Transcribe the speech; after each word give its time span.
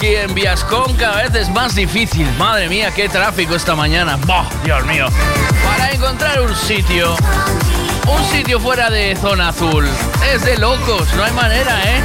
aquí 0.00 0.16
en 0.16 0.34
Viascon 0.34 0.94
cada 0.94 1.16
vez 1.24 1.34
es 1.34 1.50
más 1.50 1.74
difícil. 1.74 2.26
Madre 2.38 2.70
mía, 2.70 2.90
qué 2.90 3.06
tráfico 3.06 3.54
esta 3.54 3.74
mañana. 3.74 4.18
¡Bah! 4.26 4.48
Dios 4.64 4.82
mío. 4.86 5.06
Para 5.62 5.92
encontrar 5.92 6.40
un 6.40 6.56
sitio, 6.56 7.14
un 8.08 8.24
sitio 8.30 8.58
fuera 8.58 8.88
de 8.88 9.14
zona 9.16 9.50
azul, 9.50 9.86
es 10.32 10.42
de 10.42 10.56
locos, 10.56 11.12
no 11.16 11.24
hay 11.24 11.32
manera, 11.32 11.82
¿eh? 11.84 12.02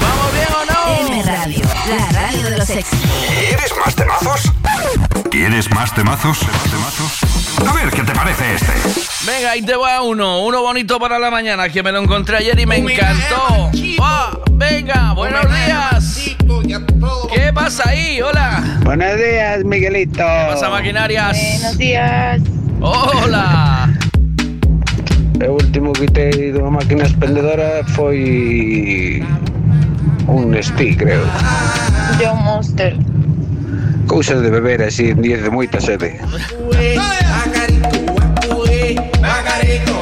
¿Vamos 0.00 0.32
bien 0.34 0.48
o 0.54 0.64
no? 0.66 1.14
M 1.14 1.22
Radio, 1.22 1.64
la 1.88 2.20
radio 2.20 2.42
de 2.42 2.58
los 2.58 2.68
éxitos. 2.68 3.10
¿Quieres 3.38 3.72
más 3.82 3.94
temazos? 3.94 4.52
¿Quieres 5.30 5.70
más 5.70 5.94
temazos? 5.94 6.40
¿Temazos? 6.40 6.99
A 8.30 8.32
ver, 8.32 8.36
¿qué 8.36 8.36
te 8.36 8.42
parece 8.42 8.54
este? 8.54 9.30
Venga, 9.30 9.50
ahí 9.50 9.62
te 9.62 9.74
va 9.74 10.02
uno, 10.02 10.44
uno 10.44 10.62
bonito 10.62 10.98
para 10.98 11.18
la 11.18 11.30
mañana, 11.30 11.68
que 11.68 11.82
me 11.82 11.92
lo 11.92 12.00
encontré 12.00 12.36
ayer 12.36 12.58
y 12.58 12.66
me 12.66 12.76
encantó. 12.76 13.70
¡Ah! 14.00 14.38
Venga, 14.52 15.12
buenos 15.14 15.46
días. 15.46 16.36
¿Qué 17.34 17.52
pasa 17.52 17.88
ahí? 17.88 18.20
Hola. 18.20 18.62
Buenos 18.84 19.16
días, 19.16 19.64
Miguelito. 19.64 20.18
¿Qué 20.18 20.46
pasa, 20.50 20.70
maquinarias? 20.70 21.36
Buenos 21.60 21.78
días. 21.78 22.40
Hola. 22.80 23.92
El 25.40 25.50
último 25.50 25.92
que 25.92 26.06
te 26.06 26.52
de 26.52 26.58
una 26.58 26.70
máquina 26.70 27.04
expendedora 27.04 27.82
foi 27.96 29.24
un 30.28 30.62
Steel, 30.62 30.96
creo. 30.96 31.24
Yo 32.20 32.34
Monster. 32.34 32.96
Cousas 34.06 34.42
de 34.42 34.50
beber 34.50 34.82
así 34.82 35.10
en 35.10 35.22
días 35.22 35.42
de 35.42 35.50
moita 35.50 35.80
sede. 35.80 36.20
Ay, 39.62 39.99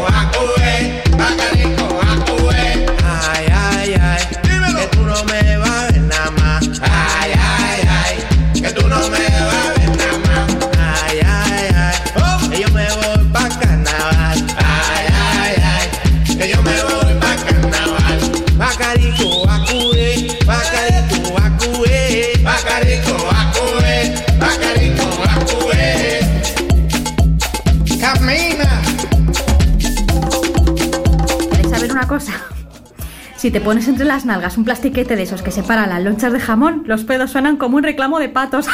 Si 33.49 33.53
te 33.53 33.63
pones 33.63 33.89
entre 33.89 34.05
las 34.05 34.27
nalgas 34.27 34.59
un 34.59 34.67
plastiquete 34.67 35.17
de 35.17 35.23
esos 35.23 35.41
que 35.41 35.51
separa 35.51 35.87
las 35.87 36.03
lonchas 36.03 36.35
de 36.35 36.39
jamón, 36.39 36.83
los 36.85 37.05
pedos 37.05 37.31
suenan 37.31 37.57
como 37.57 37.79
un 37.79 37.83
reclamo 37.83 38.19
de 38.19 38.29
patos. 38.29 38.67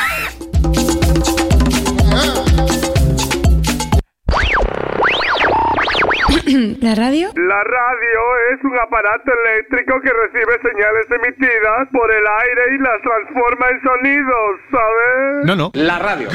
¿La 6.81 6.97
radio? 6.97 7.31
La 7.37 7.63
radio 7.63 8.21
es 8.53 8.65
un 8.65 8.77
aparato 8.77 9.31
eléctrico 9.45 9.95
que 10.03 10.11
recibe 10.11 10.59
señales 10.61 11.07
emitidas 11.09 11.89
por 11.93 12.11
el 12.13 12.25
aire 12.27 12.75
y 12.75 12.79
las 12.83 13.01
transforma 13.01 13.69
en 13.71 13.81
sonidos, 13.81 14.59
¿sabes? 14.73 15.45
No, 15.45 15.55
no. 15.55 15.71
La 15.75 16.01
radio. 16.01 16.29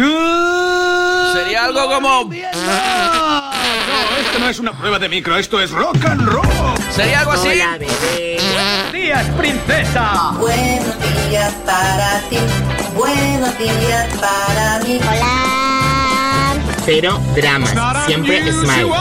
Sería 1.33 1.65
algo 1.65 1.93
como. 1.93 2.23
No, 2.23 3.51
esto 4.17 4.39
no 4.39 4.47
es 4.47 4.59
una 4.61 4.71
prueba 4.71 4.97
de 4.97 5.09
micro, 5.09 5.35
esto 5.35 5.59
es 5.59 5.71
rock 5.71 5.97
and 6.05 6.25
roll. 6.25 6.78
Sería 6.99 7.19
algo 7.21 7.31
así. 7.31 7.47
Hola, 7.47 7.77
bebé. 7.77 8.37
Buenos 8.51 8.91
días, 8.91 9.25
princesa. 9.37 10.33
Buenos 10.37 10.95
días 11.29 11.53
para 11.65 12.19
ti, 12.29 12.37
buenos 12.93 13.57
días 13.57 14.07
para 14.19 14.79
mí. 14.79 14.99
Hola. 15.07 16.57
Cero 16.83 17.21
dramas, 17.35 17.73
siempre 18.05 18.51
smile. 18.51 18.91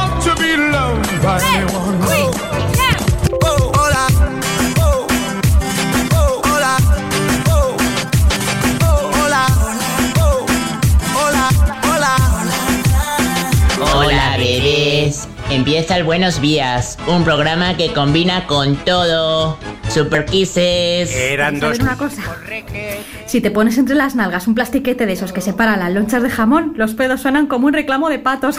Hola 13.93 14.37
bebés, 14.37 14.78
empieza 15.51 15.97
el 15.97 16.05
Buenos 16.05 16.41
Días, 16.41 16.99
un 17.07 17.25
programa 17.25 17.77
que 17.77 17.93
combina 17.93 18.47
con 18.47 18.77
todo. 18.77 19.59
Super 19.89 20.27
Kisses. 20.27 21.11
¿Quieres 21.11 21.61
saber 21.61 21.83
una 21.83 21.97
cosa? 21.97 22.23
Si 23.27 23.41
te 23.41 23.51
pones 23.51 23.79
entre 23.79 23.95
las 23.95 24.15
nalgas 24.15 24.47
un 24.47 24.55
plastiquete 24.55 25.07
de 25.07 25.15
esos 25.15 25.33
que 25.33 25.41
separa 25.41 25.77
las 25.77 25.93
lonchas 25.93 26.23
de 26.23 26.31
jamón, 26.31 26.75
los 26.77 26.95
pedos 26.95 27.23
suenan 27.23 27.47
como 27.47 27.67
un 27.67 27.73
reclamo 27.73 28.09
de 28.11 28.19
patos. 28.19 28.59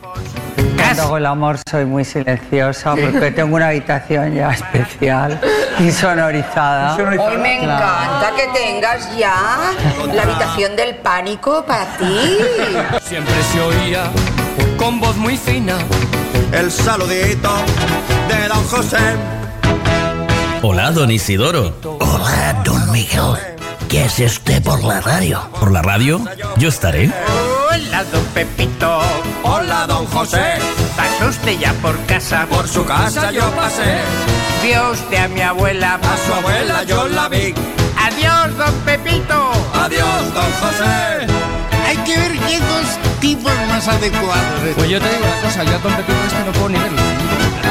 Cuando 0.00 1.02
hago 1.02 1.16
el 1.16 1.26
amor 1.26 1.58
soy 1.68 1.84
muy 1.84 2.04
silenciosa 2.04 2.94
porque 2.94 3.30
tengo 3.32 3.56
una 3.56 3.68
habitación 3.68 4.34
ya 4.34 4.50
especial 4.50 5.38
y 5.80 5.90
sonorizada. 5.90 6.96
Hoy 6.96 7.36
me 7.38 7.62
encanta 7.62 8.32
que 8.36 8.58
tengas 8.58 9.16
ya 9.18 9.34
la 10.14 10.22
habitación 10.22 10.76
del 10.76 10.94
pánico 10.96 11.64
para 11.66 11.84
ti. 11.98 12.38
Siempre 13.02 13.34
se 13.52 13.60
oía 13.60 14.04
con 14.78 15.00
voz 15.00 15.16
muy 15.16 15.36
fina 15.36 15.76
el 16.52 16.70
saludito 16.70 17.50
de 18.28 18.48
don 18.48 18.64
José. 18.64 18.98
Hola, 20.62 20.90
don 20.90 21.10
Isidoro. 21.10 21.74
Hola, 22.00 22.62
don 22.64 22.90
Miguel. 22.90 23.36
¿Qué 23.88 24.02
hace 24.02 24.26
usted 24.26 24.62
por 24.62 24.82
la 24.84 25.00
radio? 25.00 25.40
¿Por 25.58 25.70
la 25.70 25.82
radio? 25.82 26.20
Yo 26.56 26.68
estaré. 26.68 27.10
Hola, 27.70 28.04
don 28.12 28.24
Pepito. 28.34 29.00
Hola, 29.42 29.86
don 29.86 30.06
José. 30.06 30.58
¿Pasó 30.96 31.28
usted 31.28 31.58
ya 31.58 31.72
por 31.74 31.96
casa? 32.06 32.46
Por 32.50 32.68
su 32.68 32.84
casa 32.84 33.30
yo 33.30 33.48
pasé. 33.52 33.98
Vio 34.62 34.90
usted 34.90 35.16
a 35.16 35.28
mi 35.28 35.40
abuela. 35.40 35.94
A 35.94 36.26
su 36.26 36.34
abuela 36.34 36.82
yo 36.84 37.08
la 37.08 37.28
vi. 37.28 37.54
Adiós, 37.96 38.56
don 38.56 38.74
Pepito. 38.84 39.52
Adiós, 39.74 40.34
don 40.34 40.52
José. 40.60 41.26
Hay 41.86 41.96
que 41.98 42.16
ver 42.18 42.32
qué 42.46 42.60
dos 42.60 43.07
tipos 43.20 43.52
más 43.68 43.86
adecuados. 43.88 44.74
Pues 44.76 44.88
yo 44.88 45.00
te 45.00 45.08
digo 45.08 45.24
una 45.24 45.40
cosa, 45.42 45.64
yo 45.64 45.74
a 45.74 45.78
Don 45.78 45.94
Pepito 45.94 46.18
este 46.26 46.44
no 46.44 46.52
puedo 46.52 46.68
ni 46.68 46.78
verlo. 46.78 46.98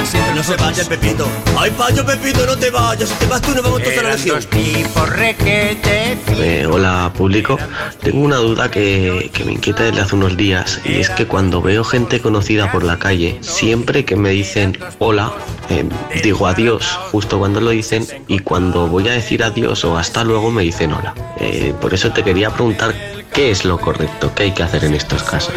Siempre 0.06 0.36
No 0.36 0.44
se 0.44 0.56
vaya, 0.56 0.84
Pepito. 0.86 1.28
Ay, 1.58 1.72
payo, 1.72 2.06
Pepito, 2.06 2.46
no 2.46 2.58
te 2.58 2.70
vayas. 2.70 3.10
Si 3.10 3.16
te 3.16 3.26
vas 3.26 3.42
tú, 3.42 3.54
nos 3.54 3.64
vamos 3.64 3.82
todos 3.82 3.98
a 3.98 4.04
la 4.04 4.40
tipos 4.40 5.10
requete 5.10 6.18
Eh, 6.38 6.66
hola 6.66 7.12
público, 7.16 7.58
tengo 8.02 8.22
una 8.22 8.38
duda 8.38 8.72
que, 8.72 9.30
que 9.34 9.44
me 9.44 9.54
inquieta 9.54 9.84
desde 9.84 10.02
hace 10.02 10.16
unos 10.16 10.38
días 10.38 10.80
y 10.86 11.00
es 11.00 11.10
que 11.10 11.26
cuando 11.26 11.62
veo 11.62 11.84
gente 11.84 12.22
conocida 12.22 12.72
por 12.72 12.84
la 12.84 13.00
calle, 13.00 13.38
siempre 13.42 14.06
que 14.06 14.16
me 14.16 14.30
dicen 14.30 14.78
hola, 15.00 15.34
eh, 15.70 15.84
digo 16.24 16.48
adiós 16.48 16.86
justo 17.12 17.40
cuando 17.40 17.60
lo 17.60 17.72
dicen 17.72 18.06
y 18.28 18.40
cuando 18.40 18.88
voy 18.88 19.10
a 19.10 19.12
decir 19.12 19.44
adiós 19.44 19.84
o 19.84 19.98
hasta 19.98 20.24
luego 20.24 20.52
me 20.52 20.64
dicen 20.64 20.94
hola. 20.94 21.14
Eh, 21.40 21.74
por 21.82 21.94
eso 21.94 22.12
te 22.12 22.24
quería 22.24 22.50
preguntar 22.50 23.17
qué 23.34 23.52
es 23.52 23.66
lo 23.66 23.80
correcto, 23.80 24.32
qué 24.36 24.44
hay 24.44 24.52
que 24.54 24.64
hacer 24.64 24.86
en 24.86 24.94
estos 24.96 25.24
casos. 25.24 25.54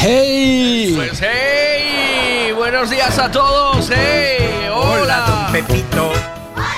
¡Hey! 0.00 0.92
Pues 0.96 1.20
hey, 1.20 2.52
buenos 2.52 2.90
días 2.90 3.18
a 3.18 3.30
todos, 3.30 3.90
hey, 3.94 4.68
hola. 4.72 5.24
don 5.26 5.52
Pepito. 5.52 6.12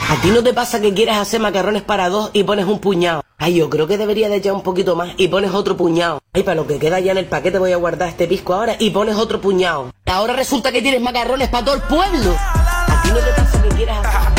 ¿A 0.09 0.15
ti 0.23 0.29
no 0.31 0.43
te 0.43 0.55
pasa 0.55 0.81
que 0.81 0.95
quieres 0.95 1.17
hacer 1.17 1.41
macarrones 1.41 1.83
para 1.83 2.09
dos 2.09 2.31
y 2.33 2.45
pones 2.45 2.67
un 2.67 2.79
puñado? 2.79 3.23
Ay, 3.39 3.55
yo 3.55 3.69
creo 3.69 3.87
que 3.87 3.99
debería 3.99 4.29
de 4.29 4.37
echar 4.37 4.53
un 4.53 4.63
poquito 4.63 4.97
más 4.97 5.11
y 5.17 5.29
pones 5.29 5.53
otro 5.53 5.77
puñado. 5.77 6.21
Ay, 6.33 6.43
para 6.43 6.55
lo 6.55 6.67
que 6.67 6.79
queda 6.79 7.01
ya 7.01 7.13
en 7.13 7.19
el 7.19 7.27
paquete 7.27 7.59
voy 7.59 7.73
a 7.73 7.77
guardar 7.77 8.09
este 8.09 8.27
pisco 8.27 8.55
ahora 8.55 8.77
y 8.79 8.91
pones 8.91 9.17
otro 9.17 9.41
puñado. 9.41 9.91
Ahora 10.07 10.33
resulta 10.35 10.73
que 10.73 10.81
tienes 10.81 11.01
macarrones 11.03 11.49
para 11.49 11.65
todo 11.65 11.75
el 11.75 11.83
pueblo. 11.83 12.37
¿A 12.39 13.03
ti 13.03 13.09
no 13.09 13.19
te 13.19 13.31
pasa 13.33 13.63
que 13.63 13.69
quieres 13.71 13.97
hacer... 13.99 14.37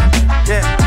Ese 0.50 0.79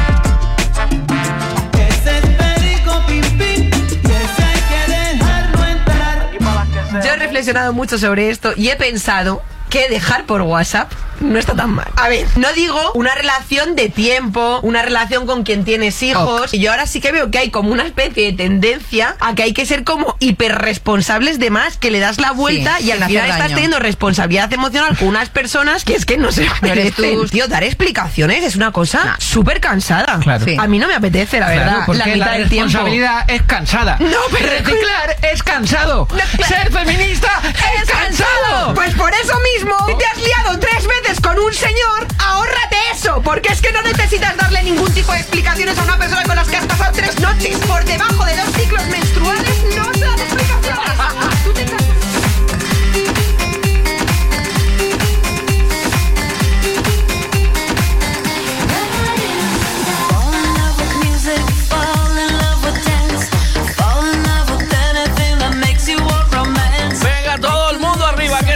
Yo 7.01 7.13
he 7.13 7.15
reflexionado 7.17 7.73
mucho 7.73 7.97
sobre 7.97 8.29
esto 8.29 8.53
y 8.55 8.69
he 8.69 8.75
pensado 8.75 9.41
que 9.73 9.89
dejar 9.89 10.25
por 10.25 10.41
WhatsApp 10.41 10.91
no 11.19 11.39
está 11.39 11.55
tan 11.55 11.71
mal. 11.71 11.87
A 11.95 12.09
ver, 12.09 12.27
no 12.35 12.51
digo 12.53 12.91
una 12.93 13.15
relación 13.15 13.75
de 13.75 13.87
tiempo, 13.89 14.59
una 14.61 14.81
relación 14.83 15.25
con 15.25 15.43
quien 15.43 15.63
tienes 15.63 16.01
hijos. 16.03 16.53
Y 16.53 16.59
yo 16.59 16.69
ahora 16.71 16.85
sí 16.85 16.99
que 17.01 17.11
veo 17.11 17.31
que 17.31 17.37
hay 17.39 17.49
como 17.49 17.71
una 17.71 17.83
especie 17.83 18.25
de 18.31 18.33
tendencia 18.37 19.15
a 19.19 19.33
que 19.33 19.43
hay 19.43 19.53
que 19.53 19.65
ser 19.65 19.83
como 19.83 20.15
hiperresponsables 20.19 21.39
de 21.39 21.49
más, 21.49 21.77
que 21.77 21.91
le 21.91 21.99
das 21.99 22.19
la 22.19 22.31
vuelta 22.31 22.77
Sí, 22.79 22.85
y 22.87 22.91
al 22.91 23.03
final 23.05 23.23
estás 23.25 23.39
daño. 23.39 23.55
teniendo 23.55 23.79
responsabilidad 23.79 24.51
emocional 24.53 24.97
con 24.97 25.07
unas 25.07 25.29
personas 25.29 25.83
que 25.85 25.95
es 25.95 26.05
que 26.05 26.17
no 26.17 26.31
se 26.31 26.45
No 26.45 26.51
eres 26.67 26.97
merecen. 26.97 27.13
tú. 27.21 27.27
Tío, 27.27 27.47
dar 27.47 27.63
explicaciones 27.63 28.43
es 28.43 28.55
una 28.55 28.71
cosa 28.71 29.15
súper 29.19 29.59
cansada. 29.59 30.19
Claro. 30.19 30.45
A 30.59 30.67
mí 30.67 30.77
no 30.79 30.87
me 30.87 30.95
apetece, 30.95 31.39
la 31.39 31.47
verdad. 31.49 31.63
Claro, 31.69 31.83
porque 31.85 31.99
la 31.99 32.05
la, 32.07 32.13
mitad 32.15 32.31
del 32.33 32.49
tiempo. 32.49 32.65
responsabilidad 32.67 33.25
es 33.29 33.41
cansada. 33.43 33.97
No, 33.99 34.17
pero- 34.31 34.49
reciclar 34.49 35.15
es 35.31 35.41
cansado. 35.43 36.07
Ser 36.47 36.71
feminista 36.71 37.29
es 37.81 37.89
cansado. 37.89 38.73
Pues 38.75 38.93
por 38.95 39.11
eso 39.13 39.33
mismo, 39.55 39.62
si 39.63 39.95
te 39.95 40.05
has 40.05 40.17
liado 40.17 40.59
tres 40.59 40.85
veces 40.87 41.21
con 41.21 41.39
un 41.39 41.53
señor, 41.53 42.07
ahórrate 42.19 42.77
eso, 42.91 43.21
porque 43.21 43.49
es 43.49 43.61
que 43.61 43.71
no 43.71 43.81
necesitas 43.81 44.35
darle 44.35 44.63
ningún 44.63 44.91
tipo 44.93 45.11
de 45.13 45.19
explicaciones 45.19 45.77
a 45.77 45.83
una 45.83 45.97
persona 45.97 46.23
con 46.23 46.35
las 46.35 46.47
que 46.47 46.57
has 46.57 46.65
pasado 46.65 46.91
tres 46.93 47.19
noches. 47.19 47.57
Por 47.59 47.83
debajo 47.85 48.25
de 48.25 48.35
dos 48.35 48.49
ciclos 48.55 48.85
menstruales 48.87 49.63
no 49.75 49.93
se 49.93 50.05
dan 50.05 50.19
explicaciones. 50.19 51.32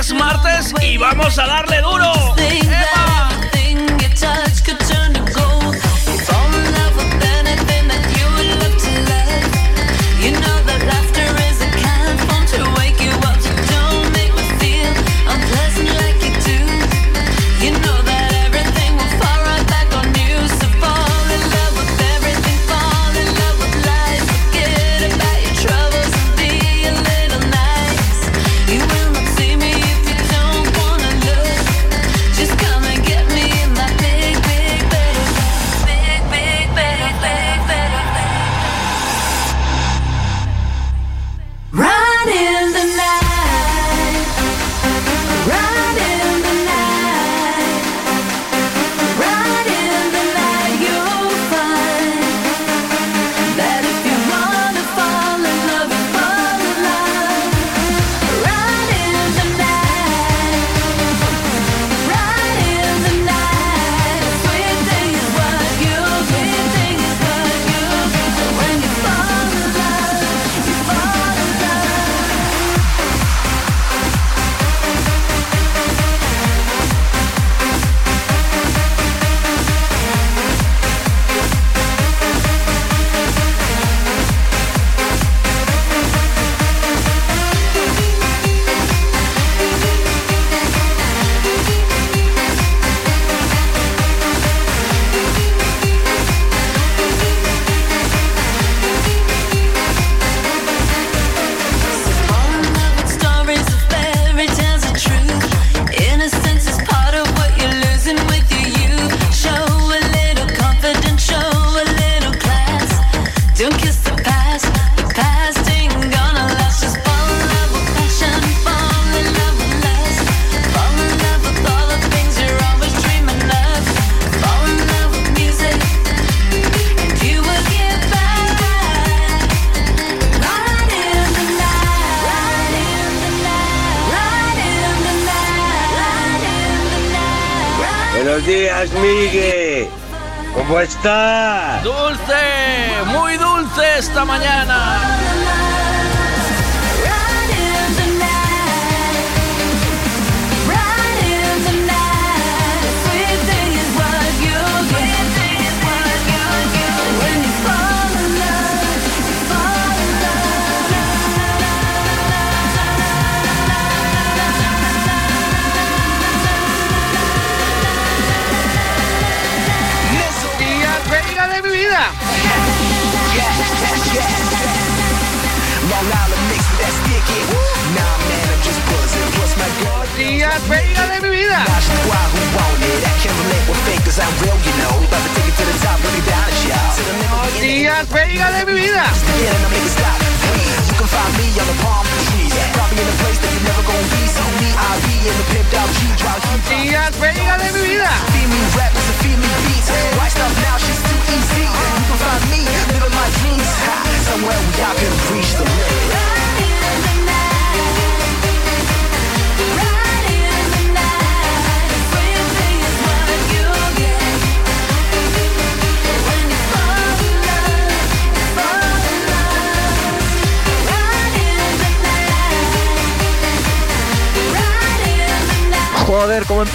Es 0.08 0.14
martes 0.14 0.74
y 0.82 0.98
vamos 0.98 1.38
a 1.38 1.46
darle 1.46 1.82
duro. 1.82 2.36
¡Epa! 2.38 3.37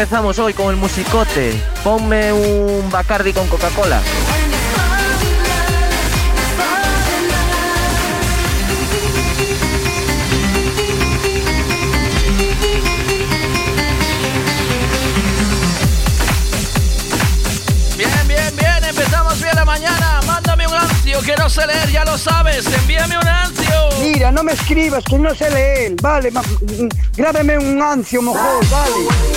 empezamos 0.03 0.37
hoy 0.41 0.53
con 0.53 0.69
el 0.69 0.77
musicote. 0.77 1.63
Ponme 1.85 2.33
un 2.33 2.91
Bacardi 2.91 3.33
con 3.33 3.47
Coca-Cola. 3.47 4.01
Bien, 17.97 18.11
bien, 18.27 18.57
bien. 18.57 18.85
Empezamos 18.85 19.41
bien 19.41 19.55
la 19.55 19.65
mañana. 19.65 20.21
Mándame 20.27 20.67
un 20.67 20.75
ancio 20.75 21.21
que 21.23 21.37
no 21.37 21.49
sé 21.49 21.65
leer, 21.65 21.91
ya 21.93 22.05
lo 22.05 22.19
sabes, 22.19 22.67
envíame 22.67 23.19
un 23.19 23.29
ancio. 23.29 23.73
Mira, 24.03 24.33
no 24.33 24.43
me 24.43 24.55
escribas, 24.55 25.05
que 25.05 25.17
no 25.17 25.33
sé 25.33 25.49
leer, 25.49 25.95
vale, 26.03 26.33
mm, 26.33 26.39
mm, 26.39 26.89
grábeme 27.17 27.57
un 27.57 27.81
ancio, 27.81 28.21
mejor, 28.21 28.69
vale. 28.69 29.32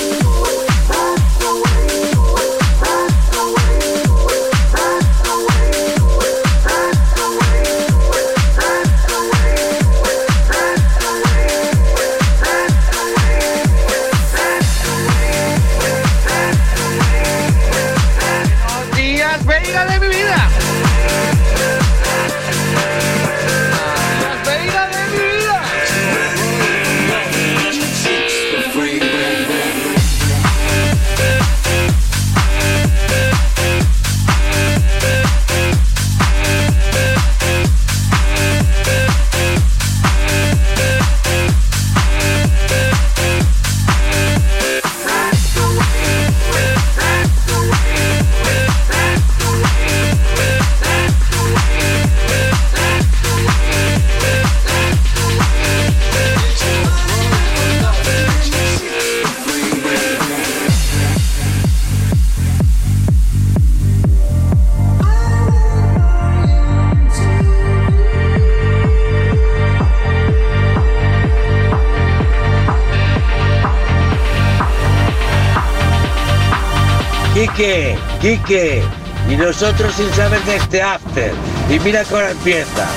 Quique, 78.45 78.83
y 79.29 79.35
nosotros 79.35 79.93
sin 79.95 80.11
saber 80.13 80.41
de 80.43 80.57
este 80.57 80.81
after. 80.81 81.31
Y 81.69 81.79
mira 81.79 82.03
que 82.03 82.13
ahora 82.13 82.31
empieza. 82.31 82.87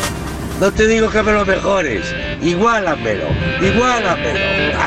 No 0.61 0.71
te 0.73 0.87
digo 0.87 1.09
que 1.11 1.23
me 1.23 1.33
lo 1.33 1.47
mejores, 1.47 2.05
igualamelo, 2.43 3.29
igualamelo. 3.61 4.79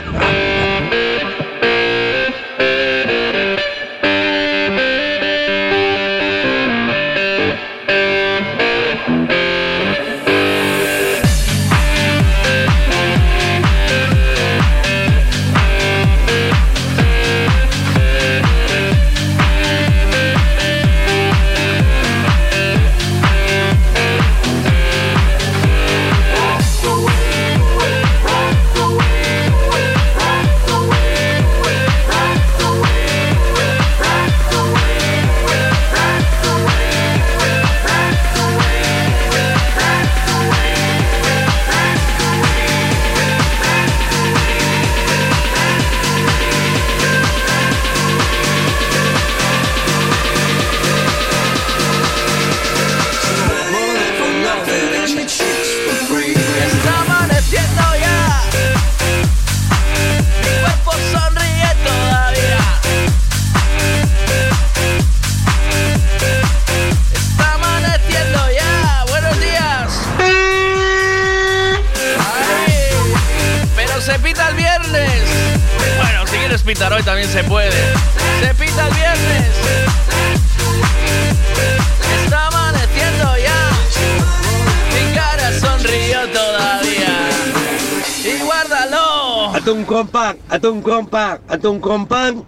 Atún 91.61 91.79
compan. 91.79 92.43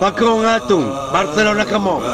Va 0.00 0.14
con 0.14 0.46
atún, 0.46 0.94
Barcelona 1.12 1.64
Camón. 1.64 2.04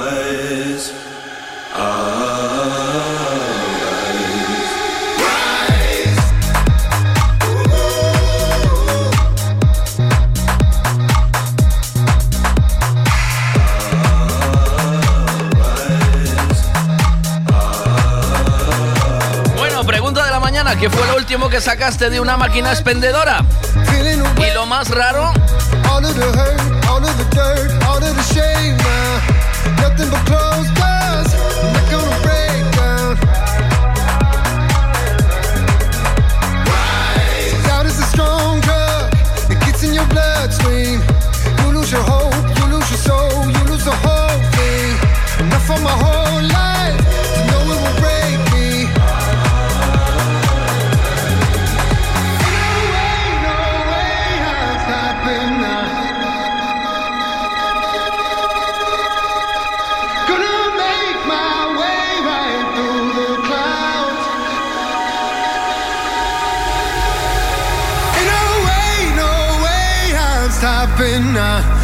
Bueno, 19.58 19.84
pregunta 19.84 20.24
de 20.24 20.30
la 20.30 20.40
mañana. 20.40 20.74
¿Qué 20.76 20.88
fue 20.88 21.06
lo 21.06 21.16
último 21.16 21.50
que 21.50 21.60
sacaste 21.60 22.08
de 22.08 22.18
una 22.18 22.38
máquina 22.38 22.70
expendedora? 22.70 23.44
Y 24.38 24.54
lo 24.54 24.66
más 24.66 24.90
raro, 24.90 25.32
All 25.94 26.04
of 26.04 26.16
the 26.16 26.26
hurt, 26.36 26.60
all 26.88 26.98
of 26.98 27.16
the 27.18 27.24
dirt, 27.36 27.70
all 27.86 28.02
of 28.02 28.16
the 28.16 28.26
shame 28.34 28.76
now. 28.78 29.14
Nothing 29.78 30.10
but 30.10 30.26
closed 30.26 30.74
not 31.72 31.86
gonna 31.88 32.18
break 32.26 32.64
down. 32.74 33.14
Doubt 37.62 37.86
is 37.86 37.96
a 38.00 38.06
strong 38.10 38.60
drug. 38.62 39.14
It 39.48 39.60
gets 39.60 39.84
in 39.84 39.94
your 39.94 40.06
bloodstream. 40.06 40.98
You 41.62 41.78
lose 41.78 41.92
your 41.92 42.02
hope, 42.02 42.42
you 42.58 42.64
lose 42.74 42.90
your 42.90 43.02
soul, 43.08 43.46
you 43.54 43.62
lose 43.70 43.84
the 43.84 43.94
whole 44.04 44.42
thing. 44.56 45.46
Enough 45.46 45.68
my 45.80 45.96
whole 46.02 46.42
life 46.42 46.53
stopping 70.64 71.34
now. 71.34 71.60
Uh, 71.60 71.83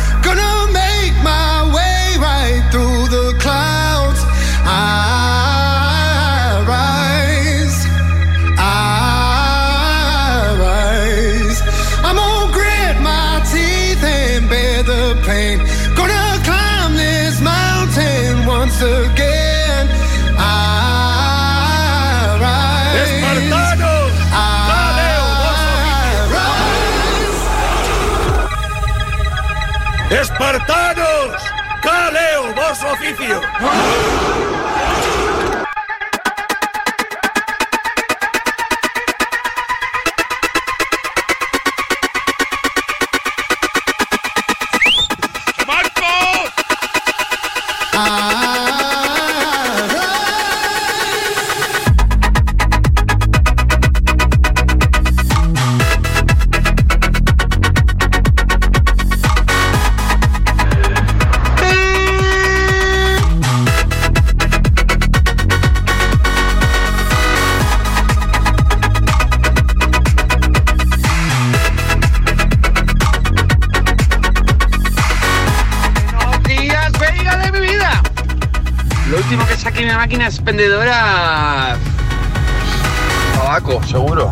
¡Espartanos! 30.40 31.42
¡Caleo, 31.82 32.54
vos 32.54 32.82
oficio! 32.82 33.42
Que 80.10 80.16
saqué 80.16 80.18
en 80.18 80.18
mi 80.18 80.24
máquina 80.24 80.26
expendedora. 80.26 81.76
Tabaco, 83.34 83.82
seguro. 83.84 84.30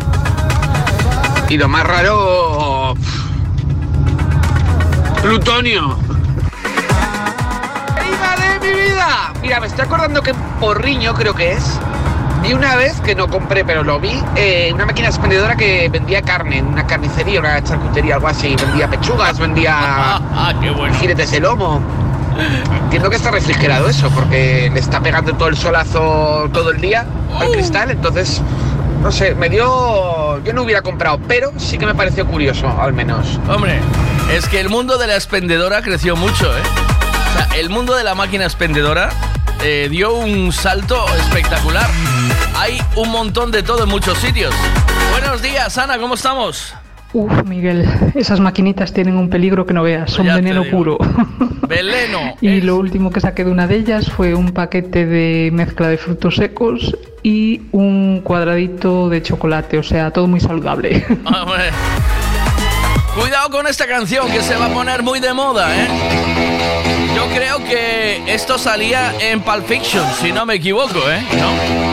Y 1.49 1.57
lo 1.57 1.67
más 1.67 1.85
raro. 1.85 2.95
Plutonio. 5.21 5.97
¡Veiga 7.95 8.35
de 8.37 8.59
mi 8.59 8.79
vida! 8.79 9.33
Mira, 9.41 9.59
me 9.59 9.67
estoy 9.67 9.85
acordando 9.85 10.21
que 10.21 10.31
en 10.31 10.37
Porriño, 10.59 11.13
creo 11.13 11.33
que 11.33 11.53
es. 11.53 11.79
Vi 12.41 12.53
una 12.53 12.77
vez 12.77 13.01
que 13.01 13.15
no 13.15 13.27
compré, 13.27 13.65
pero 13.65 13.83
lo 13.83 13.99
vi, 13.99 14.23
eh, 14.37 14.71
una 14.73 14.85
máquina 14.85 15.09
expendedora 15.09 15.57
que 15.57 15.89
vendía 15.89 16.21
carne, 16.21 16.61
una 16.61 16.87
carnicería, 16.87 17.41
una 17.41 17.61
charcutería, 17.61 18.15
algo 18.15 18.29
así. 18.29 18.55
Vendía 18.55 18.87
pechugas, 18.89 19.37
vendía 19.37 19.75
Ah, 20.35 20.53
qué 20.61 20.69
bueno. 20.71 20.95
de 20.97 21.39
lomo. 21.41 21.81
Entiendo 22.83 23.09
que 23.09 23.15
está 23.15 23.31
refrigerado 23.31 23.87
eso, 23.87 24.09
porque 24.09 24.69
le 24.73 24.79
está 24.79 25.01
pegando 25.01 25.33
todo 25.33 25.49
el 25.49 25.57
solazo 25.57 26.49
todo 26.53 26.71
el 26.71 26.81
día 26.81 27.05
al 27.39 27.51
cristal, 27.51 27.91
entonces, 27.91 28.41
no 29.01 29.11
sé, 29.11 29.35
me 29.35 29.49
dio... 29.49 30.43
Yo 30.43 30.53
no 30.53 30.63
hubiera 30.63 30.81
comprado, 30.81 31.19
pero 31.27 31.51
sí 31.57 31.77
que 31.77 31.85
me 31.85 31.95
pareció 31.95 32.25
curioso, 32.25 32.67
al 32.79 32.93
menos. 32.93 33.39
Hombre, 33.49 33.79
es 34.31 34.47
que 34.47 34.59
el 34.59 34.69
mundo 34.69 34.97
de 34.97 35.07
la 35.07 35.15
expendedora 35.15 35.81
creció 35.81 36.15
mucho, 36.15 36.45
¿eh? 36.57 36.61
O 36.61 37.33
sea, 37.33 37.59
el 37.59 37.69
mundo 37.69 37.95
de 37.95 38.03
la 38.03 38.15
máquina 38.15 38.45
expendedora 38.45 39.09
eh, 39.61 39.87
dio 39.89 40.13
un 40.13 40.51
salto 40.53 41.05
espectacular. 41.15 41.89
Hay 42.55 42.81
un 42.95 43.09
montón 43.09 43.51
de 43.51 43.63
todo 43.63 43.83
en 43.83 43.89
muchos 43.89 44.17
sitios. 44.17 44.53
Buenos 45.11 45.41
días, 45.41 45.77
Ana, 45.77 45.97
¿cómo 45.97 46.15
estamos? 46.15 46.73
Uf, 47.11 47.43
Miguel, 47.45 47.85
esas 48.13 48.39
maquinitas 48.39 48.93
tienen 48.93 49.17
un 49.17 49.29
peligro 49.29 49.65
que 49.65 49.73
no 49.73 49.81
veas, 49.81 50.11
son 50.11 50.27
Ya 50.27 50.35
veneno 50.35 50.63
puro. 50.65 50.97
Veleno. 51.67 52.35
Y 52.41 52.61
lo 52.61 52.77
último 52.77 53.09
que 53.09 53.19
saqué 53.19 53.43
de 53.43 53.51
una 53.51 53.65
de 53.67 53.77
ellas 53.77 54.11
fue 54.11 54.35
un 54.35 54.51
paquete 54.51 55.05
de 55.05 55.49
mezcla 55.51 55.87
de 55.87 55.97
frutos 55.97 56.35
secos 56.35 56.95
y 57.23 57.61
un 57.71 58.21
cuadradito 58.23 59.09
de 59.09 59.23
chocolate, 59.23 59.79
o 59.79 59.83
sea, 59.83 60.11
todo 60.11 60.27
muy 60.27 60.39
saludable. 60.39 61.03
Hombre. 61.25 61.71
Cuidado 63.19 63.49
con 63.49 63.65
esta 63.65 63.87
canción 63.87 64.31
que 64.31 64.41
se 64.41 64.55
va 64.55 64.67
a 64.67 64.69
poner 64.69 65.01
muy 65.01 65.19
de 65.19 65.33
moda, 65.33 65.67
¿eh? 65.75 65.87
Yo 67.15 67.25
creo 67.35 67.57
que 67.57 68.21
esto 68.33 68.57
salía 68.59 69.13
en 69.19 69.41
Pulp 69.41 69.65
Fiction, 69.65 70.05
si 70.21 70.31
no 70.31 70.45
me 70.45 70.55
equivoco, 70.55 70.99
¿eh? 71.09 71.23
¿No? 71.37 71.88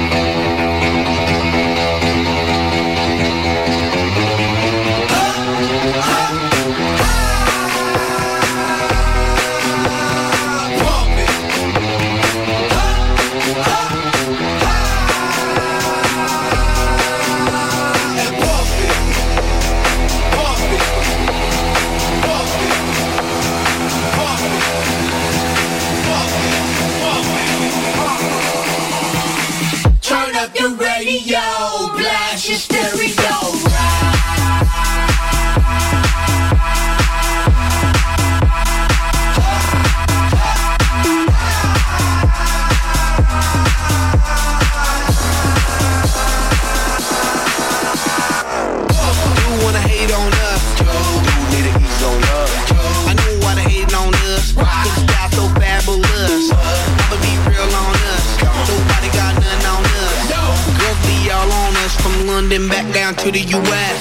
From 62.57 62.69
back 62.69 62.88
down 62.95 63.14
to 63.14 63.31
the 63.31 63.40
US. 63.40 63.99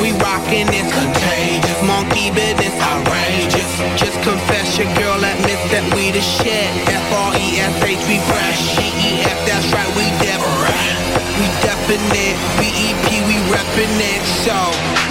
We 0.00 0.12
rockin' 0.12 0.68
it 0.72 0.88
contagious. 0.88 1.78
Monkey 1.84 2.30
business 2.30 2.72
outrageous. 2.80 3.68
Just 4.00 4.16
confess 4.22 4.78
your 4.78 4.88
girl 4.96 5.20
admits 5.20 5.64
that 5.72 5.84
we 5.94 6.10
the 6.10 6.22
shit. 6.22 6.70
F-R-E-S-H, 6.88 8.02
we 8.08 8.18
fresh. 8.24 8.60
G-E-F, 8.76 9.38
that's 9.44 9.68
right, 9.74 9.90
we 9.96 10.06
definite. 10.24 10.96
We 11.36 11.46
definite. 11.60 12.36
B-E-P, 12.56 13.06
we 13.28 13.36
reppin' 13.52 14.00
it. 14.00 14.22
So, 14.44 14.56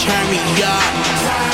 turn 0.02 0.26
me 0.32 0.42
up. 0.64 1.47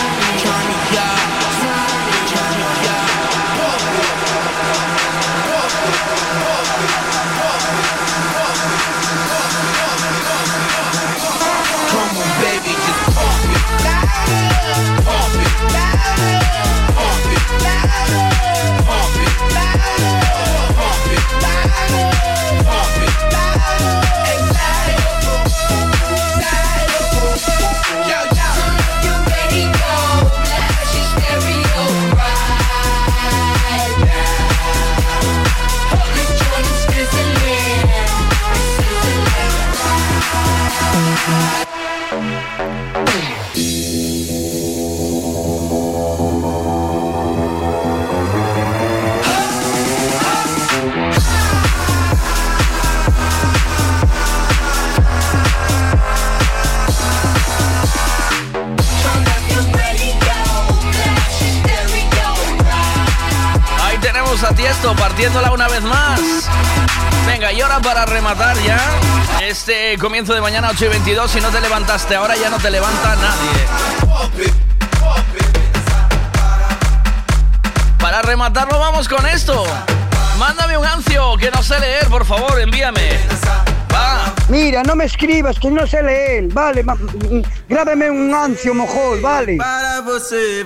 Tiesto 64.84 65.02
partiéndola 65.02 65.54
una 65.54 65.70
vez 65.70 65.82
más. 65.82 66.20
Venga, 67.26 67.54
y 67.54 67.62
ahora 67.62 67.80
para 67.80 68.06
rematar 68.06 68.58
ya 68.64 68.78
este 69.42 69.98
comienzo 69.98 70.34
de 70.34 70.42
mañana 70.42 70.72
8 70.72 70.84
y 70.84 70.88
22. 70.90 71.32
Si 71.32 71.40
no 71.40 71.48
te 71.52 71.62
levantaste 71.62 72.14
ahora, 72.16 72.36
ya 72.36 72.50
no 72.50 72.58
te 72.58 72.70
levanta 72.70 73.16
nadie. 73.16 74.50
Para 77.98 78.24
rematarlo, 78.24 78.78
vamos 78.78 79.08
con 79.08 79.26
esto. 79.26 79.64
Mándame 80.38 80.78
un 80.78 80.86
ancio 80.86 81.38
que 81.38 81.50
no 81.50 81.64
sé 81.64 81.80
leer, 81.80 82.10
por 82.10 82.26
favor, 82.26 82.60
envíame. 82.60 83.18
Va. 83.94 84.34
Mira, 84.50 84.84
no 84.84 84.98
me 84.98 85.06
escribas 85.06 85.60
que 85.60 85.72
no 85.72 85.88
sé 85.88 86.04
leer. 86.04 86.52
Vale, 86.52 86.84
mm, 86.84 87.42
grábeme 87.70 88.12
un 88.12 88.34
ancio 88.34 88.74
mojol, 88.74 89.22
vale. 89.22 89.56
Para 89.56 90.02
você, 90.02 90.66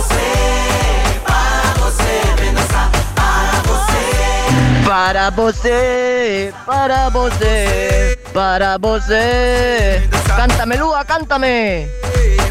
você, 0.00 1.20
para 1.24 1.74
você, 1.78 2.20
vem 2.38 2.54
dançar. 2.54 2.90
Para 3.14 3.60
você. 3.68 4.84
Para 4.84 5.30
você, 5.30 6.54
para 6.64 7.08
você, 7.10 8.18
para 8.32 8.78
você. 8.78 10.08
Cántame, 10.36 10.76
Lua, 10.76 11.04
cántame. 11.04 11.86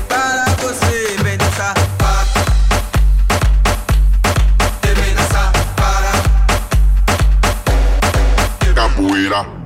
Para 0.08 0.46
você, 0.60 1.16
vem 1.24 1.38
dançar. 1.38 1.74
Capoeira. 8.76 9.59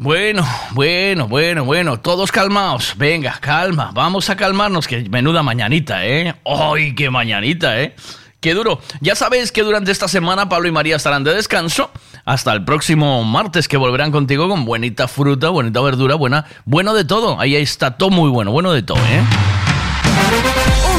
Bueno, 0.00 0.46
bueno, 0.74 1.26
bueno, 1.26 1.64
bueno, 1.64 1.98
todos 1.98 2.30
calmaos. 2.30 2.94
Venga, 2.96 3.36
calma, 3.40 3.90
vamos 3.92 4.30
a 4.30 4.36
calmarnos, 4.36 4.86
que 4.86 5.10
menuda 5.10 5.42
mañanita, 5.42 6.06
¿eh? 6.06 6.36
¡Ay, 6.46 6.94
qué 6.94 7.10
mañanita, 7.10 7.80
eh! 7.80 7.96
¡Qué 8.38 8.54
duro! 8.54 8.80
Ya 9.00 9.16
sabéis 9.16 9.50
que 9.50 9.64
durante 9.64 9.90
esta 9.90 10.06
semana 10.06 10.48
Pablo 10.48 10.68
y 10.68 10.70
María 10.70 10.94
estarán 10.94 11.24
de 11.24 11.34
descanso 11.34 11.90
hasta 12.24 12.52
el 12.52 12.64
próximo 12.64 13.24
martes 13.24 13.66
que 13.66 13.76
volverán 13.76 14.12
contigo 14.12 14.48
con 14.48 14.64
buenita 14.64 15.08
fruta, 15.08 15.48
bonita 15.48 15.80
verdura, 15.80 16.14
buena, 16.14 16.44
bueno 16.64 16.94
de 16.94 17.04
todo. 17.04 17.40
Ahí 17.40 17.56
está 17.56 17.98
todo 17.98 18.10
muy 18.10 18.30
bueno, 18.30 18.52
bueno 18.52 18.72
de 18.72 18.84
todo, 18.84 18.98
¿eh? 18.98 19.57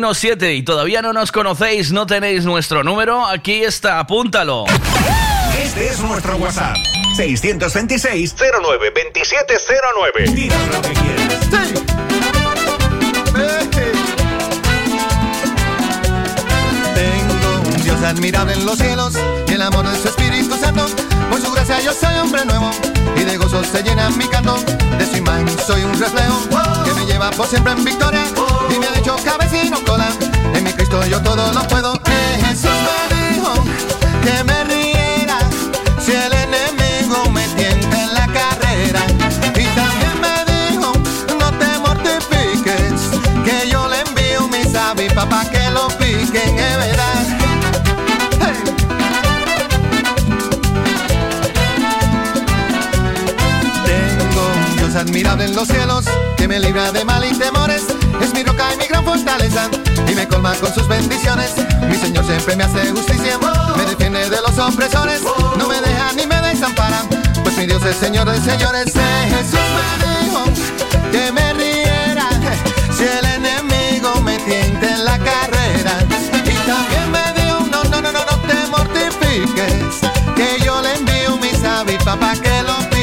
917, 0.00 0.54
y 0.54 0.62
todavía 0.62 1.02
no 1.02 1.12
nos 1.12 1.32
conocéis, 1.32 1.92
no 1.92 2.06
tenéis 2.06 2.44
nuestro 2.44 2.84
número, 2.84 3.26
aquí 3.26 3.62
está, 3.64 3.98
apúntalo. 3.98 4.64
Este 5.62 5.88
es 5.88 6.00
nuestro 6.00 6.36
WhatsApp. 6.36 6.76
626 7.16 8.34
09 8.62 8.92
2709. 9.14 10.32
Dinos 10.32 10.58
lo 10.70 10.82
que 10.82 10.92
quieras. 10.92 11.50
Tengo 16.94 17.70
un 17.74 17.82
Dios 17.82 18.02
admirable 18.02 18.52
en 18.52 18.66
los 18.66 18.78
cielos 18.78 19.14
y 19.48 19.52
el 19.52 19.62
amor 19.62 19.88
de 19.88 19.96
su 19.98 20.08
Espíritu 20.08 20.56
Santo. 20.56 20.86
Por 21.30 21.40
su 21.40 21.52
gracia 21.52 21.80
yo 21.80 21.92
soy 21.92 22.14
hombre 22.18 22.44
nuevo 22.44 22.70
y 23.16 23.24
de 23.24 23.36
gozo 23.38 23.64
se 23.64 23.82
llena 23.82 24.10
mi 24.10 24.28
canto. 24.28 24.56
De 24.98 25.06
su 25.06 25.16
imagen 25.16 25.48
soy 25.66 25.82
un 25.84 25.98
reflejo 25.98 26.46
me 26.85 26.85
lleva 27.06 27.30
por 27.30 27.46
siempre 27.46 27.72
en 27.72 27.84
victoria 27.84 28.24
y 28.74 28.78
me 28.78 28.86
ha 28.86 28.98
hecho 28.98 29.16
cabeza 29.24 29.62
y 29.62 29.70
no 29.70 29.82
cola. 29.84 30.08
En 30.54 30.64
mi 30.64 30.72
Cristo 30.72 31.04
yo 31.06 31.20
todo 31.22 31.52
lo 31.52 31.62
puedo. 31.68 31.94
Eh, 31.94 32.42
Jesús 32.44 32.70
me 32.70 33.32
dijo 33.32 33.54
que 34.22 34.44
me 34.44 34.64
riera 34.64 35.38
si 35.98 36.12
el 36.12 36.32
enemigo 36.32 37.30
me 37.30 37.46
tienta 37.56 38.02
en 38.02 38.14
la 38.14 38.26
carrera. 38.26 39.06
Y 39.54 39.64
también 39.74 40.20
me 40.20 40.52
dijo 40.52 40.92
no 41.38 41.50
te 41.58 41.78
mortifiques 41.78 43.00
que 43.44 43.70
yo 43.70 43.88
le 43.88 44.00
envío 44.00 44.48
mis 44.48 44.74
avis 44.74 45.12
papá 45.12 45.44
que 45.50 45.70
lo 45.70 45.88
piquen, 45.98 46.58
es 46.58 46.76
verdad. 46.76 47.06
Admirable 54.96 55.44
en 55.44 55.54
los 55.54 55.68
cielos 55.68 56.06
me 56.48 56.60
libra 56.60 56.92
de 56.92 57.04
mal 57.04 57.24
y 57.24 57.36
temores. 57.36 57.82
Es 58.20 58.32
mi 58.32 58.42
roca 58.42 58.72
y 58.74 58.76
mi 58.78 58.86
gran 58.86 59.04
fortaleza 59.04 59.68
y 60.08 60.14
me 60.14 60.28
colma 60.28 60.54
con 60.54 60.72
sus 60.72 60.86
bendiciones. 60.86 61.54
Mi 61.88 61.96
Señor 61.96 62.24
siempre 62.24 62.56
me 62.56 62.64
hace 62.64 62.90
justicia, 62.90 63.38
me 63.76 63.84
defiende 63.84 64.28
de 64.30 64.40
los 64.40 64.58
opresores, 64.58 65.22
no 65.56 65.66
me 65.66 65.80
deja 65.80 66.12
ni 66.14 66.26
me 66.26 66.40
desampara. 66.42 67.02
Pues 67.42 67.56
mi 67.56 67.66
Dios 67.66 67.84
es 67.84 67.96
Señor 67.96 68.30
de 68.30 68.40
señores. 68.40 68.94
Eh, 68.94 69.34
Jesús 69.34 69.58
me 70.00 70.24
dijo 70.24 70.44
que 71.10 71.32
me 71.32 71.52
riera 71.54 72.28
si 72.96 73.04
el 73.04 73.24
enemigo 73.24 74.20
me 74.22 74.38
tienta 74.38 74.94
en 74.94 75.04
la 75.04 75.18
carrera. 75.18 75.98
Y 76.44 76.54
también 76.66 77.10
me 77.10 77.42
dijo, 77.42 77.60
no, 77.70 77.82
no, 77.84 78.02
no, 78.02 78.12
no, 78.12 78.20
no 78.20 78.36
te 78.46 78.70
mortifiques, 78.70 80.00
que 80.36 80.64
yo 80.64 80.80
le 80.82 80.94
envío 80.94 81.36
mis 81.38 81.62
avis 81.64 82.02
papá 82.04 82.34
que 82.34 82.62
lo 82.62 82.95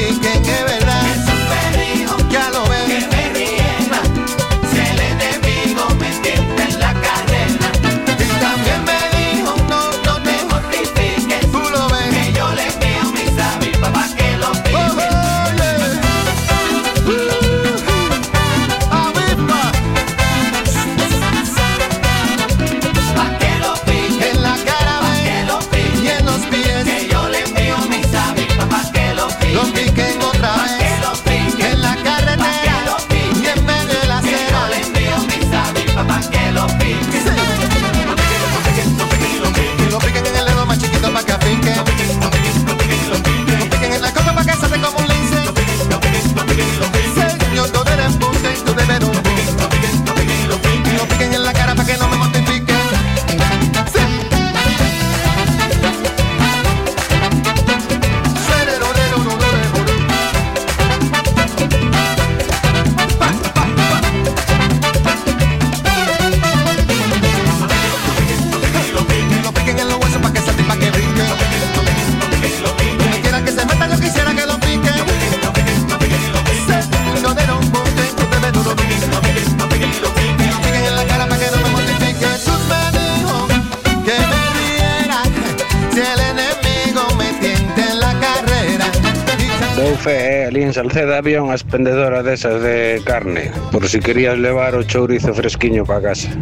en 90.74 90.90
Salceda 90.90 91.22
había 91.22 91.38
unha 91.38 91.54
expendedora 91.54 92.26
desas 92.26 92.58
de 92.58 92.98
carne, 93.06 93.54
por 93.70 93.86
si 93.86 94.02
querías 94.02 94.34
levar 94.42 94.74
o 94.74 94.82
chourizo 94.82 95.30
fresquiño 95.30 95.86
para 95.86 96.10
casa. 96.10 96.34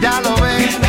Ya 0.00 0.16
lo 0.24 0.32
ves. 0.40 0.80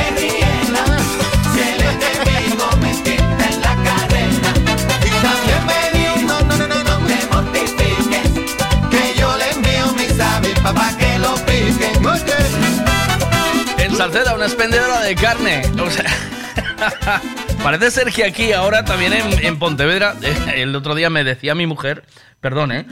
En 13.83 13.95
Salceda, 13.97 14.31
una 14.33 14.45
expendedora 14.45 15.01
de 15.01 15.15
carne. 15.15 15.61
O 15.75 15.91
sea, 15.91 16.07
parece 17.63 17.91
ser 17.91 18.11
que 18.11 18.23
aquí 18.23 18.53
ahora 18.53 18.85
también 18.85 19.13
en, 19.13 19.45
en 19.45 19.59
Pontevedra, 19.59 20.15
eh, 20.21 20.61
el 20.61 20.75
otro 20.75 20.95
día 20.95 21.09
me 21.09 21.23
decía 21.23 21.55
mi 21.55 21.65
mujer, 21.67 22.03
perdón, 22.41 22.71
¿eh? 22.71 22.85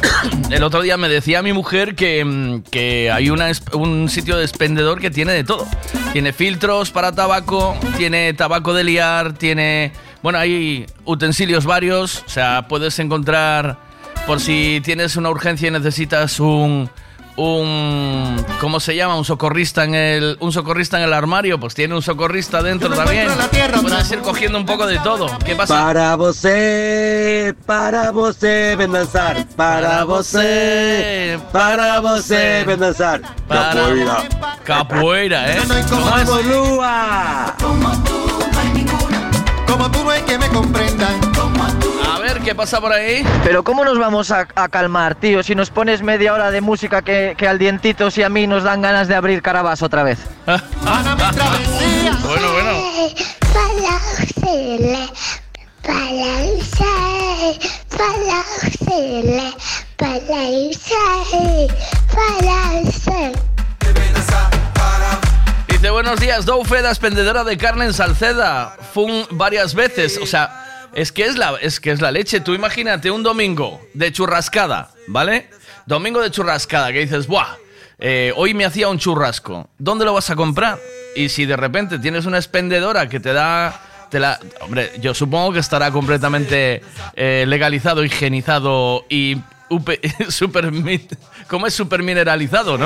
El 0.50 0.62
otro 0.62 0.82
día 0.82 0.96
me 0.96 1.08
decía 1.08 1.42
mi 1.42 1.52
mujer 1.52 1.94
que, 1.94 2.24
mm, 2.24 2.62
que 2.70 3.10
hay 3.10 3.30
un 3.30 4.08
sitio 4.08 4.36
de 4.36 4.44
expendedor 4.44 5.00
que 5.00 5.10
tiene 5.10 5.32
de 5.32 5.44
todo. 5.44 5.66
Tiene 6.12 6.32
filtros 6.32 6.90
para 6.90 7.12
tabaco, 7.12 7.76
tiene 7.96 8.32
tabaco 8.34 8.74
de 8.74 8.84
liar, 8.84 9.32
tiene... 9.34 9.92
Bueno, 10.22 10.38
hay 10.38 10.86
utensilios 11.04 11.64
varios, 11.64 12.22
o 12.26 12.28
sea, 12.28 12.66
puedes 12.68 12.98
encontrar, 13.00 13.78
por 14.26 14.40
si 14.40 14.80
tienes 14.84 15.16
una 15.16 15.30
urgencia 15.30 15.68
y 15.68 15.70
necesitas 15.72 16.38
un... 16.38 16.90
Un, 17.34 18.44
¿cómo 18.60 18.78
se 18.78 18.94
llama? 18.94 19.16
Un 19.16 19.24
socorrista 19.24 19.84
en 19.84 19.94
el, 19.94 20.36
un 20.40 20.52
socorrista 20.52 20.98
en 20.98 21.04
el 21.04 21.12
armario, 21.14 21.58
pues 21.58 21.74
tiene 21.74 21.94
un 21.94 22.02
socorrista 22.02 22.62
dentro 22.62 22.90
también. 22.90 23.26
Puedes 23.80 24.10
ir 24.12 24.18
cogiendo 24.20 24.58
un 24.58 24.66
poco 24.66 24.86
de 24.86 24.98
todo. 24.98 25.26
¿Qué 25.44 25.56
pasa? 25.56 25.74
Para 25.82 26.16
você, 26.16 27.54
para 27.64 28.10
você, 28.12 28.76
ven 28.76 28.92
danzar. 28.92 29.46
Para 29.56 30.04
você, 30.04 31.38
para 31.52 32.00
danzar. 32.00 33.20
Para- 33.48 33.70
Capoeira. 33.72 34.16
Capoeira, 34.64 35.52
¿eh? 35.52 35.62
Como 39.66 39.90
tú 39.90 40.04
no 40.04 40.10
hay 40.10 40.22
que 40.22 40.38
me 40.38 40.48
comprendan. 40.48 41.21
¿Qué 42.52 42.56
pasa 42.56 42.82
por 42.82 42.92
ahí? 42.92 43.24
Pero 43.44 43.64
¿cómo 43.64 43.82
nos 43.82 43.98
vamos 43.98 44.30
a, 44.30 44.46
a 44.54 44.68
calmar, 44.68 45.14
tío? 45.14 45.42
Si 45.42 45.54
nos 45.54 45.70
pones 45.70 46.02
media 46.02 46.34
hora 46.34 46.50
de 46.50 46.60
música 46.60 47.00
que, 47.00 47.34
que 47.34 47.48
al 47.48 47.58
dientitos 47.58 48.18
y 48.18 48.22
a 48.22 48.28
mí 48.28 48.46
nos 48.46 48.62
dan 48.62 48.82
ganas 48.82 49.08
de 49.08 49.14
abrir 49.14 49.40
carabas 49.40 49.80
otra 49.80 50.02
vez. 50.02 50.18
Bueno, 50.44 50.62
bueno. 52.52 52.72
Dice, 65.68 65.90
buenos 65.90 66.20
días, 66.20 66.44
Dou 66.44 66.64
Feda, 66.64 66.90
expendedora 66.90 67.44
de 67.44 67.56
carne 67.56 67.86
en 67.86 67.94
Salceda. 67.94 68.76
Fun 68.92 69.26
varias 69.30 69.74
veces, 69.74 70.20
o 70.22 70.26
sea, 70.26 70.62
es 70.94 71.12
que 71.12 71.24
es, 71.26 71.36
la, 71.36 71.54
es 71.60 71.80
que 71.80 71.90
es 71.90 72.00
la 72.00 72.10
leche. 72.10 72.40
Tú 72.40 72.54
imagínate 72.54 73.10
un 73.10 73.22
domingo 73.22 73.80
de 73.94 74.12
churrascada, 74.12 74.90
¿vale? 75.06 75.48
Domingo 75.86 76.20
de 76.20 76.30
churrascada, 76.30 76.92
que 76.92 77.00
dices, 77.00 77.26
¡buah! 77.26 77.56
eh, 77.98 78.32
hoy 78.36 78.52
me 78.54 78.64
hacía 78.64 78.88
un 78.88 78.98
churrasco. 78.98 79.68
¿Dónde 79.78 80.04
lo 80.04 80.12
vas 80.14 80.28
a 80.30 80.36
comprar? 80.36 80.78
Y 81.14 81.28
si 81.28 81.44
de 81.46 81.56
repente 81.56 81.98
tienes 81.98 82.26
una 82.26 82.38
expendedora 82.38 83.08
que 83.08 83.20
te 83.20 83.32
da... 83.32 83.80
Te 84.10 84.20
la, 84.20 84.38
hombre, 84.60 84.92
yo 85.00 85.14
supongo 85.14 85.54
que 85.54 85.58
estará 85.60 85.90
completamente 85.90 86.82
eh, 87.14 87.44
legalizado, 87.48 88.04
higienizado 88.04 89.06
y 89.08 89.36
upe- 89.70 90.00
super, 90.30 90.70
mi- 90.70 91.08
¿cómo 91.48 91.66
es 91.66 91.72
super 91.74 92.02
mineralizado, 92.02 92.76
no? 92.76 92.84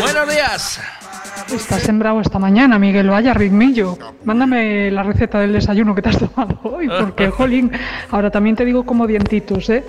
Buenos 0.00 0.28
días. 0.30 0.80
Estás 1.52 1.82
sembrado 1.82 2.20
esta 2.20 2.38
mañana, 2.38 2.78
Miguel 2.78 3.08
Vaya, 3.10 3.34
ritmillo. 3.34 3.98
Mándame 4.24 4.90
la 4.90 5.02
receta 5.02 5.38
del 5.40 5.52
desayuno 5.52 5.94
que 5.94 6.02
te 6.02 6.08
has 6.08 6.18
tomado 6.18 6.58
hoy, 6.64 6.88
porque, 6.88 7.30
jolín, 7.30 7.70
ahora 8.10 8.30
también 8.30 8.56
te 8.56 8.64
digo 8.64 8.84
como 8.84 9.06
dientitos, 9.06 9.68
¿eh? 9.70 9.84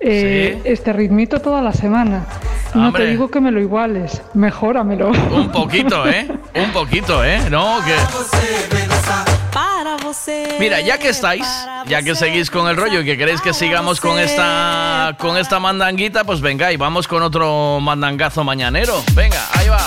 Eh, 0.00 0.60
Este 0.64 0.92
ritmito 0.92 1.40
toda 1.40 1.62
la 1.62 1.72
semana. 1.72 2.24
No 2.74 2.88
Hombre. 2.88 3.04
te 3.04 3.10
digo 3.10 3.30
que 3.30 3.40
me 3.40 3.50
lo 3.52 3.60
iguales, 3.60 4.20
mejóramelo. 4.34 5.10
Un 5.10 5.50
poquito, 5.52 6.06
¿eh? 6.08 6.26
Un 6.54 6.70
poquito, 6.72 7.24
¿eh? 7.24 7.38
No, 7.50 7.78
que... 7.84 7.94
Mira, 10.58 10.80
ya 10.80 10.98
que 10.98 11.08
estáis, 11.10 11.46
ya 11.86 12.02
que 12.02 12.14
seguís 12.14 12.50
con 12.50 12.68
el 12.68 12.76
rollo 12.76 13.00
y 13.00 13.04
que 13.04 13.16
queréis 13.16 13.40
que 13.40 13.52
sigamos 13.52 14.00
con 14.00 14.18
esta 14.18 15.14
con 15.18 15.36
esta 15.36 15.58
mandanguita, 15.60 16.24
pues 16.24 16.40
venga 16.40 16.72
y 16.72 16.76
vamos 16.76 17.06
con 17.08 17.22
otro 17.22 17.78
mandangazo 17.80 18.42
mañanero. 18.44 19.02
Venga, 19.14 19.40
ahí 19.54 19.68
va. 19.68 19.78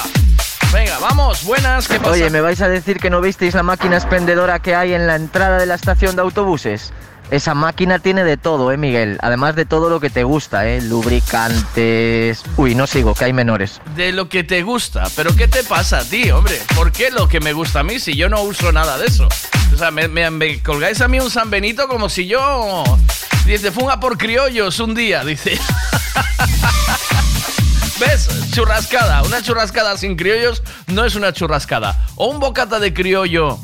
Venga, 0.73 0.99
vamos, 0.99 1.43
buenas, 1.45 1.88
¿qué 1.88 1.97
pasa? 1.99 2.12
Oye, 2.12 2.30
¿me 2.30 2.41
vais 2.41 2.62
a 2.62 2.67
decir 2.69 2.97
que 2.99 3.10
no 3.10 3.21
visteis 3.21 3.53
la 3.53 3.63
máquina 3.63 3.95
expendedora 3.97 4.60
que 4.60 4.75
hay 4.75 4.93
en 4.93 5.08
la 5.08 5.15
entrada 5.15 5.58
de 5.58 5.65
la 5.65 5.75
estación 5.75 6.15
de 6.15 6.21
autobuses? 6.21 6.91
Esa 7.32 7.53
máquina 7.53 7.99
tiene 7.99 8.23
de 8.23 8.38
todo, 8.38 8.71
¿eh, 8.71 8.77
Miguel? 8.77 9.17
Además 9.21 9.56
de 9.56 9.65
todo 9.65 9.89
lo 9.89 9.99
que 9.99 10.10
te 10.10 10.23
gusta, 10.23 10.67
¿eh? 10.67 10.82
Lubricantes... 10.82 12.41
Uy, 12.56 12.73
no 12.73 12.88
sigo, 12.88 13.13
que 13.15 13.25
hay 13.25 13.34
menores. 13.34 13.82
De 13.95 14.13
lo 14.13 14.30
que 14.30 14.43
te 14.45 14.62
gusta, 14.63 15.03
pero 15.15 15.36
¿qué 15.36 15.47
te 15.47 15.63
pasa 15.63 15.99
a 15.99 16.03
ti, 16.06 16.30
hombre? 16.32 16.58
¿Por 16.75 16.91
qué 16.93 17.12
lo 17.12 17.27
que 17.27 17.39
me 17.41 17.51
gusta 17.53 17.82
a 17.82 17.84
mí 17.84 17.99
si 17.99 18.15
yo 18.15 18.30
no 18.30 18.41
uso 18.43 18.71
nada 18.71 18.97
de 18.97 19.08
eso? 19.08 19.27
O 19.73 19.77
sea, 19.77 19.91
me, 19.91 20.08
me- 20.08 20.30
me 20.32 20.62
colgáis 20.63 21.01
a 21.01 21.08
mí 21.10 21.19
un 21.19 21.30
San 21.30 21.49
Benito 21.49 21.88
como 21.89 22.08
si 22.10 22.27
yo... 22.27 22.84
Dice, 23.45 23.71
funga 23.71 23.99
por 23.99 24.17
criollos 24.17 24.80
un 24.80 24.93
día, 24.95 25.23
dice. 25.23 25.58
¿Ves? 28.00 28.30
Churrascada. 28.52 29.24
Una 29.24 29.42
churrascada 29.42 29.98
sin 29.98 30.16
criollos 30.16 30.62
no 30.88 31.06
es 31.06 31.16
una 31.16 31.34
churrascada. 31.34 32.06
O 32.16 32.28
un 32.28 32.40
bocata 32.40 32.80
de 32.80 32.94
criollo 32.94 33.60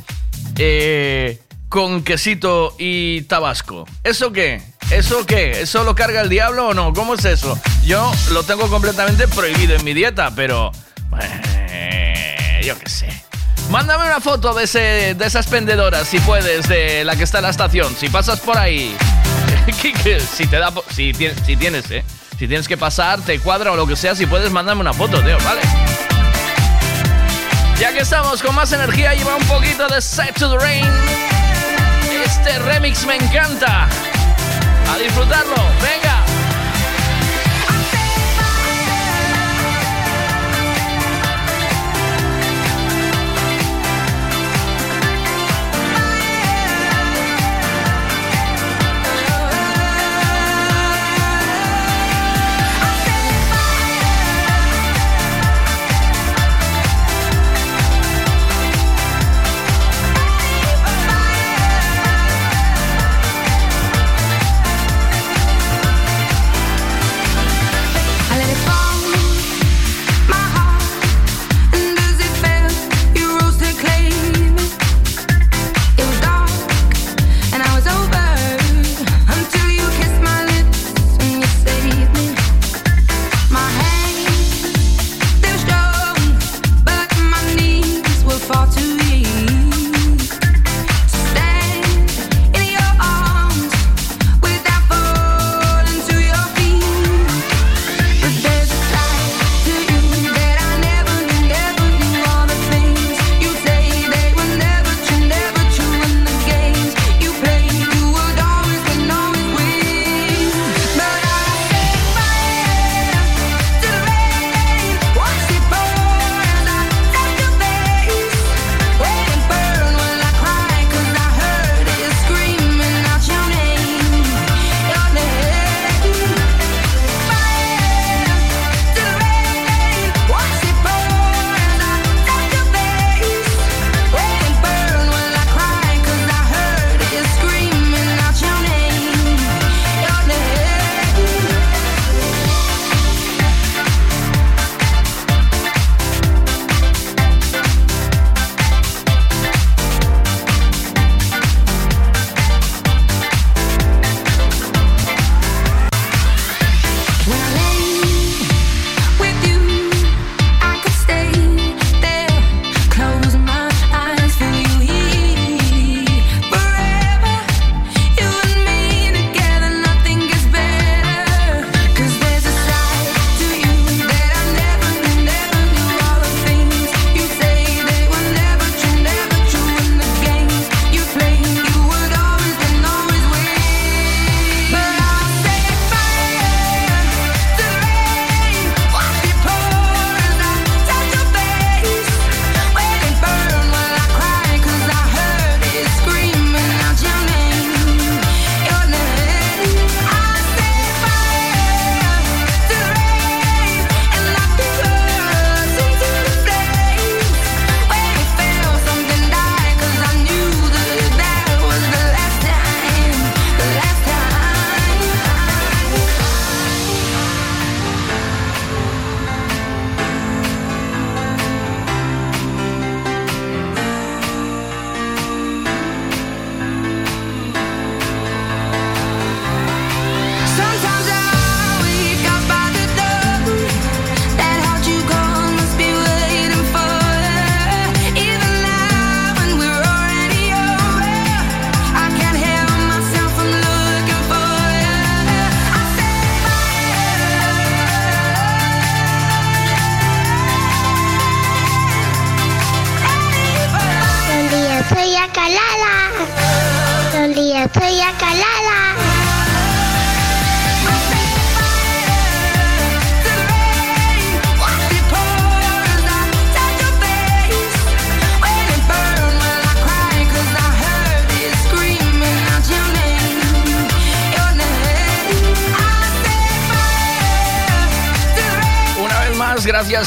eh, 0.58 1.40
con 1.70 2.04
quesito 2.04 2.76
y 2.80 3.22
tabasco. 3.24 3.88
¿Eso 4.04 4.32
qué? 4.32 4.62
¿Eso 4.90 5.26
qué? 5.26 5.62
¿Eso 5.62 5.84
lo 5.84 5.94
carga 5.96 6.22
el 6.22 6.30
diablo 6.30 6.70
o 6.70 6.74
no? 6.74 6.94
¿Cómo 6.94 7.14
es 7.14 7.26
eso? 7.26 7.60
Yo 7.84 8.12
lo 8.32 8.44
tengo 8.44 8.68
completamente 8.70 9.28
prohibido 9.28 9.76
en 9.76 9.84
mi 9.84 9.94
dieta, 9.94 10.32
pero... 10.36 10.72
eh, 11.20 12.62
yo 12.64 12.78
qué 12.80 12.90
sé. 12.90 13.08
Mándame 13.70 14.06
una 14.06 14.20
foto 14.20 14.54
de, 14.54 14.66
ese, 14.66 15.16
de 15.16 15.26
esa 15.26 15.40
expendedora, 15.40 16.06
si 16.06 16.20
puedes, 16.20 16.68
de 16.68 17.04
la 17.04 17.16
que 17.16 17.24
está 17.24 17.38
en 17.40 17.44
la 17.44 17.50
estación. 17.50 17.96
Si 17.96 18.10
pasas 18.10 18.40
por 18.40 18.58
ahí, 18.58 18.96
si 20.36 20.48
te 20.48 20.58
da, 20.58 20.72
si 20.92 21.14
si 21.46 21.56
tienes, 21.56 21.90
eh, 21.92 22.04
si 22.44 22.48
tienes 22.50 22.68
que 22.68 22.76
pasar, 22.76 23.22
te 23.22 23.40
cuadra 23.40 23.72
o 23.72 23.78
lo 23.78 23.88
que 23.88 23.96
sea, 23.96 24.16
si 24.16 24.26
puedes, 24.26 24.52
mándame 24.52 24.82
una 24.82 24.92
foto, 24.92 25.18
tío, 25.22 25.38
¿vale? 25.46 25.62
Ya 27.80 27.94
que 27.94 28.00
estamos 28.00 28.44
con 28.44 28.54
más 28.54 28.70
energía, 28.74 29.14
lleva 29.14 29.38
un 29.38 29.46
poquito 29.46 29.88
de 29.88 30.02
Set 30.02 30.38
to 30.38 30.50
the 30.50 30.58
Rain. 30.58 30.86
Este 32.26 32.60
remix 32.60 33.06
me 33.06 33.16
encanta. 33.16 33.88
A 34.94 34.98
disfrutarlo, 34.98 35.56
venga. 35.82 36.13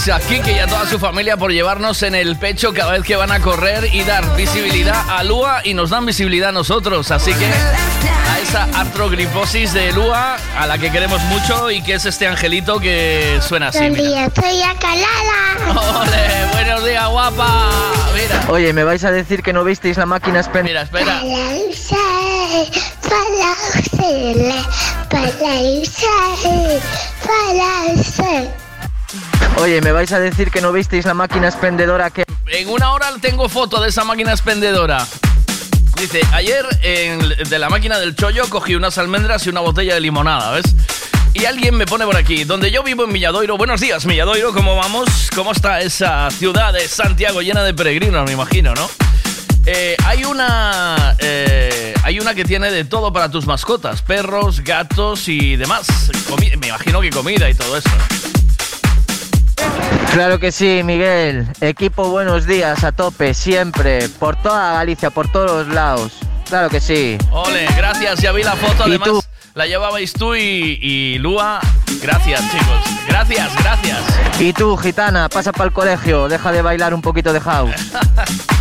Gracias 0.07 0.24
a 0.24 0.28
Kike 0.28 0.52
y 0.52 0.59
a 0.59 0.66
toda 0.66 0.86
su 0.86 0.98
familia 1.00 1.36
por 1.36 1.50
llevarnos 1.50 2.02
en 2.04 2.14
el 2.14 2.36
pecho 2.36 2.72
cada 2.72 2.92
vez 2.92 3.02
que 3.02 3.16
van 3.16 3.32
a 3.32 3.40
correr 3.40 3.92
y 3.92 4.04
dar 4.04 4.36
visibilidad 4.36 5.04
a 5.09 5.24
Lua 5.24 5.62
y 5.64 5.74
nos 5.74 5.90
dan 5.90 6.07
visibilidad 6.07 6.50
a 6.50 6.52
nosotros. 6.52 7.11
Así 7.11 7.32
que 7.34 7.46
a 7.46 8.38
esa 8.40 8.64
artrogriposis 8.78 9.72
de 9.72 9.92
Lua, 9.92 10.36
a 10.57 10.66
la 10.66 10.78
que 10.78 10.92
queremos 10.92 11.20
mucho 11.22 11.72
y 11.72 11.82
que 11.82 11.94
es 11.94 12.07
este 12.07 12.28
angelito 12.28 12.78
que 12.78 13.40
suena 13.42 13.68
así. 13.68 13.80
Mira. 13.80 14.02
día. 14.02 14.30
¡Ole! 15.70 16.52
¡Buenos 16.52 16.84
días, 16.84 17.09
guapa! 17.09 17.70
Mira. 18.14 18.44
Oye, 18.48 18.72
¿me 18.72 18.84
vais 18.84 19.02
a 19.02 19.11
decir 19.11 19.42
que 19.42 19.52
no 19.52 19.64
visteis 19.64 19.96
la 19.96 20.07
máquina 20.07 20.38
espera. 20.82 21.20
Para 21.20 21.46
usar, 21.68 22.00
para 23.02 23.57
para 25.09 25.61
usar, 25.80 26.80
para 27.26 27.94
usar. 27.94 28.55
Oye, 29.67 29.81
¿me 29.81 29.91
vais 29.91 30.12
a 30.12 30.21
decir 30.21 30.53
que 30.53 30.61
no 30.61 30.71
visteis 30.71 31.05
la 31.07 31.12
máquina 31.14 31.49
expendedora 31.49 32.11
que... 32.11 32.23
En 32.47 32.69
una 32.69 32.93
hora 32.93 33.09
tengo 33.21 33.49
foto 33.49 33.81
de 33.81 33.89
esa 33.89 34.05
máquina 34.05 34.31
expendedora. 34.31 35.05
Dice, 35.99 36.21
ayer 36.33 36.64
en- 36.83 37.19
de 37.51 37.59
la 37.59 37.69
máquina 37.69 37.99
del 37.99 38.14
chollo 38.14 38.49
cogí 38.49 38.77
unas 38.77 38.97
almendras 38.97 39.45
y 39.45 39.49
una 39.49 39.59
botella 39.62 39.95
de 39.95 40.01
limonada, 40.01 40.53
¿ves? 40.53 40.67
Y 41.35 41.47
alguien 41.47 41.75
me 41.75 41.85
pone 41.85 42.05
por 42.05 42.17
aquí, 42.17 42.45
donde 42.45 42.71
yo 42.71 42.85
vivo 42.85 43.03
en 43.07 43.12
Milladoiro. 43.12 43.59
Buenos 43.59 43.81
días, 43.81 44.07
Milladoiro, 44.07 44.53
¿cómo 44.53 44.77
vamos? 44.77 45.31
¿Cómo 45.35 45.51
está 45.51 45.81
esa 45.81 46.31
ciudad 46.31 46.73
de 46.73 46.87
Santiago 46.87 47.43
llena 47.43 47.64
de 47.64 47.75
peregrinos, 47.75 48.25
me 48.25 48.35
imagino, 48.35 48.73
no? 48.73 48.89
Eh, 49.67 49.97
hay 50.05 50.25
una 50.25 51.17
eh, 51.19 51.93
hay 52.05 52.21
una 52.21 52.35
que 52.37 52.45
tiene 52.45 52.71
de 52.71 52.85
todo 52.85 53.12
para 53.12 53.33
tus 53.33 53.47
mascotas, 53.47 54.01
perros, 54.03 54.61
gatos 54.61 55.27
y 55.27 55.57
demás. 55.57 55.89
Me 56.61 56.69
imagino 56.69 57.01
que 57.01 57.11
comida 57.11 57.51
y 57.51 57.55
todo 57.55 57.77
eso. 57.77 57.91
Claro 60.12 60.38
que 60.38 60.50
sí, 60.52 60.82
Miguel. 60.84 61.46
Equipo 61.61 62.09
buenos 62.11 62.46
días 62.46 62.84
a 62.84 62.92
tope, 62.92 63.34
siempre. 63.34 64.09
Por 64.09 64.36
toda 64.36 64.72
Galicia, 64.74 65.11
por 65.11 65.30
todos 65.30 65.66
los 65.66 65.74
lados. 65.74 66.12
Claro 66.48 66.68
que 66.70 66.80
sí. 66.80 67.18
Ole, 67.30 67.66
gracias, 67.76 68.20
ya 68.20 68.32
vi 68.32 68.42
la 68.42 68.54
foto, 68.57 68.84
¿Y 68.86 68.90
además 68.90 69.09
tú? 69.09 69.22
la 69.54 69.66
llevabais 69.66 70.12
tú 70.12 70.34
y, 70.34 70.78
y 70.80 71.18
Lua. 71.18 71.61
Gracias, 72.00 72.40
chicos. 72.50 72.80
Gracias, 73.09 73.50
gracias. 73.62 73.98
Y 74.40 74.52
tú, 74.52 74.76
gitana, 74.76 75.28
pasa 75.28 75.52
para 75.52 75.64
el 75.66 75.72
colegio, 75.72 76.28
deja 76.28 76.52
de 76.52 76.62
bailar 76.62 76.94
un 76.94 77.02
poquito 77.02 77.32
de 77.32 77.40
house. 77.40 77.74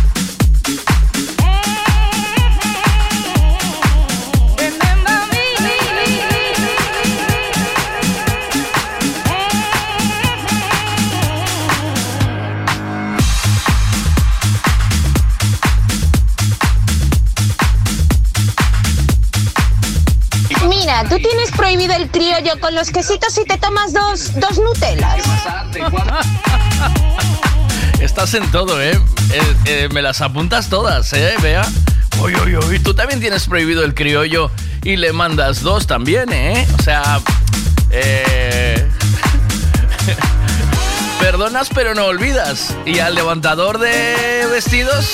Tú 20.86 21.16
tienes 21.16 21.50
prohibido 21.50 21.94
el 21.94 22.08
criollo 22.08 22.60
con 22.60 22.72
los 22.76 22.90
quesitos 22.90 23.36
y 23.38 23.44
te 23.44 23.58
tomas 23.58 23.92
dos, 23.92 24.38
dos 24.38 24.56
Nutellas. 24.58 25.20
Estás 28.00 28.34
en 28.34 28.48
todo, 28.52 28.80
¿eh? 28.80 28.92
Eh, 29.32 29.56
eh, 29.64 29.88
me 29.92 30.00
las 30.00 30.20
apuntas 30.20 30.68
todas, 30.68 31.12
¿eh? 31.12 31.34
Vea. 31.42 31.66
Uy, 32.20 32.36
uy, 32.36 32.56
uy. 32.56 32.78
Tú 32.78 32.94
también 32.94 33.18
tienes 33.18 33.46
prohibido 33.46 33.84
el 33.84 33.94
criollo 33.94 34.52
y 34.84 34.94
le 34.94 35.12
mandas 35.12 35.62
dos 35.62 35.88
también, 35.88 36.32
¿eh? 36.32 36.64
O 36.78 36.82
sea, 36.82 37.20
eh... 37.90 38.88
Perdonas 41.20 41.68
pero 41.74 41.96
no 41.96 42.04
olvidas. 42.04 42.76
Y 42.84 43.00
al 43.00 43.16
levantador 43.16 43.80
de 43.80 44.46
vestidos... 44.52 45.10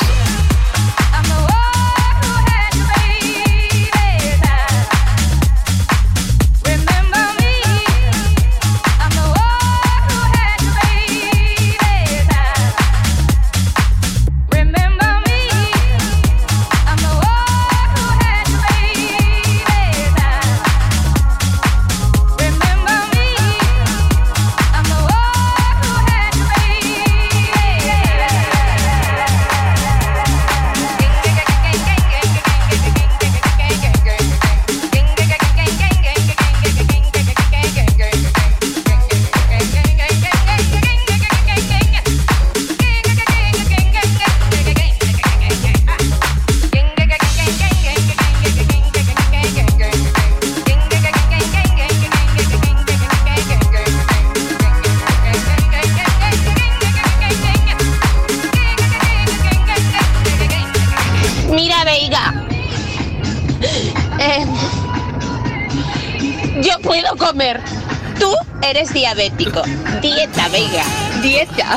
diabético. 69.15 69.63
Dieta, 70.01 70.49
Veiga. 70.49 70.85
Dieta. 71.23 71.77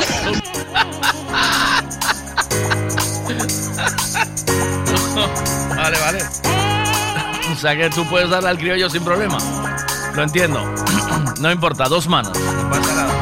Vale, 5.76 5.98
vale. 6.00 6.18
O 7.52 7.56
sea 7.56 7.76
que 7.76 7.88
tú 7.90 8.04
puedes 8.08 8.28
darle 8.28 8.48
al 8.48 8.58
criollo 8.58 8.90
sin 8.90 9.04
problema. 9.04 9.38
Lo 10.14 10.22
entiendo. 10.22 10.62
No 11.40 11.52
importa, 11.52 11.84
dos 11.88 12.08
manos. 12.08 12.32
No 12.38 12.70
pasa 12.70 12.94
nada. 12.94 13.15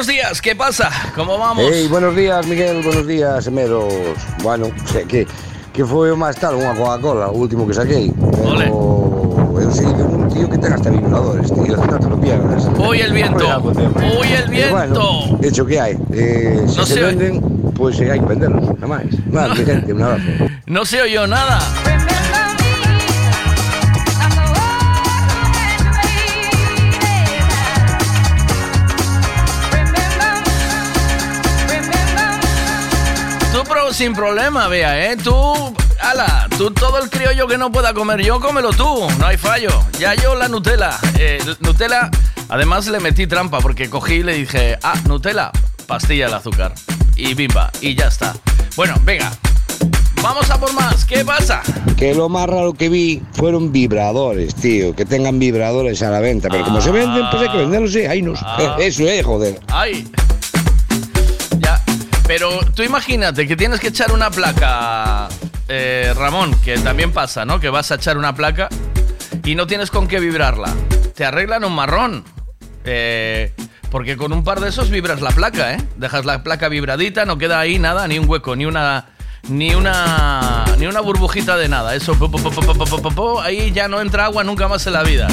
Buenos 0.00 0.06
días. 0.16 0.40
¿Qué 0.40 0.56
pasa? 0.56 0.90
¿Cómo 1.14 1.36
vamos? 1.36 1.62
Hey, 1.70 1.86
buenos 1.90 2.16
días, 2.16 2.46
Miguel, 2.46 2.82
buenos 2.82 3.06
días, 3.06 3.46
Emeros. 3.46 3.92
Bueno, 4.42 4.70
sei 4.86 5.04
que, 5.04 5.26
que 5.74 5.84
foi 5.84 6.08
o 6.08 6.16
máis 6.16 6.40
tal, 6.40 6.56
unha 6.56 6.72
Coca-Cola, 6.72 7.28
o 7.28 7.36
último 7.36 7.68
que 7.68 7.76
saquei. 7.76 8.08
Pero 8.16 9.60
eu 9.60 9.68
sei 9.68 9.92
de 9.92 10.00
un 10.00 10.24
tío 10.32 10.48
que 10.48 10.56
ten 10.56 10.72
hasta 10.72 10.88
vibradores, 10.88 11.52
tío, 11.52 11.76
no 11.76 11.98
te 12.00 12.08
lo 12.08 12.16
pierdas. 12.16 12.64
Uy, 12.80 13.04
el 13.04 13.12
viento. 13.12 13.44
Uy, 13.60 14.28
el 14.32 14.48
viento. 14.48 14.72
bueno, 14.72 15.36
hecho 15.44 15.68
que 15.68 15.76
hai. 15.76 15.92
Eh, 16.16 16.64
se 16.64 16.80
No 16.80 16.86
se 16.88 16.94
se 16.96 17.00
venden, 17.04 17.44
pues, 17.76 18.00
hai 18.00 18.16
que 18.16 18.24
venderlos, 18.24 18.72
nada 18.80 18.88
máis. 18.88 19.12
Vale, 19.28 19.52
mi 19.52 19.64
gente, 19.68 19.92
un 19.92 20.00
abrazo. 20.00 20.48
No 20.64 20.88
se 20.88 21.04
oyó 21.04 21.28
nada. 21.28 21.60
Sin 34.00 34.14
problema, 34.14 34.66
vea, 34.66 35.12
¿eh? 35.12 35.16
Tú, 35.18 35.34
ala, 36.00 36.48
tú 36.56 36.70
todo 36.70 36.96
el 37.02 37.10
criollo 37.10 37.46
que 37.46 37.58
no 37.58 37.70
pueda 37.70 37.92
comer 37.92 38.22
yo, 38.22 38.40
cómelo 38.40 38.70
tú, 38.70 39.06
no 39.18 39.26
hay 39.26 39.36
fallo. 39.36 39.68
Ya 39.98 40.14
yo 40.14 40.34
la 40.34 40.48
Nutella, 40.48 40.98
eh, 41.18 41.38
Nutella, 41.60 42.10
además 42.48 42.86
le 42.86 42.98
metí 42.98 43.26
trampa 43.26 43.58
porque 43.58 43.90
cogí 43.90 44.14
y 44.14 44.22
le 44.22 44.32
dije, 44.32 44.78
ah, 44.82 44.94
Nutella, 45.06 45.52
pastilla 45.86 46.28
de 46.28 46.34
azúcar. 46.34 46.72
Y 47.14 47.34
bimba, 47.34 47.70
y 47.82 47.94
ya 47.94 48.06
está. 48.06 48.34
Bueno, 48.74 48.94
venga. 49.04 49.30
Vamos 50.22 50.50
a 50.50 50.58
por 50.58 50.72
más. 50.72 51.04
¿Qué 51.04 51.22
pasa? 51.22 51.60
Que 51.98 52.14
lo 52.14 52.30
más 52.30 52.48
raro 52.48 52.72
que 52.72 52.88
vi 52.88 53.20
fueron 53.32 53.70
vibradores, 53.70 54.54
tío. 54.54 54.96
Que 54.96 55.04
tengan 55.04 55.38
vibradores 55.38 56.02
a 56.02 56.08
la 56.08 56.20
venta. 56.20 56.48
Pero 56.50 56.64
como 56.64 56.80
se 56.80 56.90
venden, 56.90 57.26
pues 57.30 57.42
hay 57.42 57.50
que 57.50 57.58
venderlos, 57.58 57.92
sí. 57.92 58.06
Ahí 58.06 58.22
no. 58.22 58.32
Ah. 58.40 58.76
Eso 58.78 59.06
es, 59.06 59.22
joder. 59.26 59.60
Ay. 59.68 60.10
Pero 62.30 62.60
tú 62.76 62.84
imagínate 62.84 63.48
que 63.48 63.56
tienes 63.56 63.80
que 63.80 63.88
echar 63.88 64.12
una 64.12 64.30
placa, 64.30 65.26
eh, 65.66 66.14
Ramón, 66.16 66.54
que 66.60 66.78
también 66.78 67.10
pasa, 67.10 67.44
¿no? 67.44 67.58
Que 67.58 67.70
vas 67.70 67.90
a 67.90 67.96
echar 67.96 68.16
una 68.16 68.36
placa 68.36 68.68
y 69.42 69.56
no 69.56 69.66
tienes 69.66 69.90
con 69.90 70.06
qué 70.06 70.20
vibrarla. 70.20 70.72
Te 71.16 71.24
arreglan 71.24 71.64
un 71.64 71.74
marrón. 71.74 72.24
Eh, 72.84 73.52
porque 73.90 74.16
con 74.16 74.32
un 74.32 74.44
par 74.44 74.60
de 74.60 74.68
esos 74.68 74.90
vibras 74.90 75.20
la 75.20 75.32
placa, 75.32 75.74
¿eh? 75.74 75.78
Dejas 75.96 76.24
la 76.24 76.44
placa 76.44 76.68
vibradita, 76.68 77.24
no 77.24 77.36
queda 77.36 77.58
ahí 77.58 77.80
nada, 77.80 78.06
ni 78.06 78.20
un 78.20 78.28
hueco, 78.28 78.54
ni 78.54 78.64
una 78.64 79.06
ni 79.48 79.74
una 79.74 80.66
ni 80.78 80.86
una 80.86 81.00
burbujita 81.00 81.56
de 81.56 81.68
nada. 81.68 81.96
Eso 81.96 82.16
ahí 83.42 83.72
ya 83.72 83.88
no 83.88 84.00
entra 84.00 84.26
agua 84.26 84.44
nunca 84.44 84.68
más 84.68 84.86
en 84.86 84.92
la 84.92 85.02
vida. 85.02 85.26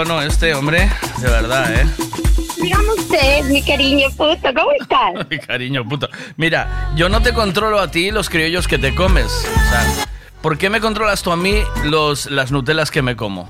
Politono 0.00 0.22
este, 0.22 0.54
hombre. 0.54 0.88
De 1.20 1.28
verdad, 1.28 1.74
¿eh? 1.74 1.86
Dígame 2.62 2.88
usted, 2.96 3.44
mi 3.50 3.62
cariño 3.62 4.08
puto, 4.10 4.48
¿cómo 4.54 4.72
estás? 4.80 5.26
Ay, 5.30 5.38
cariño, 5.38 5.86
puto. 5.88 6.08
Mira, 6.36 6.90
yo 6.96 7.08
no 7.08 7.20
te 7.22 7.32
controlo 7.32 7.78
a 7.80 7.90
ti 7.90 8.10
los 8.10 8.28
criollos 8.28 8.66
que 8.68 8.78
te 8.78 8.94
comes. 8.94 9.26
O 9.26 9.68
sea, 9.70 10.06
¿por 10.42 10.56
qué 10.58 10.70
me 10.70 10.80
controlas 10.80 11.22
tú 11.22 11.32
a 11.32 11.36
mí 11.36 11.62
los, 11.84 12.30
las 12.30 12.50
Nutelas 12.52 12.90
que 12.90 13.02
me 13.02 13.16
como? 13.16 13.48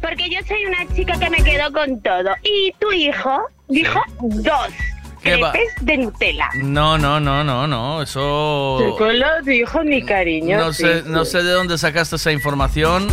Porque 0.00 0.28
yo 0.30 0.38
soy 0.46 0.64
una 0.66 0.94
chica 0.94 1.18
que 1.18 1.30
me 1.30 1.42
quedo 1.42 1.72
con 1.72 2.00
todo. 2.02 2.30
Y 2.42 2.72
tu 2.78 2.92
hijo 2.92 3.40
dijo 3.68 4.00
dos 4.20 4.68
crepes 5.22 5.74
de 5.80 5.96
Nutella. 5.98 6.48
No, 6.62 6.96
no, 6.96 7.18
no, 7.20 7.42
no, 7.42 7.66
no. 7.66 8.02
Eso. 8.02 8.94
¿Qué 8.98 9.12
lo 9.14 9.42
dijo 9.44 9.82
mi 9.82 10.02
cariño? 10.04 10.58
No 10.58 10.72
Sí, 10.72 10.82
sé, 10.84 11.02
sí. 11.02 11.08
no 11.08 11.24
sé 11.24 11.42
de 11.42 11.50
dónde 11.50 11.76
sacaste 11.78 12.16
esa 12.16 12.30
información. 12.32 13.08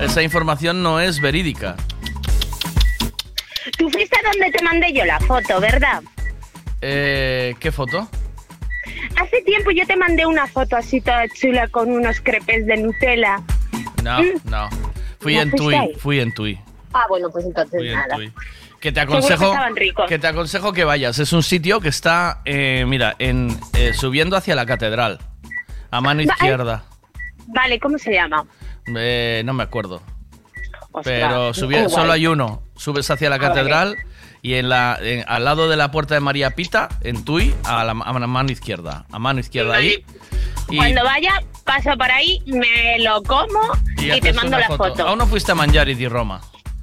Esa 0.00 0.22
información 0.22 0.82
no 0.82 1.00
es 1.00 1.20
verídica. 1.20 1.76
Tú 3.78 3.88
fuiste 3.90 4.16
donde 4.30 4.50
te 4.50 4.62
mandé 4.62 4.92
yo 4.92 5.04
la 5.04 5.18
foto, 5.20 5.60
¿verdad? 5.60 6.02
Eh, 6.80 7.54
¿Qué 7.60 7.72
foto? 7.72 8.08
Hace 9.20 9.42
tiempo 9.42 9.70
yo 9.70 9.86
te 9.86 9.96
mandé 9.96 10.26
una 10.26 10.46
foto 10.46 10.76
así 10.76 11.00
toda 11.00 11.26
chula 11.28 11.68
con 11.68 11.90
unos 11.90 12.20
crepes 12.20 12.66
de 12.66 12.76
Nutella. 12.76 13.40
No, 14.02 14.18
no. 14.44 14.68
Fui 15.20 15.36
¿No 15.36 15.42
en 15.42 15.50
Tui, 15.52 15.74
ahí? 15.74 15.94
fui 15.98 16.20
en 16.20 16.34
Tui. 16.34 16.58
Ah, 16.92 17.04
bueno, 17.08 17.30
pues 17.30 17.46
entonces 17.46 17.80
Fui 17.80 17.88
en 17.88 17.94
nada. 17.94 18.16
Tui. 18.16 18.32
Que 18.80 18.90
te 18.92 18.96
que 18.96 19.00
aconsejo 19.00 19.54
ricos. 19.74 20.06
que 20.08 20.18
te 20.18 20.26
aconsejo 20.26 20.72
que 20.74 20.84
vayas. 20.84 21.18
Es 21.18 21.32
un 21.32 21.42
sitio 21.42 21.80
que 21.80 21.88
está, 21.88 22.42
eh, 22.44 22.84
mira, 22.86 23.14
en 23.18 23.56
eh, 23.72 23.94
subiendo 23.94 24.36
hacia 24.36 24.54
la 24.54 24.66
catedral, 24.66 25.20
a 25.90 26.00
mano 26.02 26.20
izquierda. 26.20 26.84
Vale, 27.46 27.80
¿cómo 27.80 27.96
se 27.96 28.12
llama? 28.12 28.44
Eh, 28.96 29.42
no 29.44 29.52
me 29.54 29.62
acuerdo. 29.62 30.02
Ostras, 30.92 31.04
Pero 31.04 31.54
solo 31.88 32.12
hay 32.12 32.26
uno. 32.26 32.62
Subes 32.76 33.10
hacia 33.10 33.28
la 33.30 33.36
Ah, 33.36 33.40
catedral 33.40 33.96
y 34.42 34.54
en 34.54 34.68
la, 34.68 34.98
en- 35.00 35.24
al 35.26 35.44
lado 35.44 35.68
de 35.68 35.76
la 35.76 35.90
puerta 35.90 36.14
de 36.14 36.20
María 36.20 36.50
Pita, 36.50 36.88
en 37.00 37.24
Tui, 37.24 37.54
a 37.64 37.82
la, 37.84 37.92
a 37.92 38.18
la 38.18 38.26
mano 38.26 38.52
izquierda. 38.52 39.04
A 39.10 39.18
mano 39.18 39.40
izquierda 39.40 39.76
ahí. 39.76 40.04
Y, 40.70 40.76
Cuando 40.76 41.02
vaya, 41.04 41.42
paso 41.64 41.90
por 41.96 42.10
ahí, 42.10 42.40
me 42.46 42.98
lo 43.00 43.22
como 43.22 43.60
y, 43.98 44.20
te 44.20 44.32
mando 44.32 44.56
la 44.58 44.68
foto. 44.68 45.06
Aún 45.06 45.18
no 45.18 45.26
fuiste 45.26 45.52
a 45.52 45.54
Mangiari 45.54 45.94
di 45.94 46.06
Roma. 46.08 46.40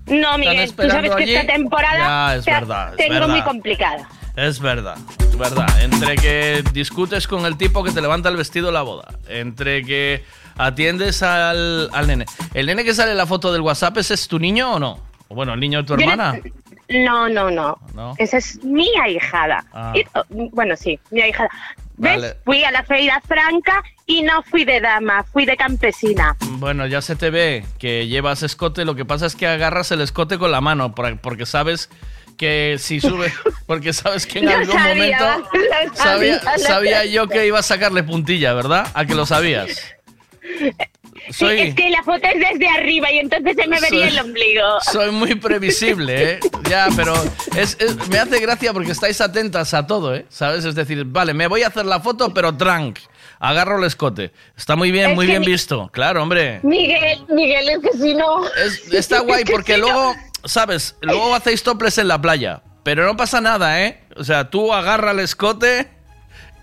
No, 0.07 0.37
Miguel, 0.37 0.73
tú 0.75 0.89
sabes 0.89 1.15
que 1.15 1.23
allí? 1.23 1.35
esta 1.35 1.53
temporada 1.53 1.97
Ya, 1.97 2.35
es 2.35 2.45
te- 2.45 2.51
verdad, 2.51 2.93
tengo 2.97 3.13
verdad. 3.13 3.27
muy 3.29 3.41
complicada. 3.43 4.09
Es 4.35 4.59
verdad, 4.59 4.97
es 5.19 5.37
verdad. 5.37 5.81
Entre 5.81 6.15
que 6.15 6.63
discutes 6.73 7.27
con 7.27 7.45
el 7.45 7.57
tipo 7.57 7.83
que 7.83 7.91
te 7.91 8.01
levanta 8.01 8.29
el 8.29 8.35
vestido 8.37 8.71
la 8.71 8.81
boda, 8.81 9.07
entre 9.27 9.83
que 9.83 10.23
atiendes 10.57 11.23
al, 11.23 11.89
al 11.93 12.07
nene. 12.07 12.25
¿El 12.53 12.65
nene 12.67 12.83
que 12.83 12.93
sale 12.93 13.11
en 13.11 13.17
la 13.17 13.25
foto 13.25 13.51
del 13.51 13.61
WhatsApp 13.61 13.97
ese 13.97 14.13
es 14.13 14.27
tu 14.27 14.39
niño 14.39 14.73
o 14.73 14.79
no? 14.79 14.99
O 15.27 15.35
bueno, 15.35 15.53
el 15.53 15.59
niño 15.59 15.79
de 15.79 15.87
tu 15.87 15.95
Yo 15.95 16.01
hermana. 16.01 16.39
No, 16.89 17.29
no, 17.29 17.49
no. 17.49 17.77
No. 17.93 18.15
Esa 18.17 18.37
es 18.37 18.61
mi 18.63 18.87
ahijada. 19.01 19.63
Ah. 19.73 19.93
Y- 19.95 20.03
oh, 20.13 20.23
bueno, 20.51 20.75
sí, 20.75 20.99
mi 21.09 21.21
ahijada. 21.21 21.49
¿Ves? 21.97 22.15
Vale. 22.15 22.35
Fui 22.43 22.63
a 22.63 22.71
la 22.71 22.83
feira 22.83 23.21
franca 23.25 23.81
y 24.07 24.23
no 24.23 24.41
fui 24.43 24.65
de 24.65 24.81
dama, 24.81 25.23
fui 25.31 25.45
de 25.45 25.55
campesina. 25.55 26.35
Bueno, 26.57 26.87
ya 26.87 27.01
se 27.01 27.15
te 27.15 27.29
ve 27.29 27.63
que 27.79 28.07
llevas 28.07 28.43
escote. 28.43 28.83
Lo 28.85 28.95
que 28.95 29.05
pasa 29.05 29.25
es 29.27 29.35
que 29.35 29.47
agarras 29.47 29.91
el 29.91 30.01
escote 30.01 30.37
con 30.37 30.51
la 30.51 30.59
mano 30.61 30.93
por- 30.95 31.17
porque 31.19 31.45
sabes 31.45 31.89
que 32.37 32.77
si 32.79 32.99
sube, 32.99 33.31
porque 33.67 33.93
sabes 33.93 34.25
que 34.25 34.39
en 34.39 34.45
Lo 34.45 34.51
algún 34.51 34.73
sabía, 34.75 35.19
momento 35.19 35.49
sabía, 35.93 36.39
sabía, 36.41 36.57
sabía 36.57 37.05
yo 37.05 37.27
que 37.27 37.45
iba 37.45 37.59
a 37.59 37.63
sacarle 37.63 38.03
puntilla, 38.03 38.53
¿verdad? 38.53 38.87
A 38.95 39.05
que 39.05 39.13
lo 39.15 39.25
sabías. 39.25 39.93
Sí, 41.31 41.45
es 41.45 41.75
que 41.75 41.89
la 41.89 42.01
foto 42.03 42.21
es 42.33 42.39
desde 42.51 42.67
arriba 42.69 43.11
y 43.11 43.19
entonces 43.19 43.55
se 43.55 43.67
me 43.67 43.79
vería 43.79 44.09
Soy- 44.09 44.17
el 44.17 44.19
ombligo. 44.19 44.63
Soy 44.91 45.11
muy 45.11 45.35
previsible, 45.35 46.33
¿eh? 46.33 46.39
Ya, 46.69 46.87
pero 46.95 47.13
es- 47.55 47.77
es- 47.79 48.07
me 48.09 48.17
hace 48.19 48.39
gracia 48.39 48.73
porque 48.73 48.91
estáis 48.91 49.21
atentas 49.21 49.73
a 49.73 49.85
todo, 49.85 50.15
¿eh? 50.15 50.25
¿Sabes? 50.29 50.65
Es 50.65 50.73
decir, 50.75 51.03
vale, 51.05 51.33
me 51.33 51.47
voy 51.47 51.63
a 51.63 51.67
hacer 51.67 51.85
la 51.85 51.99
foto, 51.99 52.33
pero 52.33 52.55
trank. 52.55 52.97
Agarro 53.39 53.77
el 53.79 53.85
escote. 53.85 54.31
Está 54.57 54.75
muy 54.75 54.91
bien, 54.91 55.11
Es 55.11 55.15
muy 55.15 55.25
bien 55.25 55.41
mi- 55.41 55.47
visto. 55.47 55.89
Claro, 55.91 56.21
hombre. 56.23 56.59
Miguel, 56.63 57.23
Miguel, 57.29 57.69
es 57.69 57.79
que 57.79 57.97
si 57.97 58.13
no... 58.13 58.45
Es- 58.55 58.91
está 58.93 59.19
guay 59.21 59.43
porque 59.45 59.75
si 59.75 59.81
no- 59.81 59.87
luego, 59.87 60.15
¿sabes? 60.45 60.95
Luego 61.01 61.35
hacéis 61.35 61.61
toples 61.63 61.97
en 61.97 62.07
la 62.07 62.21
playa. 62.21 62.61
Pero 62.83 63.05
no 63.05 63.15
pasa 63.15 63.41
nada, 63.41 63.83
¿eh? 63.83 64.03
O 64.15 64.23
sea, 64.23 64.49
tú 64.49 64.73
agarra 64.73 65.11
el 65.11 65.19
escote 65.19 65.87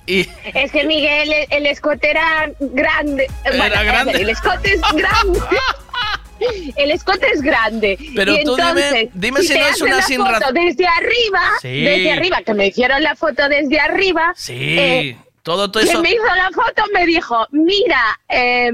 y... 0.09 0.28
Es 0.54 0.72
que 0.72 0.84
Miguel, 0.84 1.32
el, 1.32 1.46
el 1.50 1.66
escote 1.66 2.11
era 2.11 2.50
grande. 2.59 3.28
Era 3.44 3.56
Bueno, 3.56 3.74
a 3.76 3.78
ver, 3.82 3.86
grande. 3.86 4.12
El 4.22 4.30
escote 4.30 4.72
es 4.74 4.80
grande. 4.80 5.40
El 6.76 6.92
escote 6.92 7.26
es 7.32 7.42
grande. 7.42 7.98
Pero 8.14 8.32
y 8.32 8.44
tú 8.44 8.54
dime- 8.56 8.68
entonces, 8.68 9.09
dime 9.14 9.42
si 9.42 9.59
no 9.59 9.66
es 9.66 9.80
una 9.82 10.02
sin 10.02 10.18
foto 10.24 10.52
desde 10.52 10.86
arriba, 10.86 11.40
Sí. 11.61 11.80
desde 11.82 12.12
arriba, 12.12 12.42
que 12.46 12.54
me 12.54 12.66
hicieron 12.68 13.02
la 13.02 13.16
foto 13.16 13.48
desde 13.48 13.80
arriba. 13.80 14.32
Sí, 14.36 14.54
eh, 14.78 15.16
todo, 15.42 15.68
todo 15.70 15.82
eso... 15.82 16.00
me 16.00 16.11
hizo 16.12 16.22
la 16.36 16.50
foto 16.54 16.84
me 16.94 17.06
dijo, 17.06 17.44
mira, 17.50 18.20
eh, 18.28 18.72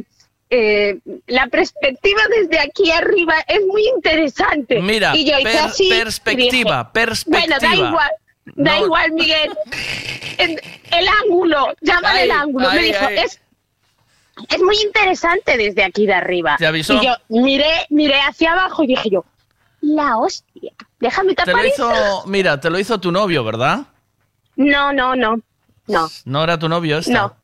eh, 0.51 0.99
la 1.27 1.47
perspectiva 1.47 2.21
desde 2.39 2.61
aquí 2.61 2.91
arriba 2.91 3.35
es 3.49 3.61
muy 3.67 3.83
interesante. 3.97 4.81
Mira, 4.83 5.17
y 5.17 5.25
yo 5.25 5.39
hice 5.39 5.51
per- 5.51 5.61
así, 5.61 5.89
perspectiva, 5.89 6.79
dije, 6.83 6.91
perspectiva. 6.93 7.59
Bueno, 7.61 7.81
da 7.81 7.87
igual. 7.89 8.11
Da 8.57 8.79
No. 8.79 8.85
igual, 8.87 9.13
Miguel. 9.13 9.51
El, 10.39 10.61
el 10.93 11.09
ángulo, 11.25 11.69
llámale 11.81 12.19
Ay, 12.21 12.25
el 12.25 12.31
ángulo. 12.31 12.69
ay, 12.69 12.79
me 12.79 12.85
dijo, 12.87 13.07
ay. 13.07 13.17
es 13.19 13.41
es 14.49 14.61
muy 14.63 14.77
interesante 14.85 15.57
desde 15.57 15.85
aquí 15.85 16.07
de 16.07 16.15
arriba. 16.15 16.57
¿Te 16.59 16.67
avisó? 16.67 16.95
Y 16.95 17.07
yo 17.07 17.13
miré, 17.29 17.87
miré 17.91 18.21
hacia 18.21 18.53
abajo 18.53 18.83
y 18.83 18.89
dije 18.89 19.09
yo, 19.09 19.25
la 19.81 20.17
hostia, 20.19 20.73
déjame 20.99 21.31
Te 21.31 21.45
tapar 21.45 21.55
lo 21.55 21.63
eso. 21.63 21.91
hizo... 21.93 22.27
Mira, 22.27 22.59
te 22.61 22.69
lo 22.69 22.79
hizo 22.81 22.99
tu 22.99 23.13
novio, 23.13 23.45
¿verdad? 23.45 23.83
No, 24.57 24.93
no, 24.93 25.15
no, 25.15 25.37
no. 25.87 26.09
¿No 26.25 26.43
era 26.45 26.59
tu 26.59 26.69
novio 26.69 26.99
esta? 26.99 27.13
No. 27.13 27.37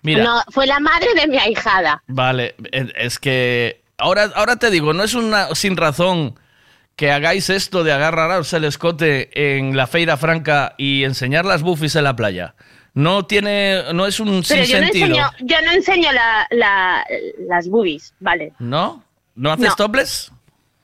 Mira, 0.00 0.24
No, 0.24 0.42
fue 0.50 0.66
la 0.66 0.80
madre 0.80 1.08
de 1.14 1.26
mi 1.28 1.36
ahijada. 1.38 2.02
Vale, 2.06 2.54
es 2.72 3.18
que 3.18 3.82
ahora, 3.98 4.30
ahora 4.34 4.56
te 4.56 4.70
digo, 4.70 4.94
no 4.94 5.04
es 5.04 5.12
una 5.14 5.54
sin 5.54 5.76
razón 5.76 6.34
que 6.96 7.10
hagáis 7.10 7.50
esto 7.50 7.84
de 7.84 7.92
agarraros 7.92 8.52
el 8.52 8.64
escote 8.64 9.56
en 9.56 9.76
la 9.76 9.86
feira 9.86 10.16
franca 10.16 10.74
y 10.76 11.04
enseñar 11.04 11.44
las 11.44 11.62
bufis 11.62 11.96
en 11.96 12.04
la 12.04 12.14
playa. 12.16 12.54
No 12.94 13.24
tiene, 13.24 13.82
no 13.94 14.06
es 14.06 14.20
un 14.20 14.42
Pero 14.46 14.64
yo 14.64 14.78
no 14.80 14.86
enseño, 14.86 15.30
yo 15.40 15.56
no 15.64 15.72
enseño 15.72 16.12
la, 16.12 16.46
la- 16.50 17.04
las 17.48 17.68
boobies, 17.68 18.12
¿vale? 18.20 18.52
¿No? 18.58 19.02
¿No 19.34 19.50
haces 19.50 19.68
No. 19.70 19.76
topless? 19.76 20.30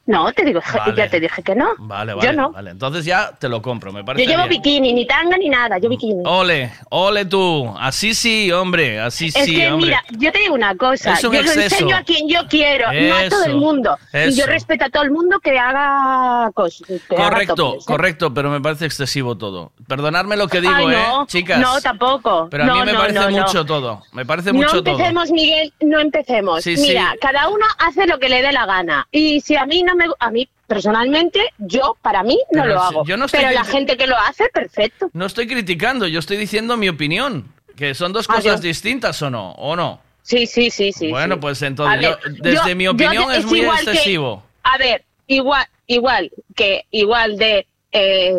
No, 0.08 0.32
te 0.32 0.42
digo, 0.44 0.60
Vale. 0.74 0.96
ya 0.96 1.08
te 1.10 1.20
dije 1.20 1.42
que 1.42 1.54
no. 1.54 1.68
Vale, 1.78 2.12
Yo 2.12 2.16
vale, 2.18 2.32
no. 2.32 2.50
vale. 2.50 2.70
Entonces 2.70 3.04
ya 3.04 3.30
te 3.38 3.46
lo 3.48 3.60
compro, 3.62 3.92
me 3.92 4.00
Yo 4.00 4.04
parece 4.06 4.26
llevo 4.26 4.48
bien. 4.48 4.62
bikini, 4.62 4.92
ni 4.94 5.06
tanga 5.06 5.36
ni 5.36 5.48
nada, 5.50 5.76
yo 5.78 5.88
bikini. 5.90 6.22
Ole, 6.24 6.72
ole 6.90 7.26
tú. 7.26 7.72
Así 7.78 8.14
sí, 8.14 8.50
hombre, 8.50 9.00
así 9.00 9.26
es 9.26 9.34
sí, 9.34 9.54
que 9.54 9.70
hombre. 9.70 9.86
mira, 9.88 10.02
yo 10.18 10.32
te 10.32 10.38
digo 10.38 10.54
una 10.54 10.74
cosa, 10.76 11.12
Es 11.12 11.22
un 11.24 11.32
yo 11.34 11.42
lo 11.42 11.46
exceso. 11.46 11.74
enseño 11.76 11.96
a 11.96 12.02
quien 12.02 12.26
yo 12.26 12.40
quiero, 12.48 12.90
no 12.90 13.14
a 13.16 13.28
todo 13.28 13.44
el 13.44 13.50
Eso, 13.50 13.58
mundo. 13.58 13.98
Y 14.14 14.32
yo 14.34 14.46
respeto 14.46 14.86
a 14.86 14.88
todo 14.88 15.02
el 15.02 15.10
mundo 15.10 15.38
que 15.40 15.58
haga 15.58 16.50
cosas. 16.54 16.88
haga 17.10 17.28
Correcto, 17.30 17.74
¿eh? 17.74 17.78
correcto, 17.86 18.32
pero 18.32 18.48
me 18.50 18.62
parece 18.62 18.86
excesivo 18.86 19.36
todo. 19.36 19.72
Perdonadme 19.86 20.36
lo 20.38 20.48
que 20.48 20.62
digo, 20.62 20.72
Ay, 20.74 20.86
¿eh, 20.94 20.98
no, 21.06 21.26
chicas? 21.26 21.60
No, 21.60 21.78
tampoco. 21.82 22.48
Pero 22.50 22.64
a 22.64 22.66
mí 22.66 22.72
No, 22.78 22.84
me 22.86 22.92
no, 22.92 22.98
parece 22.98 23.18
no, 23.20 23.30
no. 23.30 23.36
mucho 23.42 23.64
todo. 23.66 24.02
Me 24.12 24.24
parece 24.24 24.52
mucho 24.54 24.76
no 24.76 24.82
todo. 24.82 24.92
empecemos, 24.94 25.30
Miguel, 25.30 25.70
no 25.80 26.00
empecemos. 26.00 26.64
Sí, 26.64 26.76
Mira, 26.78 27.10
sí. 27.12 27.18
cada 27.20 27.48
uno 27.48 27.66
hace 27.78 28.06
lo 28.06 28.18
que 28.18 28.30
le 28.30 28.40
dé 28.40 28.52
la 28.52 28.64
gana. 28.64 29.06
Y 29.12 29.40
si 29.42 29.54
a 29.56 29.66
mí 29.66 29.82
no 29.82 29.97
me... 29.98 30.06
A 30.18 30.30
mí, 30.30 30.48
personalmente, 30.66 31.40
yo, 31.58 31.96
para 32.00 32.22
mí, 32.22 32.38
no 32.52 32.62
Pero 32.62 32.74
lo 32.74 32.80
hago. 32.82 33.04
yo 33.04 33.16
no 33.18 33.26
estoy 33.26 33.40
Pero 33.40 33.52
la 33.52 33.64
gente 33.64 33.96
que 33.98 34.06
lo 34.06 34.16
hace, 34.16 34.48
perfecto. 34.48 35.10
No 35.12 35.26
estoy 35.26 35.46
criticando, 35.46 36.06
yo 36.06 36.18
estoy 36.20 36.38
diciendo 36.38 36.76
mi 36.78 36.88
opinión. 36.88 37.52
Que 37.76 37.94
son 37.94 38.12
dos 38.12 38.26
Ah, 38.28 38.34
cosas 38.36 38.60
distintas 38.60 39.20
o 39.22 39.30
no, 39.30 39.52
o 39.52 39.76
no. 39.76 40.00
Sí, 40.22 40.46
sí, 40.46 40.70
sí, 40.70 40.92
sí. 40.92 41.10
bueno, 41.10 41.34
sí. 41.36 41.40
pues 41.40 41.62
entonces, 41.62 42.00
ver, 42.00 42.18
yo- 42.24 42.32
desde 42.42 42.70
yo- 42.70 42.76
mi 42.76 42.88
opinión 42.88 43.30
es 43.32 43.44
muy 43.46 43.60
que- 43.60 43.66
excesivo. 43.66 44.42
a 44.64 44.76
ver, 44.78 45.04
igual, 45.28 45.64
igual 45.86 46.30
que 46.56 46.84
igual 46.90 47.38
de 47.38 47.66
eh, 47.92 48.34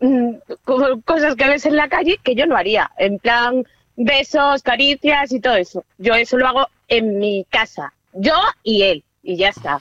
mm, 0.00 0.30
co- 0.64 1.00
cosas 1.04 1.36
que 1.36 1.46
ves 1.48 1.66
en 1.66 1.76
la 1.76 1.88
calle 1.88 2.18
que 2.24 2.34
yo 2.34 2.46
no 2.46 2.56
haría. 2.56 2.90
En 2.98 3.18
plan, 3.18 3.64
besos, 3.96 4.62
caricias 4.62 5.30
y 5.32 5.40
todo 5.40 5.56
eso. 5.56 5.84
Yo 5.98 6.14
eso 6.14 6.36
lo 6.38 6.48
hago 6.48 6.68
en 6.88 7.18
mi 7.18 7.44
casa. 7.50 7.92
Yo 8.14 8.34
y 8.62 8.82
él. 8.82 9.04
Y 9.22 9.36
ya 9.36 9.48
está. 9.50 9.80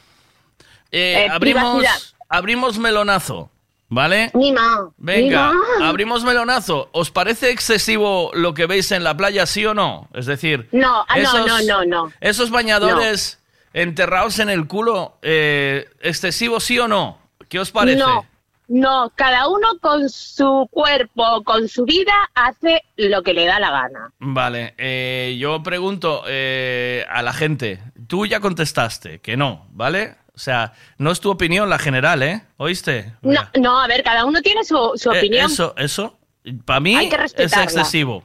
Eh, 0.91 1.25
eh, 1.25 1.29
abrimos, 1.31 2.15
abrimos 2.29 2.77
melonazo, 2.79 3.51
¿vale? 3.89 4.31
Mima. 4.33 4.89
Venga, 4.97 5.51
Mima. 5.51 5.89
abrimos 5.89 6.23
melonazo. 6.23 6.89
¿Os 6.93 7.11
parece 7.11 7.51
excesivo 7.51 8.31
lo 8.33 8.53
que 8.53 8.65
veis 8.65 8.91
en 8.91 9.03
la 9.03 9.15
playa, 9.15 9.45
sí 9.45 9.65
o 9.65 9.73
no? 9.73 10.07
Es 10.13 10.25
decir, 10.25 10.67
No, 10.71 11.05
ah, 11.07 11.15
no, 11.17 11.23
esos- 11.23 11.47
no, 11.47 11.61
no, 11.61 11.85
no. 12.05 12.13
Esos 12.21 12.49
bañadores 12.51 13.39
enterrados 13.73 14.39
en 14.39 14.49
el 14.49 14.67
culo, 14.67 15.17
eh, 15.21 15.87
¿excesivo 16.01 16.59
sí 16.59 16.79
o 16.79 16.87
no? 16.87 17.19
¿Qué 17.49 17.59
os 17.59 17.71
parece? 17.71 17.99
No, 17.99 18.25
no, 18.69 19.11
cada 19.15 19.47
uno 19.47 19.67
con 19.79 20.09
su 20.09 20.67
cuerpo, 20.71 21.43
con 21.45 21.67
su 21.69 21.85
vida, 21.85 22.11
hace 22.35 22.83
lo 22.97 23.23
que 23.23 23.33
le 23.33 23.45
da 23.45 23.59
la 23.59 23.71
gana. 23.71 24.11
Vale, 24.19 24.73
eh, 24.77 25.37
yo 25.39 25.63
pregunto 25.63 26.23
eh, 26.27 27.05
a 27.09 27.21
la 27.21 27.31
gente, 27.33 27.79
tú 28.07 28.25
ya 28.25 28.39
contestaste 28.41 29.19
que 29.19 29.37
no, 29.37 29.67
¿vale? 29.71 30.15
O 30.37 30.39
sea, 30.39 30.73
no 30.99 31.11
es 31.11 31.19
tu 31.19 31.31
opinión 31.31 31.67
la 31.67 31.79
general, 31.79 32.21
¿eh? 32.21 32.43
¿Oíste? 32.57 33.11
No, 33.23 33.41
no, 33.59 33.81
a 33.81 33.87
ver, 33.87 34.03
cada 34.03 34.23
uno 34.23 34.39
tiene 34.43 34.63
su, 34.63 34.91
su 34.95 35.11
Eh, 35.11 35.17
opinión. 35.17 35.47
eso, 35.51 35.73
eso, 35.77 36.19
para 36.63 36.79
mí 36.79 36.95
Hay 36.95 37.09
que 37.09 37.15
es 37.15 37.33
excesivo. 37.57 38.23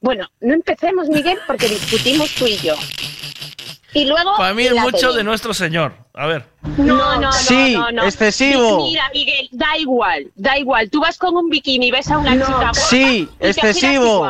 Bueno, 0.00 0.28
no 0.40 0.54
empecemos, 0.54 1.08
Miguel, 1.08 1.38
porque 1.46 1.68
discutimos 1.68 2.34
tú 2.34 2.48
y 2.48 2.56
yo. 2.56 2.74
Y 3.94 4.06
luego. 4.06 4.36
Para 4.36 4.54
mí 4.54 4.64
es 4.64 4.74
mucho 4.74 5.12
de 5.12 5.22
nuestro 5.22 5.54
señor. 5.54 5.94
A 6.14 6.26
ver. 6.26 6.46
No, 6.78 6.96
no, 6.96 7.20
no, 7.20 7.32
Sí, 7.32 7.74
no, 7.76 7.92
no. 7.92 8.02
excesivo. 8.04 8.82
Mira, 8.82 9.08
Miguel, 9.14 9.48
da 9.52 9.76
igual, 9.78 10.32
da 10.34 10.58
igual. 10.58 10.90
Tú 10.90 11.00
vas 11.00 11.16
con 11.16 11.36
un 11.36 11.48
bikini 11.48 11.86
y 11.86 11.90
ves 11.92 12.10
a 12.10 12.18
una 12.18 12.32
chica 12.32 12.46
guapa 12.48 12.74
Sí, 12.74 13.28
y 13.40 13.46
excesivo. 13.46 14.28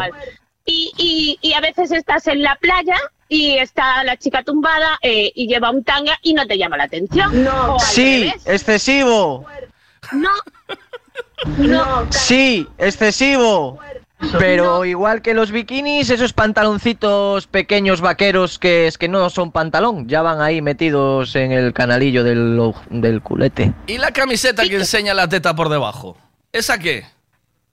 Y, 0.66 0.92
y, 0.98 1.38
y 1.40 1.52
a 1.54 1.60
veces 1.60 1.90
estás 1.92 2.26
en 2.26 2.42
la 2.42 2.56
playa 2.56 2.96
y 3.32 3.56
está 3.56 4.04
la 4.04 4.18
chica 4.18 4.42
tumbada 4.42 4.98
eh, 5.00 5.32
y 5.34 5.48
lleva 5.48 5.70
un 5.70 5.82
tanga 5.84 6.18
y 6.20 6.34
no 6.34 6.46
te 6.46 6.58
llama 6.58 6.76
la 6.76 6.84
atención. 6.84 7.42
No. 7.42 7.78
Sí, 7.78 8.30
excesivo. 8.44 9.46
No. 10.12 10.30
No. 11.56 12.06
Sí, 12.12 12.68
excesivo. 12.76 13.78
Pero 14.38 14.84
igual 14.84 15.22
que 15.22 15.32
los 15.32 15.50
bikinis, 15.50 16.10
esos 16.10 16.34
pantaloncitos 16.34 17.46
pequeños 17.46 18.02
vaqueros 18.02 18.58
que 18.58 18.86
es 18.86 18.98
que 18.98 19.08
no 19.08 19.30
son 19.30 19.50
pantalón, 19.50 20.08
ya 20.08 20.20
van 20.20 20.42
ahí 20.42 20.60
metidos 20.60 21.34
en 21.34 21.52
el 21.52 21.72
canalillo 21.72 22.22
del, 22.24 22.74
del 22.90 23.22
culete. 23.22 23.72
¿Y 23.86 23.96
la 23.96 24.10
camiseta 24.10 24.62
que 24.62 24.76
enseña 24.76 25.14
la 25.14 25.26
teta 25.28 25.56
por 25.56 25.70
debajo? 25.70 26.18
¿Esa 26.52 26.78
qué? 26.78 27.06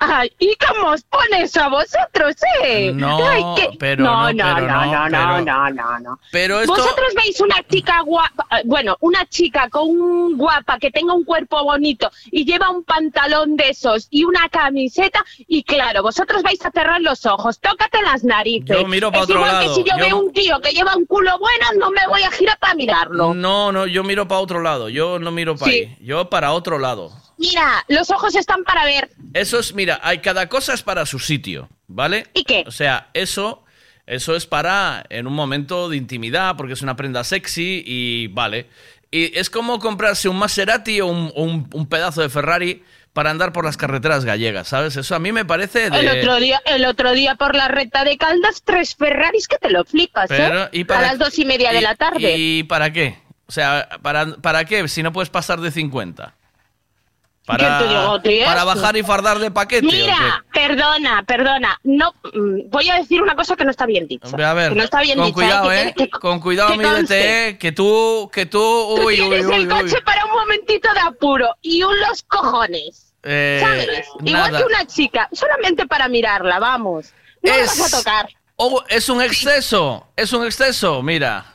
Ay, 0.01 0.31
¿y 0.39 0.55
cómo 0.55 0.91
os 0.91 1.03
pone 1.03 1.41
eso 1.43 1.61
a 1.61 1.67
vosotros, 1.67 2.35
eh? 2.63 2.91
No, 2.93 3.17
Ay, 3.27 3.43
pero 3.77 4.01
no, 4.05 4.31
no, 4.31 4.33
no, 4.33 4.55
pero 4.55 4.67
no, 4.67 4.85
no, 4.85 5.09
no, 5.09 5.09
no, 5.09 5.09
pero- 5.09 5.41
no, 5.43 5.69
no, 5.71 5.99
no. 5.99 6.19
Pero 6.31 6.61
esto... 6.61 6.73
Vosotros 6.73 7.13
veis 7.15 7.41
una 7.41 7.57
chica 7.69 7.99
guapa, 8.05 8.45
eh, 8.57 8.61
bueno, 8.63 8.95
una 9.01 9.25
chica 9.27 9.67
con 9.69 9.89
un 9.89 10.37
guapa 10.37 10.79
que 10.79 10.89
tenga 10.89 11.13
un 11.13 11.25
cuerpo 11.25 11.61
bonito 11.65 12.09
y 12.31 12.45
lleva 12.45 12.69
un 12.69 12.85
pantalón 12.85 13.57
de 13.57 13.69
esos 13.71 14.07
y 14.09 14.23
una 14.23 14.47
camiseta 14.47 15.23
y 15.37 15.63
claro, 15.63 16.01
vosotros 16.01 16.43
vais 16.43 16.65
a 16.65 16.71
cerrar 16.71 17.01
los 17.01 17.25
ojos, 17.25 17.59
tócate 17.59 18.01
las 18.01 18.23
narices. 18.23 18.77
Yo 18.77 18.87
miro 18.87 19.11
pa' 19.11 19.17
es 19.17 19.23
otro 19.25 19.35
igual 19.35 19.51
lado, 19.51 19.75
que 19.75 19.81
si 19.83 19.89
yo, 19.89 19.97
yo- 19.97 20.05
veo 20.05 20.17
un 20.17 20.31
tío 20.31 20.61
que 20.61 20.71
lleva 20.71 20.95
un 20.95 21.05
culo 21.07 21.37
bueno, 21.39 21.65
no 21.77 21.91
me 21.91 22.07
voy 22.07 22.23
a 22.23 22.31
girar 22.31 22.57
para 22.57 22.73
mirarlo. 22.73 23.33
No, 23.33 23.73
no, 23.73 23.85
yo 23.85 24.03
miro 24.05 24.29
para 24.29 24.39
otro 24.39 24.61
lado. 24.61 24.87
Yo 24.87 25.19
no 25.19 25.31
miro 25.31 25.57
para 25.57 25.71
Sí. 25.73 25.77
ahí. 25.79 25.97
Yo 25.99 26.29
para 26.29 26.53
otro 26.53 26.79
lado. 26.79 27.11
Mira, 27.39 27.83
los 27.87 28.11
ojos 28.11 28.35
están 28.35 28.63
para 28.63 28.85
ver. 28.85 29.09
Eso 29.33 29.59
es, 29.59 29.73
mira, 29.73 29.99
hay 30.03 30.19
cada 30.19 30.47
cosa 30.49 30.73
es 30.73 30.83
para 30.83 31.05
su 31.05 31.17
sitio, 31.19 31.69
¿vale? 31.87 32.27
¿Y 32.33 32.43
qué? 32.43 32.63
O 32.67 32.71
sea, 32.71 33.09
eso, 33.13 33.63
eso 34.05 34.35
es 34.35 34.45
para 34.45 35.03
en 35.09 35.25
un 35.25 35.33
momento 35.33 35.87
de 35.89 35.97
intimidad, 35.97 36.55
porque 36.57 36.73
es 36.73 36.81
una 36.81 36.95
prenda 36.95 37.23
sexy 37.23 37.81
y 37.85 38.27
vale. 38.27 38.67
Y 39.11 39.35
es 39.37 39.49
como 39.49 39.79
comprarse 39.79 40.29
un 40.29 40.37
Maserati 40.37 41.01
o 41.01 41.07
un, 41.07 41.31
un- 41.35 41.69
un 41.73 41.87
pedazo 41.87 42.21
de 42.21 42.29
Ferrari 42.29 42.83
para 43.13 43.31
andar 43.31 43.51
por 43.53 43.65
las 43.65 43.75
carreteras 43.77 44.23
gallegas, 44.23 44.67
¿sabes? 44.67 44.95
Eso 44.95 45.15
a 45.15 45.19
mí 45.19 45.31
me 45.31 45.45
parece 45.45 45.89
de... 45.89 45.99
El 45.99 46.09
otro 46.19 46.35
día, 46.35 46.61
el 46.65 46.85
otro 46.85 47.11
día 47.13 47.33
por 47.35 47.55
la 47.55 47.67
recta 47.67 48.03
de 48.03 48.17
Caldas, 48.17 48.61
tres 48.63 48.95
Ferraris 48.95 49.47
que 49.47 49.57
te 49.57 49.69
lo 49.71 49.83
flipas, 49.83 50.27
Pero, 50.27 50.65
¿eh? 50.65 50.69
¿y 50.73 50.83
para- 50.83 50.99
a 50.99 51.03
las 51.03 51.17
dos 51.19 51.39
y 51.39 51.45
media 51.45 51.71
de 51.71 51.81
la 51.81 51.95
tarde. 51.95 52.35
¿Y 52.37 52.63
para 52.63 52.93
qué? 52.93 53.17
O 53.47 53.51
sea, 53.51 53.89
¿para, 54.03 54.35
¿para 54.35 54.63
qué 54.65 54.87
si 54.87 55.01
no 55.01 55.11
puedes 55.11 55.29
pasar 55.31 55.59
de 55.59 55.71
50? 55.71 56.35
Para, 57.49 57.79
¿Quién 57.79 57.89
te 57.89 57.95
dijo 57.95 58.13
a 58.13 58.21
ti 58.21 58.39
para 58.45 58.63
bajar 58.63 58.95
y 58.95 59.01
fardar 59.01 59.39
de 59.39 59.49
paquete. 59.49 59.87
¿o 59.87 59.89
Mira, 59.89 60.45
perdona, 60.53 61.23
perdona. 61.25 61.79
No, 61.83 62.13
mm, 62.31 62.69
voy 62.69 62.89
a 62.91 62.95
decir 62.97 63.23
una 63.23 63.33
cosa 63.35 63.55
que 63.55 63.65
no 63.65 63.71
está 63.71 63.87
bien 63.87 64.07
dicha. 64.07 64.27
A 64.27 64.53
ver, 64.53 64.69
que 64.69 64.75
no 64.75 64.83
está 64.83 65.01
bien 65.01 65.17
con 65.17 65.25
dicha, 65.25 65.33
cuidado, 65.35 65.69
que 65.69 65.81
¿eh? 65.81 65.93
te- 65.97 66.03
que- 66.03 66.09
con 66.11 66.39
cuidado, 66.39 66.71
que 66.73 66.77
mídete. 66.77 67.47
¿eh? 67.49 67.57
Que 67.57 67.71
tú, 67.71 68.29
que 68.31 68.45
tú... 68.45 68.59
Tú 68.59 69.01
Uy, 69.01 69.05
uy, 69.05 69.15
tienes 69.15 69.45
uy, 69.47 69.53
el 69.55 69.61
uy. 69.61 69.67
coche 69.67 69.99
para 70.05 70.25
un 70.25 70.31
momentito 70.31 70.93
de 70.93 70.99
apuro 70.99 71.49
y 71.63 71.81
un 71.81 71.99
los 72.01 72.21
cojones, 72.21 73.13
Eh, 73.23 73.57
¿sabes? 73.61 74.05
Igual 74.23 74.51
nada. 74.51 74.57
que 74.59 74.63
una 74.65 74.85
chica, 74.85 75.27
solamente 75.31 75.87
para 75.87 76.07
mirarla, 76.07 76.59
vamos. 76.59 77.07
No 77.41 77.51
me 77.51 77.61
vas 77.61 77.93
a 77.93 77.97
tocar. 77.97 78.29
Oh, 78.57 78.83
es 78.89 79.09
un 79.09 79.23
exceso, 79.23 80.05
es 80.15 80.31
un 80.33 80.45
exceso, 80.45 81.01
mira. 81.01 81.45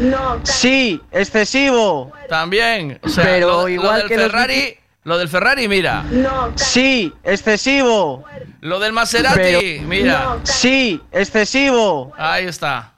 No, 0.00 0.40
Sí, 0.42 1.00
excesivo. 1.12 2.10
También. 2.28 2.98
O 3.02 3.08
sea, 3.08 3.24
Pero 3.24 3.46
lo, 3.48 3.62
lo 3.62 3.68
igual 3.68 3.98
del 4.00 4.08
que 4.08 4.16
los 4.16 4.26
Ferrari, 4.26 4.78
lo 5.06 5.18
del 5.18 5.28
Ferrari, 5.28 5.68
mira. 5.68 6.02
No. 6.02 6.52
Sí, 6.58 7.12
excesivo. 7.22 8.24
Lo 8.60 8.80
del 8.80 8.92
Maserati, 8.92 9.36
Pero- 9.36 9.60
mira. 9.86 10.38
Sí, 10.42 11.00
excesivo. 11.12 12.12
Ahí 12.18 12.46
está. 12.46 12.92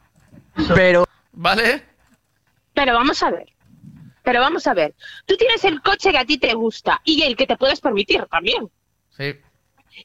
Pero 0.74 1.04
¿Vale? 1.32 1.84
Pero 2.72 2.94
vamos 2.94 3.22
a 3.22 3.30
ver. 3.30 3.46
Pero 4.22 4.40
vamos 4.40 4.66
a 4.66 4.72
ver. 4.72 4.94
Tú 5.26 5.36
tienes 5.36 5.62
el 5.64 5.82
coche 5.82 6.10
que 6.10 6.16
a 6.18 6.24
ti 6.24 6.38
te 6.38 6.54
gusta 6.54 6.98
y 7.04 7.22
el 7.24 7.36
que 7.36 7.46
te 7.46 7.58
puedes 7.58 7.80
permitir 7.80 8.24
también. 8.30 8.70
Sí. 9.16 9.36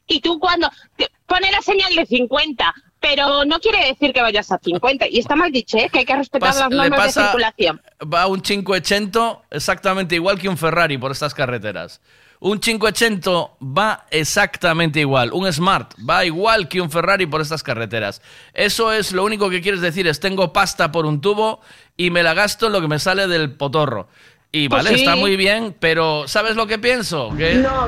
Y 0.06 0.20
tú 0.20 0.38
cuando 0.38 0.70
te 0.96 1.10
pone 1.26 1.50
la 1.50 1.62
señal 1.62 1.94
de 1.96 2.04
50, 2.04 2.74
pero 3.06 3.44
no 3.44 3.60
quiere 3.60 3.86
decir 3.86 4.12
que 4.12 4.22
vayas 4.22 4.50
a 4.50 4.58
50. 4.58 5.06
Y 5.08 5.18
está 5.18 5.36
mal 5.36 5.52
dicho, 5.52 5.76
¿eh? 5.76 5.88
que 5.92 5.98
hay 6.00 6.04
que 6.06 6.16
respetar 6.16 6.48
Pasa- 6.50 6.68
las 6.68 6.70
normas 6.90 7.14
de 7.14 7.22
circulación. 7.22 7.82
Va 8.12 8.26
un 8.26 8.40
580 8.40 9.40
exactamente 9.50 10.14
igual 10.14 10.38
que 10.38 10.48
un 10.48 10.56
Ferrari 10.56 10.96
por 10.96 11.12
estas 11.12 11.34
carreteras. 11.34 12.00
Un 12.40 12.58
580 12.58 13.30
va 13.62 14.06
exactamente 14.10 15.00
igual. 15.00 15.32
Un 15.32 15.50
Smart 15.52 15.94
va 16.08 16.24
igual 16.24 16.68
que 16.68 16.80
un 16.80 16.90
Ferrari 16.90 17.26
por 17.26 17.40
estas 17.40 17.62
carreteras. 17.62 18.20
Eso 18.52 18.92
es 18.92 19.12
lo 19.12 19.24
único 19.24 19.48
que 19.50 19.60
quieres 19.62 19.80
decir 19.80 20.06
es 20.06 20.20
tengo 20.20 20.52
pasta 20.52 20.90
por 20.92 21.06
un 21.06 21.20
tubo 21.20 21.60
y 21.96 22.10
me 22.10 22.22
la 22.22 22.34
gasto 22.34 22.66
en 22.66 22.72
lo 22.72 22.80
que 22.80 22.88
me 22.88 22.98
sale 22.98 23.26
del 23.28 23.52
potorro. 23.56 24.08
Y 24.52 24.68
Pues 24.68 24.84
vale, 24.84 24.96
sí. 24.96 25.04
está 25.04 25.16
muy 25.16 25.36
bien, 25.36 25.74
pero 25.80 26.28
¿sabes 26.28 26.54
lo 26.54 26.66
que 26.66 26.78
pienso? 26.78 27.30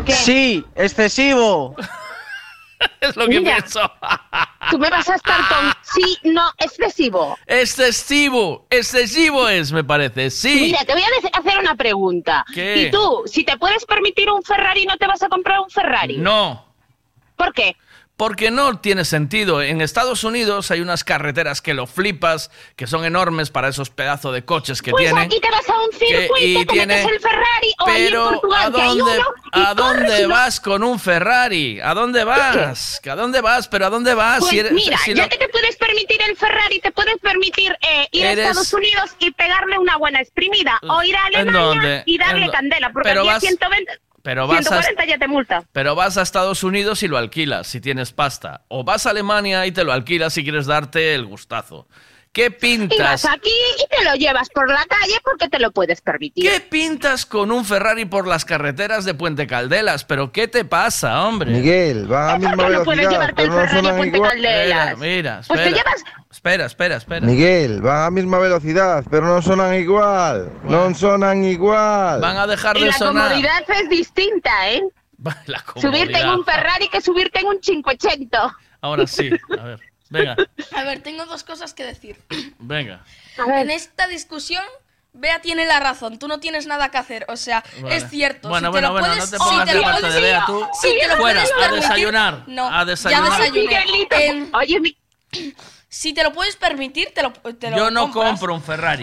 Sí, 0.08 0.64
excesivo. 0.74 1.74
es 3.00 3.16
lo 3.16 3.26
que 3.26 3.40
pienso. 3.40 3.80
Tú 4.70 4.78
me 4.78 4.90
vas 4.90 5.08
a 5.08 5.14
estar 5.14 5.40
con 5.48 5.72
sí, 5.82 6.18
no, 6.24 6.50
excesivo. 6.58 7.38
Excesivo, 7.46 8.66
excesivo 8.70 9.48
es, 9.48 9.70
me 9.72 9.84
parece. 9.84 10.30
Sí. 10.30 10.60
Mira, 10.60 10.84
te 10.84 10.92
voy 10.92 11.02
a 11.02 11.38
hacer 11.38 11.58
una 11.58 11.76
pregunta. 11.76 12.44
¿Qué? 12.52 12.82
¿Y 12.82 12.90
tú, 12.90 13.22
si 13.26 13.44
te 13.44 13.56
puedes 13.56 13.84
permitir 13.86 14.30
un 14.30 14.42
Ferrari, 14.42 14.84
no 14.86 14.96
te 14.96 15.06
vas 15.06 15.22
a 15.22 15.28
comprar 15.28 15.60
un 15.60 15.70
Ferrari? 15.70 16.18
No. 16.18 16.66
¿Por 17.36 17.52
qué? 17.52 17.76
Porque 18.16 18.50
no 18.50 18.78
tiene 18.80 19.04
sentido. 19.04 19.60
En 19.60 19.82
Estados 19.82 20.24
Unidos 20.24 20.70
hay 20.70 20.80
unas 20.80 21.04
carreteras 21.04 21.60
que 21.60 21.74
lo 21.74 21.86
flipas, 21.86 22.50
que 22.74 22.86
son 22.86 23.04
enormes 23.04 23.50
para 23.50 23.68
esos 23.68 23.90
pedazos 23.90 24.32
de 24.32 24.42
coches 24.44 24.80
que 24.80 24.90
pues 24.90 25.04
tienen. 25.04 25.24
aquí 25.24 25.38
te 25.38 25.50
vas 25.50 25.68
a 25.68 25.78
un 25.78 25.92
circuito, 25.92 26.34
y 26.40 26.54
te 26.64 26.72
tiene- 26.72 26.94
metes 26.96 27.12
el 27.12 27.20
Ferrari 27.20 27.74
o 27.78 27.86
allí 27.86 27.96
en 27.98 28.06
Pero 28.06 28.24
Portugal, 28.30 28.62
¿a 28.66 28.72
que 28.72 28.80
hay 28.80 28.88
dónde, 28.98 29.02
uno, 29.18 29.24
y 29.54 29.60
¿a 29.60 29.74
dónde 29.74 29.82
corres 30.02 30.18
y 30.20 30.22
no- 30.22 30.28
vas 30.30 30.60
con 30.60 30.82
un 30.84 30.98
Ferrari? 30.98 31.80
¿A 31.80 31.92
dónde 31.92 32.24
vas? 32.24 33.00
¿A 33.06 33.14
dónde 33.16 33.40
vas? 33.42 33.68
¿Pero 33.68 33.86
a 33.86 33.90
dónde 33.90 34.14
vas? 34.14 34.38
Pues 34.38 34.50
Si 34.50 34.58
eres- 34.60 34.72
mira, 34.72 34.96
si 34.96 35.12
ya 35.12 35.24
lo- 35.24 35.28
que 35.28 35.36
te 35.36 35.48
puedes 35.50 35.76
permitir 35.76 36.18
el 36.26 36.36
Ferrari, 36.38 36.80
te 36.80 36.92
puedes 36.92 37.18
permitir 37.18 37.76
eh, 37.82 38.08
ir 38.12 38.24
Eres- 38.24 38.46
a 38.46 38.48
Estados 38.50 38.72
Unidos 38.72 39.10
y 39.18 39.30
pegarle 39.32 39.78
una 39.78 39.98
buena 39.98 40.20
exprimida. 40.22 40.80
O 40.88 41.02
ir 41.02 41.14
a 41.16 41.26
¿En 41.28 41.50
Alemania 41.50 42.02
y 42.06 42.16
darle 42.16 42.46
¿En 42.46 42.46
dó- 42.48 42.52
candela, 42.52 42.90
porque 42.94 43.10
aquí 43.10 43.26
vas- 43.26 43.42
120, 43.42 43.92
pero 44.26 44.48
vas 44.48 44.66
a- 44.66 44.82
140 44.82 45.04
ya 45.06 45.18
te 45.18 45.28
multa. 45.28 45.62
Pero 45.72 45.94
vas 45.94 46.18
a 46.18 46.22
Estados 46.22 46.64
Unidos 46.64 47.04
y 47.04 47.08
lo 47.08 47.16
alquilas 47.16 47.68
si 47.68 47.80
tienes 47.80 48.12
pasta. 48.12 48.62
O 48.66 48.82
vas 48.82 49.06
a 49.06 49.10
Alemania 49.10 49.64
y 49.66 49.70
te 49.72 49.84
lo 49.84 49.92
alquilas 49.92 50.32
si 50.34 50.42
quieres 50.42 50.66
darte 50.66 51.14
el 51.14 51.26
gustazo. 51.26 51.86
¿Qué 52.36 52.46
Y 52.46 52.50
pintas? 52.50 53.22
vas 53.22 53.24
aquí 53.34 53.48
y 53.78 53.86
te 53.96 54.04
lo 54.04 54.14
llevas 54.14 54.50
por 54.50 54.68
la 54.70 54.84
calle 54.84 55.14
porque 55.24 55.48
te 55.48 55.58
lo 55.58 55.70
puedes 55.72 56.02
permitir. 56.02 56.50
¿Qué 56.50 56.60
pintas 56.60 57.24
con 57.24 57.50
un 57.50 57.64
Ferrari 57.64 58.04
por 58.04 58.26
las 58.26 58.44
carreteras 58.44 59.06
de 59.06 59.14
Puente 59.14 59.46
Caldelas? 59.46 60.04
¿Pero 60.04 60.32
qué 60.32 60.46
te 60.46 60.66
pasa, 60.66 61.22
hombre? 61.24 61.50
Miguel, 61.50 62.12
va 62.12 62.34
a 62.34 62.38
misma 62.38 62.50
que 62.68 62.72
no 62.74 62.84
puedes 62.84 63.00
velocidad, 63.00 63.10
llevarte 63.10 63.42
el 63.42 63.48
pero 63.48 63.60
no 63.62 63.66
Ferrari 63.68 63.78
a 63.78 63.80
sonan 63.82 63.96
Puente 63.96 64.16
igual. 64.18 64.30
Caldelas. 64.32 64.98
Mira, 64.98 65.16
mira, 65.16 65.40
Pues 65.46 65.60
espera. 65.60 65.64
te 65.64 65.70
llevas... 65.76 66.04
Espera, 66.30 66.66
espera, 66.66 66.96
espera. 66.96 67.26
Miguel, 67.26 67.84
va 67.86 68.04
a 68.04 68.10
misma 68.10 68.38
velocidad, 68.38 69.02
pero 69.10 69.26
no 69.26 69.40
sonan 69.40 69.74
igual. 69.74 70.52
No 70.64 70.94
sonan 70.94 71.42
igual. 71.42 72.20
Van 72.20 72.36
a 72.36 72.46
dejar 72.46 72.76
Y 72.76 72.80
de 72.82 72.86
la 72.88 72.92
sonar. 72.92 73.28
comodidad 73.30 73.62
es 73.82 73.88
distinta, 73.88 74.70
¿eh? 74.70 74.82
La 75.46 75.60
Subirte 75.76 76.18
en 76.18 76.26
comodidad. 76.28 76.34
un 76.38 76.44
Ferrari 76.44 76.88
que 76.90 77.00
subirte 77.00 77.40
en 77.40 77.46
un 77.46 77.58
580. 77.60 78.56
Ahora 78.82 79.06
sí, 79.06 79.30
a 79.58 79.64
ver. 79.64 79.80
Venga, 80.08 80.36
A 80.74 80.84
ver, 80.84 81.02
tengo 81.02 81.26
dos 81.26 81.42
cosas 81.44 81.74
que 81.74 81.84
decir. 81.84 82.20
venga. 82.58 83.04
En 83.38 83.70
esta 83.70 84.06
discusión, 84.06 84.64
Bea 85.12 85.40
tiene 85.40 85.64
la 85.66 85.80
razón. 85.80 86.18
Tú 86.18 86.28
no 86.28 86.40
tienes 86.40 86.66
nada 86.66 86.90
que 86.90 86.98
hacer. 86.98 87.24
O 87.28 87.36
sea, 87.36 87.64
Vale. 87.80 87.96
es 87.96 88.08
cierto. 88.10 88.48
Bueno, 88.48 88.68
si 88.68 88.72
bueno, 88.72 88.88
te 88.88 88.92
lo 88.92 88.92
bueno, 89.00 89.06
puedes, 89.14 89.32
no 89.32 89.38
te 89.38 89.44
si 89.44 89.64
te 89.64 89.72
de 89.72 89.78
lo 89.78 89.82
parte 89.82 90.00
puedes- 90.00 90.14
de 90.14 90.20
Bea, 90.20 90.44
tú. 90.46 90.66
si 90.80 90.98
te 90.98 91.08
lo 91.08 91.16
Fuera, 91.16 91.42
puedes 91.42 91.70
a 91.70 91.74
desayunar, 91.74 92.44
No, 92.46 92.66
a 92.72 92.84
desayunar. 92.84 93.30
ya 93.30 93.36
desayuné. 93.38 93.60
Miguelito, 93.84 94.16
En- 94.16 94.54
Oye, 94.54 94.80
mi... 94.80 94.96
si 95.98 96.12
te 96.12 96.22
lo 96.22 96.30
puedes 96.32 96.56
permitir, 96.56 97.08
te 97.14 97.22
lo, 97.22 97.32
te 97.32 97.70
lo 97.70 97.76
Yo 97.78 97.90
no 97.90 98.02
compras. 98.10 98.30
compro 98.32 98.54
un 98.54 98.62
Ferrari. 98.62 99.02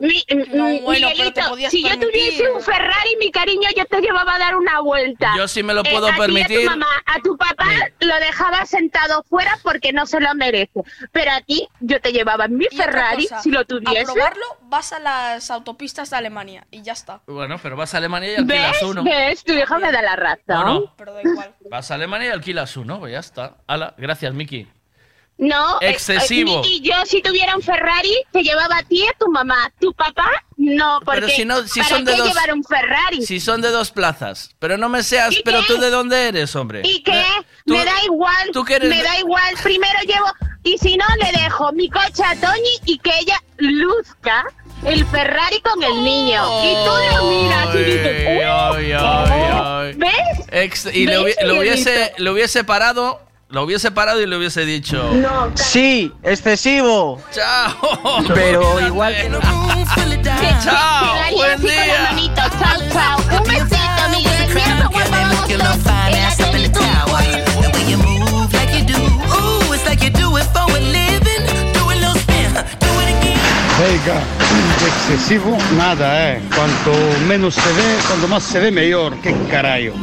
Mi, 0.00 0.24
No, 0.54 0.64
bueno, 0.64 0.82
pero 0.86 1.08
Miguelito, 1.10 1.32
te 1.32 1.42
podías 1.48 1.70
si 1.70 1.82
yo 1.82 1.88
permitir. 1.90 2.10
tuviese 2.12 2.50
un 2.50 2.62
Ferrari, 2.62 3.16
mi 3.18 3.30
cariño, 3.30 3.68
yo 3.76 3.84
te 3.84 4.00
llevaba 4.00 4.36
a 4.36 4.38
dar 4.38 4.56
una 4.56 4.80
vuelta. 4.80 5.34
Yo 5.36 5.46
sí 5.46 5.62
me 5.62 5.74
lo 5.74 5.82
Eh, 5.84 5.90
puedo 5.90 6.06
a 6.06 6.10
ti 6.10 6.16
y 6.16 6.18
permitir. 6.20 6.58
A 6.58 6.62
tu 6.62 6.70
mamá, 6.78 6.86
a 7.04 7.20
tu 7.20 7.36
papá 7.36 7.66
lo 8.00 8.14
dejaba 8.20 8.64
sentado 8.64 9.22
fuera 9.28 9.58
porque 9.62 9.92
no 9.92 10.06
se 10.06 10.18
lo 10.20 10.34
merece. 10.34 10.80
Pero 11.12 11.30
a 11.32 11.40
ti, 11.42 11.68
yo 11.80 12.00
te 12.00 12.12
llevaba 12.12 12.48
mi 12.48 12.64
Y 12.70 12.74
Ferrari, 12.76 13.24
cosa, 13.28 13.42
si 13.42 13.50
lo 13.50 13.66
tuviese. 13.66 14.00
A 14.00 14.04
probarlo, 14.14 14.44
vas 14.62 14.92
a 14.94 14.98
las 14.98 15.50
autopistas 15.50 16.08
de 16.08 16.16
Alemania 16.16 16.66
y 16.70 16.80
ya 16.82 16.94
está. 16.94 17.20
Bueno, 17.26 17.58
pero 17.62 17.76
vas 17.76 17.92
a 17.94 17.98
Alemania 17.98 18.32
y 18.32 18.36
alquilas 18.36 18.72
¿Ves? 18.72 18.82
uno. 18.82 19.04
¿Ves? 19.04 19.44
Tu 19.44 19.52
hija 19.52 19.78
me 19.78 19.92
da 19.92 20.00
la 20.00 20.16
razón. 20.16 20.56
¿O 20.56 20.64
no? 20.64 20.94
Pero 20.96 21.12
da 21.12 21.20
igual. 21.22 21.54
Vas 21.70 21.90
a 21.90 21.94
Alemania 21.96 22.28
y 22.28 22.30
alquilas 22.30 22.76
uno, 22.78 22.98
pues 22.98 23.12
ya 23.12 23.18
está. 23.18 23.56
Hala, 23.66 23.94
gracias, 23.98 24.32
Miki. 24.32 24.66
No, 25.42 25.80
eh, 25.80 25.88
Excesivo. 25.90 26.62
eh, 26.62 26.68
y 26.68 26.80
yo 26.82 26.92
si 27.06 27.22
tuviera 27.22 27.56
un 27.56 27.62
Ferrari 27.62 28.14
te 28.30 28.42
llevaba 28.42 28.76
a 28.76 28.82
ti 28.82 28.98
y 29.02 29.06
a 29.06 29.12
tu 29.18 29.30
mamá. 29.30 29.72
Tu 29.80 29.90
papá 29.94 30.30
no, 30.58 31.00
porque 31.02 31.22
Pero 31.22 31.32
si 31.32 31.44
no, 31.46 31.66
si 31.66 31.80
¿para 31.80 31.88
son 31.96 32.04
de 32.04 32.14
dos. 32.14 32.28
llevar 32.28 32.52
un 32.52 32.62
Ferrari? 32.62 33.24
Si 33.24 33.40
son 33.40 33.62
de 33.62 33.70
dos 33.70 33.90
plazas. 33.90 34.54
Pero 34.58 34.76
no 34.76 34.90
me 34.90 35.02
seas. 35.02 35.32
¿Y 35.34 35.42
Pero 35.42 35.60
qué? 35.62 35.66
tú 35.66 35.80
de 35.80 35.88
dónde 35.88 36.28
eres, 36.28 36.54
hombre. 36.56 36.82
¿Y 36.84 37.02
qué? 37.02 37.24
Tú- 37.64 37.74
me 37.74 37.84
da 37.86 37.94
igual, 38.04 38.50
tú 38.52 38.64
que 38.66 38.74
eres 38.74 38.90
me 38.90 39.02
da 39.02 39.18
igual. 39.18 39.54
Primero 39.62 39.98
llevo 40.06 40.26
y 40.62 40.76
si 40.76 40.96
no 40.98 41.06
le 41.22 41.32
dejo 41.40 41.72
mi 41.72 41.88
coche 41.88 42.22
a 42.22 42.36
Toñi 42.36 42.76
y 42.84 42.98
que 42.98 43.10
ella 43.20 43.42
luzca 43.56 44.44
el 44.84 45.06
Ferrari 45.06 45.60
con 45.62 45.82
el 45.82 46.04
niño. 46.04 46.44
Y 46.64 46.74
tú 46.84 46.90
lo 47.16 47.30
miras 47.30 47.74
y 47.74 47.78
dices, 47.78 48.28
"Uy, 48.28 48.92
ay. 48.92 49.92
¿ves? 49.96 50.46
Ex- 50.52 50.86
y 50.94 51.06
le, 51.06 51.16
¿Ves, 51.24 51.36
Miguelito? 51.40 51.60
hubiese, 51.60 52.12
lo 52.18 52.32
hubiese 52.32 52.62
parado. 52.64 53.22
Lo 53.50 53.64
hubiese 53.64 53.90
parado 53.90 54.20
y 54.20 54.26
le 54.26 54.36
hubiese 54.36 54.64
dicho. 54.64 55.10
Sí, 55.54 56.12
excesivo. 56.22 57.20
Chao. 57.32 58.22
Pero 58.32 58.80
igual 58.80 59.12
que 59.20 59.28
no. 59.28 59.40
Chao. 60.62 61.16
Buen 61.34 61.60
día. 61.60 62.14
Chao, 62.36 62.48
chao. 62.92 63.18
Un 63.36 63.48
besito, 63.48 64.08
Miguel. 64.12 64.54
Mira 64.54 64.76
qué 64.78 64.86
guapo 64.86 65.10
vamos 65.10 65.46
todos. 65.46 65.50
En 65.50 65.58
la 65.58 65.74
Venga, 73.80 74.20
excesivo, 74.86 75.56
nada, 75.74 76.32
¿eh? 76.32 76.42
Cuanto 76.54 76.92
menos 77.26 77.54
se 77.54 77.72
ve, 77.72 77.96
cuanto 78.06 78.28
más 78.28 78.42
se 78.42 78.60
ve, 78.60 78.70
mejor. 78.70 79.16
¿Qué 79.22 79.34
carajo? 79.50 79.96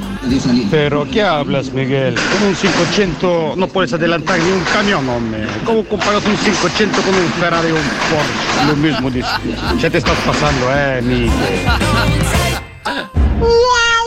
Pero, 0.72 1.08
¿qué 1.12 1.22
hablas, 1.22 1.72
Miguel? 1.72 2.16
Con 2.16 2.48
un 2.48 2.56
500 2.56 3.56
no 3.56 3.68
puedes 3.68 3.94
adelantar 3.94 4.40
ni 4.40 4.52
un 4.52 4.64
camión, 4.74 5.08
hombre. 5.08 5.46
¿Cómo 5.64 5.84
comparas 5.86 6.26
un 6.26 6.36
500 6.38 7.06
con 7.06 7.14
un 7.14 7.32
Ferrari 7.34 7.72
o 7.72 7.76
un 7.76 7.82
Porsche? 8.10 8.68
Lo 8.68 8.76
mismo 8.76 9.12
dices. 9.12 9.32
Ya 9.80 9.92
te 9.92 10.00
estás 10.00 10.18
pasando, 10.26 10.68
¿eh, 10.74 11.02
Miguel? 11.04 11.32
Slide 13.38 14.07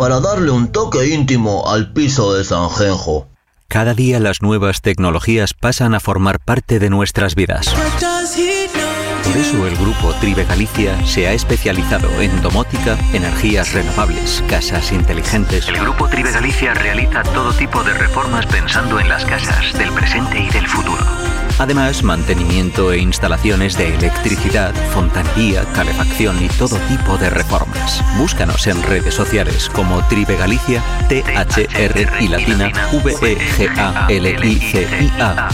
para 0.00 0.18
darle 0.18 0.50
un 0.50 0.72
toque 0.72 1.08
íntimo 1.08 1.68
al 1.68 1.92
piso 1.92 2.32
de 2.32 2.42
Sanjenjo. 2.42 3.28
Cada 3.68 3.92
día 3.92 4.18
las 4.18 4.40
nuevas 4.40 4.80
tecnologías 4.80 5.52
pasan 5.52 5.94
a 5.94 6.00
formar 6.00 6.40
parte 6.40 6.78
de 6.78 6.88
nuestras 6.88 7.34
vidas. 7.34 7.68
Por 7.68 9.36
eso 9.36 9.66
el 9.66 9.76
grupo 9.76 10.14
Tribe 10.14 10.46
Galicia 10.46 10.96
se 11.04 11.28
ha 11.28 11.34
especializado 11.34 12.08
en 12.18 12.40
domótica, 12.40 12.96
energías 13.12 13.74
renovables, 13.74 14.42
casas 14.48 14.90
inteligentes. 14.90 15.68
El 15.68 15.76
grupo 15.76 16.08
Tribe 16.08 16.32
Galicia 16.32 16.72
realiza 16.72 17.22
todo 17.22 17.52
tipo 17.52 17.82
de 17.82 17.92
reformas 17.92 18.46
pensando 18.46 18.98
en 19.00 19.08
las 19.10 19.26
casas 19.26 19.76
del 19.76 19.92
presente 19.92 20.40
y 20.40 20.48
del 20.48 20.66
futuro. 20.66 21.19
Además, 21.60 22.02
mantenimiento 22.02 22.90
e 22.90 22.96
instalaciones 22.98 23.76
de 23.76 23.94
electricidad, 23.94 24.74
fontanería, 24.94 25.62
calefacción 25.74 26.42
y 26.42 26.48
todo 26.48 26.78
tipo 26.88 27.18
de 27.18 27.28
reformas. 27.28 28.02
Búscanos 28.16 28.66
en 28.66 28.82
redes 28.82 29.12
sociales 29.12 29.68
como 29.68 30.02
Tribe 30.08 30.36
Galicia, 30.36 30.82
T-H-R 31.10 32.06
y 32.18 32.28
latina 32.28 32.68
E 32.68 32.96
V-E-G-A-L-I-C-I-A 32.96 34.00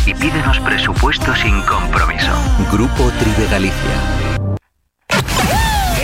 y 0.06 0.14
pídenos 0.14 0.60
presupuesto 0.60 1.34
sin 1.34 1.60
compromiso. 1.62 2.30
Grupo 2.70 3.10
Tribe 3.18 3.48
Galicia. 3.50 3.74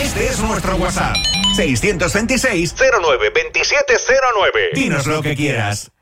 Este 0.02 0.26
es 0.26 0.40
nuestro 0.40 0.74
WhatsApp. 0.78 1.14
626 1.54 2.74
09 2.74 3.30
2709. 3.30 4.70
Dinos 4.74 5.06
lo 5.06 5.22
que 5.22 5.36
quieras. 5.36 5.92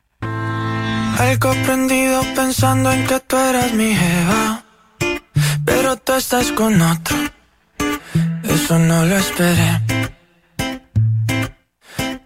Algo 1.20 1.50
prendido 1.66 2.22
pensando 2.34 2.90
en 2.90 3.06
que 3.06 3.20
tú 3.20 3.36
eras 3.36 3.74
mi 3.74 3.94
jeva 3.94 4.64
Pero 5.66 5.96
tú 5.96 6.14
estás 6.14 6.50
con 6.52 6.80
otro. 6.80 7.16
Eso 8.42 8.78
no 8.78 9.04
lo 9.04 9.16
esperé. 9.18 9.70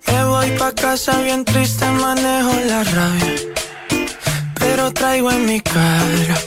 Me 0.06 0.24
voy 0.26 0.48
pa' 0.58 0.72
casa 0.72 1.18
bien 1.22 1.44
triste, 1.44 1.84
manejo 1.90 2.52
la 2.68 2.84
rabia 2.84 3.34
Pero 4.60 4.92
traigo 4.92 5.30
en 5.32 5.44
mi 5.44 5.60
cara 5.60 6.38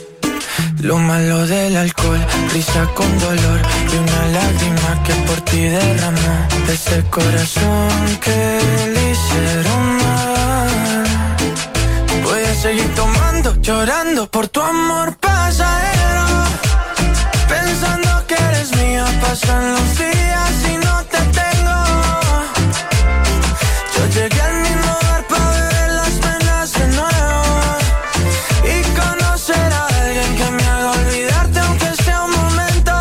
Lo 0.82 0.98
malo 0.98 1.46
del 1.46 1.76
alcohol, 1.76 2.26
risa 2.54 2.86
con 2.96 3.20
dolor 3.20 3.62
Y 3.92 3.96
una 3.98 4.22
lágrima 4.38 5.04
que 5.06 5.14
por 5.28 5.42
ti 5.42 5.62
derramó 5.64 6.36
De 6.66 6.74
ese 6.74 7.04
corazón 7.10 8.18
que 8.24 8.40
le 8.94 9.12
hicieron 9.12 9.97
seguir 12.58 12.92
tomando, 12.96 13.56
llorando 13.62 14.30
por 14.32 14.48
tu 14.48 14.62
amor 14.62 15.16
pasajero. 15.18 16.26
Pensando 17.48 18.26
que 18.28 18.34
eres 18.34 18.76
mía, 18.78 19.06
pasan 19.22 19.74
los 19.74 19.98
días 19.98 20.54
y 20.72 20.78
no 20.86 20.96
te 21.14 21.20
tengo. 21.40 21.78
Yo 23.94 24.02
llegué 24.16 24.42
al 24.42 24.56
mismo 24.68 24.92
bar 25.04 25.28
para 25.28 25.52
beber 25.52 25.90
las 26.00 26.14
penas 26.26 26.74
de 26.80 26.88
nuevo. 27.00 27.44
Y 28.74 28.76
conocer 29.02 29.74
a 29.82 29.86
alguien 30.02 30.36
que 30.40 30.52
me 30.58 30.64
haga 30.64 30.92
olvidarte, 30.92 31.60
aunque 31.60 32.04
sea 32.04 32.24
un 32.24 32.32
momento. 32.32 32.94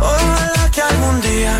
Ojalá 0.00 0.70
que 0.72 0.82
algún 0.82 1.20
día 1.20 1.54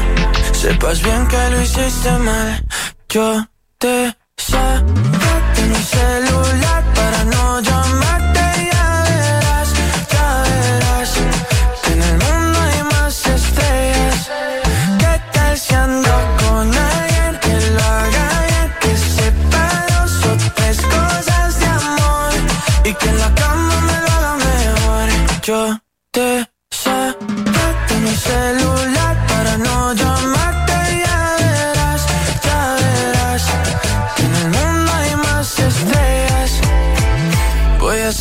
sepas 0.52 1.00
bien 1.02 1.28
que 1.28 1.50
lo 1.50 1.62
hiciste 1.62 2.10
mal. 2.18 2.64
Yo 3.08 3.46
te 3.78 4.16
saqué 4.54 5.62
de 5.62 5.68
mi 5.68 5.74
celular 5.74 6.82
para 6.94 7.24
no 7.24 7.60
llamarte. 7.60 7.73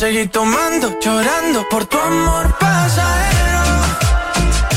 Seguir 0.04 0.28
tomando, 0.30 0.86
llorando 1.00 1.66
por 1.70 1.86
tu 1.86 1.98
amor 1.98 2.46
pasajero. 2.58 3.64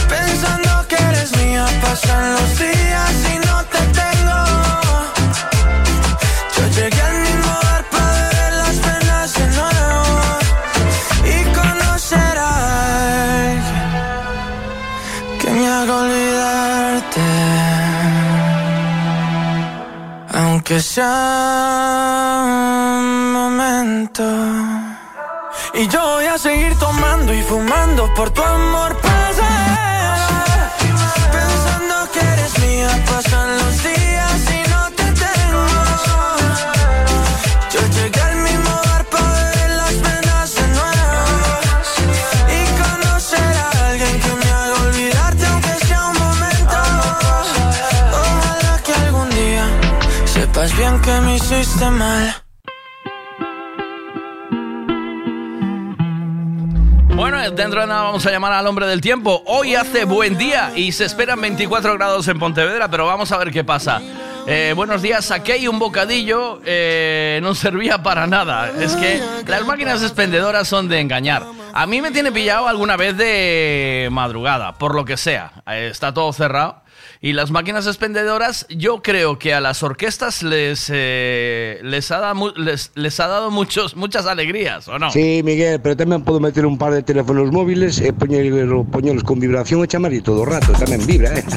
Pensando 0.07 0.69
que 0.87 0.95
eres 0.95 1.29
mía, 1.35 1.65
pasan 1.81 2.23
los 2.35 2.49
días 2.57 3.15
y 3.33 3.35
no 3.47 3.57
te 3.73 3.81
tengo. 4.01 4.39
Yo 6.55 6.63
llegué 6.77 7.01
al 7.11 7.17
mismo 7.27 7.51
bar 7.65 7.83
para 7.93 8.11
beber 8.21 8.53
las 8.63 8.75
penas 8.85 9.27
de 9.39 9.45
nuevo. 9.57 10.05
Y 11.33 11.37
conocer 11.59 12.35
a 12.49 12.51
alguien 13.49 13.89
que 15.41 15.49
me 15.57 15.67
haga 15.67 15.93
olvidarte. 16.03 17.27
Aunque 20.39 20.75
sea 20.79 21.13
un 22.95 23.33
momento. 23.33 24.76
Y 25.79 25.87
yo 25.89 26.01
voy 26.01 26.25
a 26.25 26.39
seguir 26.39 26.75
tomando 26.79 27.31
y 27.31 27.43
fumando 27.43 28.11
por 28.15 28.31
tu 28.31 28.41
amor 28.41 28.99
pasajero. 28.99 30.15
Pensando 31.31 32.11
que 32.11 32.19
eres 32.19 32.59
mía, 32.59 32.89
pasan 33.05 33.57
los 33.59 33.83
días 33.83 34.41
y 34.57 34.69
no 34.71 34.89
te 34.97 35.03
tengo. 35.23 35.65
Yo 37.73 37.81
llegué 37.95 38.21
al 38.21 38.37
mismo 38.37 38.71
bar 38.85 39.05
para 39.05 39.31
beber 39.33 39.69
las 39.69 39.93
penas 39.93 40.55
de 40.55 40.67
nuevo. 40.79 41.45
Y 42.57 42.61
conocer 42.81 43.57
a 43.65 43.69
alguien 43.89 44.19
que 44.19 44.33
me 44.33 44.49
haga 44.51 44.75
olvidarte, 44.81 45.45
aunque 45.45 45.73
sea 45.85 46.05
un 46.07 46.17
momento. 46.17 46.77
Ojalá 48.23 48.81
que 48.83 48.93
algún 48.93 49.29
día 49.29 49.65
sepas 50.25 50.75
bien 50.75 50.99
que 51.01 51.21
me 51.21 51.35
hiciste 51.35 51.91
mal. 51.91 52.46
Bueno, 57.17 57.39
dentro 57.49 57.81
de 57.81 57.87
nada 57.87 58.03
vamos 58.03 58.23
a 58.27 58.29
llamar 58.29 58.53
al 58.53 58.67
hombre 58.67 58.85
del 58.85 59.01
tiempo. 59.01 59.41
Hoy 59.47 59.73
hace 59.73 60.05
buen 60.05 60.37
día 60.37 60.71
y 60.75 60.91
se 60.91 61.03
esperan 61.03 61.41
24 61.41 61.95
grados 61.95 62.27
en 62.27 62.37
Pontevedra, 62.37 62.89
pero 62.89 63.07
vamos 63.07 63.31
a 63.31 63.37
ver 63.39 63.51
qué 63.51 63.63
pasa. 63.63 63.99
Eh, 64.45 64.73
buenos 64.75 65.01
días, 65.01 65.31
hay 65.31 65.67
un 65.67 65.79
bocadillo, 65.79 66.61
eh, 66.63 67.39
no 67.41 67.55
servía 67.55 68.03
para 68.03 68.27
nada. 68.27 68.69
Es 68.69 68.95
que 68.95 69.19
las 69.47 69.65
máquinas 69.65 70.03
expendedoras 70.03 70.67
son 70.67 70.89
de 70.89 70.99
engañar. 70.99 71.43
A 71.73 71.87
mí 71.87 72.03
me 72.03 72.11
tiene 72.11 72.31
pillado 72.31 72.67
alguna 72.67 72.95
vez 72.97 73.17
de 73.17 74.09
madrugada, 74.11 74.73
por 74.73 74.93
lo 74.93 75.03
que 75.03 75.17
sea. 75.17 75.53
Eh, 75.65 75.89
está 75.91 76.13
todo 76.13 76.31
cerrado. 76.33 76.83
Y 77.19 77.33
las 77.33 77.49
máquinas 77.49 77.87
expendedoras, 77.87 78.65
yo 78.69 79.01
creo 79.01 79.39
que 79.39 79.53
a 79.53 79.59
las 79.59 79.81
orquestas 79.81 80.43
les, 80.43 80.91
eh, 80.93 81.79
les, 81.83 82.11
ha, 82.11 82.19
dado, 82.19 82.35
mu- 82.35 82.53
les, 82.55 82.91
les 82.93 83.19
ha 83.19 83.27
dado 83.27 83.49
muchos, 83.49 83.95
muchas 83.95 84.27
alegrías, 84.27 84.87
¿o 84.87 84.99
no? 84.99 85.09
Sí, 85.09 85.41
Miguel, 85.43 85.81
pero 85.81 85.97
tamén 85.97 86.21
podo 86.21 86.37
meter 86.37 86.65
un 86.69 86.77
par 86.77 86.93
de 86.93 87.01
teléfonos 87.01 87.49
móviles 87.49 87.97
e 88.05 88.13
poñelo, 88.13 88.85
poñelos 88.85 89.25
con 89.25 89.41
vibración 89.41 89.81
e 89.81 89.87
chamar 89.89 90.13
todo 90.21 90.45
o 90.45 90.47
rato, 90.47 90.69
tamén 90.77 91.01
vibra, 91.09 91.33
eh? 91.33 91.41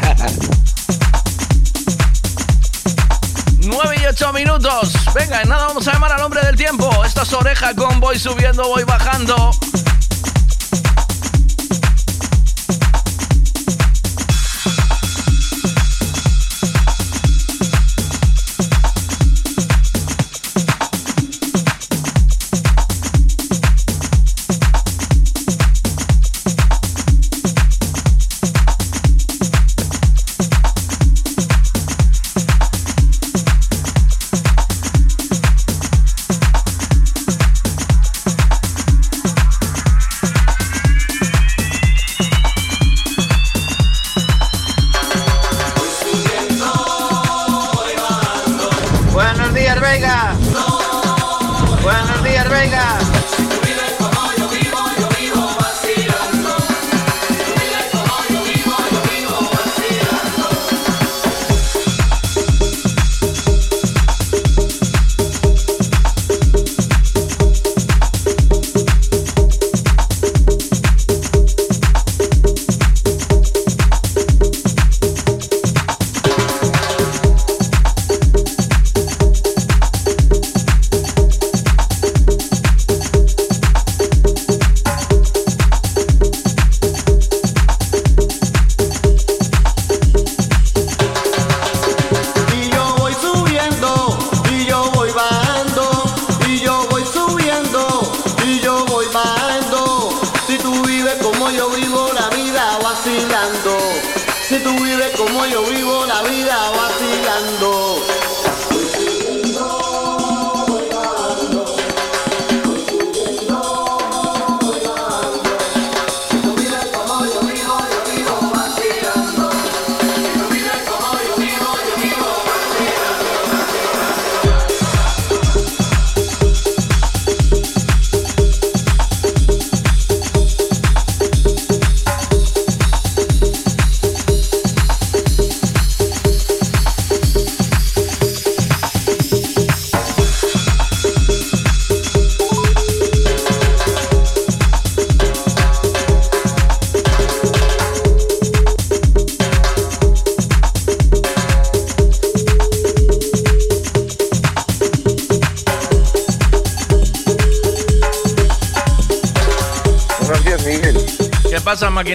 9 3.61 3.97
y 4.01 4.07
8 4.07 4.33
minutos. 4.33 4.93
Venga, 5.15 5.43
en 5.43 5.49
nada 5.49 5.67
vamos 5.69 5.87
a 5.87 5.93
llamar 5.93 6.13
al 6.13 6.23
hombre 6.23 6.41
del 6.43 6.57
tiempo. 6.57 6.89
Esta 7.05 7.23
es 7.23 7.33
oreja 7.33 7.75
con 7.75 8.01
voy 8.01 8.19
subiendo, 8.19 8.65
voy 8.65 8.85
bajando. 8.85 9.53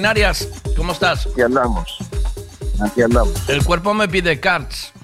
Maquinarias? 0.05 0.47
¿Cómo 0.77 0.91
estás? 0.91 1.25
Aquí 1.27 1.41
andamos. 1.41 1.97
Aquí 2.85 3.01
andamos. 3.01 3.49
El 3.49 3.63
cuerpo 3.65 3.93
me 3.93 4.07
pide 4.07 4.39
cards. 4.39 4.93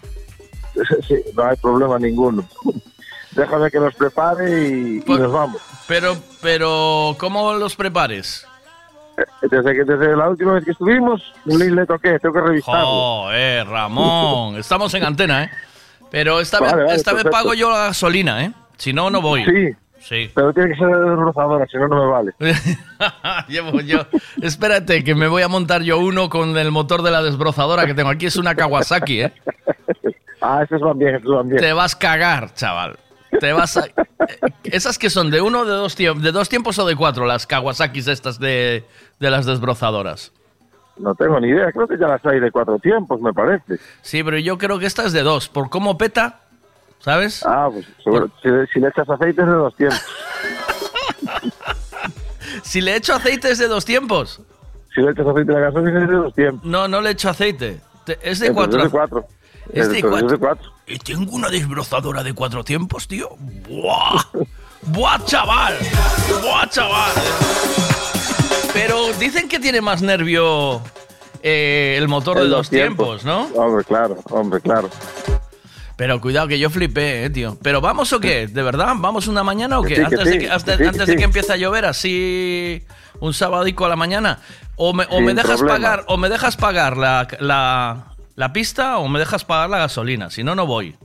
Sí, 1.07 1.15
no 1.35 1.43
hay 1.43 1.57
problema 1.57 1.99
ninguno. 1.99 2.47
Déjame 3.31 3.69
que 3.69 3.79
los 3.79 3.93
prepare 3.95 4.69
y, 4.69 4.97
y 4.97 5.01
Pues- 5.01 5.19
nos 5.19 5.31
vamos. 5.31 5.61
Pero, 5.87 6.15
pero, 6.41 7.15
¿cómo 7.19 7.53
los 7.53 7.75
prepares? 7.75 8.45
Desde, 9.41 9.73
que, 9.73 9.83
desde 9.83 10.15
la 10.15 10.29
última 10.29 10.53
vez 10.53 10.63
que 10.63 10.71
estuvimos, 10.71 11.21
le 11.45 11.85
toqué, 11.85 12.17
tengo 12.19 12.33
que 12.35 12.41
revisarlo. 12.41 12.85
Joder, 12.85 13.67
Ramón. 13.67 14.55
Estamos 14.59 14.93
en 14.93 15.03
antena, 15.03 15.43
¿eh? 15.43 15.51
Pero 16.09 16.39
esta 16.39 16.59
Vale, 16.59 16.75
vez, 16.75 16.85
vale, 16.85 16.97
esta 16.97 17.13
vez 17.13 17.25
pago 17.25 17.53
yo 17.53 17.69
la 17.69 17.87
gasolina, 17.87 18.45
¿eh? 18.45 18.53
Si 18.77 18.93
no, 18.93 19.09
no 19.09 19.21
voy. 19.21 19.43
Sí, 19.43 19.75
Sí. 20.11 20.29
pero 20.35 20.51
tiene 20.51 20.71
que 20.71 20.75
ser 20.75 20.89
desbrozadora, 20.89 21.65
si 21.67 21.77
no, 21.77 21.87
no 21.87 22.03
me 22.03 22.11
vale. 22.11 22.33
Llevo 23.47 23.79
yo. 23.79 23.99
Espérate, 24.41 25.05
que 25.05 25.15
me 25.15 25.29
voy 25.29 25.41
a 25.41 25.47
montar 25.47 25.83
yo 25.83 25.99
uno 25.99 26.29
con 26.29 26.57
el 26.57 26.69
motor 26.69 27.01
de 27.01 27.11
la 27.11 27.23
desbrozadora 27.23 27.85
que 27.85 27.93
tengo 27.93 28.09
aquí. 28.09 28.25
Es 28.25 28.35
una 28.35 28.53
Kawasaki, 28.53 29.21
¿eh? 29.21 29.33
Ah, 30.43 30.63
esos 30.63 30.81
van 30.81 30.97
bien, 30.97 31.15
esos 31.15 31.33
van 31.33 31.47
bien. 31.47 31.61
Te 31.61 31.71
vas 31.71 31.93
a 31.95 31.99
cagar, 31.99 32.53
chaval. 32.55 32.97
Te 33.39 33.53
vas 33.53 33.77
a... 33.77 33.85
Esas 34.63 34.97
que 34.97 35.11
son 35.11 35.29
de 35.29 35.39
uno, 35.39 35.65
de 35.65 35.71
dos, 35.71 35.95
tiempos, 35.95 36.23
de 36.23 36.31
dos 36.31 36.49
tiempos 36.49 36.79
o 36.79 36.85
de 36.87 36.95
cuatro, 36.95 37.27
las 37.27 37.45
Kawasakis 37.45 38.07
estas 38.07 38.39
de, 38.39 38.83
de 39.19 39.29
las 39.29 39.45
desbrozadoras. 39.45 40.33
No 40.97 41.13
tengo 41.13 41.39
ni 41.39 41.49
idea, 41.49 41.71
creo 41.71 41.87
que 41.87 41.97
ya 41.97 42.07
las 42.07 42.25
hay 42.25 42.39
de 42.39 42.51
cuatro 42.51 42.79
tiempos, 42.79 43.21
me 43.21 43.31
parece. 43.31 43.77
Sí, 44.01 44.23
pero 44.23 44.39
yo 44.39 44.57
creo 44.57 44.79
que 44.79 44.87
esta 44.87 45.05
es 45.05 45.13
de 45.13 45.21
dos. 45.21 45.47
Por 45.47 45.69
cómo 45.69 45.97
peta, 45.97 46.41
¿sabes? 47.01 47.43
Ah, 47.45 47.69
pues 47.71 47.85
seguro, 48.03 48.29
si, 48.41 48.49
si 48.73 48.79
le 48.79 48.87
echas 48.89 49.09
aceite 49.09 49.41
es 49.41 49.47
de 49.47 49.53
dos 49.53 49.75
tiempos. 49.75 50.01
Si 52.63 52.81
le 52.81 52.95
echo 52.95 53.13
aceite 53.15 53.51
es 53.51 53.59
de 53.59 53.67
dos 53.67 53.85
tiempos. 53.85 54.41
Si 54.93 55.01
le 55.01 55.11
echas 55.11 55.25
aceite 55.25 55.51
a 55.51 55.55
la 55.55 55.59
gasolina 55.67 56.03
es 56.03 56.09
de 56.09 56.15
dos 56.15 56.33
tiempos. 56.33 56.65
No, 56.65 56.87
no 56.87 57.01
le 57.01 57.11
echo 57.11 57.29
aceite. 57.29 57.79
Te- 58.05 58.19
Es 58.23 58.39
de 58.39 58.51
cuatro. 58.53 58.77
Es 58.79 58.83
de 58.85 58.89
cuatro. 58.89 59.25
Es 59.73 59.89
de 59.89 60.01
cuatro. 60.01 60.25
es 60.27 60.31
de 60.33 60.37
cuatro. 60.37 60.71
Y 60.87 60.97
tengo 60.99 61.31
una 61.33 61.49
desbrozadora 61.49 62.23
de 62.23 62.33
cuatro 62.33 62.63
tiempos, 62.63 63.07
tío. 63.07 63.29
¡Buah! 63.39 64.21
¡Buah, 64.83 65.23
chaval! 65.25 65.77
¡Buah, 66.41 66.67
chaval! 66.69 67.11
Pero 68.73 69.11
dicen 69.13 69.47
que 69.47 69.59
tiene 69.59 69.79
más 69.81 70.01
nervio 70.01 70.81
eh, 71.41 71.95
el 71.97 72.07
motor 72.07 72.39
de 72.39 72.47
dos 72.47 72.69
tiempos, 72.69 73.23
¿no? 73.23 73.43
Hombre, 73.55 73.83
claro, 73.85 74.17
hombre, 74.29 74.59
claro. 74.61 74.89
Pero 76.01 76.19
cuidado 76.19 76.47
que 76.47 76.57
yo 76.57 76.71
flipé, 76.71 77.25
eh, 77.25 77.29
tío. 77.29 77.59
¿Pero 77.61 77.79
vamos 77.79 78.11
o 78.11 78.19
qué? 78.19 78.47
¿De 78.47 78.63
verdad? 78.63 78.95
¿Vamos 78.97 79.27
una 79.27 79.43
mañana 79.43 79.77
o 79.77 79.83
qué? 79.83 79.97
sí, 79.97 80.01
antes 80.01 80.17
de 80.17 80.25
sí, 80.25 80.31
que, 80.39 80.45
que 80.45 80.51
antes, 80.51 80.73
sí, 80.73 80.81
que 80.81 80.87
antes 80.87 81.05
de 81.05 81.13
sí. 81.13 81.15
que 81.19 81.23
empiece 81.23 81.53
a 81.53 81.57
llover, 81.57 81.85
así 81.85 82.81
un 83.19 83.35
sabadico 83.35 83.85
a 83.85 83.89
la 83.89 83.95
mañana. 83.95 84.39
O 84.77 84.93
me, 84.93 85.05
o 85.11 85.21
me 85.21 85.35
dejas 85.35 85.59
problema. 85.59 85.89
pagar, 85.89 86.05
o 86.07 86.17
me 86.17 86.27
dejas 86.29 86.57
pagar 86.57 86.97
la, 86.97 87.27
la, 87.39 88.15
la 88.33 88.51
pista 88.51 88.97
o 88.97 89.07
me 89.09 89.19
dejas 89.19 89.45
pagar 89.45 89.69
la 89.69 89.77
gasolina. 89.77 90.31
Si 90.31 90.43
no, 90.43 90.55
no 90.55 90.65
voy. 90.65 90.95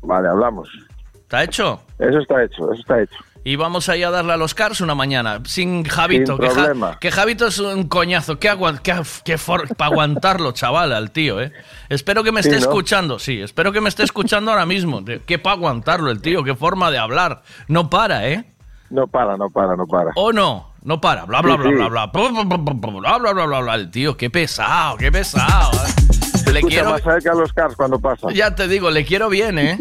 Vale, 0.00 0.28
hablamos. 0.28 0.68
¿Está 1.14 1.44
hecho? 1.44 1.80
Eso 2.00 2.18
está 2.18 2.42
hecho, 2.42 2.72
eso 2.72 2.80
está 2.80 3.00
hecho. 3.00 3.18
Y 3.44 3.56
vamos 3.56 3.88
ahí 3.88 4.04
a 4.04 4.10
darle 4.10 4.34
a 4.34 4.36
los 4.36 4.54
cars 4.54 4.80
una 4.80 4.94
mañana, 4.94 5.40
sin 5.44 5.82
Javito. 5.84 6.36
Sin 6.36 6.48
que, 6.48 6.54
Ja- 6.54 6.98
que 7.00 7.10
Javito 7.10 7.46
es 7.48 7.58
un 7.58 7.88
coñazo. 7.88 8.38
Que, 8.38 8.48
para 8.56 9.86
aguantarlo, 9.90 10.52
chaval, 10.52 10.92
al 10.92 11.10
tío, 11.10 11.40
¿eh? 11.40 11.52
Espero 11.88 12.22
que 12.22 12.30
me 12.30 12.42
Sí, 12.42 12.48
esté 12.50 12.60
¿no? 12.60 12.68
escuchando, 12.70 13.18
sí. 13.18 13.40
Espero 13.40 13.72
que 13.72 13.80
me 13.80 13.88
esté 13.88 14.04
escuchando 14.04 14.52
ahora 14.52 14.64
mismo. 14.64 15.04
Que 15.26 15.38
para 15.40 15.56
aguantarlo, 15.56 16.10
el 16.12 16.20
tío. 16.20 16.44
Qué 16.44 16.54
forma 16.54 16.90
de 16.92 16.98
hablar. 16.98 17.42
No 17.66 17.90
para, 17.90 18.28
¿eh? 18.28 18.44
No 18.90 19.08
para, 19.08 19.36
no 19.36 19.50
para, 19.50 19.74
no 19.74 19.86
para. 19.86 20.10
¿O 20.14 20.32
no? 20.32 20.70
No 20.84 21.00
para. 21.00 21.24
Bla, 21.24 21.40
bla, 21.42 21.54
Sí, 21.54 21.58
bla, 21.62 21.68
sí. 21.70 21.74
bla, 21.76 21.88
bla. 21.88 22.06
Bla, 22.06 23.18
bla, 23.18 23.32
bla, 23.32 23.46
bla, 23.46 23.60
bla. 23.60 23.74
El 23.74 23.90
tío, 23.90 24.16
qué 24.16 24.30
pesado, 24.30 24.96
qué 24.98 25.10
pesado. 25.10 25.72
¿eh? 25.72 26.50
Le 26.52 26.60
quiero... 26.62 26.90
más 26.90 27.02
cerca 27.02 27.32
a 27.32 27.34
los 27.34 27.52
cars 27.52 27.74
cuando 27.74 27.98
pasan. 27.98 28.30
Ya 28.34 28.54
te 28.54 28.68
digo, 28.68 28.90
le 28.90 29.04
quiero 29.06 29.28
bien, 29.30 29.58
¿eh? 29.58 29.78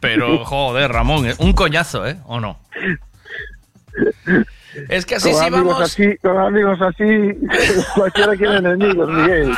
Pero, 0.00 0.38
joder, 0.44 0.92
Ramón, 0.92 1.26
¿eh? 1.26 1.34
un 1.38 1.52
coñazo, 1.52 2.06
¿eh? 2.06 2.16
¿O 2.24 2.40
no? 2.40 2.58
Es 4.88 5.06
que 5.06 5.16
así 5.16 5.32
sí 5.32 5.40
amigos 5.40 5.66
vamos. 5.66 5.82
así, 5.82 6.16
con 6.18 6.38
amigos 6.38 6.78
así, 6.82 7.04
cualquiera 7.94 8.36
quiere 8.36 8.58
enemigos, 8.58 9.08
Miguel. 9.08 9.54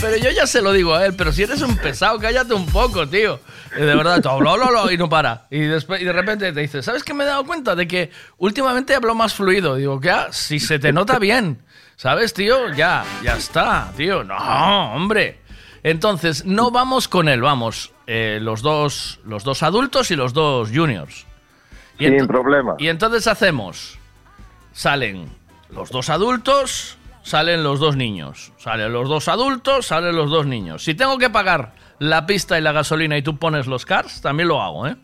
Pero 0.00 0.16
yo 0.18 0.30
ya 0.32 0.46
se 0.46 0.60
lo 0.60 0.72
digo 0.72 0.94
a 0.94 1.06
él, 1.06 1.14
pero 1.16 1.32
si 1.32 1.44
eres 1.44 1.62
un 1.62 1.76
pesado, 1.78 2.18
cállate 2.18 2.52
un 2.52 2.66
poco, 2.66 3.08
tío. 3.08 3.40
Y 3.74 3.80
de 3.80 3.94
verdad, 3.96 4.20
tú 4.20 4.28
hablo, 4.28 4.50
hablo, 4.50 4.66
hablo, 4.66 4.90
y 4.90 4.98
no 4.98 5.08
para. 5.08 5.46
Y, 5.50 5.60
después, 5.60 6.02
y 6.02 6.04
de 6.04 6.12
repente 6.12 6.52
te 6.52 6.60
dice, 6.60 6.82
¿sabes 6.82 7.02
qué 7.02 7.14
me 7.14 7.24
he 7.24 7.26
dado 7.26 7.46
cuenta? 7.46 7.74
De 7.74 7.88
que 7.88 8.10
últimamente 8.36 8.94
hablo 8.94 9.14
más 9.14 9.32
fluido. 9.32 9.76
Digo, 9.76 9.98
ah, 10.12 10.28
si 10.30 10.60
se 10.60 10.78
te 10.78 10.92
nota 10.92 11.18
bien, 11.18 11.62
¿sabes, 11.96 12.34
tío? 12.34 12.70
Ya, 12.74 13.02
ya 13.22 13.36
está, 13.36 13.92
tío. 13.96 14.24
No, 14.24 14.94
hombre. 14.94 15.43
Entonces, 15.84 16.44
no 16.46 16.70
vamos 16.70 17.06
con 17.06 17.28
él, 17.28 17.40
vamos. 17.40 17.92
eh, 18.06 18.38
los, 18.40 18.62
dos, 18.62 19.20
los 19.24 19.44
dos 19.44 19.62
adultos 19.62 20.10
y 20.10 20.16
los 20.16 20.32
dos 20.32 20.70
juniors. 20.74 21.26
Y 21.98 22.06
Sin 22.06 22.26
problema. 22.26 22.74
Y 22.78 22.88
entonces 22.88 23.26
hacemos, 23.28 23.98
salen 24.72 25.28
los 25.70 25.90
dos 25.90 26.10
adultos, 26.10 26.98
salen 27.22 27.62
los 27.62 27.80
dos 27.80 27.96
niños. 27.96 28.52
Salen 28.56 28.92
los 28.92 29.08
dos 29.08 29.28
adultos, 29.28 29.86
salen 29.86 30.16
los 30.16 30.30
dos 30.30 30.46
niños. 30.46 30.82
Si 30.82 30.94
tengo 30.94 31.18
que 31.18 31.30
pagar 31.30 31.74
la 31.98 32.26
pista 32.26 32.58
y 32.58 32.62
la 32.62 32.72
gasolina 32.72 33.16
y 33.16 33.22
tú 33.22 33.36
pones 33.36 33.66
los 33.66 33.86
cars, 33.86 34.20
también 34.20 34.48
lo 34.48 34.60
hago, 34.60 34.88
¿eh? 34.88 34.96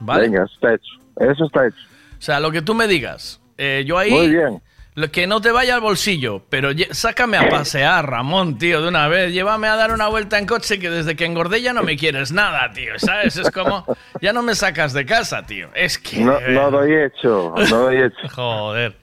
¿Vale? 0.00 0.22
Venga, 0.22 0.44
está 0.44 0.74
hecho. 0.74 0.92
Eso 1.20 1.44
está 1.44 1.66
hecho. 1.66 1.78
O 2.18 2.22
sea, 2.22 2.40
lo 2.40 2.50
que 2.50 2.62
tú 2.62 2.74
me 2.74 2.88
digas. 2.88 3.40
Eh, 3.56 3.84
yo 3.86 3.96
ahí... 3.98 4.10
Muy 4.10 4.28
bien. 4.30 4.60
Lo 4.96 5.10
que 5.10 5.26
no 5.26 5.40
te 5.40 5.50
vaya 5.50 5.74
al 5.74 5.80
bolsillo, 5.80 6.44
pero 6.48 6.70
sácame 6.92 7.36
a 7.36 7.48
pasear, 7.50 8.08
Ramón, 8.08 8.58
tío, 8.58 8.80
de 8.80 8.88
una 8.88 9.08
vez. 9.08 9.32
Llévame 9.32 9.66
a 9.66 9.74
dar 9.76 9.92
una 9.92 10.06
vuelta 10.08 10.38
en 10.38 10.46
coche 10.46 10.78
que 10.78 10.88
desde 10.88 11.16
que 11.16 11.24
engordé 11.24 11.62
ya 11.62 11.72
no 11.72 11.82
me 11.82 11.96
quieres 11.96 12.30
nada, 12.30 12.70
tío, 12.72 12.92
¿sabes? 12.98 13.36
Es 13.36 13.50
como, 13.50 13.84
ya 14.20 14.32
no 14.32 14.42
me 14.42 14.54
sacas 14.54 14.92
de 14.92 15.04
casa, 15.04 15.42
tío. 15.44 15.68
Es 15.74 15.98
que... 15.98 16.20
No, 16.20 16.38
no 16.40 16.70
doy 16.70 16.92
hecho, 16.92 17.54
no 17.56 17.76
doy 17.78 17.96
hecho. 18.02 18.28
Joder. 18.34 18.96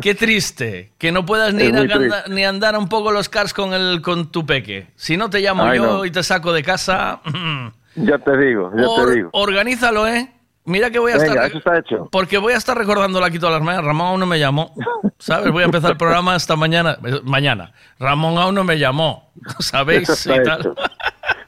Qué 0.00 0.14
triste 0.14 0.92
que 0.98 1.12
no 1.12 1.24
puedas 1.26 1.52
ni, 1.52 1.64
ir 1.64 1.76
a 1.76 2.24
ni 2.28 2.44
andar 2.44 2.76
un 2.78 2.88
poco 2.88 3.12
los 3.12 3.28
cars 3.28 3.52
con 3.52 3.74
el 3.74 4.00
con 4.00 4.32
tu 4.32 4.46
peque. 4.46 4.86
Si 4.96 5.18
no 5.18 5.28
te 5.28 5.40
llamo 5.40 5.64
Ay, 5.64 5.76
yo 5.78 5.84
no. 5.86 6.04
y 6.06 6.10
te 6.10 6.22
saco 6.22 6.52
de 6.52 6.62
casa, 6.62 7.20
Ya 7.96 8.16
te 8.18 8.36
digo, 8.38 8.70
ya 8.74 8.86
or- 8.88 9.08
te 9.10 9.14
digo. 9.16 9.28
organízalo, 9.32 10.08
¿eh? 10.08 10.30
Mira 10.64 10.90
que 10.90 10.98
voy 11.00 11.10
a 11.12 11.16
Venga, 11.18 11.26
estar 11.32 11.46
eso 11.46 11.58
está 11.58 11.78
hecho. 11.78 12.08
porque 12.12 12.38
voy 12.38 12.52
a 12.52 12.56
estar 12.56 12.76
recordándolo 12.78 13.24
aquí 13.26 13.38
todas 13.38 13.54
las 13.56 13.62
mañanas. 13.62 13.84
Ramón 13.84 14.06
aún 14.08 14.20
no 14.20 14.26
me 14.26 14.38
llamó, 14.38 14.74
¿sabes? 15.18 15.50
Voy 15.50 15.62
a 15.62 15.66
empezar 15.66 15.90
el 15.92 15.96
programa 15.96 16.36
esta 16.36 16.54
mañana, 16.54 16.96
eh, 17.04 17.20
mañana. 17.24 17.72
Ramón 17.98 18.38
aún 18.38 18.54
no 18.54 18.62
me 18.62 18.78
llamó, 18.78 19.32
¿sabéis? 19.58 20.08
Eso 20.08 20.34
Y 20.36 20.42
tal. 20.44 20.60
hecho. 20.60 20.74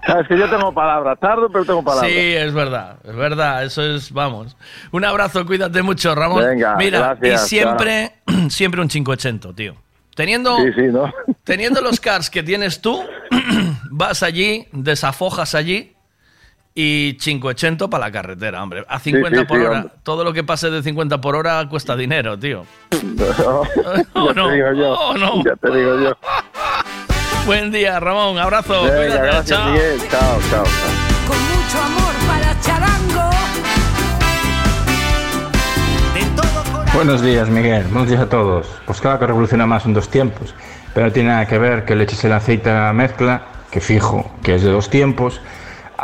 Sabes 0.07 0.29
que 0.29 0.37
yo 0.39 0.51
tengo 0.51 0.75
palabra, 0.75 1.17
tardo, 1.17 1.49
pero 1.49 1.65
tengo 1.65 1.83
palabra. 1.83 2.09
Sí, 2.09 2.15
es 2.15 2.53
verdad, 2.53 2.97
es 3.05 3.15
verdad, 3.17 3.65
eso 3.65 3.83
es, 3.83 4.13
vamos. 4.13 4.55
Un 4.93 5.05
abrazo, 5.05 5.47
cuídate 5.47 5.81
mucho, 5.83 6.15
Ramón. 6.15 6.45
Venga, 6.45 6.77
Mira, 6.77 6.99
gracias, 7.17 7.45
y 7.47 7.49
siempre, 7.49 8.13
siempre 8.51 8.81
un 8.83 8.89
580, 8.89 9.55
tío. 9.55 9.75
Teniendo, 10.15 10.57
Sí, 10.59 10.73
sí, 10.75 10.83
¿no? 10.93 11.11
teniendo 11.45 11.81
los 11.81 12.01
cars 12.01 12.29
que 12.31 12.43
tienes 12.43 12.81
tú, 12.83 13.03
vas 13.91 14.23
allí, 14.23 14.67
desafojas 14.73 15.55
allí 15.55 15.94
y 16.75 17.15
580 17.15 17.89
para 17.89 18.07
la 18.07 18.13
carretera, 18.13 18.63
hombre. 18.63 18.85
A 18.89 18.99
50 18.99 19.39
sí, 19.39 19.45
por 19.45 19.59
sí, 19.59 19.65
hora. 19.65 19.79
hombre. 19.79 19.93
Todo 20.03 20.25
lo 20.25 20.33
que 20.33 20.43
pase 20.43 20.71
de 20.71 20.83
50 20.83 21.21
por 21.21 21.37
hora 21.37 21.69
cuesta 21.69 21.95
dinero, 21.97 22.37
tío. 22.39 22.65
ya 22.91 23.03
no, 24.15 24.49
te 24.49 24.55
digo 24.55 24.73
yo. 24.73 24.93
oh, 24.93 25.17
no. 25.17 25.45
Ya 25.45 25.55
te 25.57 25.77
digo 25.77 26.01
yo. 26.01 26.17
Buen 27.47 27.71
día, 27.71 28.01
Ramón. 28.01 28.39
Abrazo. 28.39 28.83
Venga, 28.85 28.97
Cuídate, 28.97 29.27
gracias, 29.27 29.47
chao. 29.47 29.71
Miguel. 29.73 29.99
Chao, 30.11 30.41
chao, 30.51 30.65
chao. 30.65 30.95
Con 31.29 31.39
mucho 31.39 31.79
amor 31.83 32.15
para 32.27 32.61
Charango. 32.61 33.31
Buenos 36.95 37.23
días, 37.23 37.49
Miguel. 37.49 37.85
Buenos 37.85 38.09
días 38.09 38.21
a 38.21 38.29
todos. 38.29 38.67
Pues 38.87 39.01
claro 39.01 39.19
que 39.19 39.27
revoluciona 39.27 39.67
más 39.67 39.85
en 39.85 39.95
dos 39.95 40.09
tiempos, 40.09 40.55
pero 40.95 41.07
no 41.07 41.13
tiene 41.13 41.29
nada 41.31 41.47
que 41.47 41.59
ver 41.59 41.85
que 41.85 41.95
le 41.95 42.05
eches 42.05 42.25
el 42.25 42.33
aceite 42.33 42.71
a 42.71 42.87
la 42.87 42.93
mezcla, 42.93 43.43
que 43.71 43.81
fijo 43.81 44.31
que 44.43 44.55
es 44.55 44.63
de 44.63 44.71
dos 44.71 44.89
tiempos, 44.89 45.41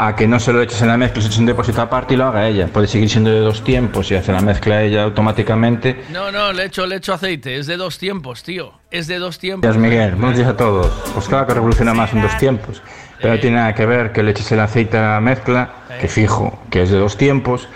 a 0.03 0.17
que 0.17 0.27
no 0.27 0.41
se 0.41 0.51
lo 0.51 0.63
eches 0.63 0.81
en 0.81 0.89
la 0.89 0.97
mezcla, 0.97 1.21
se 1.21 1.29
eches 1.29 1.41
un 1.41 1.45
depósito 1.45 1.83
aparte 1.83 2.15
y 2.15 2.17
lo 2.17 2.25
haga 2.25 2.49
ella. 2.49 2.69
Puede 2.69 2.87
seguir 2.87 3.11
siendo 3.11 3.31
de 3.31 3.41
dos 3.41 3.63
tiempos 3.63 4.11
y 4.11 4.15
hace 4.15 4.33
la 4.33 4.41
mezcla 4.41 4.83
ella 4.83 5.03
automáticamente. 5.03 6.05
No, 6.11 6.33
no, 6.33 6.55
le 6.55 6.65
echo, 6.65 6.87
le 6.87 6.97
echo 6.97 7.13
aceite. 7.13 7.59
Es 7.59 7.67
de 7.67 7.77
dos 7.77 7.99
tiempos, 7.99 8.43
tío. 8.43 8.73
Es 8.91 9.09
de 9.09 9.19
dos 9.19 9.39
tiempos. 9.39 9.71
Días, 9.71 9.77
Miguel. 9.77 10.15
Buenos 10.15 10.39
días 10.39 10.49
a 10.49 10.57
todos. 10.57 10.87
Pues 11.13 11.29
claro 11.29 11.47
que 11.47 11.53
revoluciona 11.53 11.93
más 11.93 12.15
en 12.15 12.23
dos 12.23 12.35
tiempos, 12.39 12.83
pero 13.21 13.35
no 13.35 13.41
tiene 13.41 13.57
nada 13.57 13.75
que 13.75 13.85
ver 13.85 14.11
que 14.13 14.23
le 14.23 14.31
eches 14.31 14.51
el 14.53 14.61
aceite 14.61 14.97
a 14.97 15.17
la 15.17 15.21
mezcla, 15.21 15.71
que 16.01 16.09
fijo 16.09 16.59
que 16.71 16.81
es 16.83 16.91
de 16.91 16.97
dos 16.97 17.19
tiempos, 17.19 17.69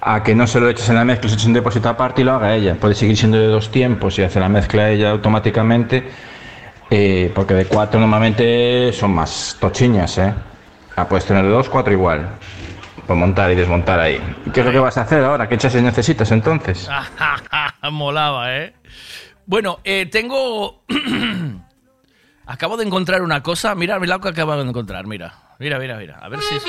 a 0.00 0.22
que 0.22 0.34
no 0.34 0.46
se 0.46 0.60
lo 0.60 0.70
eches 0.70 0.88
en 0.88 0.94
la 0.94 1.04
mezcla, 1.04 1.28
se 1.28 1.34
eches 1.34 1.46
un 1.46 1.52
depósito 1.52 1.90
aparte 1.90 2.22
y 2.22 2.24
lo 2.24 2.32
haga 2.32 2.54
ella. 2.54 2.76
Puede 2.76 2.94
seguir 2.94 3.18
siendo 3.18 3.36
de 3.36 3.48
dos 3.48 3.70
tiempos 3.70 4.18
y 4.18 4.22
hace 4.22 4.40
la 4.40 4.48
mezcla 4.48 4.88
ella 4.88 5.10
automáticamente, 5.10 6.04
eh, 6.88 7.30
porque 7.34 7.52
de 7.52 7.66
cuatro 7.66 8.00
normalmente 8.00 8.94
son 8.94 9.12
más 9.12 9.58
tochiñas, 9.60 10.16
¿eh? 10.16 10.32
Ah, 10.96 11.06
puedes 11.06 11.26
tener 11.26 11.44
de 11.44 11.50
dos, 11.50 11.68
cuatro 11.68 11.92
igual. 11.92 12.26
Por 13.06 13.16
montar 13.16 13.50
y 13.52 13.54
desmontar 13.54 14.00
ahí. 14.00 14.18
¿Y 14.46 14.50
¿Qué 14.50 14.60
es 14.60 14.66
lo 14.66 14.72
que 14.72 14.78
vas 14.78 14.96
a 14.96 15.02
hacer 15.02 15.22
ahora? 15.22 15.46
¿Qué 15.46 15.58
chasis 15.58 15.82
necesitas 15.82 16.32
entonces? 16.32 16.88
Molaba, 17.92 18.56
¿eh? 18.56 18.72
Bueno, 19.44 19.78
eh, 19.84 20.06
tengo... 20.10 20.82
acabo 22.46 22.78
de 22.78 22.84
encontrar 22.84 23.22
una 23.22 23.42
cosa. 23.42 23.74
Mira, 23.74 24.00
mira 24.00 24.16
lo 24.16 24.20
que 24.22 24.30
acabo 24.30 24.56
de 24.56 24.62
encontrar. 24.62 25.06
Mira, 25.06 25.34
mira, 25.58 25.78
mira, 25.78 25.98
mira. 25.98 26.18
A 26.20 26.30
ver 26.30 26.40
si 26.40 26.56
es... 26.56 26.64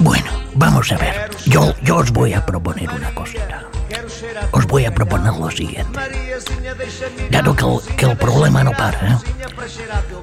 Bueno, 0.00 0.30
vamos 0.54 0.90
a 0.90 0.98
ver. 0.98 1.31
Yo, 1.46 1.74
yo 1.82 1.96
os 1.96 2.12
voy 2.12 2.32
a 2.32 2.44
proponer 2.44 2.88
una 2.90 3.14
cosita. 3.14 3.66
Os 4.52 4.66
voy 4.66 4.84
a 4.84 4.94
proponer 4.94 5.32
lo 5.34 5.50
siguiente. 5.50 5.98
Dado 7.30 7.54
que 7.56 7.64
el, 7.90 7.96
que 7.96 8.04
el 8.06 8.16
problema 8.16 8.64
no 8.64 8.72
para, 8.72 8.98
¿eh? 9.12 9.16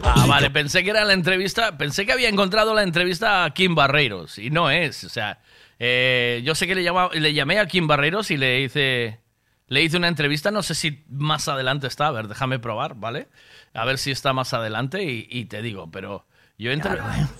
Ah, 0.04 0.26
vale, 0.28 0.50
pensé 0.50 0.84
que 0.84 0.90
era 0.90 1.04
la 1.06 1.14
entrevista, 1.14 1.78
pensé 1.78 2.06
que 2.06 2.12
había 2.14 2.30
encontrado 2.30 2.74
la 2.74 2.84
entrevista 2.84 3.44
a 3.46 3.52
Kim 3.54 3.76
Barreiros 3.76 4.38
y 4.38 4.50
no 4.50 4.70
es, 4.72 5.04
o 5.04 5.10
sea, 5.10 5.40
eh, 5.78 6.42
yo 6.44 6.56
sé 6.56 6.68
que 6.68 6.76
le, 6.76 6.84
llama- 6.84 7.10
le 7.14 7.34
llamé 7.34 7.60
a 7.60 7.68
Kim 7.68 7.88
Barreiros 7.88 8.32
y 8.32 8.38
le 8.38 8.62
hice, 8.62 9.20
le 9.68 9.84
hice 9.84 9.98
una 9.98 10.08
entrevista, 10.08 10.52
no 10.52 10.64
sé 10.64 10.74
si 10.76 11.04
más 11.10 11.48
adelante 11.48 11.88
está, 11.88 12.08
a 12.08 12.12
ver, 12.12 12.28
déjame 12.28 12.60
probar, 12.60 12.96
¿vale? 12.96 13.28
A 13.74 13.86
ver 13.86 13.98
si 13.98 14.12
está 14.12 14.34
más 14.34 14.54
adelante 14.54 15.04
y, 15.04 15.28
y 15.30 15.46
te 15.46 15.62
digo, 15.62 15.90
pero 15.92 16.26
yo 16.58 16.72
entre, 16.72 16.92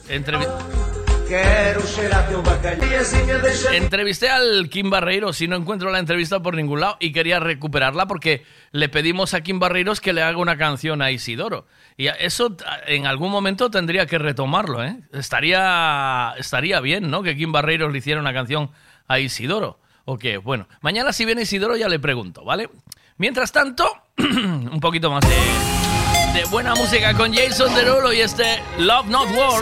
entrevi- 0.10 0.48
Quero 0.48 0.58
cheirar 0.60 0.99
entrevisté 3.74 4.30
al 4.30 4.70
Kim 4.70 4.90
Barreiros 4.90 5.42
y 5.42 5.48
no 5.48 5.56
encuentro 5.56 5.92
la 5.92 6.00
entrevista 6.00 6.42
por 6.42 6.56
ningún 6.56 6.82
lado 6.82 6.98
y 7.00 7.12
quería 7.12 7.40
recuperarla 7.40 8.08
porque 8.08 8.44
le 8.72 8.90
pedimos 8.90 9.34
a 9.34 9.42
Kim 9.42 9.60
Barreiros 9.60 10.02
que 10.02 10.14
le 10.14 10.22
haga 10.22 10.38
una 10.38 10.58
canción 10.58 11.02
a 11.02 11.12
Isidoro. 11.12 11.68
Y 11.98 12.08
eso 12.08 12.56
en 12.88 13.06
algún 13.06 13.32
momento 13.32 13.70
tendría 13.70 14.06
que 14.06 14.18
retomarlo, 14.18 14.84
¿eh? 14.84 14.98
Estaría, 15.14 16.34
estaría 16.38 16.80
bien, 16.80 17.10
¿no? 17.10 17.24
Que 17.24 17.36
Kim 17.36 17.52
Barreiros 17.52 17.92
le 17.92 18.00
hiciera 18.00 18.20
una 18.20 18.34
canción 18.34 18.72
a 19.08 19.20
Isidoro. 19.20 19.80
¿O 20.06 20.18
qué? 20.18 20.38
Bueno, 20.38 20.68
mañana 20.82 21.14
si 21.14 21.26
viene 21.26 21.44
Isidoro 21.44 21.76
ya 21.78 21.90
le 21.90 22.00
pregunto, 22.00 22.44
¿vale? 22.44 22.70
Mientras 23.18 23.52
tanto, 23.52 23.86
un 24.18 24.80
poquito 24.80 25.12
más 25.12 25.24
de, 25.28 26.40
de 26.40 26.46
buena 26.46 26.74
música 26.74 27.14
con 27.14 27.34
Jason 27.34 27.76
Derulo 27.76 28.14
y 28.14 28.22
este 28.22 28.64
Love 28.78 29.08
Not 29.08 29.30
War. 29.36 29.62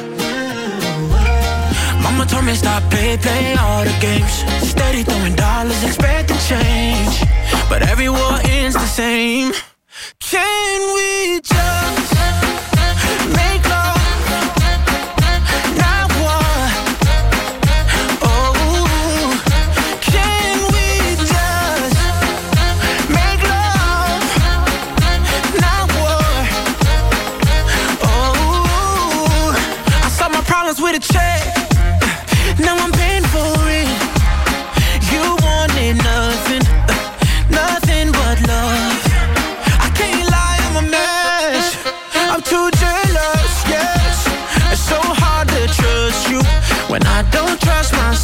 Mama 2.03 2.25
told 2.25 2.45
me 2.45 2.53
stop 2.55 2.83
play, 2.91 3.17
play 3.17 3.53
all 3.55 3.83
the 3.83 3.95
games. 3.99 4.43
Steady 4.69 5.03
throwing 5.03 5.35
dollars, 5.35 5.83
expect 5.83 6.31
expecting 6.31 6.57
change. 6.57 7.21
But 7.69 7.81
every 7.83 8.09
war 8.09 8.39
ends 8.43 8.75
the 8.75 8.85
same. 8.85 9.53
Can 10.19 10.79
we 10.95 11.41
just 11.41 12.13
make 13.37 13.70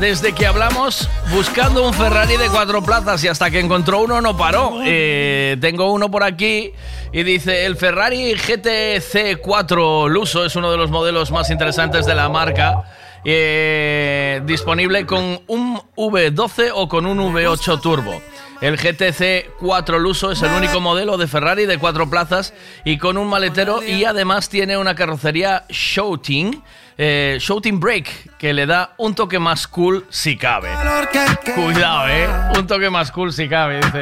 desde 0.00 0.32
que 0.32 0.46
hablamos 0.46 1.08
buscando 1.30 1.86
un 1.86 1.92
Ferrari 1.92 2.36
de 2.38 2.48
cuatro 2.48 2.82
plazas 2.82 3.22
y 3.22 3.28
hasta 3.28 3.50
que 3.50 3.60
encontró 3.60 4.00
uno 4.00 4.20
no 4.22 4.34
paró. 4.36 4.80
Eh, 4.82 5.58
tengo 5.60 5.92
uno 5.92 6.10
por 6.10 6.22
aquí 6.22 6.72
y 7.12 7.22
dice, 7.22 7.66
el 7.66 7.76
Ferrari 7.76 8.32
GTC 8.34 9.40
4 9.42 10.08
Luso 10.08 10.44
es 10.46 10.56
uno 10.56 10.70
de 10.70 10.78
los 10.78 10.90
modelos 10.90 11.30
más 11.30 11.50
interesantes 11.50 12.06
de 12.06 12.14
la 12.14 12.28
marca. 12.30 12.84
eh, 13.24 14.40
disponible 14.46 15.04
con 15.04 15.42
un 15.46 15.78
V12 15.94 16.70
o 16.74 16.88
con 16.88 17.04
un 17.04 17.18
V8 17.34 17.80
Turbo. 17.82 18.22
El 18.62 18.76
GTC 18.76 19.56
4 19.58 19.98
Luso 19.98 20.30
es 20.30 20.42
el 20.42 20.50
único 20.52 20.80
modelo 20.80 21.18
de 21.18 21.26
Ferrari 21.26 21.66
de 21.66 21.78
cuatro 21.78 22.08
plazas 22.08 22.52
y 22.84 22.98
con 22.98 23.16
un 23.18 23.26
maletero 23.28 23.82
y 23.82 24.04
además 24.04 24.48
tiene 24.50 24.76
una 24.76 24.94
carrocería 24.94 25.64
Shouting, 25.68 26.62
eh, 27.02 27.38
Shouting 27.40 27.80
Brake, 27.80 28.10
que 28.38 28.52
le 28.52 28.66
da 28.66 28.92
un 28.98 29.14
toque 29.14 29.38
más 29.38 29.66
cool 29.66 30.04
si 30.10 30.36
cabe. 30.36 30.68
Cuidado, 31.54 32.08
eh, 32.08 32.28
un 32.58 32.66
toque 32.66 32.90
más 32.90 33.10
cool 33.10 33.32
si 33.32 33.48
cabe, 33.48 33.80
dice. 33.80 34.00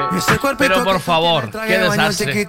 Pero 0.59 0.83
por 0.83 0.99
favor, 0.99 1.49
qué 1.69 1.79
desastre. 1.79 2.49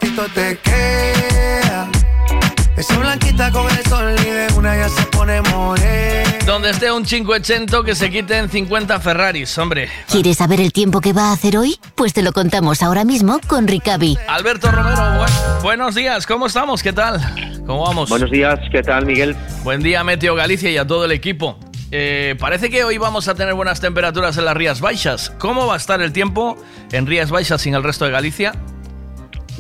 Esa 2.80 2.98
blanquita 2.98 3.52
con 3.52 3.70
el 3.70 3.84
sol 3.86 4.16
y 4.22 4.30
de 4.30 4.48
una 4.56 4.76
ya 4.78 4.88
se 4.88 5.02
pone 5.08 5.42
morena. 5.42 6.30
Donde 6.46 6.70
esté 6.70 6.90
un 6.92 7.04
580 7.04 7.84
que 7.84 7.94
se 7.94 8.10
quiten 8.10 8.50
50 8.50 9.00
Ferraris, 9.02 9.58
hombre. 9.58 9.90
¿Quieres 10.10 10.38
saber 10.38 10.62
el 10.62 10.72
tiempo 10.72 11.02
que 11.02 11.12
va 11.12 11.30
a 11.30 11.34
hacer 11.34 11.58
hoy? 11.58 11.78
Pues 11.96 12.14
te 12.14 12.22
lo 12.22 12.32
contamos 12.32 12.82
ahora 12.82 13.04
mismo 13.04 13.40
con 13.48 13.68
Ricavi. 13.68 14.18
Alberto 14.30 14.72
Romero, 14.72 15.18
buen- 15.18 15.62
buenos 15.62 15.94
días, 15.96 16.26
¿cómo 16.26 16.48
estamos? 16.48 16.82
¿Qué 16.82 16.94
tal? 16.94 17.20
¿Cómo 17.68 17.84
vamos? 17.86 18.10
Buenos 18.10 18.32
días, 18.32 18.58
¿qué 18.72 18.82
tal, 18.82 19.06
Miguel? 19.06 19.36
Buen 19.64 19.82
día, 19.84 20.04
Meteo 20.06 20.34
Galicia 20.36 20.72
y 20.72 20.78
a 20.78 20.88
todo 20.88 21.04
el 21.06 21.12
equipo. 21.12 21.60
Eh, 21.92 22.36
parece 22.40 22.70
que 22.70 22.84
hoy 22.86 22.98
vamos 22.98 23.28
a 23.28 23.36
tener 23.36 23.56
buenas 23.56 23.82
temperaturas 23.82 24.38
en 24.38 24.46
las 24.46 24.56
Rías 24.56 24.80
Baixas. 24.80 25.32
¿Cómo 25.38 25.68
va 25.68 25.74
a 25.74 25.78
estar 25.78 26.02
el 26.02 26.14
tiempo 26.14 26.56
en 26.94 27.08
Rías 27.08 27.30
Baixas 27.30 27.62
sin 27.62 27.74
el 27.76 27.84
resto 27.84 28.06
de 28.06 28.12
Galicia? 28.12 28.54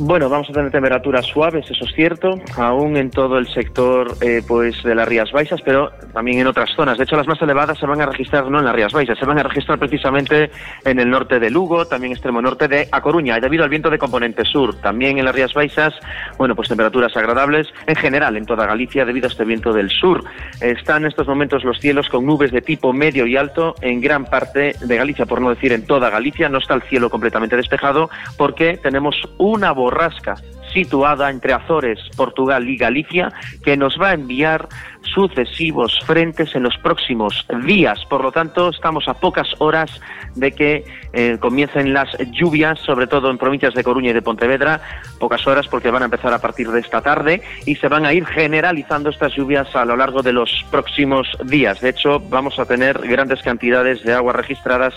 Bueno, 0.01 0.29
vamos 0.29 0.49
a 0.49 0.53
tener 0.53 0.71
temperaturas 0.71 1.25
suaves, 1.25 1.69
eso 1.69 1.83
es 1.83 1.91
cierto, 1.93 2.39
aún 2.55 2.95
en 2.95 3.11
todo 3.11 3.37
el 3.37 3.47
sector 3.49 4.15
eh, 4.21 4.41
pues 4.47 4.81
de 4.81 4.95
las 4.95 5.05
Rías 5.05 5.29
Baixas, 5.33 5.61
pero 5.61 5.91
también 6.13 6.39
en 6.39 6.47
otras 6.47 6.69
zonas. 6.73 6.97
De 6.97 7.03
hecho, 7.03 7.17
las 7.17 7.27
más 7.27 7.41
elevadas 7.41 7.77
se 7.77 7.85
van 7.85 7.99
a 7.99 8.05
registrar 8.05 8.49
no 8.49 8.59
en 8.59 8.65
las 8.65 8.73
Rías 8.73 8.93
Baixas, 8.93 9.19
se 9.19 9.25
van 9.25 9.39
a 9.39 9.43
registrar 9.43 9.77
precisamente 9.77 10.51
en 10.85 10.99
el 10.99 11.09
norte 11.09 11.37
de 11.37 11.49
Lugo, 11.49 11.85
también 11.85 12.13
extremo 12.13 12.41
norte 12.41 12.69
de 12.69 12.87
A 12.93 13.01
Coruña, 13.01 13.41
debido 13.41 13.65
al 13.65 13.69
viento 13.69 13.89
de 13.89 13.97
componente 13.97 14.45
sur. 14.45 14.73
También 14.75 15.17
en 15.17 15.25
las 15.25 15.35
Rías 15.35 15.53
Baixas, 15.53 15.93
bueno, 16.37 16.55
pues 16.55 16.69
temperaturas 16.69 17.15
agradables 17.17 17.67
en 17.85 17.97
general 17.97 18.37
en 18.37 18.45
toda 18.45 18.65
Galicia 18.65 19.03
debido 19.03 19.27
a 19.27 19.31
este 19.31 19.43
viento 19.43 19.73
del 19.73 19.89
sur. 19.89 20.23
Están 20.61 21.03
en 21.03 21.09
estos 21.09 21.27
momentos 21.27 21.65
los 21.65 21.77
cielos 21.77 22.07
con 22.07 22.25
nubes 22.25 22.53
de 22.53 22.61
tipo 22.61 22.93
medio 22.93 23.27
y 23.27 23.35
alto 23.35 23.75
en 23.81 23.99
gran 23.99 24.23
parte 24.23 24.75
de 24.79 24.95
Galicia, 24.95 25.25
por 25.25 25.41
no 25.41 25.49
decir 25.49 25.73
en 25.73 25.85
toda 25.85 26.09
Galicia. 26.09 26.47
No 26.47 26.59
está 26.59 26.73
el 26.75 26.83
cielo 26.83 27.09
completamente 27.09 27.57
despejado 27.57 28.09
porque 28.37 28.77
tenemos 28.77 29.17
una 29.37 29.73
situada 30.73 31.29
entre 31.29 31.53
Azores, 31.53 31.99
Portugal 32.15 32.69
y 32.69 32.77
Galicia 32.77 33.31
que 33.63 33.77
nos 33.77 33.99
va 33.99 34.09
a 34.09 34.13
enviar 34.13 34.67
sucesivos 35.01 35.99
frentes 36.05 36.55
en 36.55 36.63
los 36.63 36.77
próximos 36.77 37.45
días. 37.65 38.03
Por 38.05 38.23
lo 38.23 38.31
tanto, 38.31 38.69
estamos 38.69 39.07
a 39.07 39.13
pocas 39.13 39.47
horas 39.59 39.99
de 40.35 40.51
que 40.51 40.85
eh, 41.13 41.37
comiencen 41.39 41.93
las 41.93 42.09
lluvias, 42.31 42.79
sobre 42.79 43.07
todo 43.07 43.29
en 43.29 43.37
provincias 43.37 43.73
de 43.73 43.83
Coruña 43.83 44.11
y 44.11 44.13
de 44.13 44.21
Pontevedra. 44.21 44.81
Pocas 45.19 45.45
horas 45.47 45.67
porque 45.67 45.91
van 45.91 46.03
a 46.03 46.05
empezar 46.05 46.33
a 46.33 46.39
partir 46.39 46.69
de 46.69 46.79
esta 46.79 47.01
tarde 47.01 47.41
y 47.65 47.75
se 47.75 47.87
van 47.87 48.05
a 48.05 48.13
ir 48.13 48.25
generalizando 48.25 49.09
estas 49.09 49.33
lluvias 49.35 49.75
a 49.75 49.85
lo 49.85 49.95
largo 49.95 50.21
de 50.21 50.33
los 50.33 50.65
próximos 50.69 51.27
días. 51.45 51.81
De 51.81 51.89
hecho, 51.89 52.19
vamos 52.19 52.59
a 52.59 52.65
tener 52.65 52.99
grandes 52.99 53.41
cantidades 53.41 54.03
de 54.03 54.13
agua 54.13 54.33
registradas 54.33 54.93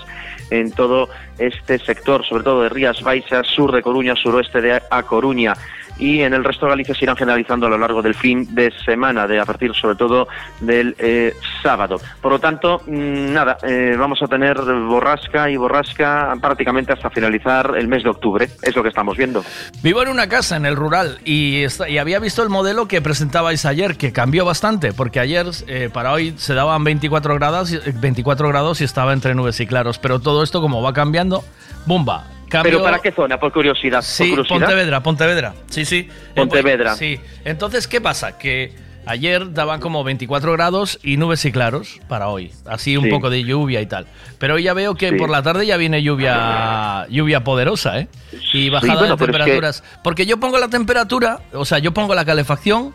en 0.50 0.70
todo 0.72 1.08
este 1.38 1.78
sector, 1.78 2.24
sobre 2.26 2.44
todo 2.44 2.62
de 2.62 2.68
Rías 2.68 3.02
Baixas, 3.02 3.46
sur 3.46 3.72
de 3.72 3.82
Coruña, 3.82 4.14
suroeste 4.16 4.60
de 4.60 4.82
A 4.90 5.02
Coruña. 5.04 5.54
Y 5.98 6.20
en 6.22 6.34
el 6.34 6.42
resto 6.42 6.66
de 6.66 6.70
Galicia 6.70 6.94
se 6.94 7.04
irán 7.04 7.16
generalizando 7.16 7.66
a 7.66 7.70
lo 7.70 7.78
largo 7.78 8.02
del 8.02 8.14
fin 8.14 8.54
de 8.54 8.72
semana, 8.84 9.26
de 9.26 9.38
a 9.40 9.44
partir 9.44 9.72
sobre 9.74 9.94
todo 9.94 10.26
del 10.60 10.96
eh, 10.98 11.34
sábado. 11.62 12.00
Por 12.20 12.32
lo 12.32 12.38
tanto, 12.38 12.80
mm, 12.86 13.32
nada, 13.32 13.58
eh, 13.62 13.94
vamos 13.98 14.20
a 14.22 14.26
tener 14.26 14.56
borrasca 14.60 15.48
y 15.50 15.56
borrasca 15.56 16.34
prácticamente 16.40 16.92
hasta 16.92 17.10
finalizar 17.10 17.74
el 17.76 17.88
mes 17.88 18.02
de 18.02 18.10
octubre. 18.10 18.48
Es 18.62 18.74
lo 18.74 18.82
que 18.82 18.88
estamos 18.88 19.16
viendo. 19.16 19.44
Vivo 19.82 20.02
en 20.02 20.08
una 20.08 20.28
casa 20.28 20.56
en 20.56 20.66
el 20.66 20.76
rural 20.76 21.18
y, 21.24 21.62
esta- 21.62 21.88
y 21.88 21.98
había 21.98 22.18
visto 22.18 22.42
el 22.42 22.48
modelo 22.48 22.88
que 22.88 23.00
presentabais 23.02 23.64
ayer, 23.66 23.96
que 23.96 24.12
cambió 24.12 24.44
bastante, 24.44 24.92
porque 24.92 25.20
ayer 25.20 25.46
eh, 25.68 25.90
para 25.92 26.12
hoy 26.12 26.34
se 26.36 26.54
daban 26.54 26.82
24 26.84 27.34
grados, 27.36 27.72
y- 27.72 27.78
24 28.00 28.48
grados 28.48 28.80
y 28.80 28.84
estaba 28.84 29.12
entre 29.12 29.34
nubes 29.34 29.60
y 29.60 29.66
claros, 29.66 29.98
pero 29.98 30.18
todo 30.20 30.42
esto 30.42 30.60
como 30.60 30.82
va 30.82 30.92
cambiando, 30.92 31.44
¡bumba! 31.86 32.24
Cambio- 32.52 32.70
¿Pero 32.72 32.82
para 32.84 32.98
qué 33.00 33.10
zona? 33.12 33.40
Por 33.40 33.50
curiosidad. 33.52 33.98
por 33.98 34.04
Sí, 34.04 34.28
curiosidad. 34.30 34.58
Pontevedra, 34.60 35.02
Pontevedra. 35.02 35.54
Sí, 35.70 35.84
sí. 35.84 36.08
Pontevedra. 36.36 36.94
Sí. 36.94 37.18
Entonces, 37.44 37.88
¿qué 37.88 38.00
pasa? 38.00 38.36
Que 38.38 38.72
ayer 39.06 39.52
daban 39.52 39.80
como 39.80 40.04
24 40.04 40.52
grados 40.52 41.00
y 41.02 41.16
nubes 41.16 41.44
y 41.44 41.50
claros 41.50 41.98
para 42.08 42.28
hoy. 42.28 42.52
Así 42.66 42.96
un 42.96 43.04
Sí. 43.04 43.10
poco 43.10 43.30
de 43.30 43.42
lluvia 43.42 43.80
y 43.80 43.86
tal. 43.86 44.06
Pero 44.38 44.54
hoy 44.54 44.62
ya 44.64 44.74
veo 44.74 44.94
que 44.94 45.08
Sí. 45.10 45.16
por 45.16 45.28
la 45.30 45.42
tarde 45.42 45.66
ya 45.66 45.76
viene 45.76 46.02
lluvia 46.02 47.06
lluvia 47.08 47.42
poderosa, 47.42 47.98
¿eh? 47.98 48.08
Y 48.52 48.68
bajada 48.70 48.94
bueno, 49.00 49.16
de 49.16 49.18
pero 49.18 49.32
es 49.32 49.36
que- 49.36 49.38
temperaturas. 49.38 49.84
Porque 50.04 50.26
yo 50.26 50.36
pongo 50.38 50.58
la 50.58 50.68
temperatura, 50.68 51.40
o 51.52 51.64
sea, 51.64 51.78
yo 51.78 51.92
pongo 51.92 52.14
la 52.14 52.24
calefacción 52.24 52.92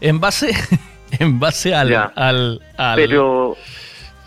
en 0.00 0.18
base 0.18 0.50
en 1.20 1.38
base 1.38 1.74
al, 1.74 1.94
al, 2.16 2.60
al- 2.76 2.96
Pero 2.96 3.56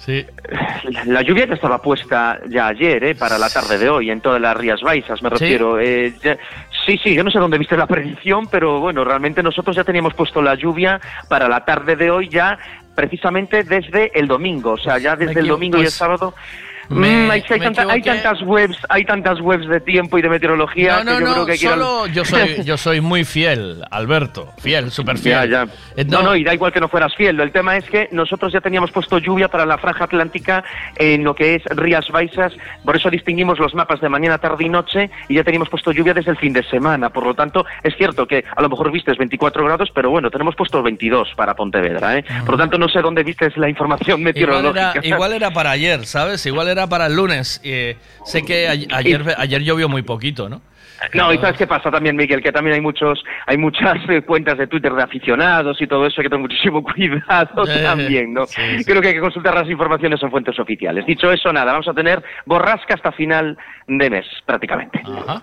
Sí. 0.08 0.26
la 1.06 1.22
lluvia 1.22 1.46
ya 1.46 1.54
estaba 1.56 1.82
puesta 1.82 2.40
ya 2.48 2.68
ayer, 2.68 3.04
¿eh? 3.04 3.14
para 3.16 3.38
la 3.38 3.50
tarde 3.50 3.78
de 3.78 3.90
hoy, 3.90 4.10
en 4.10 4.22
todas 4.22 4.42
las 4.42 4.56
Rías 4.56 4.82
Baixas, 4.82 5.22
me 5.22 5.30
¿Sí? 5.30 5.36
refiero. 5.36 5.80
Eh, 5.80 6.14
ya- 6.24 6.38
sí, 6.86 6.98
sí, 7.04 7.14
yo 7.14 7.24
no 7.26 7.30
sé 7.30 7.38
dónde 7.40 7.58
viste 7.58 7.76
la 7.76 7.88
predicción, 7.88 8.48
pero 8.48 8.80
bueno, 8.80 9.04
realmente 9.04 9.44
nosotros 9.44 9.76
ya 9.76 9.84
teníamos 9.84 10.14
puesto 10.14 10.42
la 10.42 10.56
lluvia 10.56 11.02
para 11.28 11.50
la 11.50 11.66
tarde 11.66 11.98
de 11.98 12.10
hoy 12.10 12.30
ya 12.30 12.58
precisamente 12.96 13.64
desde 13.64 14.18
el 14.18 14.28
domingo, 14.28 14.72
o 14.72 14.78
sea, 14.78 14.98
ya 14.98 15.16
desde 15.16 15.42
el 15.42 15.48
domingo 15.48 15.78
y 15.78 15.82
el 15.82 15.86
pues, 15.88 15.94
sábado. 15.94 16.34
Me- 16.90 17.08
Mm, 17.28 17.32
hay, 17.32 17.44
hay 17.50 17.60
me 17.60 17.66
tanta- 17.66 17.82
hay 17.84 18.00
equivoqué. 18.00 18.22
tantas 18.22 18.42
webs, 18.48 18.78
hay 18.90 19.06
tantas 19.06 19.40
webs 19.42 19.68
de 19.68 19.80
tiempo 19.82 20.18
y 20.18 20.22
de 20.22 20.30
meteorología 20.30 21.04
No, 21.04 21.04
no, 21.04 21.18
que 21.18 21.20
yo 21.20 21.26
no, 21.28 21.34
creo 21.34 21.46
que 21.46 21.58
solo 21.58 22.08
yo 22.08 22.26
soy, 22.26 22.64
yo 22.66 22.78
soy 22.78 23.02
muy 23.02 23.24
fiel, 23.26 23.84
Alberto. 23.92 24.54
Fiel, 24.60 24.92
súper 24.92 25.18
fiel. 25.18 25.50
Ya, 25.50 25.66
ya. 25.66 25.72
Eh, 25.96 26.06
No, 26.06 26.22
no, 26.24 26.36
y 26.36 26.44
da 26.44 26.54
igual 26.54 26.72
que 26.72 26.80
no 26.80 26.88
fueras 26.88 27.14
fiel. 27.16 27.40
El 27.40 27.52
tema 27.52 27.76
es 27.78 27.86
que 27.90 28.08
nosotros 28.12 28.54
ya 28.54 28.62
teníamos 28.62 28.92
puesto 28.92 29.18
lluvia 29.20 29.48
para 29.48 29.66
la 29.66 29.78
franja 29.78 30.06
atlántica 30.06 30.64
en 30.98 31.24
lo 31.24 31.36
que 31.36 31.56
es 31.56 31.64
Rías 31.66 32.08
Baixas, 32.10 32.54
por 32.86 32.96
eso 32.96 33.10
distinguimos 33.10 33.60
los 33.60 33.74
mapas 33.74 34.00
de 34.02 34.10
mañana, 34.10 34.38
tarde 34.38 34.66
y 34.66 34.70
noche, 34.70 35.10
y 35.28 35.36
ya 35.36 35.44
teníamos 35.44 35.70
puesto 35.70 35.92
lluvia 35.92 36.14
desde 36.14 36.32
el 36.32 36.38
fin 36.38 36.54
de 36.54 36.64
semana. 36.64 37.10
Por 37.10 37.26
lo 37.26 37.34
tanto, 37.34 37.66
es 37.84 37.96
cierto 37.98 38.26
que 38.28 38.44
a 38.56 38.62
lo 38.62 38.70
mejor 38.70 38.92
vistes 38.92 39.18
24 39.18 39.64
grados, 39.66 39.90
pero 39.94 40.10
bueno, 40.10 40.30
tenemos 40.30 40.56
puesto 40.56 40.82
22 40.84 41.30
para 41.36 41.56
Pontevedra. 41.56 42.18
¿eh? 42.18 42.26
Por 42.42 42.52
lo 42.52 42.58
tanto, 42.58 42.78
no 42.78 42.88
sé 42.88 43.02
dónde 43.02 43.24
vistes 43.24 43.56
la 43.58 43.70
información 43.70 44.20
Igual 44.20 44.34
meteorológica. 44.34 44.92
era, 44.96 45.08
igual 45.08 45.34
era 45.34 45.52
para 45.52 45.72
ayer, 45.72 46.06
¿sabes? 46.06 46.46
Igual 46.46 46.68
era 46.70 46.77
para 46.86 47.08
el 47.08 47.16
lunes. 47.16 47.60
Eh, 47.64 47.98
sé 48.26 48.44
que 48.44 48.68
a- 48.68 48.98
ayer, 48.98 49.34
ayer 49.40 49.64
llovió 49.64 49.90
muy 49.90 50.04
poquito, 50.04 50.48
¿no? 50.50 50.62
No, 51.14 51.34
y 51.34 51.38
sabes 51.38 51.58
qué 51.58 51.68
pasa 51.68 51.90
también, 51.92 52.16
Miguel, 52.16 52.42
que 52.42 52.52
también 52.52 52.76
hay 52.76 52.82
muchos, 52.82 53.24
hay 53.46 53.58
muchas 53.58 53.98
eh, 54.10 54.22
cuentas 54.22 54.58
de 54.58 54.68
Twitter 54.68 54.94
de 54.94 55.04
aficionados 55.04 55.82
y 55.82 55.88
todo 55.88 56.06
eso, 56.06 56.22
hay 56.22 56.26
que 56.26 56.30
tener 56.30 56.42
muchísimo 56.42 56.84
cuidado 56.96 57.66
Eh, 57.68 57.84
también, 57.84 58.34
¿no? 58.34 58.46
sí, 58.46 58.62
sí. 58.80 58.86
Creo 58.86 59.02
que 59.02 59.10
hay 59.10 59.14
que 59.16 59.20
consultar 59.22 59.54
las 59.56 59.70
informaciones 59.70 60.22
en 60.24 60.32
fuentes 60.32 60.58
oficiales. 60.60 61.06
Dicho 61.06 61.32
eso, 61.32 61.52
nada, 61.54 61.72
vamos 61.72 61.88
a 61.88 61.94
tener 61.94 62.24
borrasca 62.46 62.96
hasta 62.96 63.12
final 63.12 63.58
de 63.88 64.10
mes, 64.10 64.26
prácticamente. 64.46 65.02
Ajá. 65.06 65.42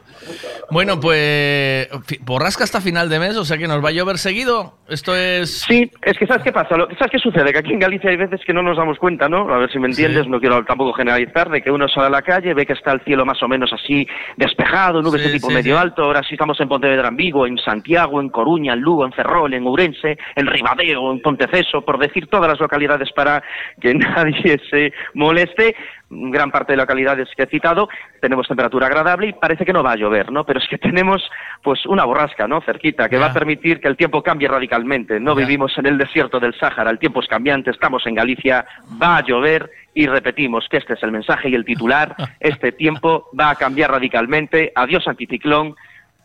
Bueno, 0.70 0.98
pues 1.00 1.88
borrasca 2.20 2.64
hasta 2.64 2.80
final 2.80 3.08
de 3.08 3.18
mes, 3.18 3.36
o 3.36 3.44
sea 3.44 3.56
que 3.58 3.66
nos 3.68 3.82
va 3.84 3.88
a 3.88 3.92
llover 3.92 4.18
seguido. 4.18 4.78
Esto 4.88 5.14
es... 5.16 5.60
Sí, 5.62 5.90
es 6.02 6.18
que 6.18 6.26
¿sabes 6.26 6.42
qué 6.42 6.52
pasa? 6.52 6.70
¿Sabes 6.76 7.10
qué 7.10 7.18
sucede? 7.18 7.52
Que 7.52 7.58
aquí 7.60 7.72
en 7.72 7.78
Galicia 7.78 8.10
hay 8.10 8.16
veces 8.16 8.40
que 8.46 8.52
no 8.52 8.62
nos 8.62 8.76
damos 8.76 8.98
cuenta, 8.98 9.28
¿no? 9.28 9.48
A 9.52 9.58
ver 9.58 9.70
si 9.72 9.78
me 9.78 9.88
entiendes, 9.88 10.24
Sí. 10.24 10.28
no 10.30 10.40
quiero 10.40 10.64
tampoco 10.64 10.92
generalizar, 10.92 11.48
de 11.50 11.62
que 11.62 11.70
uno 11.70 11.88
sale 11.88 12.06
a 12.06 12.10
la 12.10 12.22
calle, 12.22 12.52
ve 12.54 12.66
que 12.66 12.72
está 12.74 12.92
el 12.92 13.00
cielo 13.02 13.24
más 13.24 13.42
o 13.42 13.48
menos 13.48 13.72
así 13.72 14.06
despejado, 14.36 15.00
nubes 15.02 15.22
de 15.24 15.32
tipo 15.32 15.43
sí, 15.48 15.54
medio 15.54 15.76
sí. 15.76 15.82
alto, 15.82 16.04
ahora 16.04 16.22
sí 16.22 16.34
estamos 16.34 16.60
en 16.60 16.68
Pontevedra, 16.68 17.08
en 17.08 17.16
Vigo, 17.16 17.46
en 17.46 17.58
Santiago, 17.58 18.20
en 18.20 18.28
Coruña, 18.28 18.72
en 18.72 18.80
Lugo, 18.80 19.04
en 19.04 19.12
Ferrol, 19.12 19.54
en 19.54 19.66
Ourense, 19.66 20.18
en 20.36 20.46
Ribadeo, 20.46 21.12
en 21.12 21.20
Ponteceso, 21.20 21.82
por 21.82 21.98
decir 21.98 22.28
todas 22.28 22.48
las 22.50 22.60
localidades 22.60 23.10
para 23.12 23.42
que 23.80 23.94
nadie 23.94 24.60
se 24.70 24.92
moleste. 25.14 25.74
Gran 26.16 26.50
parte 26.50 26.74
de 26.74 26.76
localidades 26.76 27.28
que 27.36 27.42
he 27.44 27.46
citado, 27.46 27.88
tenemos 28.20 28.46
temperatura 28.46 28.86
agradable 28.86 29.28
y 29.28 29.32
parece 29.32 29.64
que 29.64 29.72
no 29.72 29.82
va 29.82 29.92
a 29.92 29.96
llover, 29.96 30.30
¿no? 30.30 30.44
Pero 30.44 30.60
es 30.60 30.68
que 30.68 30.78
tenemos 30.88 31.22
pues 31.62 31.84
una 31.86 32.04
borrasca, 32.04 32.46
¿no? 32.46 32.60
Cerquita, 32.60 33.08
que 33.08 33.18
va 33.18 33.26
a 33.26 33.32
permitir 33.32 33.80
que 33.80 33.88
el 33.88 33.96
tiempo 33.96 34.22
cambie 34.22 34.46
radicalmente. 34.48 35.18
No 35.18 35.34
Ya. 35.34 35.40
vivimos 35.46 35.76
en 35.78 35.86
el 35.86 35.98
desierto 35.98 36.38
del 36.38 36.54
Sáhara, 36.54 36.90
el 36.90 36.98
tiempo 36.98 37.20
es 37.20 37.26
cambiante, 37.26 37.70
estamos 37.70 38.06
en 38.06 38.14
Galicia, 38.14 38.64
va 39.02 39.16
a 39.16 39.22
llover 39.24 39.70
y 39.94 40.06
repetimos 40.06 40.66
que 40.68 40.78
este 40.78 40.94
es 40.94 41.02
el 41.02 41.12
mensaje 41.12 41.48
y 41.48 41.54
el 41.54 41.64
titular. 41.64 42.14
Este 42.40 42.72
tiempo 42.72 43.28
va 43.38 43.50
a 43.50 43.54
cambiar 43.54 43.90
radicalmente. 43.90 44.72
Adiós 44.74 45.06
anticiclón, 45.08 45.76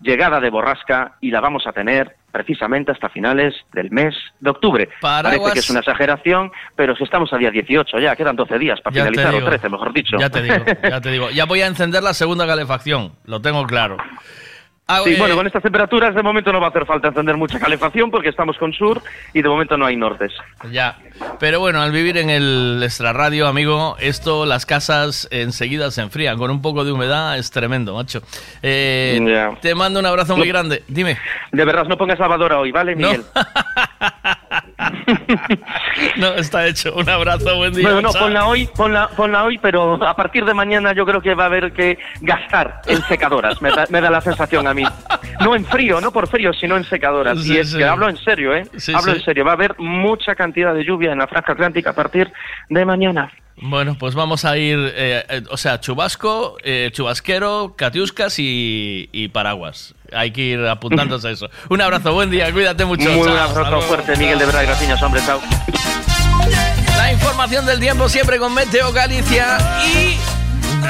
llegada 0.01 0.39
de 0.39 0.49
borrasca 0.49 1.15
y 1.21 1.31
la 1.31 1.39
vamos 1.39 1.65
a 1.67 1.71
tener 1.71 2.15
precisamente 2.31 2.91
hasta 2.91 3.09
finales 3.09 3.55
del 3.73 3.89
mes 3.91 4.15
de 4.39 4.49
octubre. 4.49 4.89
Paraguas. 5.01 5.39
Parece 5.39 5.53
que 5.53 5.59
es 5.59 5.69
una 5.69 5.79
exageración, 5.79 6.51
pero 6.75 6.95
si 6.95 7.03
estamos 7.03 7.31
a 7.33 7.37
día 7.37 7.51
18 7.51 7.99
ya, 7.99 8.15
quedan 8.15 8.35
12 8.35 8.59
días 8.59 8.81
para 8.81 8.95
Ya 8.95 9.03
finalizar, 9.03 9.33
o 9.33 9.37
digo. 9.37 9.49
13, 9.49 9.69
mejor 9.69 9.93
dicho. 9.93 10.17
Ya 10.19 10.29
te 10.29 10.41
digo, 10.41 10.65
ya 10.83 11.01
te 11.01 11.11
digo. 11.11 11.29
Ya 11.39 11.45
voy 11.45 11.61
a 11.61 11.67
encender 11.67 12.03
la 12.03 12.13
segunda 12.13 12.45
calefacción, 12.45 13.13
lo 13.25 13.41
tengo 13.41 13.65
claro. 13.65 13.97
Ah, 14.91 15.01
Sí, 15.03 15.11
eh, 15.13 15.15
bueno, 15.19 15.35
con 15.35 15.45
estas 15.45 15.61
temperaturas 15.61 16.15
de 16.15 16.23
momento 16.23 16.51
no 16.51 16.59
va 16.59 16.65
a 16.65 16.69
hacer 16.71 16.83
falta 16.83 17.09
encender 17.09 17.37
mucha 17.37 17.59
calefacción 17.59 18.09
porque 18.09 18.29
estamos 18.29 18.57
con 18.57 18.73
sur 18.73 19.01
y 19.35 19.41
de 19.43 19.47
momento 19.47 19.77
no 19.77 19.85
hay 19.85 19.95
nortes. 19.95 20.31
Ya. 20.71 20.97
Pero 21.39 21.59
bueno, 21.59 21.79
al 21.79 21.91
vivir 21.91 22.17
en 22.17 22.31
el 22.31 22.81
extrarradio, 22.83 23.47
amigo, 23.47 23.95
esto, 23.99 24.47
las 24.47 24.65
casas 24.65 25.27
enseguida 25.29 25.91
se 25.91 26.01
enfrían. 26.01 26.37
Con 26.39 26.49
un 26.49 26.61
poco 26.63 26.83
de 26.85 26.91
humedad 26.91 27.37
es 27.37 27.51
tremendo, 27.51 27.93
macho. 27.93 28.23
Eh. 28.63 29.19
Te 29.61 29.75
mando 29.75 29.99
un 29.99 30.07
abrazo 30.07 30.35
muy 30.35 30.47
No. 30.47 30.53
grande. 30.53 30.83
Dime. 30.87 31.17
De 31.51 31.65
verdad, 31.65 31.85
no 31.85 31.95
pongas 31.95 32.17
lavadora 32.17 32.57
hoy, 32.59 32.71
¿vale. 32.71 32.95
Miguel? 32.95 33.21
No, 33.35 33.41
está 36.37 36.67
hecho. 36.67 36.95
Un 36.95 37.09
abrazo, 37.09 37.55
buen 37.57 37.73
día. 37.73 37.83
Bueno, 37.83 38.01
no, 38.01 38.11
chao. 38.11 38.23
ponla 38.23 38.45
hoy, 38.47 38.67
ponla, 38.67 39.09
ponla 39.15 39.43
hoy, 39.43 39.57
pero 39.57 40.03
a 40.05 40.15
partir 40.15 40.45
de 40.45 40.53
mañana 40.53 40.93
yo 40.93 41.05
creo 41.05 41.21
que 41.21 41.35
va 41.35 41.43
a 41.43 41.47
haber 41.47 41.73
que 41.73 41.97
gastar 42.21 42.81
en 42.85 43.01
secadoras, 43.03 43.61
me 43.61 43.69
da, 43.69 43.85
me 43.89 44.01
da 44.01 44.09
la 44.09 44.21
sensación 44.21 44.67
a 44.67 44.73
mí. 44.73 44.83
No 45.41 45.55
en 45.55 45.65
frío, 45.65 46.01
no 46.01 46.11
por 46.11 46.27
frío, 46.27 46.53
sino 46.53 46.77
en 46.77 46.83
secadoras. 46.83 47.41
Sí, 47.41 47.53
y 47.53 47.57
es 47.57 47.71
sí. 47.71 47.77
que 47.77 47.85
hablo 47.85 48.09
en 48.09 48.17
serio, 48.17 48.53
¿eh? 48.53 48.65
Sí, 48.77 48.93
hablo 48.93 49.13
en 49.13 49.21
serio. 49.21 49.45
Va 49.45 49.51
a 49.51 49.55
haber 49.55 49.77
mucha 49.79 50.35
cantidad 50.35 50.73
de 50.73 50.83
lluvia 50.83 51.11
en 51.11 51.19
la 51.19 51.27
franja 51.27 51.53
atlántica 51.53 51.91
a 51.91 51.93
partir 51.93 52.31
de 52.69 52.85
mañana. 52.85 53.31
Bueno, 53.61 53.97
pues 53.99 54.15
vamos 54.15 54.45
a 54.45 54.57
ir, 54.57 54.79
eh, 54.95 55.23
eh, 55.27 55.43
o 55.49 55.57
sea, 55.57 55.81
chubasco, 55.81 56.57
eh, 56.63 56.89
chubasquero, 56.93 57.73
catiuscas 57.75 58.39
y, 58.39 59.09
y 59.11 59.27
paraguas. 59.27 59.95
Hay 60.13 60.31
que 60.31 60.41
ir 60.41 60.65
apuntándose 60.65 61.27
a 61.27 61.31
eso. 61.31 61.49
Un 61.69 61.81
abrazo, 61.81 62.13
buen 62.13 62.29
día, 62.29 62.51
cuídate 62.51 62.85
mucho. 62.85 63.09
Muy 63.09 63.23
chao, 63.27 63.49
un 63.51 63.57
abrazo 63.57 63.81
fuerte, 63.81 64.15
Miguel 64.17 64.39
de 64.39 64.45
verdad, 64.45 64.63
gracias, 64.63 65.01
hombre, 65.01 65.21
chao. 65.25 65.41
La 66.97 67.11
información 67.11 67.65
del 67.65 67.79
tiempo 67.79 68.09
siempre 68.09 68.37
con 68.37 68.53
Meteo 68.53 68.91
Galicia 68.91 69.57
y 69.85 70.17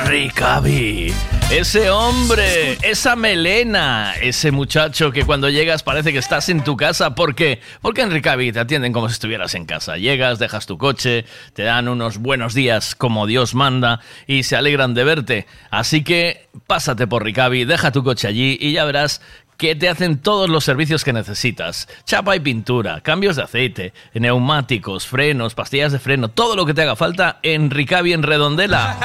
Ricavi. 0.06 1.14
Ese 1.52 1.90
hombre, 1.90 2.78
esa 2.84 3.16
melena, 3.16 4.14
ese 4.22 4.52
muchacho 4.52 5.12
que 5.12 5.26
cuando 5.26 5.50
llegas 5.50 5.84
parece 5.84 6.12
que 6.12 6.20
estás 6.20 6.50
en 6.50 6.64
tu 6.64 6.78
casa. 6.78 7.16
¿Por 7.16 7.36
qué? 7.36 7.60
Porque 7.82 8.02
en 8.02 8.12
Ricavi 8.12 8.52
te 8.52 8.60
atienden 8.60 8.94
como 8.94 9.10
si 9.10 9.14
estuvieras 9.14 9.56
en 9.56 9.66
casa. 9.66 9.98
Llegas, 9.98 10.38
dejas 10.38 10.66
tu 10.66 10.78
coche, 10.78 11.26
te 11.54 11.64
dan 11.64 11.88
unos 11.88 12.20
buenos 12.20 12.54
días 12.54 12.94
como 12.94 13.26
Dios 13.26 13.56
manda 13.56 14.02
y 14.28 14.44
se 14.44 14.56
alegran 14.56 14.94
de 14.94 15.04
verte. 15.04 15.48
Así 15.72 16.04
que 16.04 16.50
pásate 16.68 17.08
por 17.08 17.24
Ricavi, 17.24 17.66
deja 17.66 17.92
tu 17.92 18.04
coche 18.04 18.28
allí 18.28 18.58
y 18.62 18.74
ya 18.74 18.86
verás 18.86 19.22
que 19.58 19.76
te 19.76 19.90
hacen 19.90 20.20
todos 20.20 20.50
los 20.50 20.64
servicios 20.64 21.04
que 21.04 21.14
necesitas. 21.14 21.88
Chapa 22.06 22.36
y 22.36 22.40
pintura, 22.40 23.02
cambios 23.02 23.36
de 23.36 23.44
aceite, 23.44 23.94
neumáticos, 24.14 25.06
frenos, 25.06 25.54
pastillas 25.54 25.92
de 25.92 26.00
freno, 26.00 26.30
todo 26.30 26.56
lo 26.56 26.66
que 26.66 26.74
te 26.74 26.84
haga 26.84 26.96
falta 26.96 27.40
en 27.44 27.70
Ricavi 27.70 28.14
en 28.14 28.24
Redondela. 28.24 28.98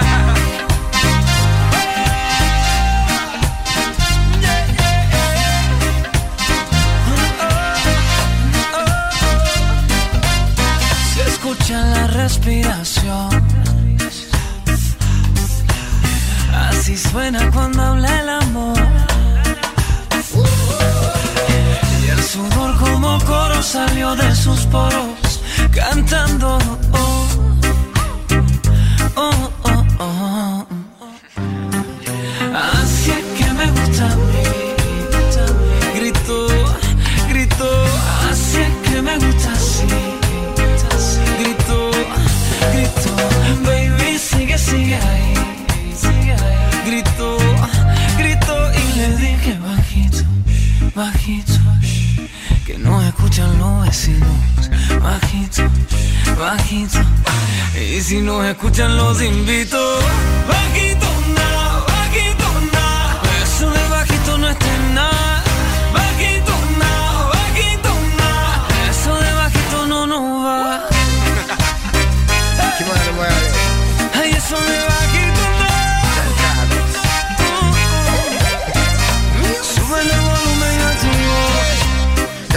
Respiración. 12.24 13.28
Así 16.68 16.96
suena 16.96 17.50
cuando 17.50 17.82
habla 17.82 18.20
el 18.22 18.28
amor. 18.44 18.78
Y 22.02 22.08
el 22.08 22.22
sudor 22.22 22.70
como 22.78 23.18
coro 23.26 23.62
salió 23.62 24.16
de 24.16 24.34
sus 24.34 24.60
poros, 24.74 25.42
cantando. 25.74 26.58
Oh, 26.92 27.26
oh, 29.16 29.50
oh, 29.64 29.84
oh. 29.98 30.66
Así 32.72 33.10
es 33.18 33.24
que 33.36 33.52
me 33.52 33.66
gusta 33.76 34.04
a 34.12 34.16
mí. 34.28 34.44
Grito, 35.96 36.46
grito. 37.28 37.68
Así 38.30 38.60
es 38.66 38.74
que 38.88 39.02
me 39.02 39.14
gusta 39.18 39.43
sigue, 45.96 46.32
ahí. 46.32 46.82
Grito, 46.86 47.36
grito. 48.18 48.54
Y 48.72 48.98
le 48.98 49.16
dije 49.16 49.58
bajito, 49.58 50.24
bajito. 50.94 51.52
Que 52.66 52.78
no 52.78 53.02
escuchan 53.02 53.58
los 53.58 53.86
vecinos. 53.86 54.70
Bajito, 55.02 55.62
bajito. 56.38 56.98
Y 57.78 58.00
si 58.00 58.20
no 58.20 58.42
escuchan 58.44 58.96
los 58.96 59.20
invito. 59.22 59.78
Bajito, 60.48 61.06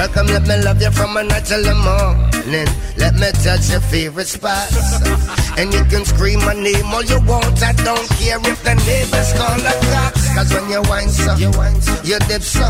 Girl, 0.08 0.24
come 0.24 0.28
let 0.28 0.48
me 0.48 0.56
love 0.64 0.82
you 0.82 0.92
from 0.92 1.18
a 1.18 1.24
night 1.24 1.46
till 1.46 1.62
the 1.64 1.76
morning. 1.76 2.68
Let 2.98 3.16
me 3.16 3.30
touch 3.44 3.70
your 3.70 3.82
favorite 3.82 4.28
spots. 4.28 5.02
And 5.58 5.74
you 5.74 5.84
can 5.86 6.06
scream 6.06 6.40
my 6.46 6.54
name 6.54 6.86
all 6.94 7.04
you 7.04 7.20
want. 7.26 7.64
I 7.64 7.74
don't 7.74 8.08
care 8.22 8.38
if 8.38 8.62
the 8.64 8.76
neighbors 8.86 9.34
call 9.34 9.58
the 9.58 9.74
cops. 9.90 10.30
Cause 10.36 10.54
when 10.54 10.70
you 10.70 10.82
whine 10.84 11.10
so, 11.10 11.34
you, 11.34 11.52
so, 11.52 11.98
you 12.04 12.20
dip 12.30 12.44
so. 12.44 12.70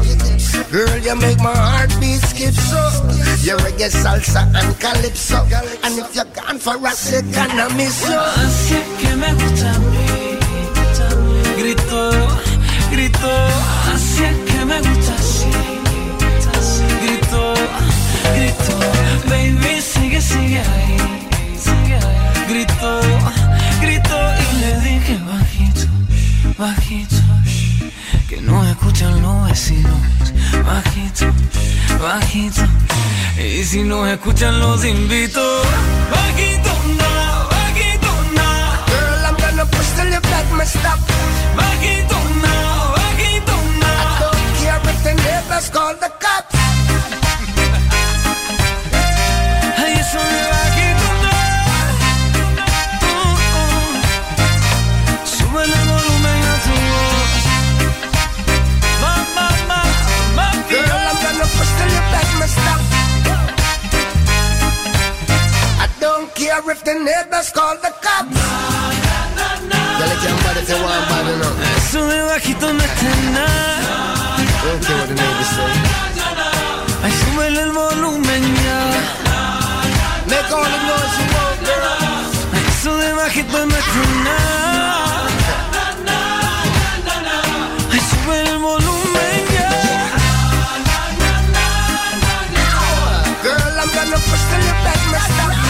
Girl, 0.71 0.97
you 0.97 1.15
make 1.17 1.37
my 1.39 1.53
heart 1.53 1.91
beat 1.99 2.23
skip 2.23 2.53
so. 2.55 2.79
You 3.43 3.57
reggae 3.59 3.91
salsa 3.91 4.47
and 4.55 4.71
calypso. 4.79 5.43
And 5.83 5.99
if 5.99 6.15
you're 6.15 6.31
gone 6.31 6.59
for 6.59 6.77
a 6.79 6.91
second, 6.91 7.59
I 7.59 7.67
miss 7.75 8.07
you. 8.07 8.15
Así 8.15 8.79
que 8.99 9.15
me 9.17 9.33
gusta. 9.35 9.71
Grito, 11.59 12.11
grito. 12.89 13.33
Así 13.91 14.27
que 14.47 14.65
me 14.65 14.79
gusta 14.79 15.13
así. 15.13 15.26
Grito, 15.26 15.26
grito. 18.35 18.73
Baby, 19.29 19.81
sigue, 19.81 20.21
sigue 20.21 20.59
ahí. 20.59 20.97
Grito, 22.47 23.01
grito. 23.81 24.17
Y 24.39 24.59
le 24.61 24.79
dije 24.79 25.19
bajito, 25.27 25.85
bajito. 26.57 27.15
Que 28.29 28.41
no 28.41 28.63
escuchan 28.69 29.21
los 29.21 29.49
vecinos. 29.49 29.99
Bajito, 30.65 31.25
bajito. 32.01 32.61
Y 33.37 33.63
si 33.63 33.83
no 33.83 34.07
escuchan 34.07 34.59
los 34.59 34.85
invito. 34.85 35.41
Bajito, 36.09 36.71
no, 37.01 37.49
bajito, 37.49 38.11
no. 38.37 38.49
Girl, 38.87 39.25
I'm 39.25 39.35
gonna 39.35 39.65
push 39.65 39.89
till 39.95 40.09
you 40.09 40.21
beg 40.21 40.47
me 40.57 40.65
stop. 40.65 40.99
Bajito, 41.55 42.15
bajito, 42.95 43.55
no. 43.81 43.93
I 43.99 44.19
don't 44.21 44.53
care 44.61 44.81
if 44.91 45.03
the 45.03 45.13
neighbors 45.13 45.69
call 45.69 45.93
the 45.95 46.09
cops. 46.09 46.26
Care 66.67 66.75
if 66.75 66.83
the 66.83 66.93
neighbors 66.93 67.49
call 67.51 67.75
the 67.77 67.91
cops. 68.03 68.35
Ya 69.99 70.05
le 70.05 70.13
echan 70.15 70.37
para 70.43 70.59
ese 70.61 70.75
one 70.75 71.03
body, 71.09 71.33
no. 71.41 71.49
Eso 71.77 71.99
de 72.07 72.21
bajito 72.21 72.73
no 72.73 72.83
está 72.83 73.07
en 73.13 73.33
nada. 73.33 74.37
Don't 74.63 74.85
care 74.85 74.97
what 74.97 75.07
the 75.07 75.15
neighbors 75.15 75.51
say. 75.55 75.73
Ay, 77.03 77.11
súbele 77.19 77.61
el 77.61 77.71
volumen 77.71 78.43
ya. 78.65 78.79
Make 80.29 80.51
all 80.51 80.69
the 80.73 80.79
noise 80.87 81.15
you 81.19 81.27
want, 81.35 81.59
girl. 81.67 81.95
Eso 82.69 82.91
de 82.97 83.13
bajito 83.13 83.57
no 83.65 83.75
está 83.83 83.99
en 84.03 84.23
nada. 84.23 84.47
Ay, 87.93 88.01
sube 88.09 88.35
el 88.41 88.57
volumen 88.57 89.41
ya. 89.55 89.69
Girl, 93.43 93.79
I'm 93.81 93.89
gonna 93.95 94.19
push 94.27 94.43
till 94.49 94.63
you 94.67 94.75
beg 94.83 95.01
me 95.11 95.19
stop. 95.27 95.66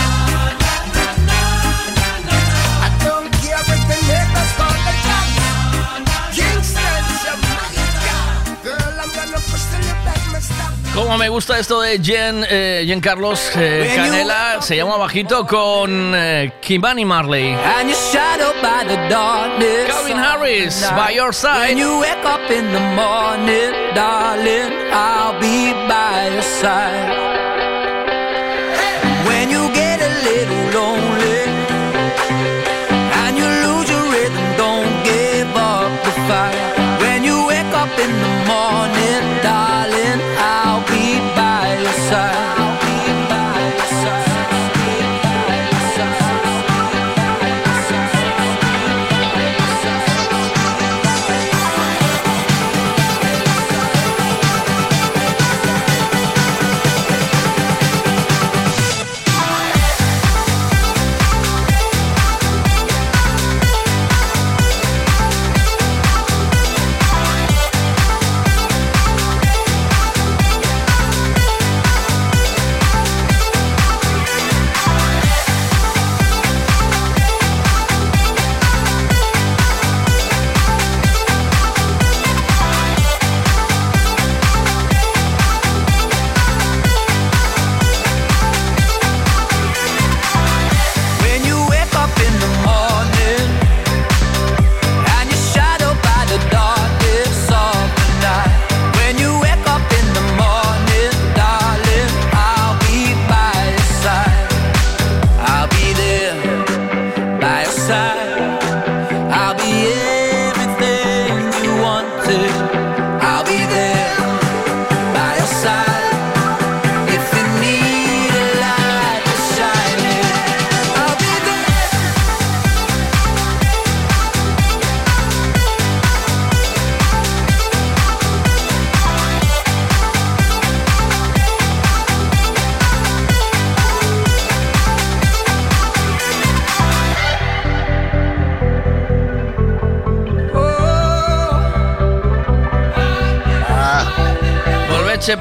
Como 10.97 11.15
me 11.15 11.29
gusta 11.29 11.59
esto 11.59 11.79
de 11.79 11.99
Jen, 11.99 12.43
eh, 12.49 12.83
Jen 12.87 12.99
Carlos 12.99 13.51
eh, 13.55 13.93
Canela, 13.95 14.59
se 14.63 14.77
llama 14.77 14.97
Bajito 14.97 15.45
con 15.45 16.11
eh, 16.15 16.53
Kimani 16.59 17.05
Marley. 17.05 17.53
And 17.53 17.87
you're 17.87 17.95
shadowed 18.11 18.59
by 18.63 18.83
the 18.83 18.97
darkness. 19.07 19.91
Calvin 19.91 20.17
Harris, 20.17 20.89
by 20.95 21.13
your 21.13 21.31
side. 21.31 21.69
When 21.69 21.77
you 21.77 21.99
wake 21.99 22.25
up 22.25 22.49
in 22.49 22.73
the 22.73 22.79
morning, 22.95 23.93
darling, 23.93 24.73
I'll 24.91 25.39
be 25.39 25.71
by 25.87 26.31
your 26.33 26.41
side. 26.41 27.46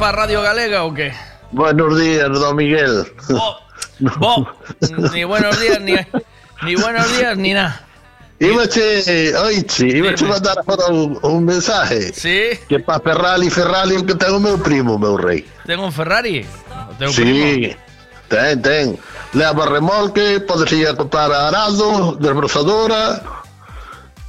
Para 0.07 0.19
Radio 0.19 0.41
Galega 0.41 0.85
o 0.85 0.95
qué? 0.95 1.13
Buenos 1.51 1.99
días, 1.99 2.29
don 2.31 2.55
Miguel. 2.55 3.13
Bo, 4.21 4.49
ni 5.13 5.25
buenos 5.25 5.59
días, 5.59 5.81
ni, 5.81 5.97
ni 6.63 6.77
buenos 6.77 7.11
días, 7.19 7.37
ni 7.37 7.53
nada. 7.53 7.85
Ibache, 8.39 9.37
oiche, 9.37 9.89
ibache 9.89 10.25
mandar 10.25 10.59
agora 10.61 10.87
un, 10.93 11.19
un 11.23 11.45
mensaje. 11.45 12.13
Sí. 12.15 12.51
Que 12.69 12.79
para 12.79 13.01
Ferrari, 13.01 13.51
Ferrari, 13.51 14.01
que 14.05 14.15
tengo 14.15 14.39
meu 14.39 14.57
primo, 14.59 14.97
meu 14.97 15.17
rei. 15.17 15.45
Tengo 15.67 15.87
un 15.87 15.93
Ferrari. 15.93 16.47
Sí, 17.11 17.23
primo. 17.23 17.75
ten, 18.29 18.63
ten. 18.63 18.99
Leva 19.33 19.67
remolque, 19.67 20.39
podes 20.39 20.71
ir 20.71 20.87
a 20.87 20.95
comprar 20.95 21.33
arado, 21.33 22.15
desbrozadora, 22.21 23.23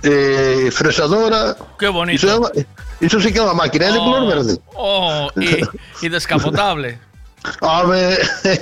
eh, 0.02 0.72
fresadora. 0.72 1.56
Qué 1.78 1.90
bonito. 1.90 2.26
Iso, 2.26 2.52
é 2.56 2.66
iso 3.02 3.19
sí 3.22 3.32
que 3.32 3.40
é 3.40 3.44
unha 3.45 3.53
máquina, 3.57 3.91
de 3.91 3.99
color 3.99 4.26
verde. 4.28 4.53
Oh, 4.76 5.30
y, 5.40 5.61
y 6.02 6.10
descapotable. 6.10 6.99
Home, 7.61 8.18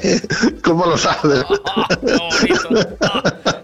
como 0.64 0.86
lo 0.86 0.98
sabes? 0.98 1.42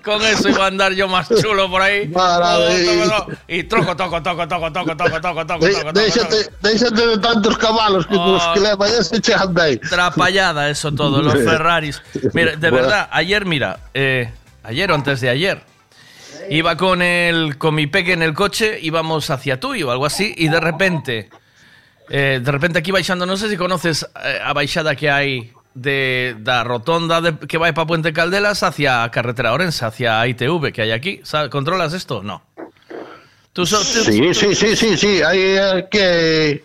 Con 0.03 0.22
eso 0.23 0.49
iba 0.49 0.64
a 0.65 0.68
andar 0.68 0.93
yo 0.93 1.07
más 1.07 1.30
chulo 1.41 1.69
por 1.69 1.81
ahí. 1.81 2.07
Maravilla. 2.07 2.91
Oh, 2.91 3.06
toco, 3.06 3.26
toco, 3.26 3.38
y 3.48 3.64
troco, 3.64 3.95
toco, 3.95 4.22
toco, 4.23 4.48
toco, 4.48 4.72
toco, 4.72 4.95
toco, 4.95 5.22
toco, 5.22 5.45
toco, 5.45 5.65
De- 5.65 5.72
toco, 5.73 5.84
toco, 5.85 5.91
Déxate, 5.99 6.49
déxate 6.61 7.07
de 7.07 7.18
tantos 7.19 7.57
cabalos 7.57 8.07
que 8.07 8.15
Oh. 8.15 8.35
os 8.35 8.48
que 8.53 8.60
leva 8.61 8.88
ese 8.88 9.22
chejan 9.22 9.53
ben. 9.53 9.80
Trapallada 9.81 10.69
eso 10.69 10.91
todo, 10.91 11.22
los 11.22 11.34
Ferraris. 11.45 12.02
Mira, 12.34 12.56
de 12.56 12.69
Bueno. 12.72 12.88
verdad, 12.88 13.10
ayer, 13.11 13.45
mira, 13.45 13.80
eh, 13.93 14.31
ayer 14.64 14.91
o 14.91 14.95
antes 14.95 15.22
de 15.22 15.30
ayer, 15.30 15.61
iba 16.52 16.78
con 16.78 17.02
el 17.02 17.57
con 17.57 17.76
mi 17.76 17.88
peque 17.88 18.14
en 18.14 18.22
el 18.22 18.34
coche, 18.34 18.78
íbamos 18.82 19.30
hacia 19.30 19.60
Tui 19.60 19.84
o 19.84 19.91
algo 19.91 20.06
así, 20.06 20.34
y 20.38 20.48
de 20.49 20.60
repente, 20.60 21.30
eh, 22.10 22.40
de 22.44 22.52
repente 22.52 22.80
aquí 22.80 22.91
baixando, 22.91 23.26
no 23.26 23.38
sé 23.38 23.49
si 23.49 23.57
conoces 23.57 24.06
eh, 24.23 24.40
a 24.44 24.53
baixada 24.53 24.95
que 24.95 25.10
hay 25.10 25.52
de 25.73 26.36
da 26.40 26.64
rotonda 26.65 27.22
de, 27.22 27.38
que 27.48 27.57
va 27.57 27.72
para 27.72 27.88
Puente 27.88 28.11
Caldelas 28.11 28.61
hacia 28.64 29.10
Carretera 29.10 29.53
Orense, 29.53 29.86
hacia 29.86 30.28
ITV 30.28 30.72
que 30.73 30.82
hay 30.82 30.91
aquí. 30.91 31.22
¿Controlas 31.49 31.94
esto? 31.94 32.22
No. 32.22 32.44
Tú 33.53 33.65
so- 33.65 33.80
tú- 33.80 34.03
Sí, 34.11 34.19
tú- 34.22 34.34
sí, 34.34 34.56
sí, 34.56 34.76
sí, 34.76 34.98
sí, 34.98 35.22
eh, 35.34 35.88
que 35.90 36.61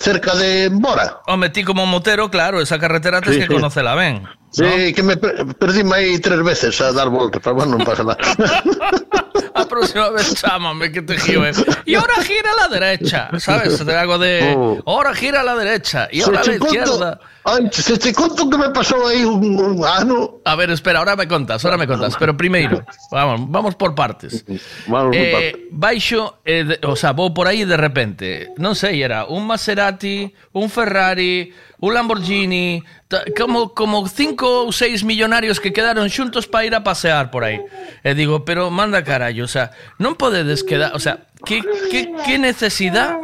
cerca 0.00 0.34
de 0.34 0.70
Mora. 0.72 1.20
Hombre, 1.26 1.50
ti 1.50 1.62
como 1.62 1.84
motero, 1.86 2.30
claro, 2.30 2.60
esa 2.60 2.78
carretera 2.78 3.20
tienes 3.20 3.42
Sí, 3.42 3.46
que 3.46 3.52
sí. 3.52 3.60
conocerla 3.60 3.94
bien. 3.94 4.24
Sí, 4.50 4.92
que 4.94 5.02
me 5.04 5.16
per 5.16 5.54
perdíme 5.54 5.94
aí 5.94 6.18
tres 6.18 6.42
veces 6.42 6.80
a 6.80 6.90
dar 6.90 7.08
voltas, 7.08 7.40
pero 7.44 7.54
bueno, 7.54 7.76
non 7.78 7.86
pasa 7.86 8.02
nada. 8.02 8.18
La 9.54 9.66
próxima 9.68 10.08
vez 10.10 10.34
chámame 10.34 10.90
que 10.90 11.02
te 11.02 11.18
giro. 11.18 11.42
Y 11.84 11.94
ahora 11.94 12.14
gira 12.24 12.50
a 12.50 12.66
la 12.66 12.68
derecha, 12.68 13.28
¿sabes? 13.38 13.84
De 13.84 13.94
algo 13.96 14.18
de. 14.18 14.54
Oh. 14.56 14.80
Ahora 14.86 15.14
gira 15.14 15.40
a 15.42 15.44
la 15.44 15.54
derecha 15.54 16.08
y 16.10 16.22
ahora 16.22 16.40
a 16.40 16.44
la 16.44 16.50
te 16.52 16.58
conto- 16.58 17.18
Antes, 17.44 17.84
se 17.84 17.96
te 17.98 18.12
conto 18.12 18.50
que 18.50 18.58
me 18.58 18.68
pasou 18.68 19.06
aí 19.06 19.24
un, 19.24 19.40
un 19.40 19.84
ano... 19.84 20.40
A 20.44 20.54
ver, 20.56 20.70
espera, 20.70 20.98
ahora 20.98 21.16
me 21.16 21.26
contas, 21.26 21.64
ahora 21.64 21.78
me 21.78 21.86
contas, 21.86 22.14
pero 22.18 22.36
primeiro, 22.36 22.84
vamos, 23.10 23.48
vamos 23.48 23.74
por 23.76 23.94
partes. 23.94 24.44
Vamos 24.86 25.16
eh, 25.16 25.32
partes. 25.32 25.54
Baixo, 25.70 26.38
eh, 26.44 26.64
de, 26.64 26.86
o 26.86 26.96
sea, 26.96 27.12
vou 27.12 27.32
por 27.32 27.48
aí 27.48 27.64
de 27.64 27.80
repente, 27.80 28.52
non 28.60 28.76
sei, 28.76 29.00
era 29.00 29.24
un 29.24 29.48
Maserati, 29.48 30.28
un 30.52 30.68
Ferrari, 30.68 31.48
un 31.80 31.96
Lamborghini, 31.96 32.84
como, 33.32 33.72
como 33.72 34.04
cinco 34.04 34.68
ou 34.68 34.72
seis 34.72 35.00
millonarios 35.00 35.64
que 35.64 35.72
quedaron 35.72 36.12
xuntos 36.12 36.44
para 36.44 36.68
ir 36.68 36.74
a 36.76 36.84
pasear 36.84 37.32
por 37.32 37.48
aí. 37.48 37.56
E 38.04 38.12
digo, 38.12 38.44
pero 38.44 38.68
manda 38.68 39.00
carallo, 39.00 39.48
o 39.48 39.50
sea, 39.50 39.72
non 39.96 40.12
podedes 40.12 40.60
quedar, 40.60 40.92
o 40.92 41.00
sea, 41.00 41.24
que, 41.48 41.64
que, 41.88 42.12
que 42.20 42.36
necesidade, 42.36 43.16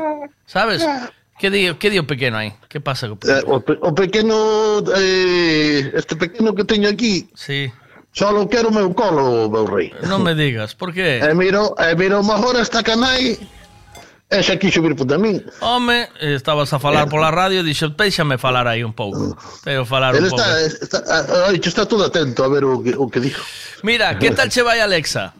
sabes? 0.48 0.80
Que 1.38 1.50
di, 1.50 1.74
que 1.76 1.90
di 1.90 1.98
o 1.98 2.06
pequeno 2.06 2.38
aí? 2.38 2.54
Que 2.68 2.80
pasa 2.80 3.08
co 3.08 3.16
pequeno? 3.16 3.38
Eh, 3.38 3.44
o, 3.46 3.60
pe, 3.60 3.72
o 3.80 3.92
pequeno 3.92 4.36
eh, 4.96 5.92
este 5.92 6.16
pequeno 6.16 6.54
que 6.54 6.64
teño 6.64 6.88
aquí. 6.88 7.28
Sí. 7.34 7.70
Só 8.16 8.32
lo 8.32 8.48
quero 8.48 8.72
meu 8.72 8.94
colo, 8.94 9.50
meu 9.52 9.68
rei. 9.68 9.92
Non 10.08 10.24
me 10.24 10.32
digas, 10.32 10.72
por 10.72 10.96
que? 10.96 11.20
E 11.20 11.28
eh, 11.28 11.36
miro, 11.36 11.76
e 11.76 11.92
miro 11.92 12.24
má 12.24 12.40
esta 12.56 12.80
canai 12.80 13.36
e 14.32 14.42
xa 14.42 14.56
quixo 14.56 14.80
vir 14.80 14.96
por 14.96 15.04
min. 15.20 15.44
Home, 15.60 16.08
estabas 16.24 16.72
a 16.72 16.80
falar 16.80 17.04
eh. 17.04 17.10
pola 17.12 17.28
radio 17.28 17.60
e 17.60 17.68
dixo, 17.68 17.92
peixame 17.92 18.40
falar 18.40 18.64
aí 18.64 18.80
un 18.80 18.96
pouco. 18.96 19.20
Mm. 19.20 19.36
Pero 19.60 19.84
falar 19.84 20.16
Ele 20.16 20.24
un 20.24 20.30
pouco. 20.32 20.40
Está, 20.40 20.64
está, 20.64 20.98
está, 21.52 21.68
está 21.68 21.84
todo 21.84 22.08
atento 22.08 22.42
a 22.42 22.48
ver 22.48 22.64
o 22.64 22.80
que, 22.80 22.96
o 22.96 23.12
que 23.12 23.20
dixo. 23.20 23.44
Mira, 23.84 24.16
que 24.16 24.32
tal 24.32 24.48
che 24.48 24.64
vai 24.64 24.80
Alexa? 24.80 25.36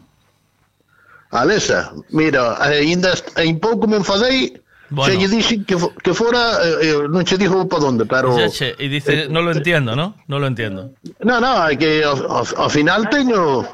Alexa, 1.31 1.91
mira, 2.13 2.61
ainda, 2.61 3.17
en 3.35 3.59
pouco 3.59 3.87
me 3.87 3.97
enfadei 3.97 4.61
Bueno. 4.89 5.11
Se 5.11 5.19
lle 5.19 5.27
dixen 5.27 5.65
que, 5.65 5.75
que 6.01 6.13
fora 6.13 6.63
eh, 6.63 6.87
eh, 6.95 7.07
non 7.11 7.23
che 7.27 7.35
dixo 7.35 7.67
pa 7.67 7.75
onde, 7.83 8.05
pero 8.05 8.35
che, 8.49 8.73
y 8.79 8.87
dice, 8.87 9.27
no 9.27 9.41
lo 9.41 9.51
entiendo, 9.51 9.95
¿no? 9.95 10.15
No 10.27 10.39
lo 10.39 10.47
entiendo. 10.47 10.91
No, 11.19 11.39
no, 11.41 11.67
que 11.77 12.03
ao, 12.03 12.15
ao, 12.15 12.45
ao 12.55 12.69
final 12.69 13.09
teño 13.11 13.67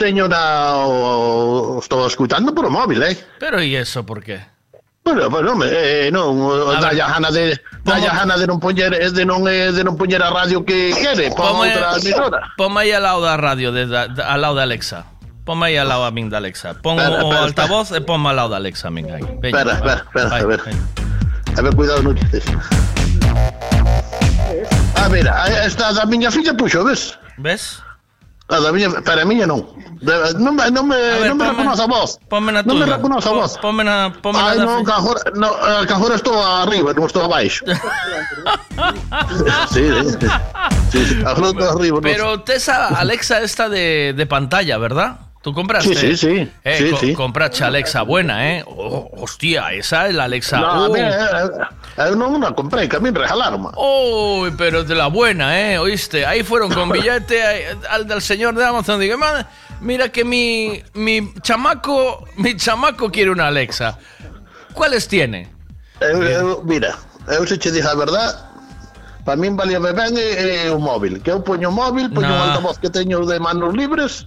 teño 0.00 0.24
na 0.32 0.80
o, 0.80 1.76
o, 1.76 1.78
estou 1.78 2.06
escutando 2.08 2.54
por 2.56 2.64
o 2.64 2.70
móvil, 2.72 3.02
eh. 3.04 3.16
Pero 3.38 3.60
¿y 3.60 3.76
eso 3.76 4.00
por 4.06 4.24
qué? 4.24 4.40
Bueno, 5.04 5.28
bueno, 5.28 5.56
me, 5.56 5.66
eh, 5.68 6.10
non, 6.12 6.40
o- 6.40 6.72
A 6.72 6.80
de 6.80 7.60
dalla 7.84 8.12
gana 8.16 8.36
de 8.36 8.46
non 8.48 8.56
poñer 8.60 8.96
eh, 8.96 9.12
de 9.12 9.24
non 9.28 9.44
eh, 9.44 9.72
de 9.76 9.84
non 9.84 9.96
poñer 10.00 10.24
a 10.24 10.32
radio 10.32 10.64
que 10.64 10.92
quere, 10.96 11.28
pon 11.36 11.52
outra 11.60 12.00
emisora. 12.00 12.48
ponme 12.56 12.80
aí 12.80 12.92
al 12.96 13.04
lado 13.04 13.20
da 13.20 13.36
radio, 13.36 13.72
de, 13.76 13.84
da- 13.84 14.08
da- 14.08 14.32
al 14.32 14.40
lado 14.40 14.56
de 14.56 14.62
Alexa. 14.64 15.04
Ponme 15.50 15.66
aí 15.66 15.76
al 15.76 15.88
lado 15.88 16.04
a 16.04 16.12
min 16.12 16.30
da 16.30 16.38
Alexa. 16.38 16.74
Pon 16.78 16.94
Espera, 16.94 17.26
o 17.26 17.26
espera, 17.26 17.42
altavoz 17.42 17.90
e 17.90 17.98
ponme 18.06 18.30
al 18.30 18.36
lado 18.38 18.50
da 18.54 18.62
Alexa, 18.62 18.86
aí. 18.86 19.02
Veña, 19.02 19.66
Espera, 19.66 19.72
espera, 19.74 20.06
espera, 20.06 20.30
a 20.30 20.46
ver. 20.46 20.60
A 21.58 21.62
ver, 21.62 21.74
cuidado 21.74 22.02
no 22.06 22.12
dices. 22.14 22.44
A 24.94 25.08
ver, 25.08 25.26
a- 25.28 25.66
esta 25.66 25.90
da 25.92 26.06
miña 26.06 26.30
filla 26.30 26.54
puxo, 26.54 26.84
ves? 26.86 27.18
Ves? 27.38 27.82
A 28.46 28.60
da 28.62 28.70
miña, 28.70 28.94
para 29.02 29.22
a 29.22 29.24
miña 29.26 29.42
non. 29.50 29.66
De- 29.98 30.38
non 30.38 30.54
me, 30.54 30.70
non 30.70 30.86
me, 30.86 30.94
non 31.26 31.34
me 31.34 31.50
reconoce 31.50 31.82
a 31.82 31.90
voz. 31.90 32.14
Ponme 32.30 32.54
na 32.54 32.62
Non 32.62 32.78
me 32.78 32.86
reconoce 32.86 33.26
a 33.26 33.34
voz. 33.34 33.58
Ponme 33.58 33.82
na, 33.82 34.14
ponme 34.22 34.38
na 34.38 34.54
da 34.54 34.62
non, 34.62 34.78
fi- 34.78 34.84
que 34.86 34.94
agora, 34.94 35.20
no, 35.34 35.50
eh, 35.50 35.82
que 35.82 35.94
agora 35.98 36.14
estou 36.14 36.38
arriba, 36.38 36.94
non 36.94 37.10
estou 37.10 37.26
abaixo. 37.26 37.66
sí, 39.74 39.82
sí, 39.82 40.14
sí, 40.94 41.00
sí, 41.10 41.14
agora 41.26 41.50
estou 41.50 41.74
arriba. 41.74 41.98
Pero 42.06 42.38
tes 42.46 42.70
a 42.70 42.94
Alexa 43.02 43.42
esta 43.42 43.66
de, 43.66 44.14
de 44.14 44.26
pantalla, 44.30 44.78
¿verdad? 44.78 45.26
¿Tú 45.42 45.54
compraste? 45.54 45.94
Sí, 45.94 46.16
sí, 46.16 46.16
sí. 46.16 46.52
Eh, 46.64 46.76
Sí, 46.78 46.90
co- 46.90 46.96
sí. 46.98 47.12
Compraste 47.14 47.64
Alexa 47.64 48.02
buena, 48.02 48.50
¿eh? 48.56 48.64
Oh, 48.66 49.08
hostia, 49.22 49.72
esa 49.72 50.06
es 50.08 50.14
la 50.14 50.24
Alexa. 50.24 50.60
No, 50.60 50.84
a 50.84 50.88
mí, 50.90 51.00
eh, 51.00 51.10
eh, 51.96 52.14
non 52.14 52.40
la 52.42 52.52
comprei, 52.52 52.86
que 52.88 52.96
a 52.96 53.00
mí 53.00 53.08
regalaron. 53.08 53.72
Uy, 53.74 54.52
pero 54.58 54.84
de 54.84 54.94
la 54.94 55.06
buena, 55.06 55.58
¿eh? 55.58 55.78
¿Oíste? 55.78 56.26
Ahí 56.26 56.42
fueron 56.42 56.70
con 56.70 56.90
billete 56.92 57.40
eh, 57.40 57.76
al 57.88 58.06
del 58.06 58.20
señor 58.20 58.54
de 58.54 58.66
Amazon. 58.66 59.00
Digo, 59.00 59.16
"Man, 59.16 59.46
mira 59.80 60.10
que 60.10 60.24
mi, 60.24 60.82
mi 60.92 61.32
chamaco, 61.40 62.26
mi 62.36 62.54
chamaco 62.58 63.10
quiere 63.10 63.30
una 63.30 63.46
Alexa. 63.48 63.96
¿Cuáles 64.74 65.08
tiene? 65.08 65.48
Eu, 66.00 66.22
eu, 66.22 66.62
mira, 66.64 66.96
eu 67.28 67.46
se 67.46 67.56
che 67.58 67.70
dixo 67.72 67.88
a 67.88 67.94
verdad, 67.94 68.44
para 69.24 69.36
min 69.40 69.56
valía 69.56 69.80
ben 69.80 70.16
é 70.16 70.68
o 70.70 70.78
móvil, 70.78 71.20
que 71.22 71.30
eu 71.32 71.40
poño 71.42 71.68
o 71.68 71.72
móvil, 71.72 72.08
poño 72.12 72.28
No. 72.28 72.34
un 72.36 72.40
altavoz 72.52 72.78
que 72.78 72.88
teño 72.90 73.24
de 73.24 73.40
manos 73.40 73.72
libres, 73.74 74.26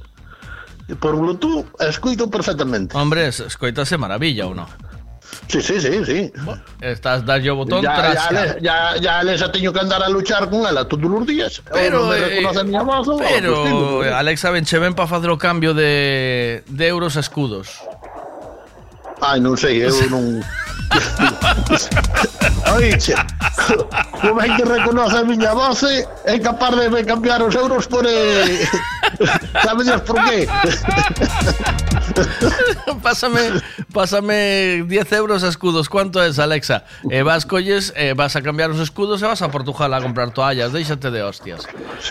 por 1.00 1.16
Bluetooth, 1.16 1.66
e 1.80 1.90
escuito 1.90 2.30
perfectamente. 2.30 2.96
Hombre, 2.98 3.28
es- 3.28 3.40
escoítase 3.40 3.98
maravilla, 3.98 4.48
¿o 4.48 4.54
no? 4.54 4.68
Sí, 5.48 5.62
sí, 5.62 5.82
sí, 5.82 6.06
sí. 6.06 6.32
Estás 6.80 7.26
dar 7.26 7.42
yo 7.42 7.56
botón 7.56 7.82
Ya, 7.82 7.96
tras. 7.96 8.30
ya, 8.30 8.60
ya, 8.62 8.78
ya 9.02 9.24
les 9.24 9.42
teño 9.52 9.74
que 9.74 9.80
andar 9.80 10.04
a 10.04 10.08
luchar 10.10 10.48
con 10.50 10.62
ela 10.68 10.86
todos 10.88 11.10
os 11.10 11.26
días. 11.26 11.58
Pero, 11.74 12.06
Ou 12.06 12.14
non 12.14 12.14
me 12.14 12.18
eh, 12.22 12.30
reconoce 12.38 12.60
a 12.62 12.64
miña 12.68 12.84
voz, 12.86 13.08
ou 13.10 13.18
algo 13.18 13.26
Pero 13.26 13.54
Alexa 14.14 14.54
Bencheven 14.54 14.94
para 14.94 15.10
facer 15.10 15.34
o 15.34 15.38
cambio 15.42 15.74
de, 15.74 16.62
de 16.70 16.86
euros 16.88 17.18
a 17.18 17.22
escudos. 17.26 17.82
Ai, 19.26 19.40
non 19.42 19.58
sei, 19.58 19.82
eu 19.82 19.90
non... 20.12 20.44
Oiche, 22.76 23.16
como 24.22 24.42
é 24.42 24.56
que 24.56 24.64
reconoce 24.64 25.18
a 25.18 25.24
miña 25.24 25.54
voz 25.54 25.84
é 26.26 26.40
capaz 26.40 26.72
de 26.76 27.06
cambiar 27.06 27.42
os 27.42 27.56
euros 27.56 27.88
por... 27.88 28.06
Eh... 28.08 28.68
Sabe 29.64 29.84
Dios 29.84 30.02
por 30.02 30.24
qué? 30.26 30.48
pásame, 33.04 33.40
pásame 33.92 34.84
10 34.88 35.12
euros 35.14 35.44
a 35.44 35.50
escudos. 35.50 35.90
¿Cuánto 35.90 36.24
es, 36.24 36.40
Alexa? 36.40 36.86
Eh, 37.10 37.24
vas, 37.24 37.46
colles, 37.46 37.94
eh, 37.96 38.14
vas 38.16 38.36
a 38.36 38.42
cambiar 38.42 38.70
los 38.70 38.80
escudos 38.80 39.22
e 39.22 39.26
vas 39.26 39.42
a 39.42 39.50
Portugal 39.50 39.94
a 39.94 40.02
comprar 40.02 40.32
toallas. 40.32 40.72
Déixate 40.74 41.12
de 41.12 41.24
hostias. 41.24 41.68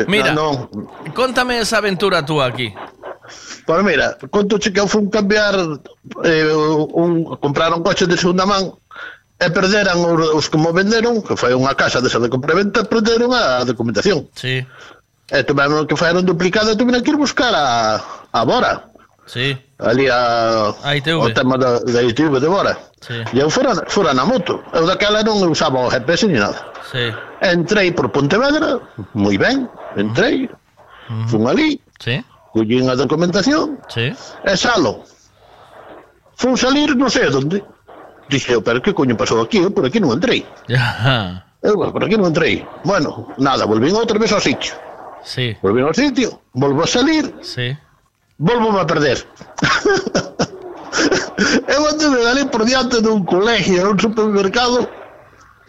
Mira, 0.06 0.32
no, 0.32 0.70
Contame 1.14 1.58
esa 1.58 1.78
aventura 1.78 2.24
tú 2.24 2.42
aquí. 2.42 2.74
Pois 3.66 3.82
mira, 3.84 4.18
conto 4.30 4.58
che 4.58 4.72
que 4.72 4.80
eu 4.80 4.88
fun 4.90 5.10
cambiar 5.10 5.54
eh, 6.24 6.52
un, 6.52 7.36
comprar 7.38 7.72
un 7.72 7.82
coche 7.82 8.06
de 8.06 8.16
segunda 8.18 8.46
man 8.46 8.74
e 9.42 9.50
perderan 9.50 9.98
os, 9.98 10.28
os 10.38 10.46
que 10.50 10.58
mo 10.58 10.70
venderon, 10.70 11.22
que 11.22 11.34
foi 11.34 11.54
unha 11.54 11.74
casa 11.74 11.98
desa 11.98 12.22
de 12.22 12.30
compraventa, 12.30 12.86
perderon 12.86 13.34
a 13.34 13.66
documentación. 13.66 14.30
Sí. 14.38 14.62
E 15.32 15.38
tivemos 15.42 15.86
que 15.86 15.98
faeron 15.98 16.22
duplicada 16.22 16.74
e 16.74 16.78
tivemos 16.78 17.02
que 17.02 17.10
ir 17.10 17.18
buscar 17.18 17.50
a, 17.54 17.98
a 18.30 18.40
Bora. 18.46 18.90
Sí. 19.26 19.58
Ali 19.78 20.06
a, 20.06 20.74
a 20.82 20.94
ITV. 20.94 21.18
o 21.18 21.30
tema 21.34 21.58
da, 21.58 21.78
da 21.82 22.02
ITV 22.02 22.38
de 22.38 22.48
Bora. 22.50 22.74
Sí. 23.00 23.18
E 23.34 23.38
eu 23.42 23.50
fora, 23.50 23.74
fora 23.90 24.14
na 24.14 24.22
moto. 24.22 24.62
Eu 24.70 24.86
daquela 24.86 25.26
non 25.26 25.42
usaba 25.50 25.82
o 25.82 25.90
GPS 25.90 26.26
ni 26.30 26.38
nada. 26.38 26.58
Sí. 26.86 27.10
Entrei 27.42 27.90
por 27.90 28.14
Pontevedra, 28.14 28.78
moi 29.14 29.34
ben, 29.38 29.66
entrei, 29.98 30.46
uh 30.46 30.50
-huh. 31.10 31.26
fun 31.26 31.50
ali, 31.50 31.82
sí. 31.98 32.22
Collín 32.52 32.88
a 32.88 32.94
documentación, 32.94 33.80
Sí. 33.88 34.12
e 34.44 34.56
salo. 34.56 35.02
Fun 36.36 36.56
salir 36.56 36.94
non 36.96 37.08
sei 37.10 37.28
onde. 37.32 37.64
Dixe, 38.28 38.60
pero 38.62 38.80
que 38.80 38.92
coño 38.94 39.16
pasou 39.16 39.40
aquí? 39.42 39.58
Eu 39.58 39.70
por 39.72 39.84
aquí 39.88 40.00
non 40.00 40.12
entrei. 40.16 40.44
Eu 41.62 41.76
por 41.92 42.04
aquí 42.04 42.16
non 42.16 42.28
entrei. 42.32 42.64
Bueno, 42.84 43.28
nada, 43.38 43.64
volvín 43.66 43.94
outra 43.96 44.18
vez 44.18 44.32
ao 44.32 44.40
sitio. 44.40 44.72
Sí. 45.24 45.56
Volvín 45.62 45.84
ao 45.86 45.94
sitio, 45.94 46.40
volvo 46.52 46.82
a 46.82 46.86
salir, 46.88 47.32
Sí. 47.42 47.76
volvo 48.38 48.74
a 48.80 48.86
perder. 48.86 49.22
eu 51.68 51.88
anduve 51.88 52.26
ali 52.26 52.44
por 52.46 52.64
diante 52.64 53.00
dun 53.00 53.24
colegio, 53.24 53.90
un 53.90 53.98
supermercado, 53.98 54.88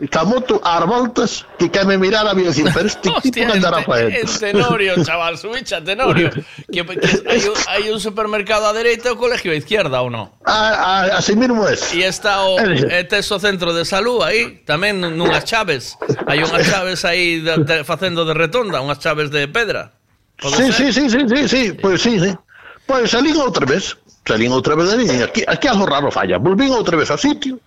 ca 0.09 0.23
moto 0.23 0.59
ás 0.63 0.85
voltas, 0.85 1.45
que 1.57 1.69
me 1.85 1.97
mirara 1.97 2.33
me 2.33 2.43
dicir, 2.43 2.65
pero 2.73 2.87
este 2.87 3.09
tipo 3.31 3.51
andará 3.51 3.79
en, 3.79 3.85
para 3.85 4.01
en 4.09 4.27
Tenorio, 4.39 5.03
chaval, 5.05 5.37
subiste 5.37 5.75
a 5.75 5.83
Tenorio. 5.83 6.29
Que, 6.71 6.83
que 6.85 7.21
hay, 7.29 7.43
un, 7.45 7.53
hay 7.67 7.89
un 7.89 7.99
supermercado 7.99 8.67
a 8.67 8.73
dereita 8.73 9.09
e 9.09 9.11
o 9.13 9.17
colegio 9.17 9.51
a 9.51 9.55
izquierda, 9.55 10.01
ou 10.01 10.09
non? 10.09 10.33
A, 10.43 11.13
a, 11.13 11.21
así 11.21 11.35
mismo 11.37 11.67
es. 11.69 11.93
E 11.93 12.03
está 12.03 12.43
o, 12.43 12.57
este 12.59 13.21
o 13.21 13.39
centro 13.39 13.71
de 13.71 13.85
salud 13.85 14.21
aí, 14.25 14.65
tamén 14.65 14.99
nun- 14.99 15.15
nunhas 15.15 15.45
chaves. 15.45 15.95
Hai 16.25 16.41
unhas 16.41 16.65
chaves 16.67 17.05
aí 17.05 17.39
de, 17.39 17.61
de, 17.63 17.75
facendo 17.85 18.25
de 18.25 18.33
retonda, 18.33 18.81
unhas 18.81 18.99
chaves 18.99 19.29
de 19.29 19.47
pedra. 19.47 19.93
Sí, 20.41 20.73
sí, 20.73 20.91
sí, 20.91 21.09
sí, 21.09 21.21
sí, 21.29 21.41
sí, 21.47 21.63
pois 21.79 22.01
sí, 22.01 22.19
sí. 22.19 22.33
Pois 22.83 23.07
salín 23.15 23.39
outra 23.39 23.63
vez, 23.63 23.95
salín 24.25 24.51
outra 24.51 24.75
vez 24.75 24.91
ali, 24.93 25.09
aquí, 25.21 25.43
aquí 25.47 25.67
algo 25.67 25.85
raro 25.85 26.11
falla. 26.11 26.37
Volvín 26.39 26.71
outra 26.71 26.95
vez 26.97 27.11
ao 27.11 27.17
sitio, 27.17 27.59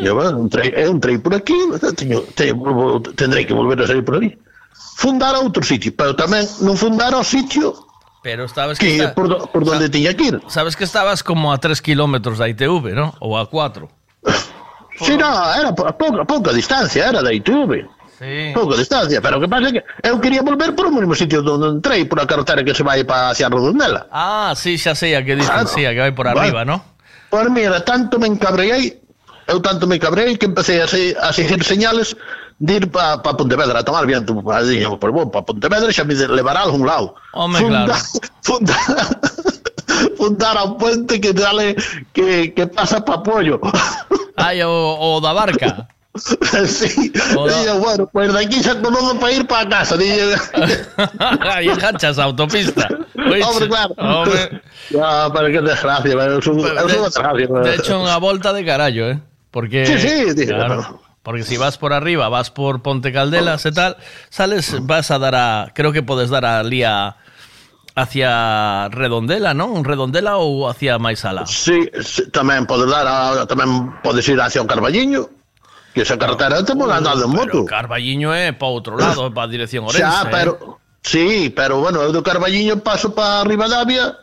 e 0.00 0.06
eu, 0.06 0.16
entrei, 0.40 0.72
eu 0.76 0.92
entrei 0.92 1.18
por 1.18 1.34
aquí, 1.34 1.54
teño, 1.96 2.20
teño, 2.34 3.00
tendrei 3.14 3.44
que 3.44 3.52
volver 3.54 3.80
a 3.82 3.86
salir 3.86 4.04
por 4.04 4.16
ali. 4.16 4.36
Fundar 4.96 5.34
a 5.34 5.40
outro 5.40 5.62
sitio, 5.62 5.92
pero 5.94 6.14
tamén 6.16 6.42
non 6.64 6.74
fundar 6.78 7.14
ao 7.14 7.22
sitio 7.22 7.74
Pero 8.18 8.44
estabas 8.50 8.78
que, 8.82 8.86
que 8.98 8.98
está- 8.98 9.14
por, 9.14 9.28
do- 9.30 9.46
por 9.46 9.62
donde 9.64 9.86
tiña 9.88 10.10
que 10.12 10.24
ir. 10.34 10.42
Sabes 10.50 10.74
que 10.74 10.82
estabas 10.82 11.22
como 11.22 11.52
a 11.54 11.58
3 11.62 11.78
kilómetros 11.80 12.36
da 12.42 12.48
ITV, 12.50 12.90
¿no? 12.96 13.14
Ou 13.22 13.38
a 13.38 13.46
4. 13.46 13.86
Sí, 14.98 15.14
no, 15.16 15.30
era 15.54 15.70
a 15.70 15.92
pouca, 15.94 16.24
pouca 16.26 16.50
distancia, 16.52 17.06
era 17.06 17.22
da 17.22 17.30
ITV. 17.32 17.86
Sí. 18.18 18.50
Pouco 18.52 18.74
distancia, 18.76 19.22
pero 19.22 19.38
o 19.38 19.40
que 19.40 19.46
pasa 19.46 19.70
é 19.70 19.72
que 19.78 19.82
eu 20.02 20.18
quería 20.18 20.42
volver 20.42 20.74
por 20.74 20.86
o 20.86 20.92
mesmo 20.92 21.14
sitio 21.14 21.38
onde 21.46 21.78
entrei, 21.78 22.04
por 22.04 22.18
a 22.18 22.26
carretera 22.26 22.66
que 22.66 22.74
se 22.74 22.82
vai 22.82 23.04
para 23.06 23.30
hacia 23.30 23.46
Redondela. 23.48 24.10
Ah, 24.10 24.52
sí, 24.58 24.74
xa 24.74 24.98
sei 24.98 25.14
a 25.14 25.22
que 25.22 25.38
dicen, 25.38 25.54
claro. 25.54 25.70
Ah, 25.70 25.72
sí, 25.72 25.86
a 25.86 25.94
que 25.94 26.02
vai 26.02 26.10
por 26.10 26.26
arriba, 26.26 26.66
bueno. 26.66 26.82
¿no? 26.82 26.98
Pois 27.30 27.46
mira, 27.50 27.78
tanto 27.86 28.18
me 28.18 28.26
encabreei, 28.26 28.98
eu 29.46 29.62
tanto 29.62 29.86
me 29.86 30.02
encabreei 30.02 30.34
que 30.34 30.50
empecé 30.50 30.82
a, 30.82 30.88
se, 30.90 31.14
a 31.14 31.30
seguir 31.30 31.62
señales 31.62 32.18
de 32.58 32.82
ir 32.82 32.90
para 32.90 33.22
pa 33.22 33.38
Pontevedra 33.38 33.78
a 33.78 33.84
tomar 33.86 34.02
viento. 34.02 34.34
Pues 34.34 34.66
dixen, 34.66 34.90
oh, 34.90 34.98
pois 34.98 35.14
bom, 35.14 35.30
para 35.30 35.46
Pontevedra 35.46 35.94
xa 35.94 36.02
me 36.02 36.18
levará 36.18 36.66
a 36.66 36.66
algún 36.66 36.82
lado. 36.82 37.14
Home, 37.38 37.62
funda, 37.62 37.86
claro. 37.86 38.02
Funda, 38.42 38.74
fundar 40.18 40.58
a 40.58 40.64
un 40.64 40.76
puente 40.76 41.20
que 41.20 41.32
dale 41.32 41.76
que, 42.12 42.52
que 42.54 42.66
pasa 42.66 43.04
para 43.04 43.22
Pollo. 43.22 43.60
Ai, 44.36 44.62
o, 44.62 44.70
o 44.98 45.20
da 45.20 45.32
barca. 45.32 45.88
sí. 46.66 47.12
Hola. 47.36 47.74
Bueno, 47.74 48.08
pues 48.12 48.32
de 48.32 48.40
aquí 48.40 48.62
xa 48.62 48.80
todo 48.80 49.18
para 49.20 49.32
ir 49.32 49.46
para 49.46 49.68
casa. 49.68 49.96
Digo, 49.96 50.34
Aí 51.40 51.68
enganchas 51.68 52.18
autopista. 52.18 52.88
Hombre, 53.14 53.68
claro. 53.68 53.94
Hombre, 53.98 54.62
Ya, 54.90 55.28
pero 55.32 55.46
que 55.52 55.60
desgracia, 55.60 56.12
eu 56.12 56.40
son, 56.40 56.58
eu 56.58 56.88
son 56.88 57.04
unha 57.04 57.12
desgracia. 57.12 57.46
de 57.46 57.74
hecho, 57.76 58.00
unha 58.00 58.16
volta 58.16 58.56
de 58.56 58.64
carallo, 58.64 59.04
¿eh? 59.12 59.20
Porque, 59.52 59.84
Sí, 59.84 60.00
sí, 60.00 60.32
dice, 60.32 60.48
claro, 60.48 61.00
porque 61.22 61.44
si 61.44 61.60
vas 61.60 61.76
por 61.76 61.92
arriba, 61.92 62.28
vas 62.32 62.48
por 62.48 62.80
Ponte 62.80 63.12
Caldelas 63.12 63.68
e 63.68 63.72
tal, 63.72 64.00
sales, 64.32 64.80
vas 64.80 65.12
a 65.12 65.20
dar 65.20 65.36
a, 65.36 65.72
creo 65.76 65.92
que 65.92 66.00
podes 66.00 66.32
dar 66.32 66.48
a, 66.48 66.64
hacia 67.94 68.88
Redondela, 68.88 69.52
¿no? 69.52 69.82
Redondela 69.84 70.40
ou 70.40 70.68
hacia 70.68 70.96
Maisala. 70.96 71.44
Sí, 71.44 71.90
sí, 72.00 72.24
tamén 72.32 72.64
podes 72.64 72.88
dar 72.88 73.04
a, 73.04 73.44
tamén 73.44 73.92
podes 74.00 74.24
ir 74.30 74.40
hacia 74.40 74.64
o 74.64 74.66
Carballiño, 74.70 75.28
Que 75.98 76.02
esa 76.02 76.16
carretera 76.16 76.60
estamos 76.60 76.88
andando 76.88 77.24
en 77.24 77.30
moto. 77.34 77.64
Carballiño 77.66 78.30
é 78.30 78.54
para 78.54 78.70
outro 78.70 78.94
lado, 78.94 79.34
para 79.34 79.50
a 79.50 79.50
dirección 79.50 79.82
Orense. 79.82 80.06
Xa, 80.06 80.30
pero... 80.30 80.78
Sí, 81.02 81.50
pero 81.50 81.82
bueno, 81.82 81.98
eu 82.06 82.14
do 82.14 82.22
Carballiño 82.22 82.78
paso 82.86 83.10
para 83.10 83.42
Rivadavia, 83.42 84.14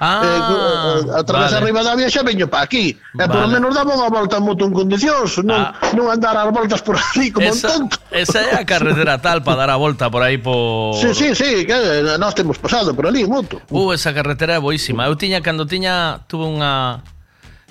Ah, 0.00 0.22
eh, 0.24 1.10
eh 1.10 1.20
a 1.20 1.22
través 1.24 1.50
vale. 1.50 1.60
de 1.60 1.66
Rivadavia 1.68 2.08
xa 2.08 2.22
veño 2.22 2.48
pa 2.48 2.62
aquí. 2.64 2.96
Eh, 2.96 3.20
e 3.20 3.26
vale. 3.28 3.44
lo 3.44 3.48
menos 3.52 3.76
daba 3.76 3.92
unha 3.92 4.08
volta 4.08 4.40
en 4.40 4.48
moto 4.48 4.64
en 4.64 4.72
condicións, 4.72 5.36
non, 5.44 5.60
ah. 5.60 5.76
non 5.92 6.08
andar 6.08 6.32
as 6.32 6.48
voltas 6.48 6.80
por 6.80 6.96
ali 6.96 7.28
como 7.28 7.44
esa, 7.44 7.76
un 7.76 7.92
tonto. 7.92 8.00
Esa 8.08 8.40
é 8.40 8.56
a 8.56 8.64
carretera 8.64 9.20
tal 9.20 9.44
para 9.44 9.68
dar 9.68 9.70
a 9.74 9.76
volta 9.76 10.08
por 10.08 10.24
aí 10.24 10.40
por... 10.40 10.96
Sí, 10.96 11.12
sí, 11.12 11.36
sí, 11.36 11.68
que 11.68 11.76
nós 12.16 12.32
temos 12.32 12.56
pasado 12.56 12.96
por 12.96 13.04
ali 13.04 13.28
en 13.28 13.36
moto. 13.36 13.60
Uh, 13.68 13.92
esa 13.92 14.16
carretera 14.16 14.56
é 14.56 14.60
boísima. 14.62 15.04
Eu 15.04 15.18
tiña, 15.18 15.44
cando 15.44 15.68
tiña, 15.68 16.24
tuve 16.24 16.48
unha 16.48 17.04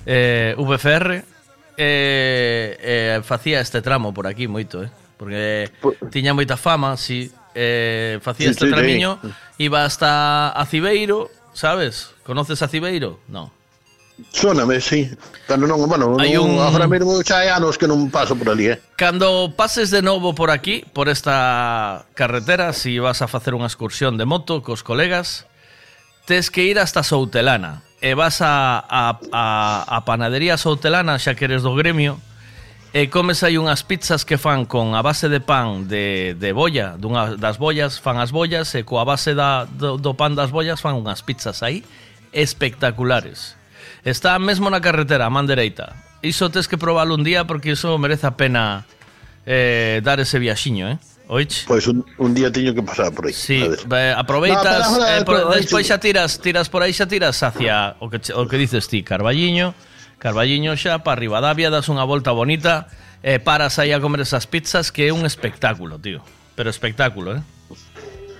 eh, 0.06 0.54
VFR, 0.54 1.37
eh, 1.78 2.76
eh, 2.82 3.20
facía 3.22 3.60
este 3.60 3.80
tramo 3.80 4.12
por 4.12 4.26
aquí 4.26 4.50
moito, 4.50 4.82
eh? 4.82 4.90
Porque 5.16 5.70
tiña 6.10 6.34
moita 6.34 6.58
fama, 6.58 6.98
si 6.98 7.30
sí, 7.30 7.34
eh, 7.54 8.18
facía 8.20 8.50
sí, 8.50 8.58
este 8.58 8.66
sí, 8.66 8.72
tramiño, 8.74 9.18
sí. 9.22 9.30
iba 9.64 9.86
hasta 9.86 10.50
a 10.50 10.66
Cibeiro, 10.66 11.30
sabes? 11.54 12.10
Conoces 12.26 12.60
a 12.62 12.68
Cibeiro? 12.68 13.22
No. 13.30 13.54
Sóname, 14.32 14.80
sí. 14.80 15.08
Pero 15.46 15.66
non, 15.70 15.78
bueno, 15.86 16.18
Hai 16.18 16.34
un... 16.34 16.58
agora 16.58 16.90
mesmo 16.90 17.14
xa 17.22 17.46
hai 17.46 17.54
anos 17.54 17.78
que 17.78 17.86
non 17.86 18.10
paso 18.10 18.34
por 18.34 18.50
ali, 18.50 18.74
eh. 18.74 18.82
Cando 18.98 19.54
pases 19.54 19.94
de 19.94 20.02
novo 20.02 20.34
por 20.34 20.50
aquí, 20.50 20.82
por 20.90 21.06
esta 21.06 22.10
carretera, 22.18 22.74
se 22.74 22.90
si 22.90 22.98
vas 22.98 23.22
a 23.22 23.30
facer 23.30 23.54
unha 23.54 23.70
excursión 23.70 24.18
de 24.18 24.26
moto 24.26 24.66
cos 24.66 24.82
colegas, 24.82 25.46
tes 26.26 26.50
que 26.50 26.66
ir 26.66 26.82
hasta 26.82 27.06
Soutelana 27.06 27.87
e 28.00 28.14
vas 28.14 28.40
a, 28.42 28.78
a, 28.78 29.18
a, 29.32 29.44
a 29.86 29.98
panadería 30.06 30.56
soutelana 30.56 31.18
xa 31.18 31.34
que 31.34 31.44
eres 31.46 31.66
do 31.66 31.74
gremio, 31.74 32.18
e 32.94 33.12
comes 33.12 33.44
aí 33.44 33.60
unhas 33.60 33.84
pizzas 33.84 34.24
que 34.24 34.40
fan 34.40 34.64
con 34.64 34.96
a 34.96 35.04
base 35.04 35.28
de 35.28 35.44
pan 35.44 35.84
de, 35.84 36.32
de 36.40 36.50
bolla, 36.56 36.96
dunha, 36.96 37.36
das 37.36 37.60
bollas 37.60 38.00
fan 38.00 38.16
as 38.16 38.32
bollas 38.32 38.72
e 38.72 38.80
coa 38.80 39.04
base 39.04 39.36
da, 39.36 39.68
do, 39.68 40.00
do 40.00 40.16
pan 40.16 40.32
das 40.32 40.48
bollas 40.48 40.80
fan 40.80 40.96
unhas 40.96 41.20
pizzas 41.20 41.60
aí 41.60 41.84
espectaculares. 42.32 43.60
Está 44.04 44.38
mesmo 44.38 44.70
na 44.72 44.80
carretera, 44.80 45.28
a 45.28 45.30
man 45.30 45.44
dereita. 45.44 45.92
Iso 46.22 46.48
tes 46.48 46.66
que 46.66 46.80
probalo 46.80 47.14
un 47.14 47.24
día 47.24 47.44
porque 47.44 47.76
iso 47.76 47.98
merece 48.00 48.26
a 48.26 48.40
pena 48.40 48.88
eh, 49.44 50.00
dar 50.02 50.20
ese 50.20 50.38
viaxiño, 50.38 50.88
eh? 50.88 50.98
Oiche. 51.28 51.68
Pois 51.68 51.86
un, 51.86 52.04
un 52.16 52.32
día 52.32 52.50
teño 52.50 52.72
que 52.72 52.82
pasar 52.82 53.12
por 53.12 53.26
aí. 53.26 53.36
Sí, 53.36 53.60
eh, 53.60 54.14
aproveitas, 54.16 54.90
no, 54.96 55.04
eh, 55.04 55.24
por, 55.28 55.52
despois 55.52 55.84
xa 55.84 56.00
tiras, 56.00 56.40
tiras 56.40 56.72
por 56.72 56.80
aí 56.80 56.96
xa 56.96 57.04
tiras 57.04 57.44
hacia 57.44 58.00
o 58.00 58.08
que 58.08 58.16
o 58.32 58.48
que 58.48 58.56
dices 58.56 58.88
ti, 58.88 59.04
Carballiño, 59.04 59.76
Carballiño 60.16 60.72
xa 60.80 61.04
para 61.04 61.20
Rivadavia 61.20 61.68
das 61.68 61.92
unha 61.92 62.08
volta 62.08 62.32
bonita, 62.32 62.88
eh, 63.20 63.36
paras 63.36 63.76
aí 63.76 63.92
a 63.92 64.00
comer 64.00 64.24
esas 64.24 64.48
pizzas 64.48 64.88
que 64.88 65.04
é 65.04 65.12
un 65.12 65.28
espectáculo, 65.28 66.00
tío. 66.00 66.24
Pero 66.56 66.72
espectáculo, 66.72 67.36
eh? 67.36 67.44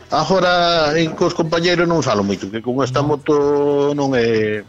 Agora 0.09 0.97
en 0.97 1.13
cos 1.13 1.37
compañeiros 1.37 1.85
non 1.85 2.01
salo 2.01 2.25
moito, 2.25 2.49
que 2.49 2.65
con 2.65 2.81
esta 2.81 3.05
moto 3.05 3.93
non 3.93 4.17
é 4.17 4.65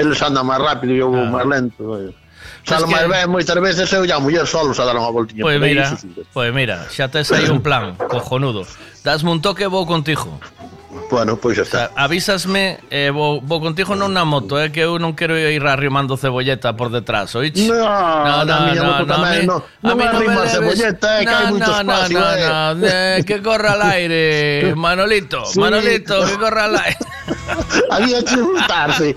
eles 0.00 0.18
andan 0.24 0.48
máis 0.48 0.64
rápido 0.64 0.96
e 0.96 1.04
eu 1.04 1.12
vou 1.12 1.28
ah. 1.28 1.28
máis 1.28 1.44
lento. 1.44 1.92
Eh. 2.00 2.23
Salo 2.64 2.88
Pois 2.88 2.96
que- 2.96 3.06
máis 3.06 3.08
ben 3.12 3.26
moitas 3.30 3.58
veces 3.60 3.92
eu 3.92 4.02
a 4.08 4.18
muller 4.20 4.46
solos 4.48 4.80
a 4.80 4.84
dar 4.88 4.96
unha 4.96 5.12
voltiña 5.12 5.44
Pois 5.44 5.60
aí, 5.60 5.68
mira, 5.68 5.84
pois 6.32 6.50
mira, 6.52 6.76
xa 6.88 7.12
tes 7.12 7.28
aí 7.30 7.46
un 7.52 7.60
plan, 7.60 7.92
cojonudo. 8.12 8.64
Dasme 9.04 9.28
un 9.30 9.44
toque 9.44 9.68
vou 9.68 9.84
contigo. 9.84 10.40
Bueno, 11.10 11.36
pois 11.36 11.58
xa 11.60 11.64
está. 11.68 11.82
Avísasme, 11.98 12.78
eh, 12.88 13.10
vou, 13.12 13.42
vou 13.44 13.60
contigo 13.60 13.92
non 13.92 14.14
na 14.16 14.24
moto, 14.24 14.56
eh, 14.56 14.72
que 14.72 14.80
eu 14.80 14.96
non 14.96 15.12
quero 15.12 15.36
ir 15.36 15.60
arrimando 15.66 16.16
cebolleta 16.16 16.72
por 16.72 16.88
detrás, 16.88 17.34
oich? 17.36 17.68
No, 17.68 17.84
na 18.48 18.56
miña 18.72 18.80
moto 18.80 19.04
tamén, 19.12 19.44
no. 19.44 19.60
Non 19.84 20.00
arrima 20.00 20.48
cebolleta, 20.48 21.20
eh, 21.20 21.28
que 21.28 21.34
hai 21.36 21.46
moito 21.52 21.68
espacio, 21.68 22.16
no, 22.16 22.24
eh. 22.32 22.48
no, 22.48 22.86
eh, 22.88 23.18
que 23.28 23.36
corra 23.44 23.76
al 23.76 23.82
aire, 23.92 24.72
Manolito, 24.78 25.44
Sí. 25.44 25.60
Manolito, 25.60 26.24
que 26.24 26.36
corra 26.40 26.64
al 26.72 26.78
aire. 26.80 27.02
Había 27.92 28.18
que 28.24 28.36
juntarse. 28.40 29.08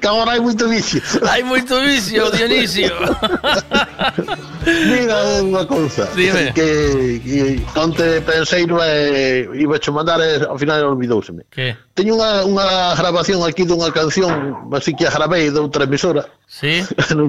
que 0.00 0.06
agora 0.06 0.32
hai 0.32 0.40
moito 0.40 0.68
vicio. 0.68 1.02
Hai 1.28 1.42
moito 1.42 1.80
vicio, 1.80 2.30
Dionisio. 2.30 2.92
Mira 4.62 5.42
unha 5.42 5.66
cousa. 5.66 6.06
Dime. 6.14 6.52
Que, 6.54 7.18
que 7.18 7.38
onte 7.74 8.22
pensei 8.22 8.66
no 8.66 8.78
e 8.78 9.42
eh, 9.42 9.58
iba 9.58 9.74
a 9.74 9.90
mandar 9.90 10.20
e 10.22 10.46
ao 10.46 10.56
final 10.58 10.94
olvidouseme. 10.94 11.42
Que? 11.50 11.74
Teño 11.94 12.14
unha, 12.14 12.46
unha 12.46 12.94
grabación 12.94 13.42
aquí 13.42 13.66
dunha 13.66 13.90
canción 13.90 14.62
así 14.70 14.94
que 14.94 15.06
a 15.06 15.10
gravei 15.10 15.50
de 15.50 15.58
outra 15.58 15.84
emisora. 15.84 16.30
Sí? 16.46 16.86
non, 17.18 17.26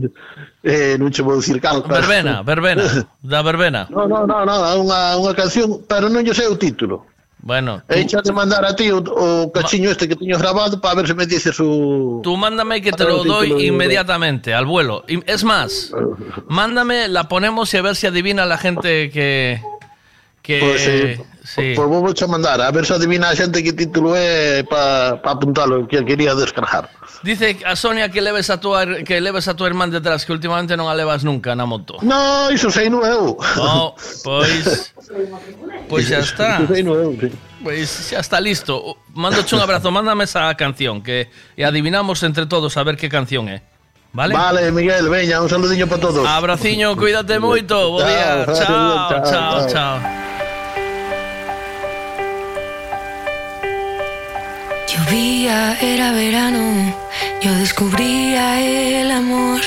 eh, 0.61 0.95
non 1.01 1.09
che 1.09 1.25
vou 1.25 1.41
dicir 1.41 1.57
cal. 1.57 1.81
Verbena, 1.81 2.43
verbena. 2.45 2.85
Da 3.23 3.41
verbena. 3.41 3.87
No, 3.89 4.05
no, 4.05 4.27
no, 4.27 4.45
no, 4.45 4.55
unha, 4.83 5.17
unha 5.17 5.33
canción, 5.33 5.81
pero 5.87 6.11
non 6.11 6.21
lle 6.21 6.35
sei 6.35 6.45
o 6.45 6.59
título. 6.59 7.07
Bueno, 7.45 7.83
He 7.89 7.99
hecho 7.99 8.21
de 8.21 8.31
mandar 8.31 8.63
a 8.63 8.73
ti 8.73 8.89
o, 8.89 8.99
o 8.99 9.51
cachiño 9.51 9.89
este 9.89 10.07
que 10.07 10.15
teño 10.15 10.37
grabado 10.37 10.79
para 10.79 10.95
ver 10.95 11.07
se 11.07 11.13
me 11.13 11.25
dices 11.25 11.59
o... 11.59 12.21
Tú 12.23 12.37
mándame 12.37 12.81
que 12.81 12.93
te 12.93 13.03
lo 13.03 13.17
título 13.17 13.33
doy 13.33 13.67
inmediatamente, 13.67 14.53
al 14.53 14.65
vuelo. 14.65 15.03
Es 15.25 15.43
más, 15.43 15.91
mándame, 16.47 17.09
la 17.09 17.27
ponemos 17.27 17.73
y 17.73 17.77
a 17.77 17.81
ver 17.81 17.97
si 17.97 18.07
adivina 18.07 18.45
la 18.45 18.57
gente 18.57 19.09
que... 19.11 19.61
que 20.41 20.59
Pois, 20.61 20.87
eh, 20.87 21.21
sí. 21.43 21.73
Pois 21.75 21.89
vou 21.89 22.07
a 22.07 22.27
mandar, 22.27 22.61
a 22.61 22.71
ver 22.71 22.85
se 22.85 22.93
adivina 22.93 23.27
a 23.27 23.35
xente 23.35 23.61
que 23.61 23.73
título 23.73 24.15
é 24.15 24.63
para 24.63 25.19
pa 25.21 25.31
apuntalo, 25.31 25.85
que 25.85 25.99
quería 26.05 26.35
descargar. 26.35 26.87
Dice 27.23 27.57
a 27.65 27.77
Sonia 27.77 28.09
que 28.09 28.21
leves 28.21 28.49
a 28.49 28.59
tua 28.59 28.85
que 29.07 29.21
leves 29.21 29.47
a 29.47 29.55
tua 29.55 29.71
irmán 29.71 29.89
detrás, 29.89 30.27
que 30.27 30.35
últimamente 30.35 30.75
non 30.75 30.91
a 30.91 30.93
levas 30.93 31.23
nunca 31.23 31.55
na 31.55 31.63
moto. 31.63 32.03
No, 32.03 32.51
iso 32.51 32.67
sei 32.67 32.91
no 32.91 32.99
eu. 32.99 33.39
No, 33.55 33.95
pois 34.27 34.91
Pois 35.87 36.11
xa 36.11 36.19
está. 36.19 36.59
Iso 36.59 36.75
sei 36.75 36.83
eu, 36.83 37.15
sí. 37.15 37.31
Pois 37.63 37.87
xa 38.11 38.19
está 38.19 38.43
listo. 38.43 38.99
Mándoche 39.15 39.55
un 39.55 39.63
abrazo, 39.63 39.87
mándame 39.87 40.27
esa 40.27 40.51
canción 40.59 40.99
que 40.99 41.31
e 41.55 41.63
adivinamos 41.63 42.19
entre 42.27 42.43
todos 42.43 42.75
a 42.75 42.83
ver 42.83 42.99
que 42.99 43.07
canción 43.07 43.47
é. 43.47 43.63
Vale? 44.11 44.35
Vale, 44.35 44.67
Miguel, 44.75 45.07
veña, 45.07 45.39
un 45.39 45.47
saludiño 45.47 45.87
para 45.87 46.03
todos. 46.03 46.27
Abraciño, 46.27 46.91
cuídate 46.99 47.39
moito. 47.39 47.87
Bo 47.87 48.03
día. 48.03 48.43
Chao, 48.51 48.67
chao, 48.67 49.23
chao. 49.23 49.23
chao. 49.31 49.69
chao. 49.71 49.95
Llovía, 54.91 55.79
era 55.79 56.11
verano 56.11 57.02
yo 57.41 57.53
descubría 57.55 58.61
el 58.61 59.11
amor. 59.11 59.61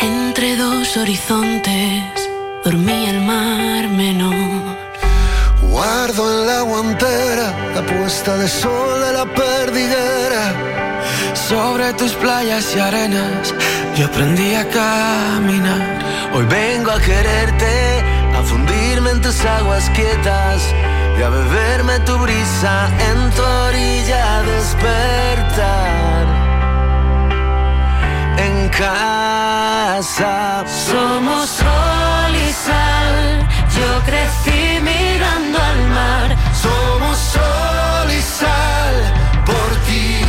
Entre 0.00 0.56
dos 0.56 0.96
horizontes 0.96 2.02
dormía 2.64 3.10
el 3.10 3.20
mar 3.22 3.88
menor. 3.88 4.76
Guardo 5.62 6.22
en 6.32 6.46
la 6.46 6.60
guantera 6.62 7.54
la 7.74 7.82
puesta 7.82 8.36
de 8.36 8.48
sol 8.48 9.00
de 9.00 9.12
la 9.12 9.24
perdiguera. 9.24 10.44
Sobre 11.34 11.92
tus 11.94 12.12
playas 12.12 12.74
y 12.76 12.80
arenas 12.80 13.54
yo 13.96 14.06
aprendí 14.06 14.54
a 14.54 14.68
caminar. 14.68 16.02
Hoy 16.34 16.44
vengo 16.46 16.90
a 16.90 17.00
quererte, 17.00 18.02
a 18.36 18.42
fundirme 18.42 19.10
en 19.10 19.20
tus 19.20 19.44
aguas 19.44 19.90
quietas 19.90 20.62
y 21.18 21.22
a 21.22 21.28
beberme 21.28 21.98
tu 22.00 22.16
brisa 22.18 22.88
en 23.10 23.30
tu 23.32 23.42
orilla 23.42 24.42
despertar. 24.42 26.21
Casa 28.78 30.64
Somos 30.66 31.48
sol 31.50 32.34
y 32.34 32.52
sal, 32.52 33.48
yo 33.76 33.88
crecí 34.06 34.80
mirando 34.80 35.58
al 35.58 35.88
mar. 35.88 36.36
somos 36.62 37.18
sol 37.18 38.10
y 38.10 38.20
sal 38.20 38.94
por 39.44 39.70
ti. 39.86 40.24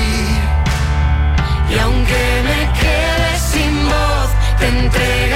Y 1.73 1.79
aunque 1.79 2.43
me 2.49 2.59
quede 2.79 3.39
sin 3.39 3.85
voz, 3.87 4.29
te 4.59 4.67
entregaré 4.67 5.32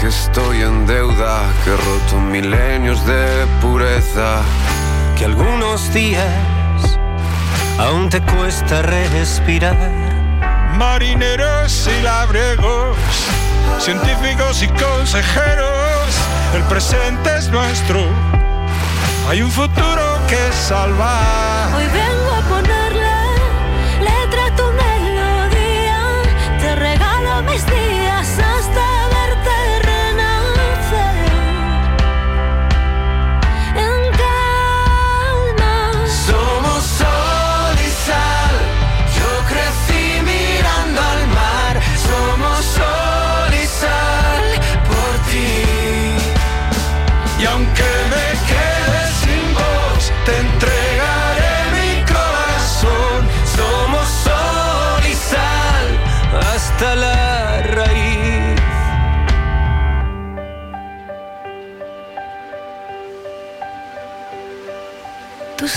que 0.00 0.06
estoy 0.08 0.62
en 0.62 0.86
deuda, 0.86 1.42
que 1.62 1.70
he 1.70 1.76
roto 1.76 2.20
milenios 2.20 3.04
de 3.06 3.46
pureza, 3.60 4.40
que 5.16 5.26
algunos 5.26 5.92
días 5.92 6.24
aún 7.78 8.08
te 8.08 8.22
cuesta 8.22 8.80
respirar. 8.80 9.76
marineros 10.78 11.86
y 11.86 12.02
labriegos, 12.02 12.96
científicos 13.78 14.62
y 14.62 14.68
consejeros, 14.68 16.08
el 16.54 16.62
presente 16.62 17.36
es 17.36 17.50
nuestro. 17.50 18.00
Hay 19.28 19.42
un 19.42 19.50
futuro 19.50 20.18
que 20.28 20.52
salvar. 20.52 21.74
Hoy 21.76 21.84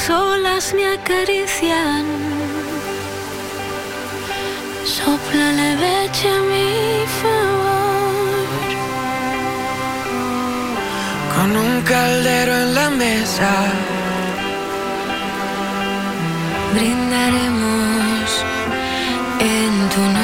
las 0.03 0.09
olas 0.09 0.73
me 0.73 0.85
acarician. 0.85 2.05
Sopla 4.85 5.51
la 5.51 5.71
a 5.71 6.41
mi 6.49 7.05
favor. 7.21 8.47
Con 11.35 11.49
un 11.55 11.81
caldero 11.84 12.53
en 12.53 12.75
la 12.75 12.89
mesa. 12.89 13.51
Brindaremos 16.73 18.30
en 19.39 19.89
tu 19.89 20.01
noche. 20.01 20.22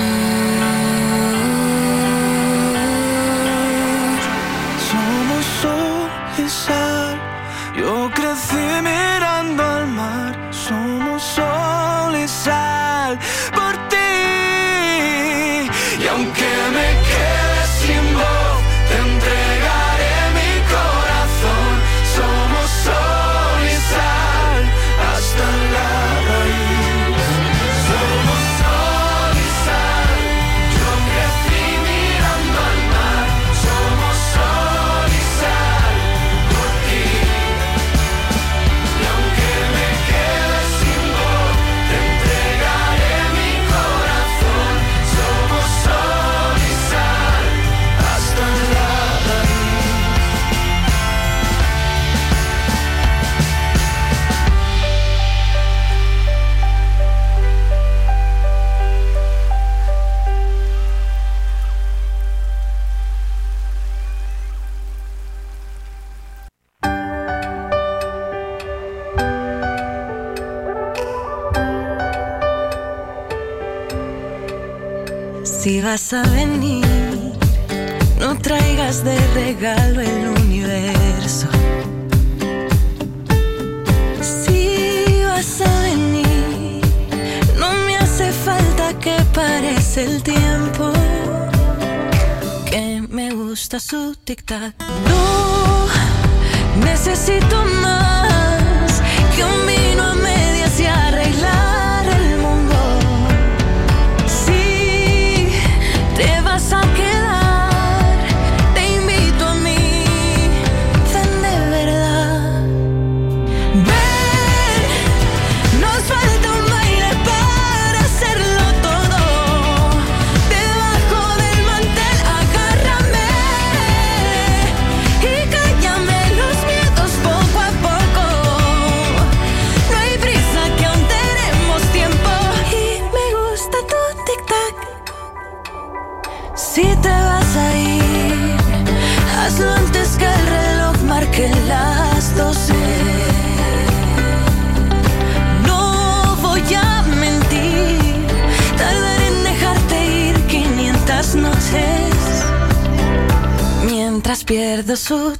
tak 94.49 95.08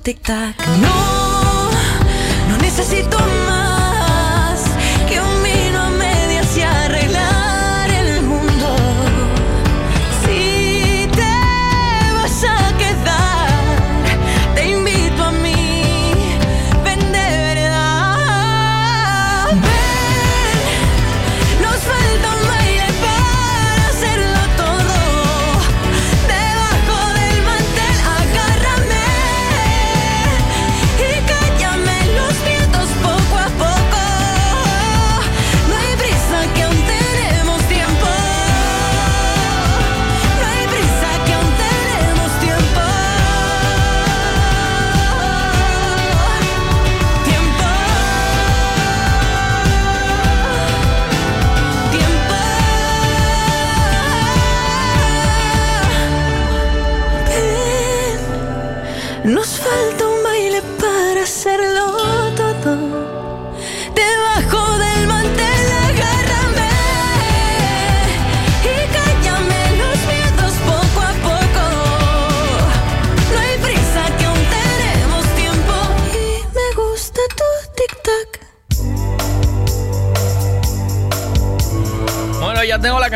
tic-tac. 0.03 0.88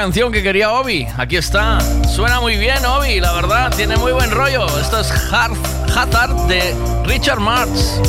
canción 0.04 0.34
que 0.34 0.44
quería 0.44 0.74
Obi. 0.74 1.08
Aquí 1.16 1.38
está. 1.38 1.80
Suena 2.14 2.42
muy 2.42 2.58
bien, 2.58 2.86
Obi, 2.86 3.22
la 3.22 3.32
verdad. 3.32 3.74
Tiene 3.74 3.96
muy 3.96 4.12
buen 4.12 4.32
rollo. 4.32 4.66
Esto 4.78 5.00
es 5.00 5.10
Hazard 5.10 6.36
de 6.48 6.76
Richard 7.06 7.40
Marx. 7.40 8.02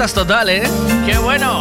fiestas 0.00 0.14
total, 0.14 0.48
¿eh? 0.48 0.62
¡Qué 1.04 1.18
bueno! 1.18 1.58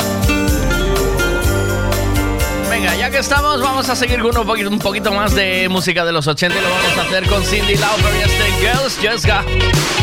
Venga, 2.70 2.96
ya 2.96 3.10
que 3.10 3.18
estamos, 3.18 3.62
vamos 3.62 3.90
a 3.90 3.98
seguir 3.98 4.22
con 4.22 4.38
un 4.38 4.48
poquito, 4.48 4.70
un 4.70 4.80
poquito 4.80 5.12
más 5.12 5.36
de 5.36 5.68
música 5.68 6.06
de 6.06 6.14
los 6.14 6.26
80 6.26 6.58
y 6.58 6.62
lo 6.62 6.70
vamos 6.70 6.98
a 6.98 7.02
hacer 7.02 7.28
con 7.28 7.44
Cindy 7.44 7.76
Lauper 7.76 8.16
y 8.16 8.22
este 8.22 8.46
Girls 8.62 8.98
Just, 9.04 9.26
got, 9.26 9.46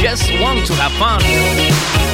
just 0.02 0.30
Want 0.38 0.66
to 0.66 0.74
Have 0.74 0.92
Fun. 0.98 2.05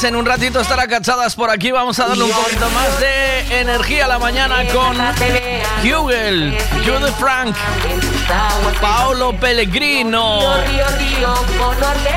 En 0.00 0.14
un 0.14 0.24
ratito 0.24 0.60
estará 0.60 0.86
cachadas 0.86 1.34
por 1.34 1.50
aquí. 1.50 1.72
Vamos 1.72 1.98
a 1.98 2.06
darle 2.06 2.22
un 2.22 2.30
poquito 2.30 2.70
más 2.70 3.00
de 3.00 3.60
energía 3.60 4.04
a 4.04 4.08
la 4.08 4.18
mañana 4.18 4.64
con 4.72 4.96
Hugel, 5.82 6.56
Jude 6.84 7.12
Frank, 7.18 7.56
Paolo 8.80 9.32
Pellegrino. 9.40 10.40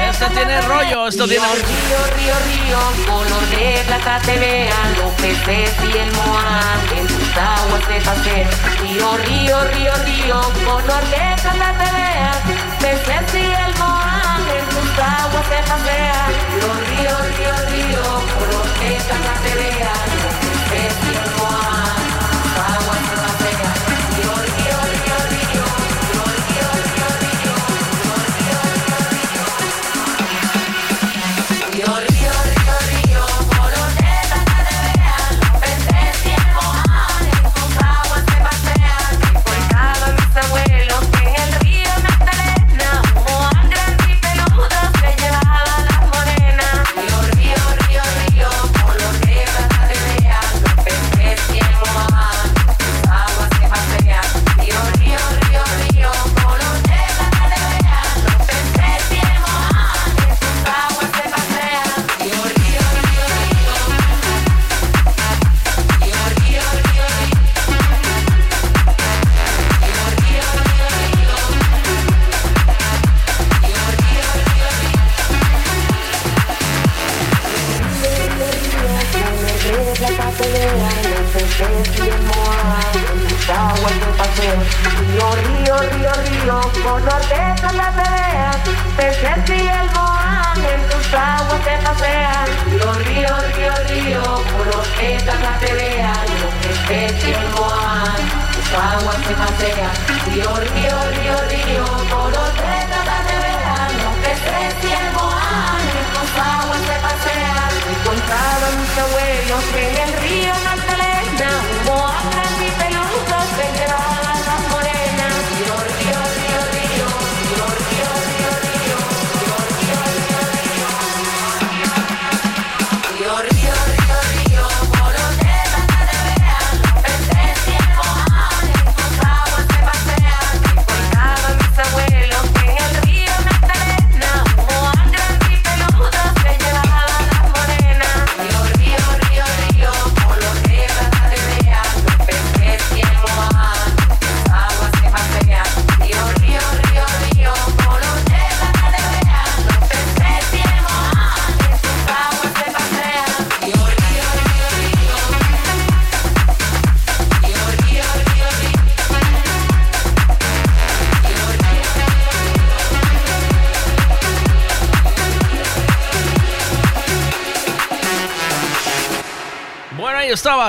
Esto 0.10 0.26
tiene 0.28 0.62
rollo, 0.62 1.08
esto 1.08 1.28
tiene. 1.28 1.48
Río, 1.48 2.06
río, 2.18 2.36
río, 2.46 2.80
color 3.08 3.48
de 3.50 3.84
plata 3.88 4.22
te 4.24 4.38
veas, 4.38 5.18
peces 5.18 5.72
los 15.50 16.78
ríos, 16.90 17.22
ríos, 17.38 17.72
ríos, 17.72 18.24
por 18.38 18.48
los 18.54 18.68
que 18.80 18.96
esta 18.96 19.16
se 19.44 19.56
vea, 19.56 19.94
es 20.86 20.94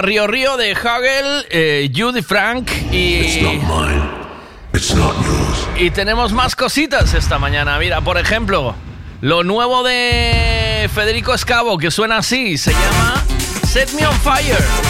Río 0.03 0.27
Río 0.27 0.57
de 0.57 0.73
Hagel, 0.73 1.47
eh, 1.51 1.91
Judy 1.95 2.23
Frank 2.23 2.69
y... 2.91 3.39
Y 5.79 5.91
tenemos 5.91 6.33
más 6.33 6.57
cositas 6.57 7.15
esta 7.15 7.39
mañana. 7.39 7.79
Mira, 7.79 8.01
por 8.01 8.19
ejemplo, 8.19 8.75
lo 9.21 9.45
nuevo 9.45 9.85
de 9.85 10.91
Federico 10.93 11.33
Escavo, 11.35 11.79
que 11.79 11.93
suena 11.93 12.19
así, 12.19 12.59
se 12.59 12.73
llama 12.73 13.25
Set 13.65 13.93
Me 13.93 14.05
on 14.05 14.17
Fire. 14.21 14.82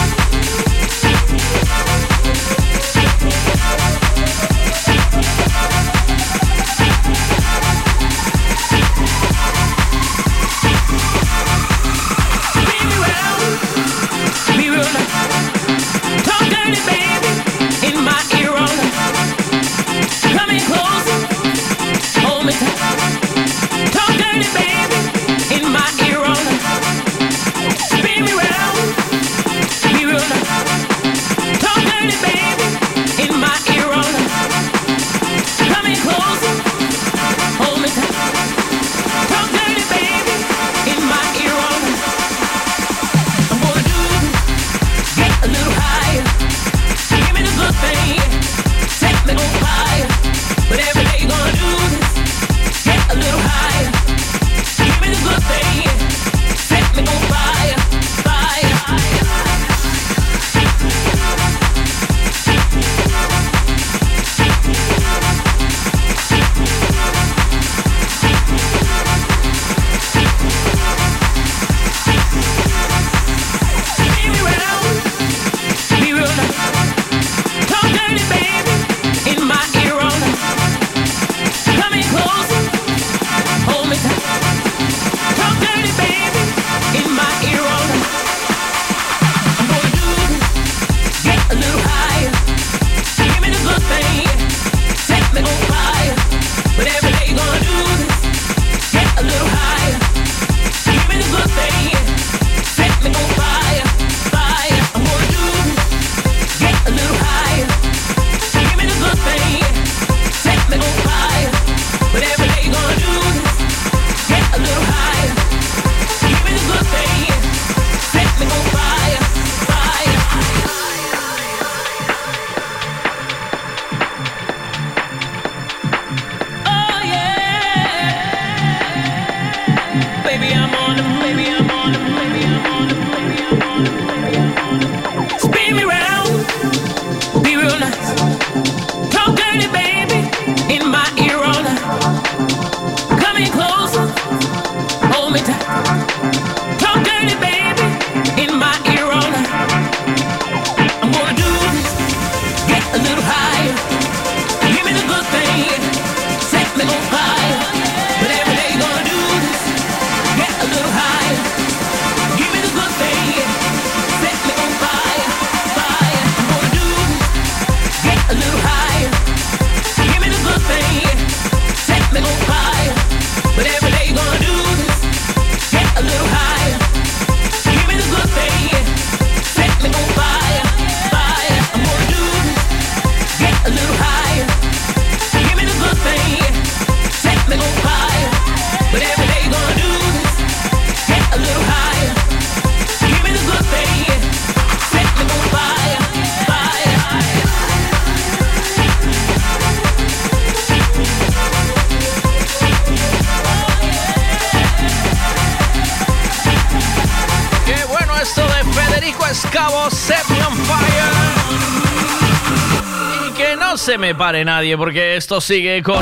Pare 214.23 214.45
nadie, 214.45 214.77
porque 214.77 215.17
esto 215.17 215.41
sigue 215.41 215.83
con 215.83 216.01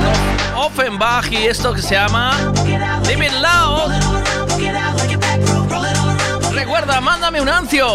Offenbach 0.56 1.32
y 1.32 1.48
esto 1.48 1.74
que 1.74 1.82
se 1.82 1.96
llama 1.96 2.38
Live 3.08 3.26
It 3.26 3.34
Loud. 3.34 3.92
Recuerda, 6.54 7.02
mándame 7.02 7.42
un 7.42 7.50
ancio. 7.50 7.88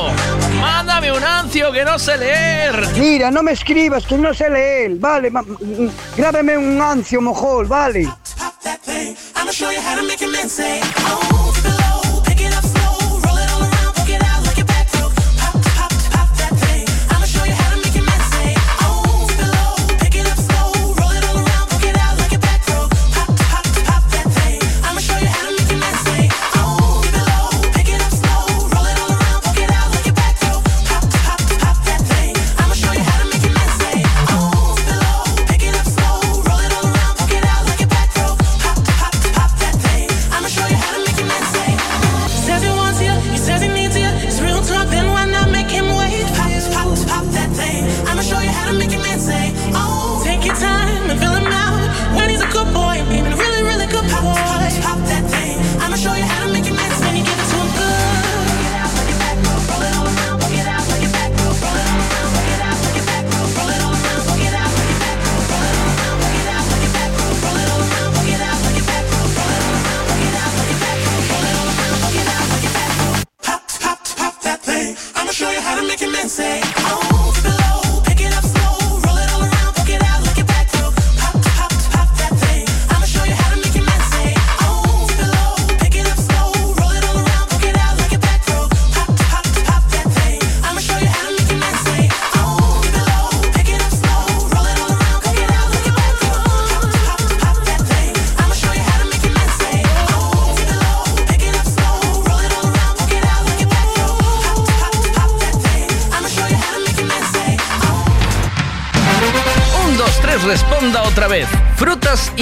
Mándame 0.60 1.12
un 1.12 1.22
ancio 1.22 1.70
que 1.70 1.84
no 1.84 1.96
sé 1.96 2.18
leer. 2.18 2.88
Mira, 2.98 3.30
no 3.30 3.44
me 3.44 3.52
escribas 3.52 4.04
que 4.04 4.18
no 4.18 4.34
sé 4.34 4.50
leer, 4.50 4.96
vale, 4.96 5.30
grábame 6.16 6.58
un 6.58 6.80
ancio 6.80 7.20
mojol, 7.20 7.66
vale. 7.66 8.08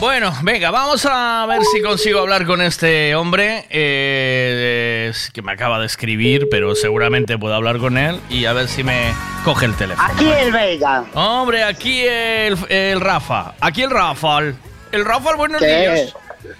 Bueno, 0.00 0.32
venga, 0.42 0.70
vamos 0.70 1.04
a 1.04 1.44
ver 1.46 1.60
si 1.62 1.82
consigo 1.82 2.20
hablar 2.20 2.46
con 2.46 2.62
este 2.62 3.14
hombre 3.14 3.66
eh, 3.68 5.08
es 5.10 5.30
que 5.30 5.42
me 5.42 5.52
acaba 5.52 5.78
de 5.78 5.84
escribir, 5.84 6.48
pero 6.50 6.74
seguramente 6.74 7.36
puedo 7.36 7.54
hablar 7.54 7.76
con 7.76 7.98
él 7.98 8.18
y 8.30 8.46
a 8.46 8.54
ver 8.54 8.68
si 8.68 8.82
me 8.82 9.12
coge 9.44 9.66
el 9.66 9.74
teléfono. 9.74 10.08
Aquí 10.10 10.26
el 10.26 10.52
Veiga. 10.52 11.04
Hombre, 11.12 11.64
aquí 11.64 12.00
el, 12.00 12.56
el 12.70 12.98
Rafa. 12.98 13.52
Aquí 13.60 13.82
el 13.82 13.90
Rafael. 13.90 14.54
El 14.90 15.04
Rafael, 15.04 15.36
buenos 15.36 15.60
¿Qué? 15.60 15.66
días. 15.66 16.16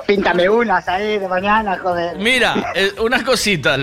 Píntame 0.06 0.46
unas 0.50 0.86
ahí 0.86 1.18
de 1.18 1.26
mañana, 1.26 1.78
joder. 1.78 2.18
Mira, 2.18 2.72
eh, 2.74 2.92
una 3.00 3.24
cosita. 3.24 3.78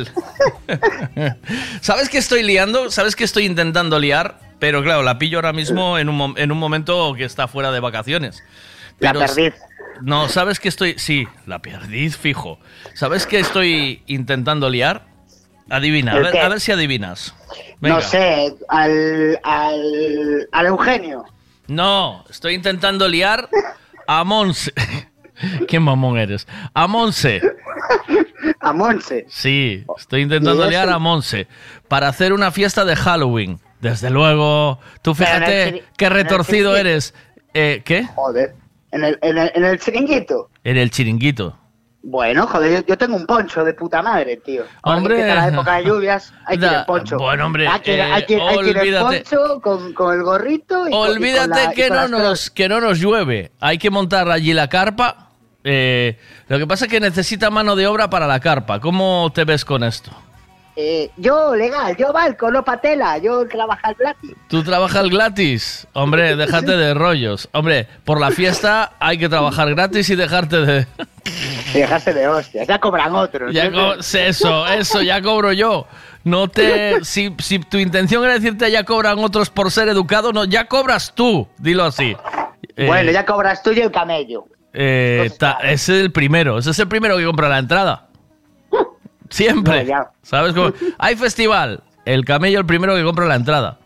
¿Sabes 1.82 2.10
que 2.10 2.20
estoy 2.20 2.44
liando? 2.44 2.92
¿Sabes 2.92 3.16
que 3.16 3.24
estoy 3.24 3.46
intentando 3.46 3.98
liar? 3.98 4.38
Pero 4.60 4.84
claro, 4.84 5.02
la 5.02 5.18
pillo 5.18 5.40
ahora 5.40 5.54
mismo 5.54 5.98
en 5.98 6.10
un, 6.10 6.36
en 6.38 6.52
un 6.52 6.60
momento 6.60 7.16
que 7.16 7.24
está 7.24 7.48
fuera 7.48 7.72
de 7.72 7.80
vacaciones. 7.80 8.44
La 9.00 9.14
perdiz. 9.14 9.54
No, 10.02 10.30
¿sabes 10.30 10.60
que 10.60 10.70
estoy...? 10.70 10.96
Sí, 10.98 11.28
la 11.46 11.60
perdiz, 11.60 12.18
fijo. 12.18 12.60
¿Sabes 12.94 13.26
que 13.26 13.40
estoy 13.40 14.04
intentando 14.08 14.70
liar? 14.70 15.06
Adivina, 15.70 16.14
a 16.14 16.18
¿El 16.18 16.24
ver, 16.24 16.32
qué? 16.32 16.40
a 16.40 16.48
ver 16.50 16.60
si 16.62 16.72
adivinas. 16.72 17.34
Venga. 17.82 17.96
No 17.96 18.02
sé, 18.02 18.56
al, 18.70 19.40
al, 19.44 20.48
al 20.52 20.66
Eugenio. 20.68 21.26
No, 21.68 22.24
estoy 22.30 22.54
intentando 22.54 23.08
liar 23.08 23.50
a 24.08 24.24
Monse. 24.24 24.72
Qué 25.68 25.80
mamón 25.80 26.18
eres. 26.18 26.48
A 26.74 26.88
Monse. 26.88 27.42
A 28.62 28.74
Monse. 28.74 29.26
Sí, 29.30 29.84
estoy 29.98 30.22
intentando 30.22 30.66
liar 30.68 30.90
a 30.90 30.98
Monse 31.00 31.48
para 31.88 32.08
hacer 32.08 32.34
una 32.34 32.52
fiesta 32.52 32.86
de 32.86 32.96
Halloween. 32.96 33.60
Desde 33.82 34.10
luego, 34.10 34.80
tú 35.02 35.14
fíjate 35.14 35.84
qué 35.98 36.10
retorcido 36.10 36.76
eres. 36.76 37.14
Eh, 37.54 37.82
¿Qué? 37.86 38.06
Joder. 38.16 38.56
En 38.92 39.04
el, 39.04 39.20
en 39.22 39.38
el, 39.38 39.52
en 39.54 39.66
el 39.66 39.80
chiringuito. 39.80 40.50
En 40.64 40.78
el 40.78 40.90
chiringuito. 40.92 41.58
Bueno, 42.04 42.48
joder, 42.48 42.82
yo, 42.82 42.88
yo 42.88 42.98
tengo 42.98 43.18
un 43.18 43.26
poncho 43.26 43.66
de 43.66 43.74
puta 43.74 44.02
madre, 44.02 44.38
tío. 44.38 44.64
Ahora 44.82 44.98
Hombre. 45.00 45.16
que 45.16 45.22
empieza 45.24 45.42
la 45.42 45.48
época 45.54 45.76
de 45.76 45.84
lluvias, 45.84 46.34
hay 46.46 46.58
que 46.58 46.66
ir 46.66 46.72
en 46.74 46.86
poncho. 46.86 47.18
bueno, 47.18 47.46
hombre, 47.48 47.68
hay 47.68 47.80
que, 47.82 47.96
ir- 47.96 48.00
eh, 48.00 48.02
hay 48.04 48.26
que, 48.26 48.42
hay 48.42 48.58
que 48.60 48.70
ir 48.70 48.78
olvídate. 48.78 49.18
poncho 49.18 49.62
con, 49.62 49.94
con 49.94 50.16
el 50.16 50.24
gorrito 50.24 50.88
y 50.88 50.92
con- 50.92 51.02
y 51.02 51.06
con 51.06 51.10
Olvídate 51.18 51.64
la- 51.66 51.72
que, 51.74 51.90
no 51.90 52.08
nos, 52.08 52.50
que 52.50 52.70
no 52.70 52.80
nos 52.80 53.00
llueve. 53.00 53.52
Hay 53.60 53.78
que 53.78 53.90
montar 53.90 54.30
allí 54.30 54.54
la 54.54 54.70
carpa. 54.70 55.32
Eh, 55.66 56.18
lo 56.48 56.58
que 56.58 56.66
pasa 56.66 56.86
es 56.86 56.92
que 56.92 57.02
necesita 57.02 57.50
mano 57.50 57.76
de 57.76 57.88
obra 57.88 58.10
para 58.10 58.26
la 58.26 58.40
carpa. 58.40 58.80
¿Cómo 58.80 59.30
te 59.36 59.44
ves 59.44 59.66
con 59.66 59.84
esto? 59.84 60.12
Eh, 60.80 61.10
yo, 61.18 61.56
legal, 61.56 61.98
yo 61.98 62.14
valco, 62.14 62.52
no 62.52 62.64
patela, 62.64 63.18
yo 63.18 63.48
trabajo 63.48 63.80
al 63.82 63.96
gratis. 63.96 64.32
¿Tú 64.48 64.62
trabajas 64.64 65.10
gratis? 65.10 65.88
Hombre, 65.94 66.36
déjate 66.38 66.78
de 66.78 66.94
rollos. 66.94 67.50
Hombre, 67.52 67.88
por 68.06 68.20
la 68.22 68.30
fiesta 68.30 68.94
hay 69.00 69.18
que 69.18 69.28
trabajar 69.28 69.74
gratis 69.74 70.08
y 70.12 70.16
dejarte 70.16 70.58
de... 70.62 70.88
Dejarse 71.74 72.14
de 72.14 72.28
hostias, 72.28 72.68
ya 72.68 72.78
cobran 72.80 73.16
otros. 73.16 73.52
Ya 73.54 73.72
co- 73.72 73.96
eso, 73.96 74.68
eso, 74.68 75.02
ya 75.02 75.20
cobro 75.22 75.52
yo. 75.52 75.88
No 76.24 76.48
te... 76.48 77.04
Si, 77.04 77.34
si 77.40 77.58
tu 77.58 77.78
intención 77.80 78.24
era 78.24 78.34
decirte 78.36 78.70
ya 78.70 78.84
cobran 78.84 79.18
otros 79.18 79.50
por 79.50 79.72
ser 79.72 79.90
educado, 79.90 80.32
no, 80.32 80.46
ya 80.46 80.66
cobras 80.68 81.12
tú. 81.16 81.48
Dilo 81.58 81.86
así. 81.86 82.16
Eh, 82.76 82.86
Bueno, 82.86 83.12
ya 83.12 83.26
cobras 83.26 83.64
tú 83.64 83.72
y 83.72 83.80
el 83.80 83.92
camello. 83.92 84.46
eh, 84.74 85.32
ta- 85.40 85.58
ese 85.64 85.98
es 85.98 86.02
el 86.04 86.12
primero. 86.12 86.60
Ese 86.60 86.70
es 86.70 86.78
el 86.80 86.88
primero 86.88 87.18
que 87.18 87.26
compra 87.26 87.50
la 87.50 87.58
entrada. 87.58 88.07
Siempre. 89.30 89.84
No, 89.84 89.90
ya. 89.90 90.12
¿Sabes 90.22 90.54
cómo? 90.54 90.72
Hay 90.98 91.16
festival. 91.16 91.84
El 92.06 92.24
camello 92.26 92.60
el 92.60 92.66
primero 92.66 92.96
que 92.96 93.04
compra 93.04 93.26
la 93.26 93.36
entrada. 93.36 93.80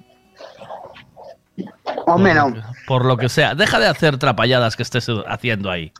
Hombre, 2.06 2.34
no. 2.34 2.54
Por 2.88 3.06
lo 3.06 3.18
que 3.18 3.30
sea. 3.30 3.56
Deja 3.56 3.80
de 3.80 3.88
hacer 3.88 4.18
trapalladas 4.18 4.76
que 4.76 4.84
estés 4.84 5.08
haciendo 5.28 5.70
ahí. 5.72 5.92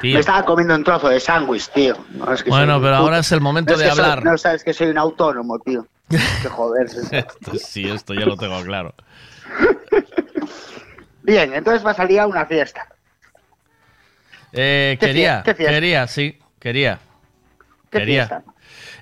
Tío. 0.00 0.14
Me 0.14 0.20
estaba 0.20 0.44
comiendo 0.44 0.74
un 0.74 0.82
trozo 0.82 1.08
de 1.08 1.20
sándwich, 1.20 1.68
tío. 1.70 1.96
No, 2.10 2.32
es 2.32 2.42
que 2.42 2.50
Bueno, 2.50 2.80
pero 2.80 2.96
ahora 2.96 3.18
es 3.18 3.30
el 3.32 3.40
momento 3.40 3.72
No 3.74 3.78
de 3.78 3.90
soy- 3.90 4.00
hablar. 4.02 4.24
no 4.24 4.36
sabes 4.38 4.64
que 4.64 4.72
soy 4.72 4.88
un 4.88 4.98
autónomo, 4.98 5.58
tío. 5.60 5.86
Que 6.08 6.48
joder. 6.48 6.86
Esto- 7.12 7.54
sí, 7.58 7.88
esto 7.88 8.14
ya 8.14 8.26
lo 8.26 8.36
tengo 8.36 8.60
claro. 8.62 8.94
Bien, 11.22 11.54
entonces 11.54 11.84
va 11.86 11.92
a 11.92 11.94
salir 11.94 12.20
a 12.20 12.26
una 12.26 12.44
fiesta. 12.46 12.86
Eh, 14.52 14.96
¿Qué 15.00 15.06
quería, 15.06 15.40
fie- 15.40 15.44
qué 15.44 15.54
fiesta? 15.54 15.74
quería, 15.74 16.06
sí, 16.06 16.38
quería. 16.58 16.98
¿Qué 17.90 17.98
quería. 18.00 18.26
fiesta? 18.28 18.52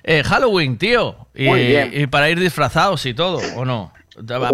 Eh, 0.03 0.23
Halloween, 0.23 0.77
tío. 0.77 1.15
Y, 1.33 2.07
para 2.07 2.29
ir 2.29 2.39
disfrazados 2.39 3.05
y 3.05 3.13
todo, 3.13 3.39
¿o 3.55 3.65
no? 3.65 3.91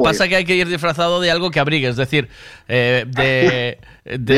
Pasa 0.02 0.28
que 0.30 0.38
hay 0.38 0.46
que 0.46 0.56
ir 0.56 0.70
disfrazado 0.70 1.20
de 1.20 1.30
algo 1.32 1.52
que 1.52 1.60
abrigue, 1.60 1.90
es 1.90 1.98
decir, 1.98 2.30
eh, 2.70 3.04
de, 3.08 3.78
De 4.18 4.38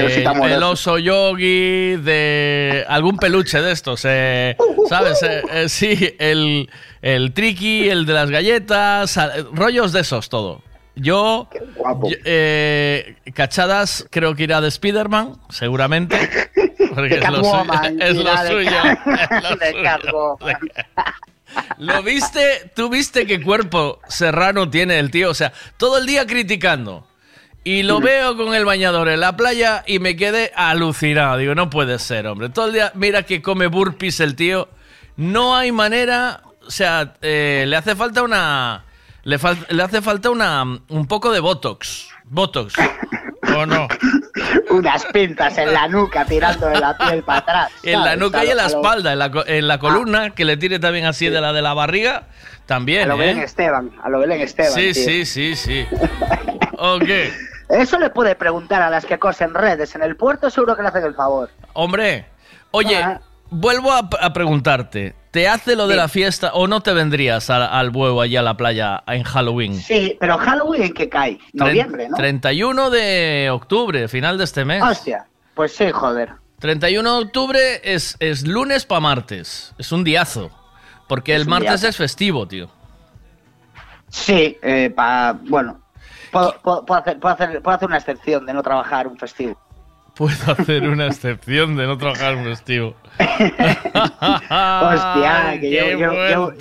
el 0.56 0.64
oso 0.64 0.98
yogi, 0.98 1.96
de 1.98 2.84
algún 2.88 3.18
peluche 3.18 3.62
de 3.62 3.72
estos, 3.72 4.02
eh, 4.06 4.56
¿sabes? 4.90 5.22
Eh, 5.22 5.42
eh, 5.54 5.70
sí, 5.70 6.16
el, 6.18 6.70
el 7.04 7.34
tricky, 7.34 7.88
el 7.90 8.06
de 8.08 8.14
las 8.14 8.32
galletas, 8.32 9.18
a- 9.18 9.32
rollos 9.54 9.94
de 9.94 10.02
esos, 10.02 10.28
todo. 10.28 10.62
Yo, 10.95 11.47
yo, 11.53 12.18
eh, 12.26 13.15
cachadas, 13.34 14.05
creo 14.09 14.35
que 14.35 14.43
irá 14.43 14.59
de 14.61 14.68
Spider-Man, 14.68 15.39
seguramente. 15.49 16.18
Porque 16.95 17.15
es 17.15 17.30
lo 17.30 17.43
suyo. 17.43 17.63
Es 17.99 18.15
lo 18.15 18.38
suyo. 18.38 18.77
Es 19.31 19.43
lo 19.43 19.55
de 19.55 19.72
suyo. 19.72 19.84
Catwoman. 19.84 20.57
¿Lo 21.77 22.03
viste? 22.03 22.72
¿Tú 22.76 22.89
viste 22.89 23.26
qué 23.26 23.41
cuerpo 23.41 23.99
serrano 24.07 24.69
tiene 24.69 24.99
el 24.99 25.11
tío? 25.11 25.30
O 25.30 25.34
sea, 25.34 25.53
todo 25.77 25.97
el 25.97 26.05
día 26.05 26.26
criticando. 26.26 27.07
Y 27.63 27.84
lo 27.84 27.99
veo 27.99 28.35
con 28.38 28.55
el 28.55 28.65
bañador 28.65 29.07
en 29.09 29.19
la 29.19 29.38
playa 29.38 29.84
y 29.85 29.99
me 29.99 30.15
quedé 30.15 30.51
alucinado. 30.55 31.38
Digo, 31.38 31.53
no 31.53 31.69
puede 31.69 31.99
ser, 31.99 32.26
hombre. 32.26 32.49
Todo 32.49 32.68
el 32.68 32.73
día, 32.73 32.91
mira 32.95 33.23
que 33.23 33.41
come 33.41 33.68
burpees 33.68 34.19
el 34.19 34.35
tío. 34.35 34.69
No 35.15 35.55
hay 35.55 35.72
manera. 35.72 36.41
O 36.65 36.72
sea, 36.72 37.13
eh, 37.22 37.65
le 37.68 37.76
hace 37.76 37.95
falta 37.95 38.23
una. 38.23 38.85
Le, 39.23 39.35
hace 39.84 40.02
falta 40.02 40.30
una. 40.30 40.64
Un 40.64 41.07
poco 41.07 41.31
de 41.31 41.39
Botox. 41.39 42.10
Botox. 42.26 42.73
¿O 43.56 43.65
no? 43.65 43.88
Unas 44.69 45.06
pintas 45.07 45.57
en 45.57 45.73
la 45.73 45.88
nuca 45.88 46.23
tirando 46.26 46.68
de 46.68 46.80
la 46.80 46.98
piel 46.98 47.22
para 47.23 47.39
atrás. 47.39 47.72
En 47.84 47.99
la 48.03 48.15
nuca 48.15 48.45
y 48.45 48.49
en 48.49 48.57
la 48.57 48.68
espalda, 48.68 49.11
en 49.14 49.19
la, 49.19 49.31
en 49.45 49.68
la 49.68 49.77
columna, 49.77 50.30
que 50.31 50.45
le 50.45 50.56
tire 50.57 50.80
también 50.80 51.06
así 51.06 51.27
de 51.30 51.41
la 51.41 51.52
de 51.52 51.61
la 51.61 51.73
barriga. 51.73 52.27
También, 52.65 53.03
A 53.03 53.07
lo 53.07 53.18
Belén 53.18 53.39
¿eh? 53.39 53.43
Esteban, 53.43 53.91
a 54.02 54.10
lo 54.10 54.19
Belén 54.19 54.39
Esteban. 54.41 54.72
Sí, 54.72 54.93
tío. 54.93 55.03
sí, 55.03 55.26
sí, 55.26 55.56
sí. 55.56 55.85
Ok. 56.77 57.10
Eso 57.69 57.99
le 57.99 58.10
puede 58.10 58.35
preguntar 58.35 58.81
a 58.81 58.89
las 58.89 59.06
que 59.06 59.19
cosen 59.19 59.53
redes. 59.53 59.93
En 59.95 60.03
el 60.03 60.15
puerto 60.15 60.49
seguro 60.49 60.76
que 60.76 60.81
le 60.84 60.88
hacen 60.88 61.03
el 61.03 61.14
favor. 61.15 61.49
Hombre, 61.73 62.26
oye, 62.72 62.95
Ah. 63.03 63.19
vuelvo 63.49 63.91
a, 63.91 64.10
a 64.22 64.34
preguntarte. 64.34 65.15
¿Te 65.32 65.48
hace 65.48 65.76
lo 65.78 65.88
de 65.88 65.94
Sí. 65.94 65.98
la 65.99 66.08
fiesta 66.10 66.52
o 66.53 66.68
no 66.68 66.82
te 66.82 66.91
vendrías 66.94 67.49
al, 67.49 67.64
al 67.64 67.90
huevo 67.95 68.22
allá 68.22 68.41
a 68.41 68.44
la 68.44 68.58
playa 68.58 69.02
en 69.08 69.24
Halloween? 69.24 69.76
Sí, 69.80 70.18
pero 70.20 70.38
Halloween 70.38 70.84
en 70.84 70.94
qué 70.94 71.08
cae? 71.08 71.40
Noviembre, 71.53 72.10
¿no? 72.10 72.18
31 72.18 72.90
de 72.90 73.49
octubre, 73.52 74.08
final 74.10 74.38
de 74.38 74.44
este 74.44 74.66
mes. 74.66 74.84
Hostia, 74.84 75.26
pues 75.56 75.74
sí, 75.74 75.90
joder. 75.91 76.34
31 76.60 77.18
de 77.20 77.24
octubre 77.26 77.82
es, 77.84 78.18
es 78.20 78.45
lunes 78.45 78.86
para 78.86 78.99
martes. 78.99 79.74
Es 79.78 79.91
un 79.94 80.03
diazo. 80.03 80.52
Porque 81.08 81.34
el 81.34 81.45
martes 81.48 81.82
diazo. 81.82 81.88
es 81.88 81.98
festivo, 81.98 82.48
tío. 82.48 82.70
Sí, 84.10 84.58
eh, 84.62 84.91
pa, 84.94 85.38
bueno. 85.48 85.80
Puedo, 86.32 86.56
puedo- 86.62 86.86
puedo 86.86 86.99
hacer, 87.02 87.20
puedo 87.20 87.34
hacer- 87.36 87.62
puedo 87.62 87.76
hacer 87.76 87.88
una 87.88 87.98
excepción 87.98 88.45
de 88.45 88.53
no 88.53 88.62
trabajar 88.64 89.08
un 89.08 89.18
festivo. 89.18 89.60
Puedo 90.16 90.52
hacer 90.52 90.88
una 90.88 91.08
excepción 91.08 91.76
de 91.78 91.88
no 91.88 91.98
trabajar 91.98 92.36
un 92.36 92.44
festivo. 92.46 92.96
Hostia, 94.52 95.52
que 95.54 95.60
qué 95.62 95.70
llevo, 95.70 96.12
llevo- 96.14 96.54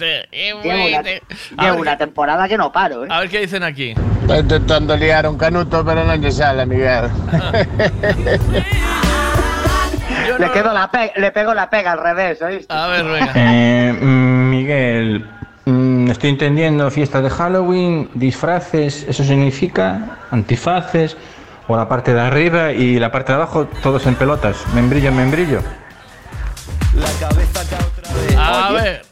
una, 1.58 1.74
una 1.74 1.96
temporada 1.98 2.48
que 2.48 2.56
no 2.56 2.72
paro, 2.72 3.04
¿eh? 3.04 3.08
A 3.10 3.20
ver 3.20 3.28
qué 3.28 3.40
dicen 3.40 3.62
aquí. 3.62 3.94
Está 4.22 4.38
intentando 4.38 4.96
liar 4.96 5.28
un 5.28 5.36
canuto, 5.36 5.84
pero 5.84 6.04
no 6.04 6.16
le 6.16 6.30
sale, 6.32 6.64
Miguel. 6.64 7.10
Le, 10.38 10.50
quedo 10.52 10.72
la 10.72 10.90
pe- 10.90 11.12
le 11.16 11.30
pego 11.32 11.52
la 11.54 11.68
pega 11.68 11.92
al 11.92 11.98
revés, 12.02 12.40
¿oíste? 12.40 12.72
A 12.72 12.86
ver, 12.86 13.04
venga. 13.04 13.32
Eh, 13.34 13.92
Miguel, 14.00 15.26
mm, 15.66 16.08
estoy 16.10 16.30
entendiendo 16.30 16.90
fiesta 16.90 17.20
de 17.20 17.28
Halloween, 17.30 18.08
disfraces, 18.14 19.04
¿eso 19.08 19.24
significa 19.24 20.16
antifaces? 20.30 21.16
O 21.70 21.76
la 21.76 21.88
parte 21.88 22.12
de 22.12 22.20
arriba 22.20 22.72
y 22.72 22.98
la 22.98 23.12
parte 23.12 23.30
de 23.30 23.36
abajo, 23.36 23.68
todos 23.80 24.04
en 24.08 24.16
pelotas, 24.16 24.56
membrillo 24.74 25.10
en 25.10 25.16
membrillo. 25.16 25.60
A 28.36 28.70
Oye. 28.70 28.82
ver, 28.82 29.02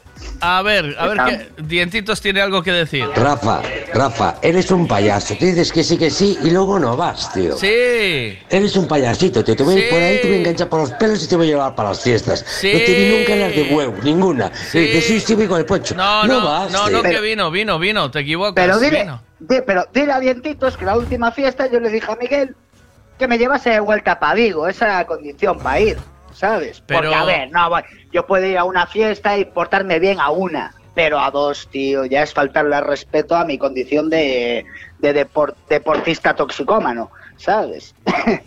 a 0.41 0.61
ver, 0.61 0.95
a 0.97 1.07
ver 1.07 1.17
qué. 1.55 1.63
Dientitos 1.63 2.21
tiene 2.21 2.41
algo 2.41 2.61
que 2.63 2.71
decir. 2.71 3.05
Rafa, 3.15 3.61
Rafa, 3.93 4.35
eres 4.41 4.71
un 4.71 4.87
payaso. 4.87 5.35
Tú 5.35 5.45
dices 5.45 5.71
que 5.71 5.83
sí, 5.83 5.97
que 5.97 6.09
sí 6.09 6.37
y 6.43 6.51
luego 6.51 6.79
no 6.79 6.95
vas, 6.95 7.31
tío. 7.33 7.57
Sí. 7.57 8.37
Eres 8.49 8.75
un 8.75 8.87
payasito, 8.87 9.43
tío. 9.43 9.55
Te 9.55 9.63
voy 9.63 9.75
a 9.75 9.77
ir 9.79 9.83
Sí. 9.85 9.89
por 9.91 10.01
ahí, 10.01 10.17
te 10.21 10.27
voy 10.27 10.35
a 10.35 10.39
enganchar 10.39 10.69
por 10.69 10.79
los 10.81 10.91
pelos 10.91 11.23
y 11.23 11.27
te 11.27 11.35
voy 11.35 11.47
a 11.47 11.49
llevar 11.49 11.75
para 11.75 11.89
las 11.89 12.01
fiestas. 12.01 12.45
Sí. 12.47 12.71
No 12.73 12.79
te 12.79 12.93
vi 12.93 13.17
nunca 13.17 13.35
las 13.35 13.55
de 13.55 13.73
huevo, 13.73 13.95
ninguna. 14.03 14.51
Sí. 14.71 14.77
Y 14.79 14.81
dices, 14.87 15.05
sí, 15.05 15.19
sí, 15.19 15.35
voy 15.35 15.47
con 15.47 15.59
el 15.59 15.65
poncho. 15.65 15.95
No, 15.95 16.25
no, 16.25 16.43
vas, 16.45 16.71
no, 16.71 16.85
tío. 16.87 16.97
no, 16.97 17.03
que 17.03 17.19
vino, 17.21 17.51
vino, 17.51 17.79
vino, 17.79 18.09
te 18.11 18.19
equivocas. 18.19 18.53
Pero 18.65 18.79
dile, 18.79 19.01
vino. 19.01 19.21
di- 19.39 19.61
pero 19.65 19.85
dile 19.93 20.11
a 20.13 20.19
Dientitos 20.19 20.77
que 20.77 20.85
la 20.85 20.97
última 20.97 21.31
fiesta 21.31 21.67
yo 21.71 21.79
le 21.79 21.89
dije 21.89 22.11
a 22.11 22.15
Miguel 22.15 22.55
que 23.17 23.27
me 23.27 23.37
llevase 23.37 23.69
de 23.71 23.79
vuelta 23.81 24.19
para 24.19 24.33
Vigo. 24.35 24.67
Esa 24.67 24.85
era 24.85 24.97
la 24.99 25.05
condición 25.07 25.59
para 25.59 25.79
ir, 25.81 25.97
¿sabes? 26.39 26.81
Pero- 26.85 27.01
Porque, 27.01 27.15
a 27.15 27.25
ver, 27.25 27.51
no, 27.51 27.69
yo 28.13 28.25
puedo 28.25 28.45
ir 28.45 28.57
a 28.57 28.63
una 28.63 28.87
fiesta 28.87 29.37
y 29.37 29.43
portarme 29.45 29.99
bien 29.99 30.19
a 30.21 30.29
una. 30.29 30.73
Pero 30.95 31.19
a 31.19 31.29
dos, 31.31 31.67
tío, 31.71 32.05
ya 32.05 32.23
es 32.23 32.33
faltarle 32.33 32.75
al 32.75 32.85
respeto 32.85 33.35
a 33.35 33.45
mi 33.45 33.57
condición 33.57 34.09
de, 34.09 34.65
de 34.99 35.13
depor- 35.27 35.53
deportista 35.69 36.33
toxicómano, 36.35 37.11
¿sabes? 37.37 37.93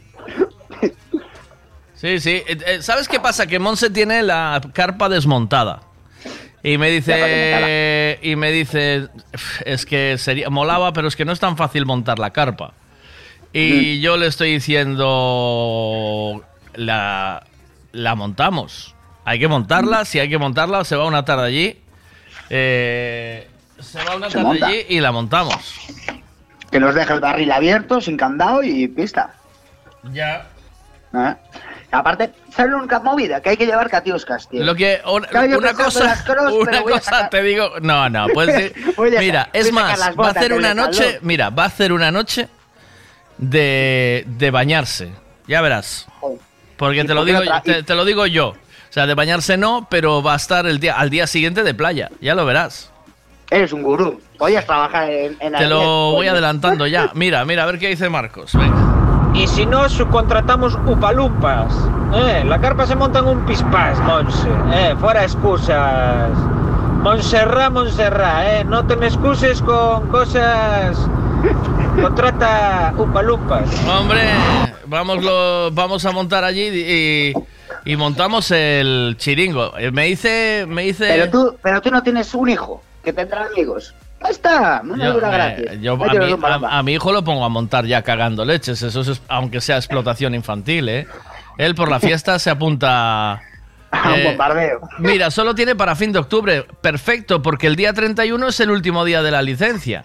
Sí, 1.94 2.18
sí. 2.18 2.42
Eh, 2.48 2.58
eh, 2.66 2.82
¿Sabes 2.82 3.06
qué 3.08 3.20
pasa? 3.20 3.46
Que 3.46 3.60
Monse 3.60 3.88
tiene 3.90 4.22
la 4.24 4.60
carpa 4.72 5.08
desmontada. 5.08 5.82
Y 6.64 6.76
me 6.78 6.90
dice, 6.90 8.18
y 8.22 8.34
me 8.36 8.50
dice, 8.50 9.08
"Uf, 9.34 9.60
es 9.64 9.86
que 9.86 10.16
sería, 10.18 10.50
molaba, 10.50 10.92
pero 10.92 11.06
es 11.08 11.14
que 11.16 11.24
no 11.24 11.30
es 11.32 11.38
tan 11.40 11.56
fácil 11.56 11.86
montar 11.86 12.18
la 12.18 12.30
carpa. 12.30 12.72
Y 13.52 14.00
yo 14.00 14.16
le 14.16 14.26
estoy 14.26 14.52
diciendo, 14.54 16.42
la, 16.74 17.44
la 17.92 18.14
montamos. 18.14 18.94
Hay 19.24 19.38
que 19.38 19.48
montarla, 19.48 20.04
si 20.04 20.18
hay 20.18 20.28
que 20.28 20.38
montarla, 20.38 20.84
se 20.84 20.96
va 20.96 21.06
una 21.06 21.24
tarde 21.24 21.46
allí. 21.46 21.80
Eh, 22.50 23.48
se 23.78 24.02
va 24.04 24.16
una 24.16 24.26
Se 24.28 24.34
tarde 24.34 24.46
monta. 24.46 24.66
allí 24.66 24.86
y 24.88 25.00
la 25.00 25.12
montamos. 25.12 25.80
que 26.70 26.80
nos 26.80 26.94
deje 26.94 27.12
el 27.12 27.20
barril 27.20 27.52
abierto, 27.52 28.00
sin 28.00 28.16
candado 28.16 28.62
y 28.62 28.88
pista. 28.88 29.34
Ya. 30.12 30.46
¿Eh? 31.14 31.34
Aparte, 31.92 32.32
¿sabes 32.50 32.72
la 32.72 32.78
única 32.78 33.00
movida? 33.00 33.42
Que 33.42 33.50
hay 33.50 33.56
que 33.58 33.66
llevar 33.66 33.90
catiuscas, 33.90 34.48
tío. 34.48 34.64
Lo 34.64 34.74
que 34.74 35.02
una, 35.04 35.74
cosa, 35.74 36.24
cross, 36.24 36.52
una 36.54 36.82
cosa 36.82 37.28
te 37.28 37.42
digo, 37.42 37.74
no, 37.82 38.08
no, 38.08 38.26
puedes 38.34 38.72
decir, 38.72 38.94
mira, 39.18 39.50
es 39.52 39.70
más, 39.70 40.00
va 40.18 40.28
a 40.28 40.30
hacer 40.30 40.54
una 40.54 40.72
noche, 40.72 41.18
mira, 41.20 41.50
va 41.50 41.64
a 41.64 41.66
hacer 41.66 41.92
una 41.92 42.10
noche 42.10 42.48
de, 43.36 44.24
de 44.26 44.50
bañarse, 44.50 45.12
ya 45.46 45.60
verás, 45.60 46.06
porque 46.76 47.00
¿Y 47.00 47.06
te 47.06 47.14
lo 47.14 47.24
digo, 47.24 47.40
te, 47.64 47.82
te 47.82 47.94
lo 47.94 48.04
digo 48.04 48.26
yo, 48.26 48.48
o 48.48 48.56
sea, 48.90 49.06
de 49.06 49.14
bañarse 49.14 49.56
no, 49.56 49.86
pero 49.90 50.22
va 50.22 50.34
a 50.34 50.36
estar 50.36 50.66
el 50.66 50.78
día, 50.78 50.94
al 50.94 51.10
día 51.10 51.26
siguiente 51.26 51.62
de 51.62 51.74
playa, 51.74 52.10
ya 52.20 52.34
lo 52.34 52.44
verás. 52.44 52.90
Eres 53.50 53.72
un 53.72 53.82
gurú. 53.82 54.18
Podías 54.38 54.64
trabajar 54.64 55.10
en, 55.10 55.36
en 55.40 55.52
Te 55.52 55.66
lo 55.66 56.12
voy 56.12 56.26
adelantando 56.26 56.86
ya. 56.86 57.10
Mira, 57.14 57.44
mira, 57.44 57.64
a 57.64 57.66
ver 57.66 57.78
qué 57.78 57.88
dice 57.88 58.08
Marcos. 58.08 58.52
Venga. 58.54 59.32
Y 59.34 59.46
si 59.46 59.64
no, 59.66 59.88
subcontratamos 59.88 60.74
upalumpas. 60.86 61.72
Eh, 62.14 62.44
la 62.46 62.60
carpa 62.60 62.86
se 62.86 62.94
monta 62.96 63.20
en 63.20 63.26
un 63.28 63.46
pispás, 63.46 63.98
Monse. 64.00 64.48
Eh, 64.72 64.94
fuera 65.00 65.22
excusas. 65.22 66.30
Monserrat, 67.02 67.72
Monserrat, 67.72 68.46
eh. 68.46 68.64
No 68.64 68.86
te 68.86 68.96
me 68.96 69.06
excuses 69.06 69.60
con 69.62 70.08
cosas. 70.08 70.98
Contrata 72.00 72.94
upalumpas. 72.96 73.68
Hombre, 73.86 74.20
vamos, 74.86 75.22
lo, 75.22 75.70
vamos 75.72 76.04
a 76.04 76.12
montar 76.12 76.44
allí 76.44 76.62
y, 76.68 77.32
y 77.84 77.96
montamos 77.96 78.50
el 78.50 79.14
chiringo. 79.18 79.76
Eh, 79.78 79.90
Me 79.90 80.06
dice, 80.06 80.64
me 80.68 80.82
dice. 80.84 81.06
Pero 81.08 81.30
tú, 81.30 81.56
pero 81.62 81.80
tú 81.80 81.90
no 81.90 82.02
tienes 82.02 82.32
un 82.34 82.48
hijo 82.48 82.82
que 83.04 83.12
tendrá 83.12 83.46
amigos. 83.46 83.94
Ya 84.22 84.28
está, 84.30 84.82
no 84.84 84.96
Yo, 84.96 85.14
dura 85.14 85.28
eh, 85.28 85.32
gratis. 85.62 85.80
yo 85.80 85.98
Ahí 86.04 86.16
a, 86.16 86.20
mi, 86.20 86.32
un 86.32 86.40
balamba. 86.40 86.68
a- 86.70 86.78
a 86.78 86.82
mi 86.82 86.92
hijo 86.94 87.12
lo 87.12 87.22
pongo 87.24 87.44
a 87.44 87.48
montar 87.48 87.84
ya 87.86 88.02
cagando 88.02 88.44
leches, 88.44 88.80
eso 88.82 89.00
es, 89.00 89.20
aunque 89.28 89.60
sea 89.60 89.76
explotación 89.76 90.34
infantil, 90.34 90.88
¿eh? 90.88 91.06
Él 91.58 91.74
por 91.74 91.90
la 91.90 91.98
fiesta 92.00 92.38
se 92.38 92.48
apunta... 92.50 93.40
A 93.94 94.08
un 94.14 94.20
eh, 94.20 94.24
bombardeo. 94.28 94.80
Mira, 95.00 95.30
solo 95.30 95.54
tiene 95.54 95.76
para 95.76 95.94
fin 95.94 96.12
de 96.12 96.18
octubre. 96.18 96.64
Perfecto, 96.80 97.42
porque 97.42 97.66
el 97.66 97.76
día 97.76 97.92
31 97.92 98.48
es 98.48 98.58
el 98.60 98.70
último 98.70 99.04
día 99.04 99.22
de 99.22 99.30
la 99.30 99.42
licencia. 99.42 100.04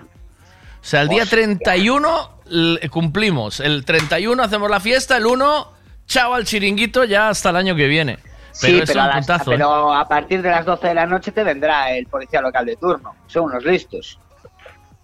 O 0.87 0.89
sea, 0.89 1.01
el 1.01 1.09
día 1.09 1.25
31 1.25 2.29
l- 2.49 2.89
cumplimos. 2.89 3.59
El 3.59 3.83
31 3.83 4.41
hacemos 4.41 4.69
la 4.71 4.79
fiesta, 4.79 5.17
el 5.17 5.25
1, 5.25 5.67
chao 6.05 6.33
al 6.33 6.45
chiringuito 6.45 7.03
ya 7.03 7.27
hasta 7.27 7.49
el 7.49 7.57
año 7.57 7.75
que 7.75 7.87
viene. 7.87 8.19
Pero 8.61 8.77
sí, 8.79 8.83
pero, 8.87 9.01
a 9.01 9.07
las- 9.07 9.17
puntazo. 9.17 9.51
¿eh? 9.51 9.55
pero 9.55 9.93
a 9.93 10.07
partir 10.07 10.41
de 10.41 10.49
las 10.49 10.65
12 10.65 10.87
de 10.87 10.93
la 10.93 11.05
noche 11.05 11.33
te 11.33 11.43
vendrá 11.43 11.91
el 11.91 12.07
policía 12.07 12.39
local 12.39 12.65
de 12.65 12.77
turno. 12.77 13.15
Son 13.27 13.43
unos 13.43 13.65
listos. 13.65 14.17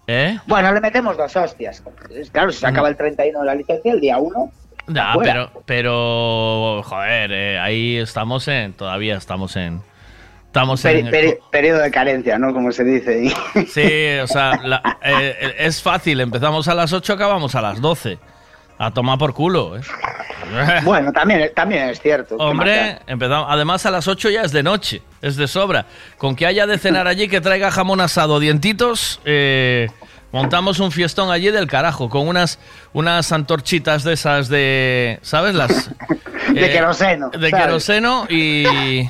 ¿Eh? 0.06 0.38
Bueno, 0.46 0.72
le 0.72 0.80
metemos 0.80 1.18
dos 1.18 1.36
hostias. 1.36 1.82
Claro, 2.32 2.50
si 2.50 2.60
se 2.60 2.66
acaba 2.66 2.88
el 2.88 2.96
31 2.96 3.40
de 3.40 3.44
la 3.44 3.54
licencia, 3.54 3.92
el 3.92 4.00
día 4.00 4.16
1. 4.16 4.52
Ya, 4.86 5.12
Fuera. 5.12 5.32
pero, 5.50 5.62
pero, 5.66 6.82
joder, 6.82 7.30
eh, 7.30 7.58
ahí 7.58 7.96
estamos 7.98 8.48
en, 8.48 8.72
todavía 8.72 9.16
estamos 9.16 9.54
en, 9.56 9.82
estamos 10.54 10.84
Peri- 10.84 11.00
en, 11.00 11.06
peri- 11.10 11.38
periodo 11.50 11.80
de 11.80 11.90
carencia, 11.90 12.38
¿no? 12.38 12.52
Como 12.52 12.70
se 12.70 12.84
dice. 12.84 13.34
sí, 13.68 14.18
o 14.22 14.26
sea, 14.28 14.52
la- 14.62 14.98
eh, 15.02 15.56
es 15.58 15.82
fácil, 15.82 16.20
empezamos 16.20 16.68
a 16.68 16.74
las 16.76 16.92
8, 16.92 17.12
acabamos 17.14 17.56
a 17.56 17.60
las 17.60 17.80
12, 17.80 18.18
a 18.78 18.92
tomar 18.92 19.18
por 19.18 19.34
culo, 19.34 19.76
¿eh? 19.76 19.80
bueno, 20.84 21.12
también, 21.12 21.50
también 21.56 21.88
es 21.88 22.00
cierto. 22.00 22.36
¿Qué 22.36 22.42
Hombre, 22.44 22.98
empezamos, 23.08 23.48
además 23.50 23.84
a 23.86 23.90
las 23.90 24.06
8 24.06 24.30
ya 24.30 24.42
es 24.42 24.52
de 24.52 24.62
noche, 24.62 25.02
es 25.22 25.34
de 25.36 25.48
sobra. 25.48 25.86
Con 26.18 26.36
que 26.36 26.46
haya 26.46 26.66
de 26.68 26.78
cenar 26.78 27.08
allí, 27.08 27.26
que 27.26 27.40
traiga 27.40 27.72
jamón 27.72 28.00
asado, 28.00 28.38
dientitos, 28.38 29.20
eh, 29.24 29.88
montamos 30.30 30.78
un 30.78 30.92
fiestón 30.92 31.32
allí 31.32 31.50
del 31.50 31.66
carajo, 31.66 32.08
con 32.08 32.28
unas, 32.28 32.60
unas 32.92 33.32
antorchitas 33.32 34.04
de 34.04 34.12
esas 34.12 34.48
de, 34.48 35.18
¿sabes? 35.22 35.54
Las... 35.56 35.90
De 36.54 36.70
queroseno, 36.70 37.30
De 37.30 37.50
¿sabes? 37.50 37.64
queroseno 37.64 38.26
y... 38.28 39.08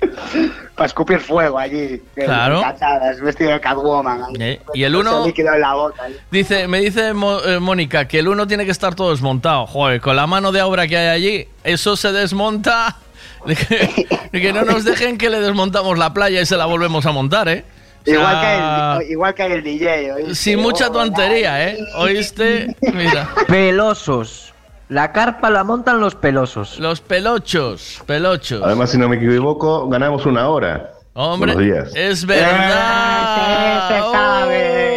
Para 0.74 0.86
escupir 0.86 1.18
fuego 1.20 1.58
allí. 1.58 2.00
Claro. 2.14 2.60
Cachadas, 2.60 3.20
vestido 3.20 3.50
de 3.50 3.60
Catwoman. 3.60 4.22
Eh, 4.40 4.60
y 4.74 4.84
el 4.84 4.94
uno- 4.94 5.26
líquido 5.26 5.52
en 5.54 5.60
la 5.60 5.74
boca. 5.74 6.04
ahí. 6.04 6.16
Dice, 6.30 6.68
me 6.68 6.80
dice 6.80 7.12
Mo- 7.14 7.40
eh, 7.44 7.58
Mónica 7.58 8.06
que 8.06 8.20
el 8.20 8.28
uno 8.28 8.46
tiene 8.46 8.64
que 8.64 8.70
estar 8.70 8.94
todo 8.94 9.10
desmontado. 9.10 9.66
Joder, 9.66 10.00
con 10.00 10.14
la 10.16 10.26
mano 10.26 10.52
de 10.52 10.62
obra 10.62 10.86
que 10.86 10.96
hay 10.96 11.08
allí, 11.08 11.48
eso 11.64 11.96
se 11.96 12.12
desmonta. 12.12 12.96
De 13.46 13.54
que, 13.54 14.06
de 14.32 14.40
que 14.40 14.52
no 14.52 14.62
nos 14.62 14.82
dejen 14.84 15.16
que 15.16 15.30
le 15.30 15.40
desmontamos 15.40 15.96
la 15.96 16.12
playa 16.12 16.40
y 16.40 16.44
se 16.46 16.56
la 16.56 16.66
volvemos 16.66 17.06
a 17.06 17.12
montar, 17.12 17.48
¿eh? 17.48 17.64
O 18.04 18.10
Igual, 18.10 18.40
que 18.40 19.04
el, 19.06 19.10
igual 19.12 19.34
que 19.34 19.46
el 19.46 19.62
DJ. 19.62 20.12
¿oíste? 20.12 20.34
Sin 20.34 20.58
mucha 20.60 20.90
tontería, 20.90 21.68
¿eh? 21.68 21.78
¿Oíste? 21.96 22.74
Mira. 22.92 23.30
Pelosos. 23.46 24.52
La 24.88 25.12
carpa 25.12 25.50
la 25.50 25.64
montan 25.64 26.00
los 26.00 26.14
pelosos. 26.14 26.78
Los 26.78 27.00
pelochos, 27.00 28.02
pelochos. 28.06 28.62
Además, 28.64 28.90
si 28.90 28.96
no 28.98 29.08
me 29.08 29.16
equivoco, 29.16 29.86
ganamos 29.88 30.24
una 30.24 30.48
hora. 30.48 30.92
Hombre, 31.12 31.56
días. 31.56 31.92
es 31.94 32.24
verdad. 32.24 33.88
se 33.88 33.98
sabe. 34.12 34.88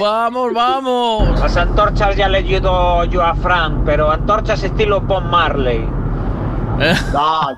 Vamos, 0.00 0.54
vamos. 0.54 1.40
Las 1.40 1.56
antorchas 1.56 2.16
ya 2.16 2.28
le 2.28 2.38
ayudo 2.38 3.04
yo 3.04 3.22
a 3.22 3.34
Frank, 3.34 3.82
pero 3.84 4.10
antorchas 4.10 4.62
estilo 4.62 5.00
Bob 5.00 5.24
Marley. 5.24 5.86
No, 7.12 7.56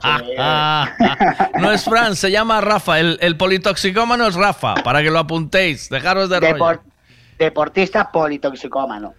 no 1.61 1.73
es 1.73 1.85
Fran, 1.85 2.17
se 2.17 2.31
llama 2.31 2.63
Rafa. 2.63 2.99
El, 2.99 3.19
el 3.21 3.37
politoxicómano 3.37 4.27
es 4.27 4.35
Rafa, 4.35 4.73
para 4.83 5.03
que 5.03 5.11
lo 5.11 5.19
apuntéis. 5.19 5.91
Dejaros 5.91 6.31
de 6.31 6.41
rollo. 6.41 6.55
Depor- 6.57 6.81
deportista 7.39 8.11
politoxicómano. 8.11 9.13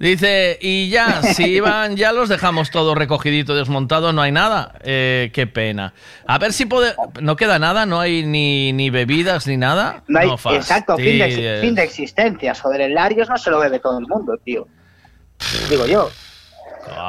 Dice, 0.00 0.58
y 0.62 0.88
ya, 0.88 1.22
si 1.22 1.44
iban, 1.56 1.94
ya 1.94 2.12
los 2.12 2.30
dejamos 2.30 2.70
todo 2.70 2.94
recogidito, 2.94 3.54
desmontado, 3.54 4.14
no 4.14 4.22
hay 4.22 4.32
nada. 4.32 4.72
Eh, 4.82 5.30
qué 5.34 5.46
pena. 5.46 5.92
A 6.26 6.38
ver 6.38 6.54
si 6.54 6.64
puede. 6.64 6.94
No 7.20 7.36
queda 7.36 7.58
nada, 7.58 7.84
no 7.84 8.00
hay 8.00 8.24
ni, 8.24 8.72
ni 8.72 8.88
bebidas 8.88 9.46
ni 9.46 9.58
nada. 9.58 10.02
No 10.08 10.18
hay, 10.18 10.30
fastidies. 10.30 10.62
exacto, 10.62 10.96
fin 10.96 11.18
de, 11.18 11.58
fin 11.60 11.74
de 11.74 11.82
existencias. 11.82 12.62
Joder, 12.62 12.80
el 12.80 12.94
Larios 12.94 13.28
no 13.28 13.36
se 13.36 13.50
lo 13.50 13.60
bebe 13.60 13.78
todo 13.78 13.98
el 13.98 14.06
mundo, 14.06 14.38
tío. 14.42 14.66
Digo 15.68 15.84
yo. 15.86 16.10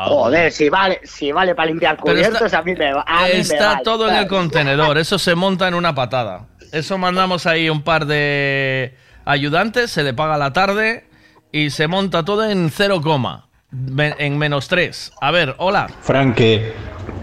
Joder, 0.08 0.52
si 0.52 0.68
vale, 0.68 1.00
si 1.06 1.32
vale 1.32 1.56
para 1.56 1.68
limpiar 1.68 1.94
está- 1.96 2.04
cubiertos, 2.04 2.54
a 2.54 2.62
mí 2.62 2.74
me 2.76 2.94
va. 2.94 3.06
a 3.08 3.24
mí 3.28 3.34
me 3.36 3.40
Está 3.40 3.68
vale, 3.72 3.84
todo 3.86 4.10
en 4.10 4.16
el 4.16 4.28
contenedor, 4.28 4.98
eso 4.98 5.18
se 5.18 5.34
monta 5.34 5.70
en 5.70 5.76
una 5.76 5.96
patada. 5.96 6.48
Eso 6.74 6.98
mandamos 6.98 7.46
ahí 7.46 7.70
un 7.70 7.84
par 7.84 8.06
de 8.06 8.98
ayudantes, 9.24 9.92
se 9.92 10.04
le 10.04 10.14
paga 10.14 10.38
la 10.38 10.52
tarde 10.52 11.06
y 11.52 11.70
se 11.70 11.88
monta 11.88 12.24
todo 12.24 12.50
en 12.50 12.70
cero 12.70 13.02
coma, 13.02 13.48
en 13.98 14.38
menos 14.38 14.68
tres. 14.68 15.12
A 15.22 15.32
ver, 15.32 15.56
hola. 15.58 15.88
Frank, 16.02 16.36
que 16.36 16.74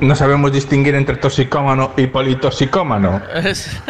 no 0.01 0.15
sabemos 0.15 0.53
distinguir 0.53 0.95
entre 0.95 1.17
toxicómano 1.17 1.93
y 1.97 2.07
politoxicómano. 2.07 3.23
Es- 3.35 3.81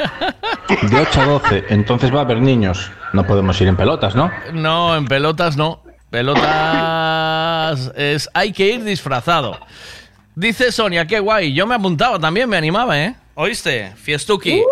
De 0.90 1.00
8 1.00 1.20
a 1.22 1.24
12, 1.24 1.64
entonces 1.70 2.14
va 2.14 2.18
a 2.18 2.22
haber 2.22 2.40
niños. 2.42 2.90
No 3.12 3.26
podemos 3.26 3.58
ir 3.60 3.68
en 3.68 3.76
pelotas, 3.76 4.14
¿no? 4.14 4.30
No, 4.52 4.94
en 4.96 5.06
pelotas 5.06 5.56
no. 5.56 5.82
Pelotas 6.10 7.92
es 7.96 8.28
hay 8.34 8.52
que 8.52 8.74
ir 8.74 8.84
disfrazado. 8.84 9.58
Dice 10.34 10.70
Sonia, 10.72 11.06
qué 11.06 11.18
guay. 11.20 11.52
Yo 11.52 11.66
me 11.66 11.74
apuntaba 11.74 12.18
también, 12.18 12.48
me 12.48 12.56
animaba, 12.56 12.98
¿eh? 13.00 13.14
¿Oíste? 13.34 13.92
Fiestuki. 13.96 14.62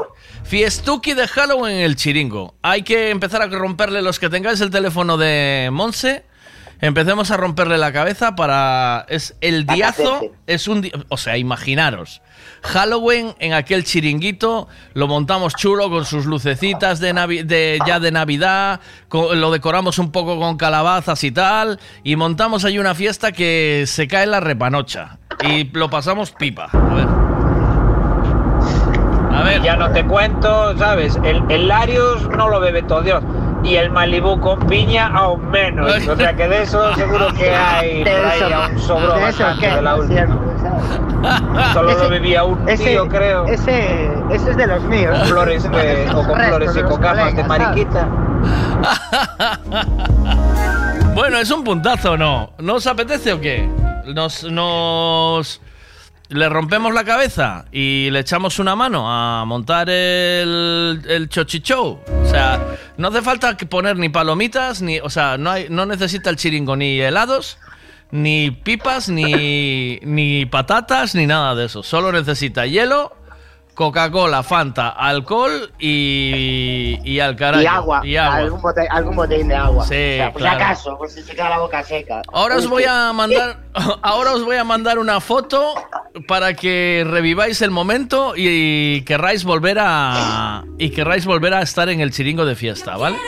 Fiestuki 0.46 1.14
de 1.14 1.26
Halloween 1.26 1.76
en 1.76 1.82
el 1.82 1.96
chiringo. 1.96 2.54
Hay 2.62 2.82
que 2.82 3.10
empezar 3.10 3.42
a 3.42 3.46
romperle 3.46 4.00
los 4.02 4.18
que 4.20 4.28
tengáis 4.28 4.60
el 4.60 4.70
teléfono 4.70 5.16
de 5.16 5.70
Monse. 5.72 6.24
Empecemos 6.80 7.30
a 7.30 7.36
romperle 7.38 7.78
la 7.78 7.90
cabeza 7.92 8.36
para. 8.36 9.06
Es 9.08 9.34
el 9.40 9.66
diazo. 9.66 10.20
Es 10.46 10.68
un. 10.68 10.82
di- 10.82 10.92
O 11.08 11.16
sea, 11.16 11.36
imaginaros. 11.38 12.20
Halloween 12.62 13.34
en 13.38 13.54
aquel 13.54 13.82
chiringuito. 13.82 14.68
Lo 14.92 15.08
montamos 15.08 15.54
chulo 15.56 15.88
con 15.90 16.04
sus 16.04 16.26
lucecitas 16.26 17.00
de, 17.00 17.14
navi- 17.14 17.44
de 17.44 17.78
ya 17.86 17.98
de 17.98 18.12
Navidad. 18.12 18.80
lo 19.10 19.50
decoramos 19.50 19.98
un 19.98 20.12
poco 20.12 20.38
con 20.38 20.58
calabazas 20.58 21.24
y 21.24 21.32
tal. 21.32 21.80
Y 22.04 22.14
montamos 22.16 22.64
ahí 22.64 22.78
una 22.78 22.94
fiesta 22.94 23.32
que 23.32 23.84
se 23.86 24.06
cae 24.06 24.24
en 24.24 24.30
la 24.32 24.40
repanocha. 24.40 25.18
Y 25.42 25.64
lo 25.76 25.88
pasamos 25.90 26.30
pipa. 26.32 26.66
A 26.72 26.94
ver. 26.94 27.25
A 29.36 29.42
ver. 29.42 29.62
Ya 29.62 29.76
no 29.76 29.90
te 29.90 30.04
cuento, 30.04 30.76
¿sabes? 30.78 31.18
El, 31.24 31.42
el 31.50 31.68
Larios 31.68 32.28
no 32.30 32.48
lo 32.48 32.60
bebe 32.60 32.82
todo 32.82 33.02
Dios. 33.02 33.22
Y 33.62 33.76
el 33.76 33.90
Malibu 33.90 34.40
con 34.40 34.60
piña 34.60 35.08
aún 35.08 35.50
menos. 35.50 35.90
O 36.08 36.16
sea 36.16 36.34
que 36.36 36.46
de 36.48 36.62
eso 36.62 36.94
seguro 36.94 37.28
que 37.34 37.50
hay 37.54 38.04
por 38.04 38.12
ahí 38.26 38.52
aún 38.52 38.78
sobró 38.78 39.14
de 39.14 39.28
eso 39.28 39.42
bastante 39.44 39.70
de 39.76 39.82
la 39.82 39.96
última. 39.96 40.38
Solo 41.72 41.94
lo 41.98 42.08
bebía 42.08 42.44
un 42.44 42.68
ese, 42.68 42.90
tío, 42.90 43.08
creo. 43.08 43.46
Ese, 43.46 44.08
ese 44.30 44.50
es 44.50 44.56
de 44.56 44.66
los 44.66 44.82
míos. 44.84 45.18
Con 45.18 45.28
flores 45.28 45.62
de- 45.64 46.08
o 46.14 46.22
con 46.26 46.40
flores 46.40 46.70
y 46.76 46.82
de 46.82 47.32
de 47.42 47.44
mariquita. 47.48 48.08
Bueno, 51.14 51.38
es 51.38 51.50
un 51.50 51.64
puntazo, 51.64 52.16
¿no? 52.18 52.50
¿No 52.58 52.74
os 52.74 52.86
apetece 52.86 53.32
o 53.32 53.40
qué? 53.40 53.66
Nos, 54.14 54.44
nos 54.44 55.62
le 56.28 56.48
rompemos 56.48 56.92
la 56.92 57.04
cabeza 57.04 57.66
y 57.70 58.08
le 58.10 58.20
echamos 58.20 58.58
una 58.58 58.74
mano 58.74 59.04
a 59.08 59.44
montar 59.44 59.88
el, 59.88 61.02
el 61.08 61.28
chochichou. 61.28 62.00
O 62.22 62.28
sea, 62.28 62.60
no 62.96 63.08
hace 63.08 63.22
falta 63.22 63.56
poner 63.56 63.96
ni 63.96 64.08
palomitas, 64.08 64.82
ni. 64.82 64.98
O 65.00 65.10
sea, 65.10 65.38
no, 65.38 65.50
hay, 65.50 65.66
no 65.70 65.86
necesita 65.86 66.30
el 66.30 66.36
chiringo 66.36 66.76
ni 66.76 67.00
helados, 67.00 67.58
ni 68.10 68.50
pipas, 68.50 69.08
ni, 69.08 69.98
ni 70.02 70.46
patatas, 70.46 71.14
ni 71.14 71.26
nada 71.26 71.54
de 71.54 71.66
eso. 71.66 71.82
Solo 71.82 72.12
necesita 72.12 72.66
hielo. 72.66 73.14
Coca-Cola, 73.76 74.42
Fanta, 74.42 74.88
alcohol 74.88 75.70
y, 75.78 76.98
y 77.04 77.20
al 77.20 77.36
carajo. 77.36 77.62
Y 77.62 77.66
agua, 77.66 78.00
Y 78.06 78.16
agua. 78.16 78.36
Algún, 78.36 78.62
bote- 78.62 78.88
algún 78.90 79.16
botellín 79.16 79.48
de 79.48 79.54
agua. 79.54 79.84
Sí, 79.84 79.94
O 79.94 80.16
sea, 80.16 80.32
por 80.32 80.40
claro. 80.40 80.58
si 80.58 80.64
acaso, 80.64 80.96
por 80.98 81.10
si 81.10 81.22
se 81.22 81.34
queda 81.34 81.50
la 81.50 81.58
boca 81.58 81.84
seca. 81.84 82.22
Ahora 82.32 82.56
os 82.56 82.66
voy 82.68 82.84
a 82.84 83.12
mandar, 83.12 83.58
ahora 84.02 84.32
os 84.32 84.42
voy 84.44 84.56
a 84.56 84.64
mandar 84.64 84.98
una 84.98 85.20
foto 85.20 85.74
para 86.26 86.54
que 86.54 87.04
reviváis 87.06 87.60
el 87.60 87.70
momento 87.70 88.32
y 88.34 89.02
querráis 89.02 89.44
volver 89.44 89.76
a 89.78 90.64
y 90.78 90.88
querráis 90.88 91.26
volver 91.26 91.52
a 91.52 91.60
estar 91.60 91.90
en 91.90 92.00
el 92.00 92.12
chiringo 92.12 92.46
de 92.46 92.54
fiesta, 92.56 92.96
¿vale? 92.96 93.18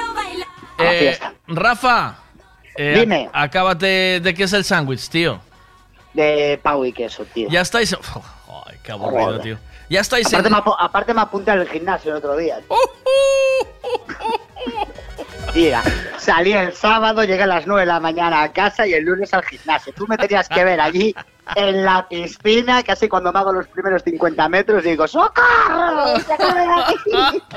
Eh, 0.78 1.18
Rafa, 1.46 2.20
eh, 2.74 2.96
Dime. 3.00 3.28
acábate 3.34 4.20
de 4.20 4.32
qué 4.34 4.44
es 4.44 4.52
el 4.54 4.64
sándwich, 4.64 5.10
tío. 5.10 5.40
De 6.14 6.58
pavo 6.62 6.86
y 6.86 6.92
queso, 6.92 7.24
tío. 7.34 7.48
Ya 7.50 7.60
estáis. 7.60 7.92
Ay, 8.66 8.76
qué 8.82 8.92
aburrido, 8.92 9.40
tío. 9.40 9.58
Ya 9.88 10.00
estáis 10.00 10.26
Aparte, 10.28 10.48
en- 10.48 10.54
me, 10.54 10.60
aparte 10.78 11.14
me 11.14 11.20
apunté 11.22 11.50
al 11.50 11.66
gimnasio 11.68 12.12
el 12.12 12.18
otro 12.18 12.36
día. 12.36 12.60
Tía, 15.52 15.82
salí 16.18 16.52
el 16.52 16.72
sábado, 16.74 17.24
llegué 17.24 17.42
a 17.44 17.46
las 17.46 17.66
9 17.66 17.80
de 17.82 17.86
la 17.86 18.00
mañana 18.00 18.42
a 18.42 18.52
casa 18.52 18.86
y 18.86 18.92
el 18.92 19.04
lunes 19.04 19.32
al 19.32 19.42
gimnasio. 19.44 19.94
Tú 19.94 20.06
me 20.06 20.18
tenías 20.18 20.46
que 20.48 20.62
ver 20.62 20.78
allí 20.80 21.14
en 21.56 21.84
la 21.86 22.06
piscina, 22.06 22.82
casi 22.82 23.08
cuando 23.08 23.32
me 23.32 23.38
hago 23.38 23.52
los 23.54 23.66
primeros 23.68 24.02
50 24.02 24.46
metros, 24.50 24.84
y 24.84 24.90
digo, 24.90 25.08
¡Socorro! 25.08 26.18
¡Sácame 26.26 26.60
de 26.60 26.74
aquí! 26.74 27.42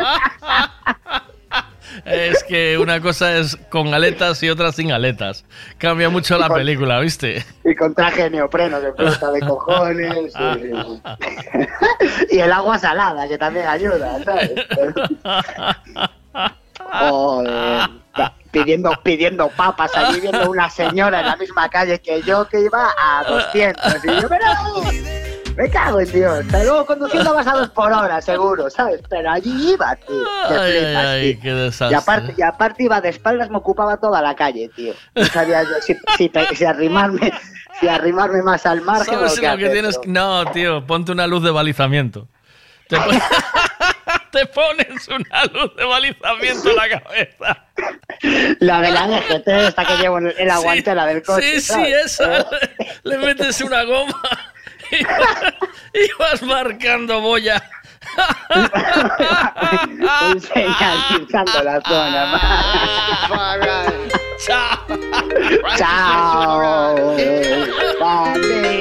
Es 2.05 2.43
que 2.43 2.77
una 2.77 3.01
cosa 3.01 3.38
es 3.38 3.55
con 3.69 3.93
aletas 3.93 4.41
y 4.43 4.49
otra 4.49 4.72
sin 4.72 4.91
aletas. 4.91 5.45
Cambia 5.77 6.09
mucho 6.09 6.38
la 6.38 6.49
película, 6.49 6.99
¿viste? 6.99 7.45
Y 7.63 7.76
con 7.76 7.93
traje 7.93 8.23
de 8.23 8.31
neopreno 8.31 8.80
que 8.81 8.88
de 8.88 9.39
cojones. 9.41 10.34
y 12.31 12.39
el 12.39 12.51
agua 12.51 12.80
salada, 12.80 13.27
que 13.27 13.38
también 13.38 13.68
ayuda, 13.68 14.23
¿sabes? 14.23 14.51
Joder. 16.91 17.89
Pidiendo, 18.51 18.91
pidiendo 19.01 19.47
papas 19.49 19.95
allí, 19.95 20.19
viendo 20.19 20.49
una 20.49 20.69
señora 20.69 21.22
en 21.22 21.27
la 21.27 21.38
misma 21.38 21.69
calle 21.69 21.99
que 21.99 22.22
yo 22.23 22.45
que 22.49 22.59
iba 22.59 22.89
a 22.99 23.23
200. 23.23 24.03
Y 24.03 24.22
yo, 24.22 24.27
pero. 24.27 24.45
Me 25.56 25.69
cago 25.69 25.99
en 25.99 26.11
Dios. 26.11 26.45
Pero 26.49 26.64
luego 26.64 26.86
conduciendo 26.86 27.34
vas 27.34 27.48
a 27.48 27.52
dos 27.52 27.69
por 27.69 27.91
hora, 27.91 28.22
seguro, 28.22 28.69
¿sabes? 28.69 29.02
Pero 29.10 29.30
allí 29.32 29.73
iba, 29.73 29.95
tío. 29.95 30.23
Ay, 30.49 30.72
flipas, 30.72 31.06
ay, 31.06 31.34
tío. 31.34 31.41
qué 31.44 31.53
desastre. 31.53 31.91
Y 31.91 31.99
aparte, 31.99 32.34
y 32.38 32.41
aparte 32.41 32.84
iba 32.84 33.02
de 33.02 33.10
espaldas, 33.10 33.49
me 33.49 33.57
ocupaba 33.57 33.98
toda 33.98 34.22
la 34.22 34.36
calle, 34.36 34.69
tío. 34.76 34.94
No 35.15 35.26
sabía 35.26 35.64
yo 35.64 35.69
si, 35.82 35.95
si, 36.18 36.30
pe- 36.30 36.48
si 36.56 36.65
arrimarme, 36.65 37.32
si 37.80 37.88
arrimarme 37.88 38.41
más 38.41 38.65
al 38.65 38.82
margen 38.82 39.14
¿Sabes 39.14 39.41
lo 39.41 39.57
que 39.57 39.69
tienes? 39.69 39.99
No, 40.06 40.45
tío, 40.52 40.85
ponte 40.88 41.11
una 41.11 41.27
luz 41.27 41.43
de 41.43 41.51
balizamiento. 41.51 42.27
Te, 42.88 42.98
pon- 42.98 43.19
Te 44.32 44.45
pones 44.45 45.08
una 45.09 45.43
luz 45.53 45.75
de 45.75 45.84
balizamiento 45.85 46.69
en 46.69 46.75
la 46.77 46.90
cabeza. 46.90 47.66
La 48.59 48.80
de 48.82 48.92
la 48.92 49.08
DGT, 49.08 49.48
esta 49.48 49.85
que 49.85 49.98
llevo 49.98 50.19
en 50.19 50.48
la 50.48 50.58
guantera 50.59 51.06
del 51.06 51.22
coche. 51.22 51.59
Sí, 51.59 51.61
sí, 51.61 51.74
¿sabes? 51.74 52.06
esa. 52.06 52.45
Le 53.03 53.17
metes 53.17 53.59
una 53.61 53.84
goma 53.84 54.14
y 54.92 55.03
vas, 55.03 55.53
y 55.94 56.10
vas 56.20 56.42
marcando 56.44 57.22
boya. 57.22 57.61
Un 60.34 60.42
señalizando 60.42 61.64
la 61.64 61.82
zona. 61.82 62.40
Chao. 64.45 64.78
Chao. 65.78 67.16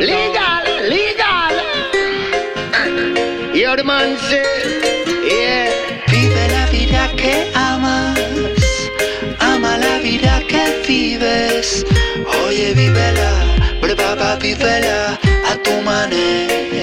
Legal, 0.00 0.64
legal. 0.88 1.54
The 3.52 3.84
man 3.84 4.16
say, 4.18 4.42
yeah. 5.28 5.70
Vive 6.08 6.48
la 6.50 6.66
vida 6.70 7.08
que 7.16 7.52
amas, 7.54 8.18
ama 9.38 9.78
la 9.78 9.98
vida 9.98 10.42
que 10.48 10.82
vives. 10.86 11.84
Oye, 12.44 12.74
vívela, 12.74 13.30
prepara, 13.80 14.36
vívela 14.36 15.29
a 15.50 15.56
tu 15.64 15.82
manera. 15.82 16.79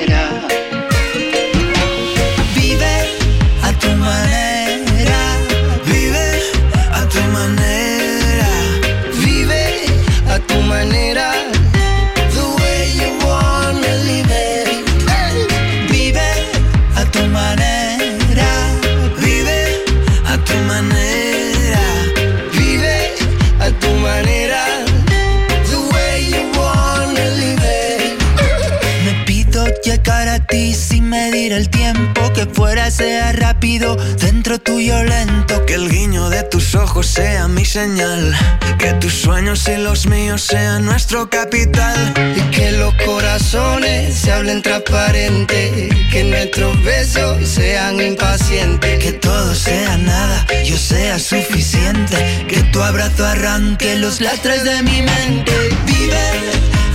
El 31.51 31.69
tiempo, 31.69 32.33
que 32.33 32.45
fuera 32.45 32.91
sea 32.91 33.31
rápido, 33.31 33.95
dentro 34.19 34.59
tuyo 34.59 35.03
lento, 35.03 35.65
que 35.65 35.75
el 35.75 35.89
guiño 35.89 36.29
de 36.29 36.43
tus 36.43 36.75
ojos 36.75 37.07
sea 37.07 37.47
mi 37.47 37.63
señal, 37.63 38.35
que 38.77 38.93
tus 38.93 39.13
sueños 39.13 39.67
y 39.67 39.77
los 39.77 40.07
míos 40.07 40.41
sean 40.41 40.85
nuestro 40.85 41.29
capital, 41.29 42.13
y 42.35 42.41
que 42.51 42.71
los 42.73 42.93
corazones 43.05 44.15
se 44.15 44.31
hablen 44.31 44.61
transparente, 44.61 45.89
que 46.11 46.23
nuestros 46.25 46.81
besos 46.83 47.47
sean 47.47 48.01
impacientes, 48.01 49.03
que 49.03 49.13
todo 49.13 49.55
sea 49.55 49.97
nada, 49.97 50.45
yo 50.65 50.77
sea 50.77 51.17
suficiente, 51.19 52.45
que 52.47 52.61
tu 52.71 52.81
abrazo 52.81 53.25
arranque 53.25 53.95
los 53.95 54.21
lastres 54.21 54.63
de 54.63 54.83
mi 54.83 55.01
mente, 55.01 55.53
vive 55.85 56.27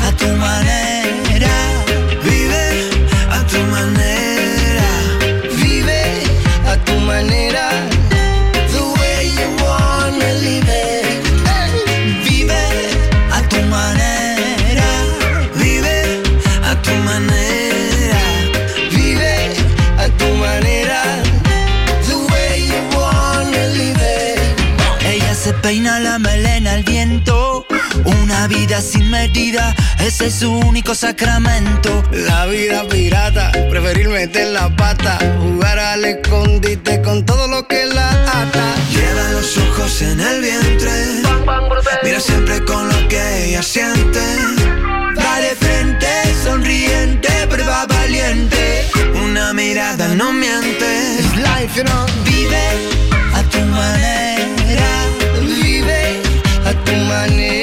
a 0.07 0.13
tu 0.17 0.29
manera, 0.37 1.51
vive 2.23 2.91
a 3.31 3.47
tu 3.47 3.59
manera, 3.71 4.12
manera. 7.13 7.67
The 8.73 8.83
way 8.99 9.21
you 9.39 9.49
wanna 9.65 10.31
live 10.47 10.71
it. 10.85 11.07
Vive 12.25 12.63
a 13.37 13.41
tu 13.51 13.61
manera, 13.75 14.91
vive 15.61 15.99
a 16.71 16.73
tu 16.85 16.95
manera, 17.09 18.23
vive 18.95 19.35
a 20.05 20.07
tu 20.19 20.29
manera. 20.43 21.03
The 22.09 22.17
way 22.31 22.53
you 22.73 22.81
wanna 22.97 23.63
live 23.81 24.05
it. 24.19 24.41
Ella 25.13 25.35
se 25.43 25.53
peina 25.63 25.93
la 26.07 26.15
melena 26.19 26.52
Una 28.05 28.49
vida 28.49 28.81
sin 28.81 29.11
medida, 29.11 29.75
ese 30.01 30.27
es 30.27 30.35
su 30.35 30.53
único 30.53 30.95
sacramento. 30.95 32.03
La 32.13 32.47
vida 32.47 32.87
pirata, 32.89 33.53
preferir 33.71 34.09
meter 34.09 34.49
la 34.49 34.75
pata, 34.75 35.19
jugar 35.41 35.79
al 35.79 36.05
escondite 36.05 37.01
con 37.03 37.25
todo 37.25 37.47
lo 37.49 37.67
que 37.69 37.87
la 37.87 38.11
ata. 38.11 38.75
Lleva 38.91 39.31
los 39.33 39.57
ojos 39.59 40.03
en 40.03 40.21
el 40.21 40.41
vientre, 40.41 41.23
mira 42.03 42.21
siempre 42.21 42.65
con 42.65 42.89
lo 42.89 43.09
que 43.09 43.47
ella 43.47 43.63
siente. 43.63 44.21
Va 45.17 45.41
de 45.41 45.55
frente, 45.57 46.09
sonriente, 46.43 47.29
prueba 47.49 47.87
valiente. 47.87 48.91
Una 49.25 49.53
mirada 49.53 50.09
no 50.09 50.33
miente. 50.33 51.19
It's 51.19 51.37
life, 51.37 51.77
you 51.77 51.85
know. 51.85 52.07
Vive 52.25 52.67
a 53.35 53.43
tu 53.51 53.61
manera, 53.61 54.91
vive 55.43 56.21
a 56.65 56.73
tu 56.85 56.93
manera. 56.93 57.62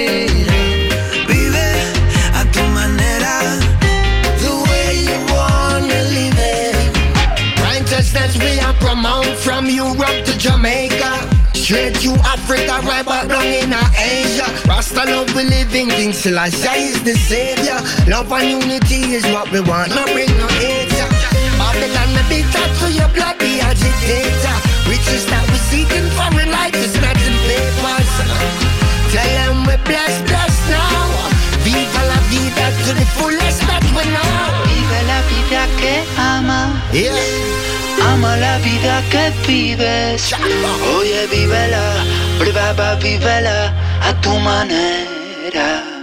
Straight 11.69 12.01
to 12.01 12.09
Africa, 12.25 12.81
right 12.81 13.05
back 13.05 13.29
down 13.29 13.45
in 13.45 13.69
Asia. 13.93 14.49
Rasta 14.65 15.05
love 15.05 15.29
we 15.35 15.43
living, 15.43 15.87
King 15.89 16.13
Selassie 16.13 16.65
is 16.65 17.03
the 17.03 17.13
savior. 17.13 17.77
Love 18.09 18.31
and 18.33 18.65
unity 18.65 19.13
is 19.13 19.23
what 19.25 19.51
we 19.51 19.61
want, 19.61 19.93
not 19.93 20.09
bring 20.09 20.33
no 20.41 20.47
hate. 20.57 20.89
Babylon, 21.61 22.09
the 22.17 22.25
big 22.25 22.49
top 22.49 22.65
to 22.81 22.89
your 22.89 23.05
bloody 23.13 23.61
agitator. 23.61 24.57
Riches 24.89 25.29
that 25.29 25.45
we 25.45 25.61
seeking 25.69 26.09
for 26.17 26.33
in 26.41 26.49
life 26.49 26.73
is 26.73 26.97
not 27.05 27.13
in 27.21 27.37
papers. 27.45 28.13
Tell 29.13 29.29
them 29.37 29.61
we're 29.69 29.77
blessed, 29.85 30.25
blessed 30.25 30.73
now. 30.73 31.05
Viva 31.61 32.01
la 32.09 32.17
vida 32.33 32.65
to 32.81 32.97
the 32.97 33.05
fullest 33.13 33.61
that 33.69 33.85
we 33.93 34.09
know. 34.09 34.25
Vive 34.65 35.01
la 35.05 35.21
vida 35.29 35.69
que 35.77 36.01
ama. 36.17 36.81
Yeah. 36.91 37.58
Ama 38.19 38.35
la 38.35 38.57
vida 38.57 39.01
que 39.09 39.31
vives. 39.47 40.35
Oye, 40.97 41.25
vívela, 41.31 42.03
prueba, 42.37 42.95
vívela 42.95 43.73
a 44.01 44.11
tu 44.19 44.37
manera. 44.39 45.98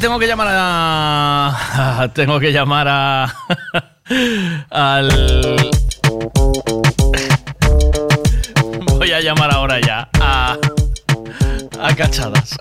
Tengo 0.00 0.18
que 0.18 0.26
llamar 0.26 0.48
a. 0.50 2.10
Tengo 2.14 2.40
que 2.40 2.52
llamar 2.52 2.88
a. 2.88 3.32
al. 4.70 5.08
Voy 8.98 9.12
a 9.12 9.20
llamar 9.20 9.54
ahora 9.54 9.80
ya 9.80 10.08
a. 10.20 10.56
A 11.80 11.94
cachadas. 11.94 12.56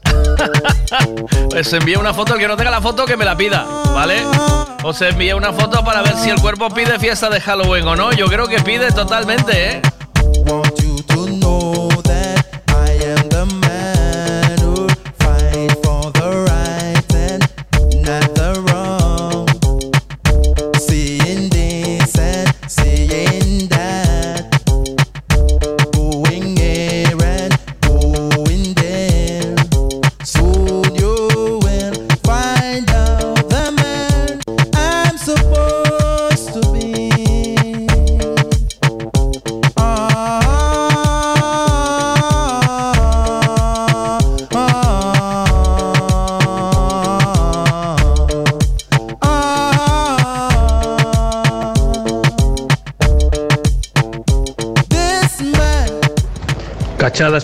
Pues 1.50 1.74
envía 1.74 1.98
una 1.98 2.14
foto, 2.14 2.36
el 2.36 2.40
que 2.40 2.48
no 2.48 2.56
tenga 2.56 2.72
la 2.72 2.82
foto 2.82 3.06
que 3.06 3.18
me 3.18 3.26
la 3.26 3.36
pida, 3.36 3.66
¿vale? 3.94 4.22
Os 4.84 5.02
envía 5.02 5.36
una 5.36 5.54
foto 5.54 5.84
para 5.84 6.02
ver 6.02 6.16
si 6.18 6.30
el 6.30 6.40
cuerpo 6.40 6.70
pide 6.70 7.00
fiesta 7.00 7.30
de 7.30 7.42
Halloween 7.42 7.88
o 7.88 7.96
no. 7.96 8.12
Yo 8.12 8.28
creo 8.28 8.48
que 8.48 8.60
pide 8.60 8.92
totalmente, 8.92 9.72
¿eh? 9.72 9.82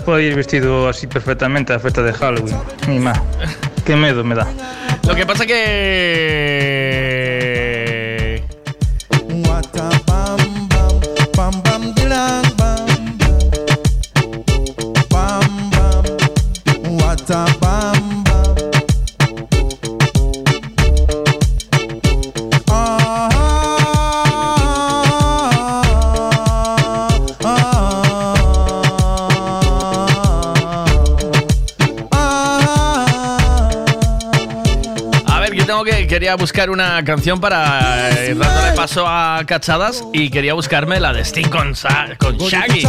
puedo 0.10 0.22
ir 0.22 0.34
vestido 0.34 0.90
así 0.90 1.06
perfectamente 1.06 1.72
a 1.72 1.76
la 1.76 1.80
fiesta 1.80 2.02
de 2.02 2.12
Halloween. 2.14 2.58
Ni 2.88 2.98
más. 2.98 3.22
Qué 3.86 3.96
miedo 3.96 4.24
me 4.24 4.34
da. 4.34 4.48
Lo 5.08 5.14
que 5.14 5.24
pasa 5.24 5.46
que 5.46 6.89
quería 36.30 36.42
buscar 36.44 36.70
una 36.70 37.04
canción 37.04 37.42
para 37.42 38.12
eh, 38.12 38.30
ir 38.30 38.38
dándole 38.38 38.74
paso 38.74 39.08
a 39.08 39.42
cachadas 39.48 40.04
y 40.14 40.30
quería 40.30 40.54
buscarme 40.54 41.00
la 41.00 41.12
de 41.12 41.22
Sting 41.22 41.50
con, 41.50 41.76
Sa 41.76 42.10
con 42.20 42.38
Shaggy. 42.38 42.84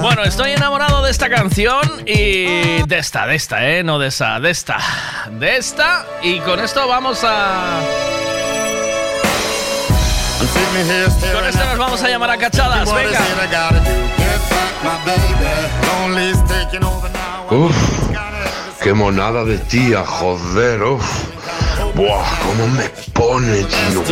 Bueno, 0.00 0.24
estoy 0.24 0.52
enamorado 0.52 1.04
de 1.04 1.10
esta 1.10 1.28
canción 1.28 2.04
y 2.06 2.82
de 2.86 2.98
esta, 2.98 3.26
de 3.26 3.34
esta, 3.34 3.68
¿eh? 3.68 3.82
No 3.82 3.98
de 3.98 4.08
esa, 4.08 4.40
de 4.40 4.50
esta, 4.50 4.78
de 5.30 5.58
esta. 5.58 6.06
Y 6.22 6.38
con 6.38 6.58
esto 6.60 6.88
vamos 6.88 7.20
a... 7.22 8.15
Con 11.32 11.46
esto 11.46 11.64
nos 11.64 11.78
vamos 11.78 12.02
a 12.02 12.08
llamar 12.08 12.30
a 12.30 12.36
cachadas, 12.38 12.88
venga. 12.92 13.18
Uf, 17.50 17.76
qué 18.82 18.92
monada 18.92 19.44
de 19.44 19.58
tía, 19.58 20.04
joder, 20.04 20.82
uf. 20.82 21.04
Buah, 21.94 22.24
cómo 22.42 22.66
me 22.68 22.84
pone, 23.12 23.62
tío. 23.64 24.02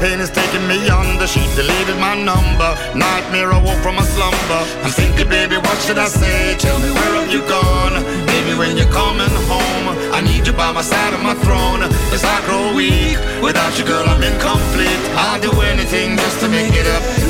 pain 0.00 0.18
is 0.18 0.30
taking 0.30 0.66
me 0.66 0.88
under. 0.88 1.26
She 1.26 1.40
deleted 1.54 1.98
my 2.00 2.16
number. 2.16 2.70
Nightmare, 2.96 3.52
I 3.52 3.60
woke 3.62 3.78
from 3.84 3.98
a 3.98 4.02
slumber. 4.02 4.62
I'm 4.82 4.90
thinking, 4.90 5.28
baby, 5.28 5.56
what 5.56 5.78
should 5.84 5.98
I 5.98 6.08
say? 6.08 6.56
Tell 6.58 6.78
me 6.80 6.90
where 6.90 7.14
have 7.20 7.30
you 7.30 7.42
gone? 7.46 7.94
Baby, 8.26 8.56
when 8.58 8.76
you're 8.76 8.90
coming 8.90 9.34
home, 9.46 9.86
I 10.16 10.20
need 10.24 10.46
you 10.46 10.54
by 10.54 10.72
my 10.72 10.82
side 10.82 11.12
of 11.12 11.22
my 11.22 11.34
throne. 11.44 11.80
Cause 12.10 12.24
I 12.24 12.36
grow 12.46 12.74
weak, 12.74 13.18
without 13.42 13.78
you, 13.78 13.84
girl, 13.84 14.04
I'm 14.08 14.22
incomplete. 14.22 15.02
I'll 15.14 15.40
do 15.40 15.52
anything 15.60 16.16
just 16.16 16.40
to 16.40 16.48
make 16.48 16.72
it 16.72 16.88
up. 16.88 17.29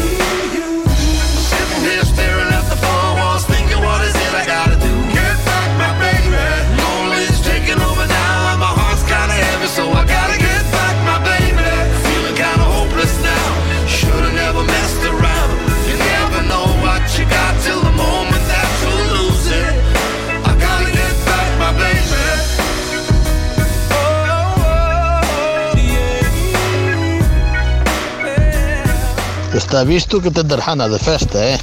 Está 29.70 29.84
visto 29.84 30.20
que 30.20 30.32
tendrás 30.32 30.90
de 30.90 30.98
festa, 30.98 31.48
eh? 31.48 31.56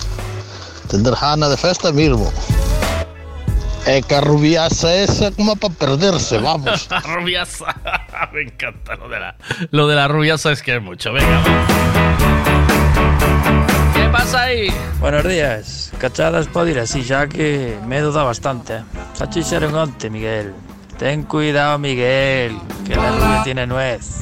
Tendrás 0.90 1.38
de 1.38 1.58
festa 1.58 1.92
mismo. 1.92 2.32
Eh, 3.86 4.02
carrubiaza 4.08 4.96
esa 4.96 5.30
como 5.32 5.58
para 5.58 5.74
perderse, 5.74 6.38
vamos. 6.38 6.88
La. 7.04 7.58
Me 8.32 8.44
encanta 8.44 8.96
lo 8.96 9.10
de 9.10 9.20
la, 9.20 9.36
lo 9.72 9.90
de 9.90 9.96
la 9.98 10.08
rubiaza 10.08 10.54
es 10.54 10.62
que 10.62 10.78
es 10.78 10.82
mucho. 10.82 11.12
Venga. 11.12 11.44
¿Qué 13.94 14.08
pasa 14.10 14.44
ahí? 14.44 14.70
Buenos 15.02 15.26
días. 15.26 15.92
Cachadas 15.98 16.48
puedo 16.48 16.66
ir 16.70 16.80
así, 16.80 17.04
ya 17.04 17.28
que 17.28 17.78
me 17.86 17.98
he 17.98 18.02
dudado 18.02 18.28
bastante. 18.28 18.78
Eh. 18.78 18.84
Sachi 19.16 19.42
antes, 19.54 20.10
Miguel. 20.10 20.54
Ten 20.98 21.24
cuidado, 21.24 21.78
Miguel, 21.78 22.58
que 22.88 22.96
la 22.96 23.12
rubia 23.12 23.42
tiene 23.44 23.68
nuez. 23.68 24.22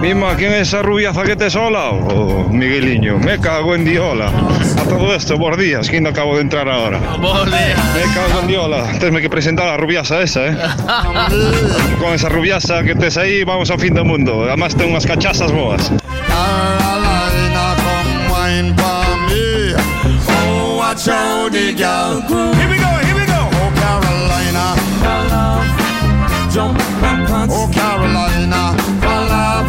Mima, 0.00 0.34
¿quién 0.34 0.52
es 0.52 0.68
esa 0.68 0.82
rubiaza 0.82 1.22
que 1.22 1.36
te 1.36 1.48
sola? 1.48 1.90
Oh, 1.90 2.48
Migueliño, 2.50 3.16
me 3.18 3.38
cago 3.38 3.76
en 3.76 3.84
Diola. 3.84 4.26
A 4.28 4.82
todo 4.82 5.14
esto, 5.14 5.38
buenos 5.38 5.60
días, 5.60 5.88
que 5.88 6.00
no 6.00 6.08
acabo 6.08 6.34
de 6.34 6.42
entrar 6.42 6.68
ahora. 6.68 6.98
Me 6.98 8.14
cago 8.14 8.40
en 8.40 8.46
Diola. 8.48 8.98
Tenme 8.98 9.20
que 9.20 9.30
presentar 9.30 9.68
a 9.68 9.72
la 9.72 9.76
rubiasa 9.76 10.20
esa, 10.22 10.48
¿eh? 10.48 10.56
Con 12.00 12.12
esa 12.12 12.28
rubiasa 12.28 12.82
que 12.82 12.96
tes 12.96 13.16
ahí, 13.16 13.44
vamos 13.44 13.70
ao 13.70 13.78
fin 13.78 13.94
do 13.94 14.04
mundo. 14.04 14.42
Además, 14.44 14.74
ten 14.74 14.90
unhas 14.90 15.06
cachasas 15.06 15.52
boas. 15.52 15.92
Here 21.06 22.68
we 22.70 22.78
go, 22.78 23.05
Jump 26.56 26.80
and 26.80 27.28
prance. 27.28 27.52
Oh, 27.52 27.68
Carolina. 27.68 28.72
For 29.04 29.20
love. 29.28 29.68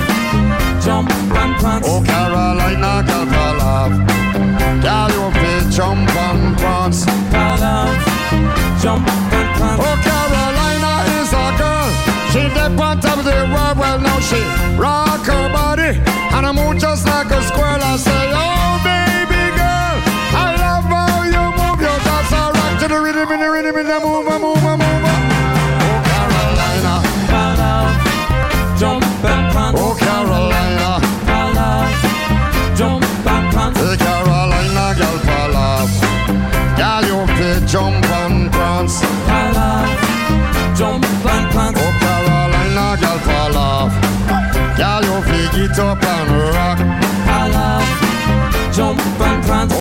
Jump 0.79 1.11
and 1.11 1.53
prance. 1.59 1.85
Oh, 1.85 1.99
Carolina, 1.99 3.03
girl, 3.03 3.25
for 3.27 3.51
love. 3.59 3.91
Girl, 4.79 5.09
you 5.11 5.27
fit 5.35 5.67
jump 5.69 6.07
and 6.15 6.57
prance. 6.57 7.03
For 7.03 7.51
love. 7.59 7.91
Jump 8.79 9.03
and 9.03 9.49
prance. 9.59 9.83
Oh, 9.83 9.95
Carolina 9.99 10.91
is 11.19 11.27
a 11.35 11.45
girl. 11.59 11.91
She 12.31 12.47
the 12.55 12.71
on 12.81 13.01
top 13.01 13.19
of 13.19 13.25
the 13.25 13.35
world. 13.51 13.77
Well, 13.77 13.99
now 13.99 14.19
she 14.21 14.39
rock 14.79 15.27
her 15.27 15.51
body. 15.51 15.99
And 16.31 16.45
I 16.47 16.51
move 16.53 16.79
just 16.79 17.05
like 17.05 17.29
a 17.31 17.43
squirrel. 17.43 17.83
I 17.83 17.97
say, 17.97 18.31
oh, 18.31 18.79
baby 18.87 19.43
girl. 19.59 19.95
I 20.39 20.55
love 20.55 20.87
how 20.87 21.27
you 21.27 21.51
move. 21.51 21.81
You 21.83 21.91
just 22.07 22.31
a 22.31 22.43
rock 22.55 22.79
to 22.79 22.87
the 22.87 23.01
rhythm, 23.01 23.29
in 23.29 23.39
the 23.41 23.51
rhythm, 23.51 23.75
the 23.75 23.99
move, 23.99 24.39
move, 24.39 24.63
move. 24.63 24.86
You 45.67 45.73
fit 45.73 45.79
get 45.79 45.79
up 45.79 46.03
and 46.03 46.31
rock. 46.55 46.79
Jump 48.73 48.99
and 48.99 49.45
prance. 49.45 49.76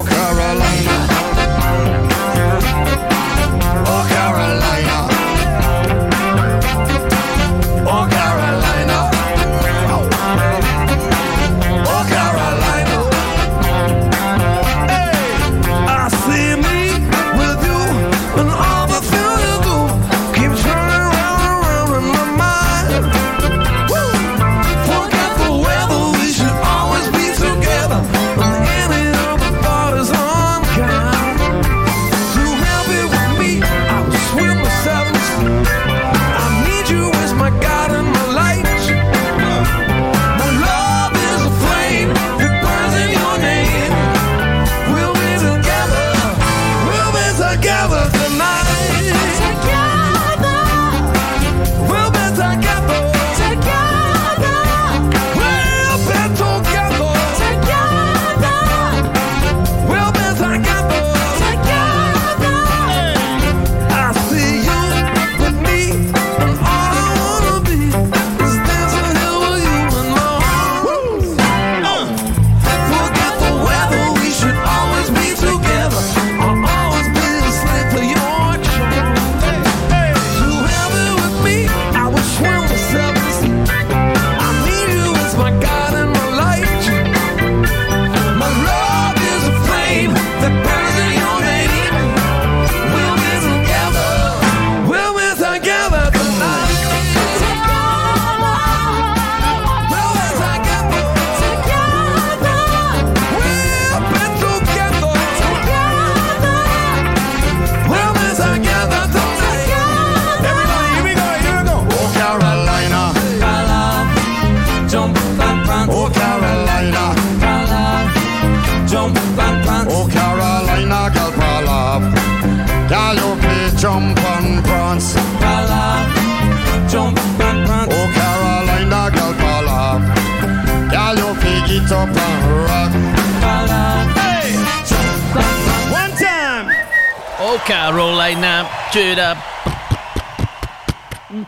Carolina. 138.26 138.66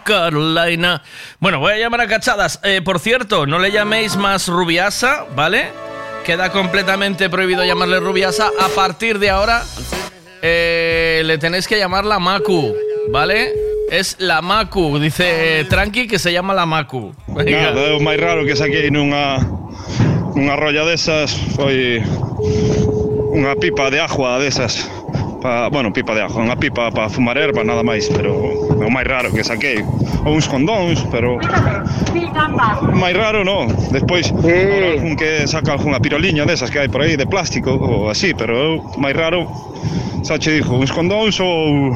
Carolina. 0.05 1.02
Bueno, 1.40 1.58
voy 1.58 1.73
a 1.73 1.78
llamar 1.78 2.02
a 2.02 2.07
cachadas. 2.07 2.60
Eh, 2.62 2.82
por 2.84 3.00
cierto, 3.00 3.47
no 3.47 3.58
le 3.58 3.73
llaméis 3.73 4.16
más 4.16 4.47
rubiasa, 4.47 5.26
¿vale? 5.34 5.70
Queda 6.24 6.52
completamente 6.52 7.28
prohibido 7.28 7.65
llamarle 7.65 7.98
rubiasa. 7.98 8.50
A 8.60 8.68
partir 8.68 9.18
de 9.18 9.31
ahora, 9.31 9.65
eh, 10.40 11.23
le 11.24 11.39
tenéis 11.39 11.66
que 11.66 11.78
llamar 11.78 12.05
la 12.05 12.20
Macu, 12.20 12.76
¿vale? 13.10 13.52
Es 13.90 14.16
la 14.20 14.40
Macu, 14.40 15.00
dice 15.00 15.66
Tranqui 15.68 16.07
que 16.07 16.20
se 16.20 16.32
llama 16.32 16.55
la 16.55 16.66
Macu. 16.66 17.12
Venga. 17.26 17.73
Nada, 17.73 17.81
é 17.81 17.92
o 17.97 18.00
máis 18.00 18.20
raro 18.20 18.44
que 18.44 18.55
saquei 18.55 18.90
nunha 18.92 19.40
unha 20.36 20.55
rolla 20.55 20.84
desas 20.86 21.34
foi 21.57 21.98
unha 23.34 23.57
pipa 23.58 23.90
de 23.90 23.98
agua 23.98 24.39
desas. 24.39 24.98
pa, 25.41 25.68
bueno, 25.68 25.92
pipa 25.92 26.15
de 26.15 26.23
ajo, 26.23 26.42
unha 26.42 26.58
pipa 26.58 26.91
para 26.91 27.08
fumar 27.08 27.39
erva, 27.39 27.62
nada 27.62 27.83
máis, 27.83 28.10
pero 28.10 28.34
o 28.34 28.91
máis 28.91 29.07
raro 29.07 29.31
que 29.31 29.47
saquei, 29.47 29.83
ou 30.26 30.34
uns 30.34 30.50
condóns, 30.50 31.02
pero 31.10 31.39
o 31.39 32.97
máis 32.97 33.15
raro 33.15 33.47
non, 33.47 33.70
despois 33.91 34.31
sí. 34.31 34.55
algún 34.99 35.15
que 35.15 35.47
saca 35.47 35.78
algunha 35.78 36.02
piroliña 36.02 36.47
desas 36.47 36.70
que 36.70 36.83
hai 36.83 36.91
por 36.91 37.02
aí 37.02 37.15
de 37.15 37.26
plástico 37.26 37.75
ou 37.75 38.10
así, 38.10 38.34
pero 38.34 38.55
eu 38.55 38.70
máis 38.99 39.15
raro 39.15 39.47
xa 40.26 40.39
che 40.39 40.58
dixo, 40.58 40.75
uns 40.75 40.91
condóns 40.91 41.39
ou 41.39 41.94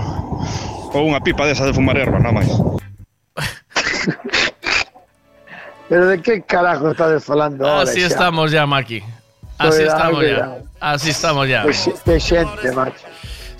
ou 0.92 1.02
unha 1.08 1.24
pipa 1.24 1.48
desa 1.48 1.66
de 1.66 1.74
fumar 1.74 1.96
erva, 1.96 2.20
nada 2.20 2.36
máis. 2.36 2.52
Pero 5.92 6.08
de 6.08 6.22
que 6.22 6.40
carajo 6.40 6.90
estás 6.90 7.22
falando 7.22 7.68
ahora? 7.68 7.82
Así 7.82 8.00
estamos 8.00 8.50
ya, 8.50 8.64
Maki. 8.64 9.04
Así 9.58 9.82
estamos 9.82 10.24
ya. 10.24 10.58
Así 10.80 11.10
estamos 11.10 11.48
ya. 11.48 11.64
De, 11.64 12.46
de 12.62 12.72
macho. 12.72 13.06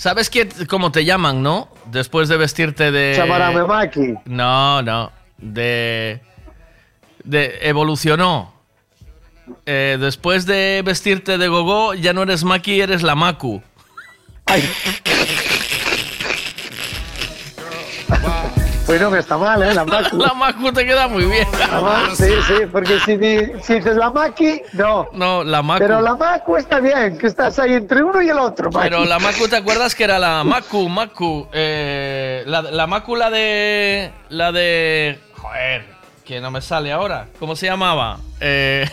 ¿Sabes 0.03 0.31
qué, 0.31 0.49
cómo 0.69 0.91
te 0.91 1.05
llaman, 1.05 1.45
no? 1.45 1.69
Después 1.93 2.29
de 2.29 2.37
vestirte 2.37 2.91
de... 2.91 3.15
Chamarame 3.15 3.63
Maki. 3.63 4.15
No, 4.25 4.83
no. 4.83 5.13
De. 5.39 6.21
De. 7.23 7.61
Evolucionó. 7.63 8.53
Eh, 9.65 9.99
después 10.01 10.45
de 10.45 10.83
vestirte 10.85 11.39
de 11.39 11.47
gogo, 11.47 11.95
ya 11.95 12.13
no 12.15 12.25
eres 12.25 12.43
Maki, 12.43 12.81
eres 12.81 13.05
la 13.05 13.15
Maku. 13.15 13.63
Pues 18.93 19.01
no 19.01 19.11
me 19.11 19.21
está 19.21 19.39
mal, 19.39 19.63
¿eh? 19.63 19.73
La 19.73 19.85
Macu. 19.87 20.19
La 20.19 20.35
Maku 20.35 20.71
te 20.71 20.85
queda 20.85 21.09
muy 21.09 21.25
bien. 21.25 21.49
La 21.71 21.81
Ma- 21.81 22.11
sí, 22.15 22.27
sí, 22.47 22.67
porque 22.71 22.99
si, 23.01 23.17
si 23.63 23.75
dices 23.77 23.97
la 23.97 24.11
Maki, 24.11 24.61
no. 24.75 25.09
No, 25.15 25.43
la 25.43 25.63
Maku. 25.63 25.79
Pero 25.79 26.03
la 26.03 26.15
Macu 26.15 26.59
está 26.59 26.79
bien, 26.79 27.17
que 27.17 27.27
estás 27.29 27.59
ahí 27.59 27.73
entre 27.73 28.03
uno 28.03 28.21
y 28.21 28.29
el 28.29 28.39
otro, 28.39 28.71
Maki. 28.71 28.91
Pero 28.91 29.07
la 29.07 29.19
Maku, 29.19 29.49
¿te 29.49 29.57
acuerdas 29.57 29.95
que 29.95 30.05
era 30.05 30.19
la 30.19 30.45
Maku, 30.45 30.91
Maku? 30.91 31.49
Eh, 31.55 32.43
la, 32.45 32.61
la 32.61 32.87
Maku, 32.87 33.17
la 33.17 33.31
de. 33.31 34.13
La 34.29 34.53
de. 34.53 35.19
Joder, 35.39 35.87
que 36.27 36.43
no 36.43 36.51
me 36.51 36.61
sale 36.61 36.93
ahora. 36.93 37.29
¿Cómo 37.39 37.57
se 37.57 37.65
llamaba? 37.69 38.19
Eh, 38.41 38.87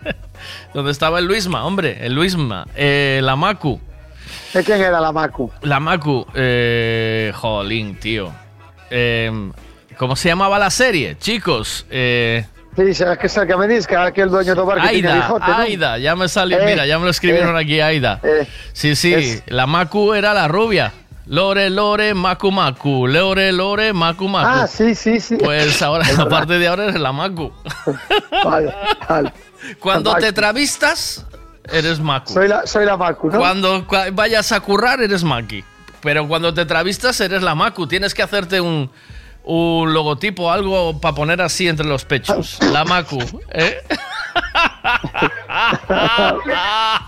donde 0.72 0.90
estaba 0.90 1.18
el 1.18 1.26
Luisma, 1.26 1.66
hombre, 1.66 1.98
el 2.00 2.14
Luisma. 2.14 2.66
Eh, 2.74 3.20
la 3.22 3.36
Maku. 3.36 3.78
¿De 4.54 4.64
quién 4.64 4.80
era 4.80 4.98
la 5.02 5.12
Macu? 5.12 5.50
La 5.60 5.80
Maku. 5.80 6.24
Eh, 6.34 7.30
jolín, 7.36 7.96
tío. 8.00 8.32
Eh, 8.90 9.50
¿Cómo 9.96 10.14
se 10.16 10.28
llamaba 10.28 10.58
la 10.58 10.70
serie? 10.70 11.16
Chicos. 11.18 11.86
Eh, 11.90 12.44
Sí, 12.76 12.94
sabes 12.94 13.18
que 13.18 13.26
es 13.26 13.36
el 13.36 13.48
que 13.48 13.56
me 13.56 13.66
dices 13.66 13.88
que 13.88 13.96
aquel 13.96 14.28
dueño 14.30 14.54
de 14.54 14.60
bar 14.62 14.80
que 14.80 14.88
tiene 14.90 15.08
Aida, 15.08 15.26
bigote, 15.26 15.46
¿no? 15.48 15.56
Aida, 15.56 15.98
ya 15.98 16.14
me 16.14 16.28
salió, 16.28 16.60
Eh, 16.60 16.64
mira, 16.64 16.86
ya 16.86 16.96
me 17.00 17.06
lo 17.06 17.10
escribieron 17.10 17.56
eh, 17.56 17.60
aquí, 17.60 17.80
Aida. 17.80 18.20
eh, 18.22 18.46
sí, 18.72 18.94
sí, 18.94 19.12
es- 19.14 19.42
la 19.46 19.66
Maku 19.66 20.14
era 20.14 20.32
la 20.32 20.46
rubia. 20.46 20.92
Lore, 21.26 21.70
Lore, 21.70 22.14
Maku, 22.14 22.52
Maku. 22.52 23.08
Lore, 23.08 23.52
Lore, 23.52 23.92
Maku, 23.92 24.28
Maku. 24.28 24.48
Ah, 24.60 24.66
sí, 24.68 24.94
sí, 24.94 25.18
sí. 25.18 25.36
Pues 25.36 25.82
ahora, 25.82 26.06
a 26.18 26.28
partir 26.28 26.60
de 26.60 26.68
ahora 26.68 26.84
eres 26.84 27.00
la 27.00 27.10
Maku. 27.10 27.52
Vale, 28.44 28.72
vale. 29.08 29.32
Cuando 29.80 30.14
te 30.14 30.32
travistas, 30.32 31.26
eres 31.72 31.98
Maku. 31.98 32.32
Soy 32.32 32.46
la, 32.46 32.64
soy 32.64 32.84
la 32.86 32.96
Macu, 32.96 33.28
¿no? 33.28 33.38
Cuando 33.38 33.86
cua- 33.88 34.14
vayas 34.14 34.52
a 34.52 34.60
currar, 34.60 35.00
eres 35.02 35.24
Maki. 35.24 35.64
Pero 36.08 36.26
cuando 36.26 36.54
te 36.54 36.64
travistas, 36.64 37.20
eres 37.20 37.42
la 37.42 37.54
Maku. 37.54 37.86
Tienes 37.86 38.14
que 38.14 38.22
hacerte 38.22 38.62
un, 38.62 38.90
un 39.44 39.92
logotipo, 39.92 40.50
algo 40.50 40.98
para 41.02 41.14
poner 41.14 41.42
así 41.42 41.68
entre 41.68 41.84
los 41.86 42.06
pechos. 42.06 42.56
La 42.72 42.86
Maku. 42.86 43.18
¿eh? 43.50 43.82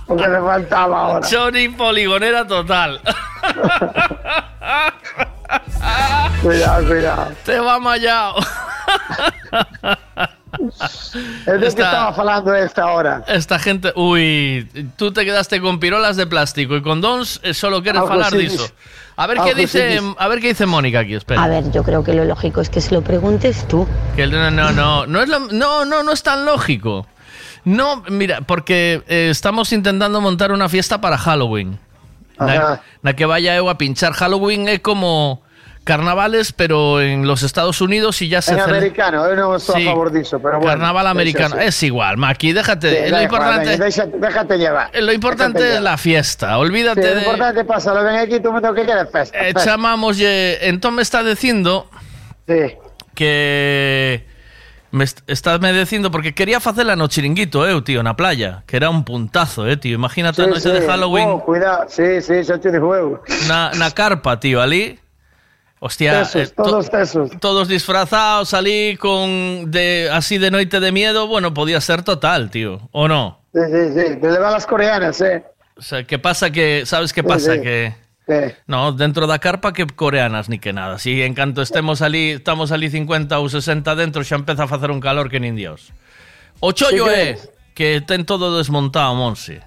Porque 0.06 0.28
me 0.28 0.38
faltaba 0.38 1.00
ahora. 1.00 1.26
Johnny 1.26 1.70
Poligonera 1.70 2.46
total. 2.46 3.00
Cuidado, 6.42 6.86
cuidado. 6.86 7.32
Te 7.46 7.58
va 7.58 7.78
mallado. 7.78 8.34
Es 10.52 11.12
de 11.46 11.58
que 11.60 11.66
Está- 11.66 11.84
estaba 11.84 12.08
hablando 12.08 12.54
esta 12.54 12.86
hora. 12.92 13.24
Esta 13.28 13.58
gente, 13.58 13.92
uy, 13.96 14.68
tú 14.96 15.12
te 15.12 15.24
quedaste 15.24 15.60
con 15.60 15.78
pirolas 15.80 16.16
de 16.16 16.26
plástico 16.26 16.76
y 16.76 16.82
con 16.82 17.00
dons 17.00 17.40
eh, 17.42 17.54
solo 17.54 17.82
quieres 17.82 18.02
hablar 18.02 18.32
de 18.32 18.46
eso. 18.46 18.68
A 19.16 19.26
ver 19.26 19.38
qué 19.44 19.54
dice, 19.54 20.00
a 20.18 20.28
ver 20.28 20.40
qué 20.40 20.48
dice 20.48 20.66
Mónica 20.66 21.00
aquí, 21.00 21.14
espera. 21.14 21.42
A 21.44 21.48
ver, 21.48 21.70
yo 21.72 21.82
creo 21.82 22.02
que 22.02 22.14
lo 22.14 22.24
lógico 22.24 22.60
es 22.60 22.70
que 22.70 22.80
se 22.80 22.94
lo 22.94 23.02
preguntes 23.02 23.66
tú. 23.68 23.86
Que 24.16 24.26
no, 24.26 24.50
no, 24.50 24.72
no, 24.72 25.06
no 25.06 25.22
es 25.22 25.28
lo- 25.28 25.40
no, 25.40 25.84
no, 25.84 26.02
no 26.02 26.12
es 26.12 26.22
tan 26.22 26.44
lógico. 26.46 27.06
No, 27.64 28.02
mira, 28.08 28.40
porque 28.40 29.02
eh, 29.08 29.28
estamos 29.30 29.72
intentando 29.72 30.20
montar 30.22 30.52
una 30.52 30.68
fiesta 30.70 31.00
para 31.00 31.18
Halloween. 31.18 31.78
Na 33.02 33.12
que 33.12 33.26
vaya 33.26 33.54
eu 33.54 33.68
a 33.68 33.76
pinchar 33.76 34.12
Halloween 34.14 34.66
es 34.68 34.80
como 34.80 35.42
carnavales, 35.90 36.52
pero 36.52 37.00
en 37.00 37.26
los 37.26 37.42
Estados 37.42 37.80
Unidos 37.80 38.22
y 38.22 38.28
ya 38.28 38.40
se 38.42 38.52
En 38.54 38.60
americano, 38.60 39.28
yo 39.28 39.34
no 39.34 39.56
estoy 39.56 39.82
Sí, 39.82 39.88
a 39.88 39.90
favor 39.90 40.12
de 40.12 40.20
eso, 40.20 40.38
pero 40.38 40.58
bueno. 40.58 40.70
Carnaval 40.70 41.06
americano. 41.08 41.56
Sí. 41.56 41.62
Es 41.64 41.82
igual, 41.82 42.16
Maki, 42.16 42.52
déjate. 42.52 43.06
Sí, 43.06 43.10
lo 43.10 43.20
importante, 43.22 43.76
déjate, 43.76 44.18
déjate 44.18 44.58
llevar. 44.58 44.90
lo 44.94 45.12
importante 45.12 45.58
Déjate 45.58 45.76
es 45.78 45.82
la 45.82 45.98
fiesta. 45.98 46.54
Sí, 46.54 46.60
Olvídate 46.60 47.00
lo 47.02 47.14
de. 47.14 47.20
importante 47.22 47.64
pasa, 47.64 47.92
lo 47.92 48.04
ven 48.04 48.16
aquí, 48.16 48.38
tú 48.40 48.52
me 48.52 48.60
tengo 48.60 48.74
que 48.74 48.86
quedar 48.86 49.08
festa. 49.10 49.36
Eh, 49.48 49.52
chamamos, 49.54 50.16
entón 50.20 50.94
me 50.94 51.02
está 51.02 51.24
dicindo 51.24 51.90
Sí. 52.46 52.76
que 53.14 54.24
me 54.92 55.04
est- 55.04 55.20
estásme 55.28 55.72
dicindo 55.72 56.10
porque 56.10 56.34
quería 56.34 56.58
facela 56.60 56.94
no 56.96 57.06
chiringuito, 57.08 57.66
eu, 57.66 57.82
tío, 57.82 58.02
na 58.02 58.14
playa, 58.16 58.62
que 58.66 58.76
era 58.76 58.90
un 58.90 59.04
puntazo, 59.04 59.66
eh, 59.68 59.76
tío. 59.76 59.94
Imagínate 59.94 60.42
a 60.42 60.44
Sí, 60.46 60.50
noite 60.50 60.68
sí. 60.68 60.70
de 60.70 60.86
Halloween 60.86 61.28
Oh, 61.28 61.44
cuidado, 61.44 61.84
sí, 61.88 62.20
sí, 62.22 62.42
xa 62.44 62.58
te 62.58 62.70
de 62.70 62.78
juego. 62.78 63.22
na, 63.48 63.70
na 63.74 63.90
carpa, 63.90 64.38
tío, 64.40 64.60
ali. 64.62 64.98
Hostia, 65.82 66.18
tesos, 66.18 66.50
eh, 66.50 66.52
to 66.54 66.62
todos 66.62 66.90
tesos. 66.90 67.30
Todos 67.40 67.66
disfrazados, 67.66 68.50
salí 68.50 68.98
con 68.98 69.70
de 69.70 70.10
así 70.12 70.36
de 70.36 70.50
noite 70.50 70.78
de 70.78 70.92
miedo, 70.92 71.26
bueno, 71.26 71.54
podía 71.54 71.80
ser 71.80 72.02
total, 72.02 72.50
tío, 72.50 72.88
¿o 72.92 73.08
no? 73.08 73.40
Sí, 73.54 73.60
sí, 73.64 73.88
sí, 73.94 74.16
te 74.20 74.30
levan 74.30 74.52
las 74.52 74.66
coreanas, 74.66 75.18
eh. 75.22 75.42
O 75.78 75.80
sea, 75.80 76.04
¿qué 76.04 76.18
pasa 76.18 76.50
que 76.50 76.84
sabes 76.84 77.14
qué 77.14 77.24
pasa 77.24 77.52
sí, 77.52 77.58
sí. 77.58 77.62
que 77.64 77.94
sí. 78.28 78.54
No, 78.66 78.92
dentro 78.92 79.26
da 79.26 79.38
carpa 79.38 79.72
que 79.72 79.86
coreanas 79.86 80.50
ni 80.50 80.58
que 80.58 80.74
nada. 80.74 80.98
Si 80.98 81.22
en 81.22 81.32
canto 81.32 81.62
estemos 81.62 82.02
ali, 82.02 82.32
estamos 82.36 82.72
ali 82.72 82.90
50 82.90 83.40
ou 83.40 83.48
60 83.48 83.96
dentro, 83.96 84.20
xa 84.20 84.36
empeza 84.36 84.64
a 84.64 84.68
facer 84.68 84.92
un 84.92 85.00
calor 85.00 85.32
que 85.32 85.40
nin 85.40 85.56
dios. 85.56 85.96
O 86.60 86.76
chollo 86.76 87.08
é 87.08 87.40
que 87.72 87.96
eh, 87.96 88.00
ten 88.04 88.28
todo 88.28 88.52
desmontado, 88.60 89.16
Monse. 89.16 89.64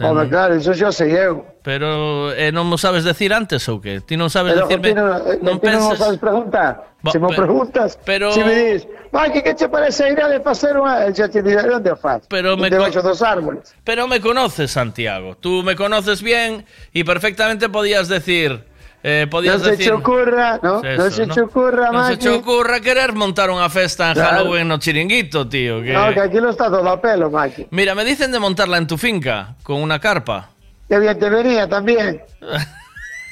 Hombre, 0.00 0.28
claro, 0.28 0.54
eso 0.54 0.72
yo 0.72 0.90
sé 0.90 1.10
eu. 1.12 1.44
Pero 1.62 2.32
eh, 2.32 2.50
non 2.50 2.66
mo 2.66 2.74
sabes 2.80 3.04
decir 3.04 3.30
antes 3.30 3.62
ou 3.70 3.78
que? 3.78 4.00
Ti 4.02 4.16
non 4.18 4.32
sabes 4.32 4.56
Pero 4.56 4.66
decirme... 4.66 4.88
ti 4.88 4.94
no, 4.96 5.06
non 5.06 5.20
ti 5.36 5.44
non 5.44 5.54
me 5.54 5.60
penses- 5.60 5.98
sabes 6.00 6.18
preguntar. 6.18 6.72
Bo, 7.02 7.10
se 7.12 7.18
pe- 7.20 7.34
preguntas, 7.36 7.98
pero- 8.02 8.32
si 8.32 8.40
me 8.42 8.54
dices, 8.54 8.88
Mike, 9.12 9.42
que 9.42 9.54
che 9.54 9.68
parece 9.68 10.10
a 10.16 10.26
de 10.32 10.40
facer 10.40 10.74
unha... 10.80 11.06
Xa 11.14 11.28
te 11.28 11.42
diré 11.44 11.68
onde 11.70 11.92
o 11.92 11.98
faz. 11.98 12.24
Pero 12.26 12.56
me 12.56 12.66
Debaixo 12.72 12.98
dos 13.04 13.20
árboles. 13.22 13.74
Pero 13.84 14.08
me 14.08 14.18
conoces, 14.18 14.72
Santiago. 14.74 15.36
Tú 15.38 15.62
me 15.62 15.76
conoces 15.76 16.22
bien 16.22 16.64
y 16.90 17.04
perfectamente 17.04 17.68
podías 17.68 18.08
decir... 18.08 18.71
Eh, 19.02 19.26
non 19.30 19.58
se 19.60 19.70
decir... 19.70 19.86
che 19.86 19.92
ocurra, 19.92 20.60
¿no? 20.62 20.80
Eso, 20.80 21.02
non 21.02 21.10
se 21.10 21.26
¿no? 21.26 21.34
ocurra, 21.44 21.90
Non 21.90 22.04
se 22.06 22.18
che 22.18 22.28
ocurra 22.28 22.78
querer 22.78 23.12
montar 23.12 23.50
unha 23.50 23.66
festa 23.68 24.14
en 24.14 24.14
Claro. 24.14 24.46
Halloween 24.46 24.68
no 24.70 24.78
chiringuito, 24.78 25.48
tío. 25.50 25.82
Que... 25.82 25.90
No, 25.92 26.14
que 26.14 26.20
aquí 26.20 26.38
no 26.38 26.50
está 26.50 26.70
todo 26.70 26.86
a 26.88 27.00
pelo, 27.00 27.26
Maki. 27.28 27.66
Mira, 27.70 27.94
me 27.94 28.04
dicen 28.04 28.30
de 28.30 28.38
montarla 28.38 28.78
en 28.78 28.86
tu 28.86 28.96
finca, 28.96 29.56
con 29.66 29.82
una 29.82 29.98
carpa. 29.98 30.50
Que 30.88 30.98
bien 31.00 31.18
te 31.18 31.28
venía 31.30 31.68
también. 31.68 32.22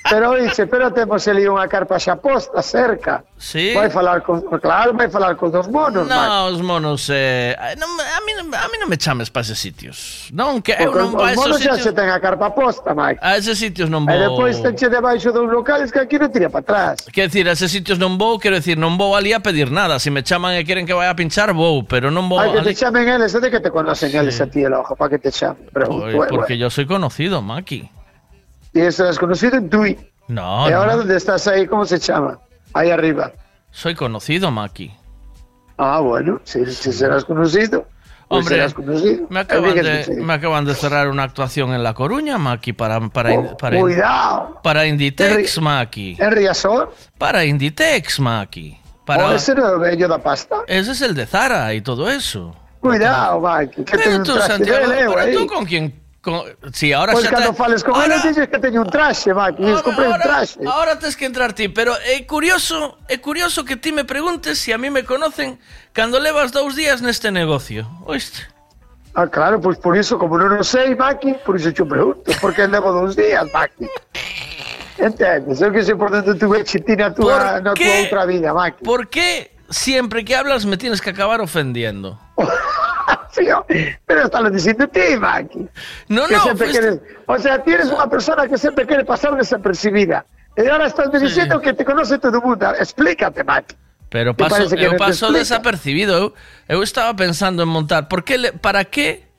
Pero 0.09 0.35
dice, 0.35 0.67
pero 0.67 0.93
temos 0.93 1.29
ali 1.29 1.45
unha 1.45 1.69
carpa 1.69 2.01
xa 2.01 2.17
posta 2.17 2.65
cerca. 2.65 3.21
Sí? 3.37 3.77
Vai 3.77 3.93
falar 3.93 4.25
con, 4.25 4.41
claro, 4.61 4.97
vai 4.97 5.13
falar 5.13 5.37
con 5.37 5.53
dos 5.53 5.69
monos. 5.69 6.09
No, 6.09 6.49
os 6.49 6.61
monos, 6.65 7.09
eh, 7.13 7.53
non 7.77 7.89
a, 8.01 8.21
mí, 8.25 8.33
a 8.37 8.67
mí 8.73 8.77
non 8.81 8.89
me 8.89 8.97
chames 8.97 9.29
para 9.29 9.45
esos 9.45 9.61
sitios. 9.61 10.29
Non, 10.33 10.65
que 10.65 10.73
eu 10.73 10.89
non 10.89 11.13
os 11.13 11.21
vou 11.21 11.25
a 11.25 11.33
esos 11.37 11.45
monos 11.45 11.61
xa 11.61 11.77
sitios. 11.77 11.85
se 11.85 11.93
ten 11.93 12.09
a 12.09 12.17
carpa 12.17 12.49
posta, 12.57 12.97
Mike. 12.97 13.21
A 13.21 13.37
esos 13.37 13.61
sitios 13.61 13.93
non 13.93 14.09
vou. 14.09 14.17
E 14.17 14.17
depois 14.17 14.57
tenche 14.65 14.89
debaixo 14.89 15.31
dos 15.37 15.45
locales 15.49 15.93
que 15.93 16.01
aquí 16.01 16.17
non 16.17 16.33
tira 16.33 16.49
para 16.49 16.65
atrás. 16.65 17.05
Quero 17.13 17.29
decir, 17.29 17.45
a 17.45 17.53
esos 17.53 17.69
sitios 17.69 18.01
non 18.01 18.17
vou, 18.17 18.41
quero 18.41 18.57
decir, 18.57 18.81
non 18.81 18.97
vou 18.97 19.13
ali 19.13 19.37
a 19.37 19.45
pedir 19.45 19.69
nada. 19.69 20.01
Se 20.01 20.09
me 20.09 20.25
chaman 20.25 20.57
e 20.57 20.65
queren 20.65 20.89
que 20.89 20.97
vaya 20.97 21.13
a 21.13 21.19
pinchar, 21.19 21.53
vou, 21.53 21.85
pero 21.85 22.09
non 22.09 22.25
vou 22.29 22.41
Hai 22.41 22.57
que 22.57 22.65
ali. 22.65 22.73
te 22.73 22.75
chamen 22.81 23.05
eles, 23.05 23.37
de 23.37 23.49
que 23.53 23.61
te 23.61 23.69
conocen 23.69 24.11
eles 24.17 24.41
a 24.41 24.49
ti 24.49 24.65
el 24.65 24.73
ojo, 24.73 24.97
para 24.97 25.13
que 25.13 25.19
te 25.21 25.31
chamen. 25.31 25.69
Pero, 25.73 25.93
bueno, 25.93 26.25
porque 26.29 26.57
yo 26.57 26.69
soy 26.73 26.89
conocido, 26.89 27.41
Maki. 27.45 28.00
Y 28.73 28.81
eso 28.81 29.09
es 29.09 29.19
conocido 29.19 29.57
en 29.57 29.69
Tui. 29.71 29.99
No, 30.29 30.69
y 30.69 30.73
ahora 30.73 30.93
no. 30.93 30.99
dónde 30.99 31.17
estás 31.17 31.47
ahí, 31.49 31.67
¿cómo 31.67 31.85
se 31.85 31.99
llama? 31.99 32.39
Ahí 32.73 32.91
arriba. 32.91 33.33
Soy 33.73 33.95
conocido, 33.95 34.51
Maki. 34.51 34.93
Ah, 35.77 36.01
bueno, 36.01 36.41
si, 36.45 36.65
si 36.67 36.93
serás 36.93 37.25
conocido. 37.25 37.87
pues 38.29 38.41
Hombre, 38.43 38.55
serás 38.57 38.75
conocido. 38.75 39.27
Me 39.29 39.41
acaban, 39.41 39.75
¿Qué 39.75 39.83
de, 39.83 40.23
me 40.23 40.33
acaban 40.35 40.65
de 40.65 40.75
cerrar 40.75 41.09
una 41.09 41.25
actuación 41.25 41.73
en 41.73 41.83
La 41.83 41.95
Coruña, 41.95 42.39
Maki, 42.39 42.73
para, 42.75 43.01
para, 43.09 43.33
in- 43.35 43.57
para, 43.59 43.81
Cuidado. 43.81 44.61
para 44.63 44.87
Inditex, 44.87 45.61
Maki. 45.61 46.17
¿En 46.21 46.31
Riazor? 46.31 46.95
Para 47.19 47.45
Inditex, 47.45 48.21
Maki. 48.21 48.79
Para... 49.07 49.27
¿O 49.27 49.33
ese 49.33 49.55
no 49.55 49.67
es 49.67 49.73
el 49.73 49.79
bello 49.81 50.07
da 50.09 50.19
pasta? 50.19 50.59
Ese 50.69 50.93
es 50.93 51.01
el 51.03 51.15
de 51.15 51.27
Zara 51.27 51.73
y 51.75 51.81
todo 51.81 52.09
eso. 52.09 52.55
Cuidado, 52.79 53.41
Mike, 53.41 53.85
que 53.85 53.97
Pero 53.99 54.17
un 54.19 54.23
tú, 54.23 54.37
Santiago, 54.39 54.89
de 54.89 55.09
pero 55.13 55.39
tú 55.39 55.47
con 55.47 55.65
quién... 55.65 55.99
Con... 56.21 56.43
Sí, 56.75 56.93
ahora 56.93 57.13
Pues 57.15 57.25
xa 57.25 57.31
cuando 57.31 57.51
te- 57.53 57.57
fales 57.57 57.83
con 57.83 57.95
ahora, 57.97 58.19
dices 58.19 58.47
que 58.49 58.59
tengo 58.59 58.83
un 58.83 58.91
traje, 58.91 59.33
Mike, 59.33 59.57
y 59.63 59.67
les 59.73 59.81
compré 59.83 60.07
un 60.07 60.21
traje. 60.21 60.61
ahora 60.67 60.99
tienes 60.99 61.17
que 61.17 61.25
entrar 61.25 61.55
ti, 61.55 61.69
pero 61.69 61.97
é 61.97 62.21
curioso, 62.27 62.99
é 63.09 63.17
curioso 63.17 63.65
que 63.65 63.77
ti 63.77 63.91
me 63.91 64.05
preguntes 64.05 64.59
si 64.59 64.71
a 64.73 64.77
mí 64.77 64.91
me 64.91 65.03
conocen 65.05 65.59
cando 65.95 66.21
levas 66.21 66.53
dous 66.53 66.77
días 66.77 67.01
neste 67.01 67.31
negocio. 67.33 67.89
Oíste? 68.05 68.45
Ah, 69.15 69.27
claro, 69.27 69.61
pues 69.61 69.79
por 69.79 69.97
eso, 69.97 70.19
como 70.19 70.37
no 70.37 70.47
lo 70.49 70.63
sé, 70.63 70.95
Maki, 70.95 71.35
por 71.45 71.57
eso 71.57 71.71
yo 71.71 71.89
pregunto, 71.89 72.31
porque 72.41 72.69
levo 72.69 72.93
dos 72.93 73.17
días, 73.17 73.47
Maki. 73.53 73.89
Entendes? 74.99 75.63
Eu 75.63 75.73
que 75.73 75.83
sei 75.83 75.97
por 75.97 76.11
dentro 76.13 76.37
tu 76.37 76.53
chitina 76.65 77.09
na 77.09 77.15
tua, 77.15 77.61
na 77.65 77.73
tua 77.73 77.95
outra 78.05 78.27
vida, 78.27 78.53
Maki. 78.53 78.85
¿Por 78.85 79.09
qué 79.09 79.57
siempre 79.71 80.23
que 80.23 80.37
hablas 80.37 80.67
me 80.67 80.77
tienes 80.77 81.01
que 81.01 81.09
acabar 81.11 81.41
ofendiendo? 81.41 82.21
Sí, 83.31 83.47
yo- 83.47 83.65
pero 84.07 84.25
estás 84.25 84.53
diciendo 84.53 84.89
ti, 84.89 85.17
Maki. 85.19 85.69
No, 86.09 86.27
Que 86.27 86.35
no, 86.35 86.43
siempre 86.43 86.67
fuiste- 86.67 86.81
quieres- 86.81 87.01
o 87.27 87.39
sea, 87.39 87.63
tienes 87.63 87.87
una 87.87 88.09
persona 88.11 88.49
que 88.49 88.59
siempre 88.59 88.87
quiere 88.87 89.05
pasar 89.05 89.37
desapercibida. 89.37 90.27
Y 90.57 90.67
ahora 90.67 90.87
estás 90.87 91.11
diciendo 91.13 91.61
que 91.61 91.73
te 91.73 91.85
conoce 91.85 92.19
todo 92.19 92.39
el 92.39 92.43
mundo. 92.43 92.75
Explícate, 92.79 93.45
Maki. 93.45 93.77
Pero 94.11 94.35
paso, 94.35 94.75
eu 94.75 94.97
paso 94.99 95.31
desapercibido. 95.33 96.13
Eu, 96.19 96.35
eu 96.69 96.83
estaba 96.83 97.15
pensando 97.15 97.63
en 97.63 97.69
montar. 97.69 98.09
Por 98.09 98.25
que 98.25 98.53
para 98.61 98.85
qué? 98.85 99.30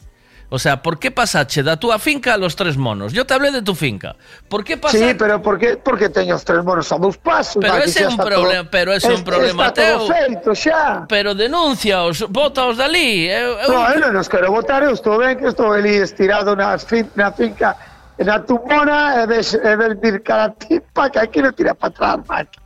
O 0.53 0.59
sea, 0.59 0.83
por 0.83 0.99
qué 0.99 1.11
pasache 1.15 1.63
da 1.63 1.80
túa 1.80 1.95
finca 1.97 2.33
a 2.33 2.38
los 2.38 2.57
tres 2.59 2.75
monos? 2.75 3.13
Yo 3.15 3.23
te 3.25 3.33
hablé 3.33 3.51
de 3.55 3.61
tu 3.63 3.73
finca. 3.73 4.17
Por 4.51 4.65
qué 4.67 4.75
pasa? 4.75 4.97
Sí, 4.97 5.15
pero 5.17 5.41
por 5.41 5.55
porque 5.80 6.09
teño 6.11 6.35
os 6.35 6.43
tres 6.43 6.61
monos 6.61 6.91
a 6.91 6.97
dos 6.99 7.15
pasos. 7.15 7.63
Pero 7.63 7.77
ese 7.80 8.03
é 8.03 8.07
un 8.11 8.17
problema, 8.19 8.67
pero 8.69 8.91
ese 8.91 9.07
é 9.07 9.15
un 9.15 9.23
Es- 9.23 9.23
problema 9.23 9.71
teu. 9.71 10.11
feito 10.11 10.51
xa. 10.53 11.07
Pero 11.07 11.31
denúnciaos, 11.33 12.27
botaos 12.27 12.75
dali. 12.75 13.31
Eu, 13.31 13.63
eu, 13.63 13.69
No, 13.71 13.80
eu 13.95 13.99
non 14.11 14.19
os 14.19 14.27
quero 14.27 14.51
votar, 14.51 14.83
eu 14.83 14.91
estou 14.91 15.23
ben 15.23 15.39
que 15.39 15.47
estou 15.47 15.71
ali 15.71 16.03
estirado 16.03 16.51
na, 16.59 16.75
fin, 16.75 17.07
na 17.15 17.31
finca 17.31 17.71
na 18.19 18.43
tumbona 18.43 19.23
e 19.23 19.31
ves, 19.31 19.55
e 19.55 19.73
ves 19.80 19.95
vir 20.03 20.19
cada 20.21 20.51
tipa 20.51 21.07
que 21.09 21.17
aquí 21.23 21.39
non 21.39 21.55
tira 21.55 21.71
para 21.73 21.95
atrás, 21.95 22.19
Maki. 22.27 22.59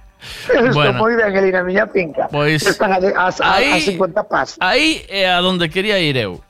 Eu 0.49 0.73
estou 0.73 0.89
Bueno. 0.89 0.97
moi 0.97 1.14
ben 1.14 1.38
ali 1.38 1.53
na 1.53 1.61
miña 1.61 1.85
finca. 1.85 2.33
Pois, 2.33 2.65
Están 2.65 2.97
a, 2.97 2.97
a, 2.97 3.30
a, 3.30 3.45
a 3.45 3.55
aí- 3.61 3.77
50 3.93 4.25
pasos. 4.25 4.57
Aí 4.57 5.05
é 5.05 5.30
a 5.30 5.38
donde 5.38 5.69
quería 5.69 6.01
ir 6.01 6.17
eu. 6.17 6.41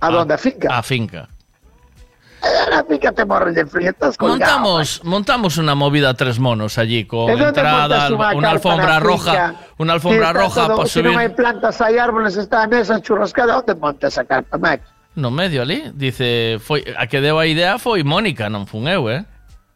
A 0.00 0.10
donde, 0.10 0.34
a 0.34 0.38
finca? 0.38 0.68
A 0.78 0.82
finca. 0.82 1.28
Na 2.70 2.84
finca 2.84 3.10
te 3.10 3.24
morres 3.24 3.54
de 3.54 3.66
frío, 3.66 3.90
estás 3.90 4.16
colgado. 4.16 4.38
Montamos, 4.38 5.00
montamos 5.04 5.58
una 5.58 5.74
movida 5.74 6.14
tres 6.14 6.38
monos 6.38 6.78
allí 6.78 7.04
con 7.04 7.26
¿De 7.26 7.32
dónde 7.32 7.46
entrada, 7.48 8.08
una 8.34 8.50
alfombra 8.50 9.00
roja, 9.00 9.32
finca? 9.32 9.54
una 9.78 9.92
alfombra 9.94 10.32
roja 10.32 10.66
todo- 10.66 10.76
para 10.76 10.88
Si 10.88 11.02
non 11.02 11.18
hai 11.18 11.26
subir. 11.26 11.34
plantas, 11.36 11.80
hai 11.82 11.98
árboles, 11.98 12.36
está 12.38 12.62
a 12.62 12.68
mesa 12.70 13.02
churrascada, 13.02 13.58
onde 13.58 13.74
montas 13.74 14.14
a 14.18 14.24
carpa, 14.24 14.54
Maki? 14.56 14.86
No 15.18 15.34
medio 15.34 15.62
ali, 15.66 15.90
dice, 15.98 16.62
foi 16.62 16.86
a 16.94 17.10
que 17.10 17.18
deu 17.18 17.42
a 17.42 17.46
idea 17.50 17.74
foi 17.82 18.06
Mónica, 18.06 18.46
non 18.46 18.70
fun 18.70 18.86
eu, 18.86 19.10
eh? 19.10 19.26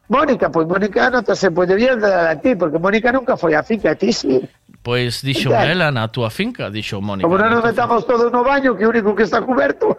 Mónica, 0.06 0.46
pois 0.54 0.68
Mónica 0.70 1.10
non 1.10 1.26
te 1.26 1.34
se 1.34 1.50
pode 1.50 1.74
vir 1.74 1.98
a 1.98 2.38
ti, 2.38 2.54
porque 2.54 2.78
Mónica 2.78 3.10
nunca 3.10 3.34
foi 3.34 3.58
a 3.58 3.66
finca, 3.66 3.90
a 3.90 3.98
ti 3.98 4.14
sí. 4.14 4.38
Pois 4.82 5.22
dixo 5.22 5.54
ela 5.54 5.92
na 5.92 6.08
túa 6.08 6.28
finca, 6.28 6.68
dixo 6.68 6.98
Mónica. 7.00 7.22
Como 7.22 7.38
non 7.38 7.54
nos 7.54 7.62
metamos 7.62 8.02
todos 8.02 8.34
no 8.34 8.42
baño, 8.42 8.74
que 8.74 8.82
o 8.82 8.90
único 8.90 9.14
que 9.14 9.22
está 9.22 9.38
coberto. 9.38 9.94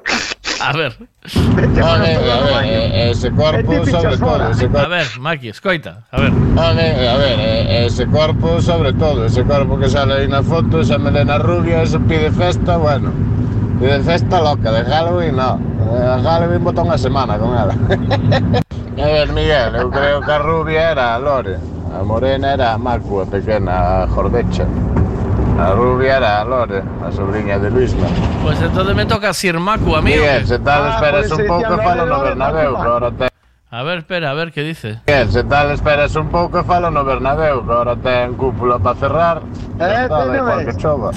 A 0.60 0.76
ver. 0.76 0.92
Ole, 1.80 2.12
a 2.20 2.40
ver, 2.44 2.68
eh, 2.68 2.92
eh, 2.92 3.12
ese 3.12 3.32
corpo 3.32 3.86
sobre 3.88 4.18
todo, 4.18 4.52
ese 4.52 4.68
corpo. 4.68 4.84
A 4.84 4.88
ver, 4.92 5.08
Maki, 5.20 5.48
escoita, 5.56 6.04
a 6.12 6.20
ver. 6.20 6.32
A 6.60 6.74
ver, 6.76 7.08
a 7.08 7.16
ver, 7.16 7.40
ese 7.88 8.06
corpo 8.08 8.60
sobre 8.60 8.92
todo, 8.92 9.26
ese 9.26 9.44
corpo 9.48 9.80
que 9.80 9.88
sale 9.88 10.14
aí 10.20 10.28
na 10.28 10.44
foto, 10.44 10.82
esa 10.82 10.98
melena 11.00 11.38
rubia, 11.40 11.84
ese 11.84 12.00
pide 12.00 12.32
festa, 12.32 12.76
bueno. 12.76 13.12
Pide 13.80 14.04
festa 14.04 14.42
loca, 14.42 14.72
de 14.72 14.84
Halloween 14.84 15.36
no. 15.36 15.60
A 15.96 16.20
Halloween 16.20 16.64
botón 16.64 16.92
a 16.92 16.98
semana 16.98 17.40
con 17.40 17.56
ela. 17.56 17.72
a 19.00 19.06
ver, 19.08 19.32
Miguel, 19.32 19.76
eu 19.76 19.90
creo 19.90 20.20
que 20.20 20.32
a 20.32 20.40
rubia 20.40 20.92
era 20.92 21.16
a 21.16 21.20
Lore. 21.20 21.58
A 21.94 22.04
morena 22.04 22.54
era 22.54 22.74
a 22.74 22.78
Macua, 22.78 23.26
pequena, 23.26 24.04
a 24.04 24.08
Jordecha. 24.08 24.66
A 25.60 25.72
rubia 25.74 26.18
era 26.18 26.42
a 26.42 26.44
Lore, 26.44 26.82
a 27.06 27.12
sobrinha 27.12 27.60
de 27.60 27.70
Luisma. 27.70 28.08
Pois 28.42 28.58
pues 28.58 28.62
entón 28.62 28.96
me 28.96 29.06
toca 29.06 29.32
Sir 29.34 29.60
Macu 29.60 29.96
amigo. 29.96 30.18
Miguel, 30.18 30.48
se 30.48 30.58
tal 30.58 30.90
esperas 30.90 31.32
ah, 31.32 31.36
un 31.36 31.46
pouco 31.48 31.78
falo 31.78 32.06
no 32.08 32.22
Bernabéu, 32.22 32.76
que 32.76 32.82
ahora 32.82 33.12
ten... 33.12 33.30
A 33.70 33.84
ver, 33.84 34.00
espera, 34.00 34.32
a 34.32 34.34
ver 34.34 34.52
que 34.52 34.64
dice. 34.64 35.02
Miguel, 35.08 35.32
se 35.32 35.44
tal 35.44 35.72
esperas 35.72 36.16
un 36.16 36.30
pouco 36.30 36.64
falo 36.64 36.90
no 36.90 37.06
Bernabéu, 37.06 37.64
que 37.64 37.72
ahora 37.72 37.96
ten 37.96 38.34
cúpula 38.34 38.80
para 38.80 38.98
cerrar. 38.98 39.42
Eh, 39.80 40.04
está, 40.04 40.26
no 40.26 40.36
igual 40.36 40.66
que 40.66 40.76
chova. 40.78 41.12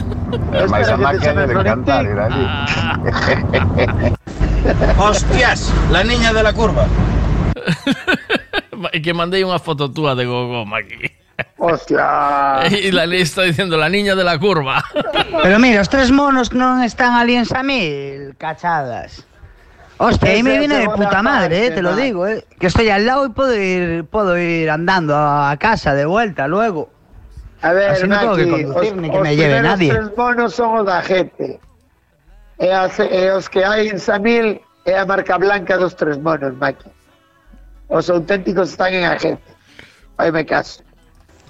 É 0.53 0.67
máis 0.69 0.89
a 0.89 0.97
máquina 0.97 1.47
de 1.47 1.55
cantar, 1.55 2.05
ir 2.05 2.19
ali. 2.19 2.45
Ah. 2.45 3.01
Hostias, 5.01 5.73
la 5.91 6.05
niña 6.05 6.35
de 6.35 6.43
la 6.43 6.53
curva. 6.53 6.85
Que 9.05 9.13
mandei 9.15 9.43
unha 9.45 9.59
foto 9.59 9.89
túa 9.91 10.15
de 10.15 10.25
Gogo, 10.27 10.65
Maki. 10.67 11.11
Hostia. 11.59 12.65
E 12.73 12.89
la 12.93 13.05
lei 13.05 13.21
está 13.23 13.43
diciendo 13.45 13.77
la 13.77 13.89
niña 13.89 14.15
de 14.17 14.25
la 14.25 14.39
curva. 14.39 14.81
Pero 15.43 15.59
mira, 15.59 15.81
os 15.85 15.89
tres 15.93 16.09
monos 16.11 16.49
que 16.49 16.57
non 16.57 16.81
están 16.85 17.13
ali 17.17 17.37
en 17.37 17.45
Samil, 17.45 18.33
cachadas. 18.41 19.25
Hostia, 19.99 20.37
aí 20.37 20.43
me 20.45 20.59
viene 20.61 20.77
de 20.77 20.89
puta 20.93 21.25
madre, 21.25 21.67
eh, 21.67 21.71
te 21.73 21.81
lo 21.81 21.97
digo, 21.97 22.29
eh. 22.29 22.45
Que 22.61 22.69
estoy 22.69 22.89
al 22.93 23.07
lado 23.09 23.25
y 23.25 23.31
puedo 23.33 23.57
ir, 23.57 24.05
puedo 24.05 24.37
ir 24.37 24.69
andando 24.69 25.17
a 25.17 25.57
casa 25.57 25.97
de 25.97 26.05
vuelta 26.05 26.45
luego. 26.49 26.93
A 27.65 27.73
ver, 27.73 27.91
Así 27.97 28.07
no 28.07 28.21
tengo 28.21 28.37
que 28.37 28.45
conducir 28.51 28.93
os- 28.93 29.01
ni 29.01 29.09
que 29.09 29.17
os 29.17 29.23
me 29.25 29.33
lleve 29.37 29.61
nadie. 29.65 29.89
tres 29.93 30.13
monos 30.17 30.53
son 30.53 30.81
os 30.81 30.85
da 30.85 31.01
gente. 31.01 31.57
E, 32.61 32.69
as, 32.73 32.93
e 33.01 33.29
os 33.33 33.49
que 33.49 33.65
hai 33.65 33.89
en 33.89 33.97
Samil 33.97 34.61
é 34.85 35.01
a 35.01 35.05
marca 35.09 35.41
blanca 35.41 35.81
dos 35.81 35.97
tres 35.97 36.21
monos, 36.21 36.53
Maki. 36.61 36.85
Os 37.89 38.11
auténticos 38.11 38.71
están 38.71 38.95
en 38.95 39.05
a 39.05 39.19
gente. 39.19 39.43
Faime 40.17 40.45
caso. 40.45 40.83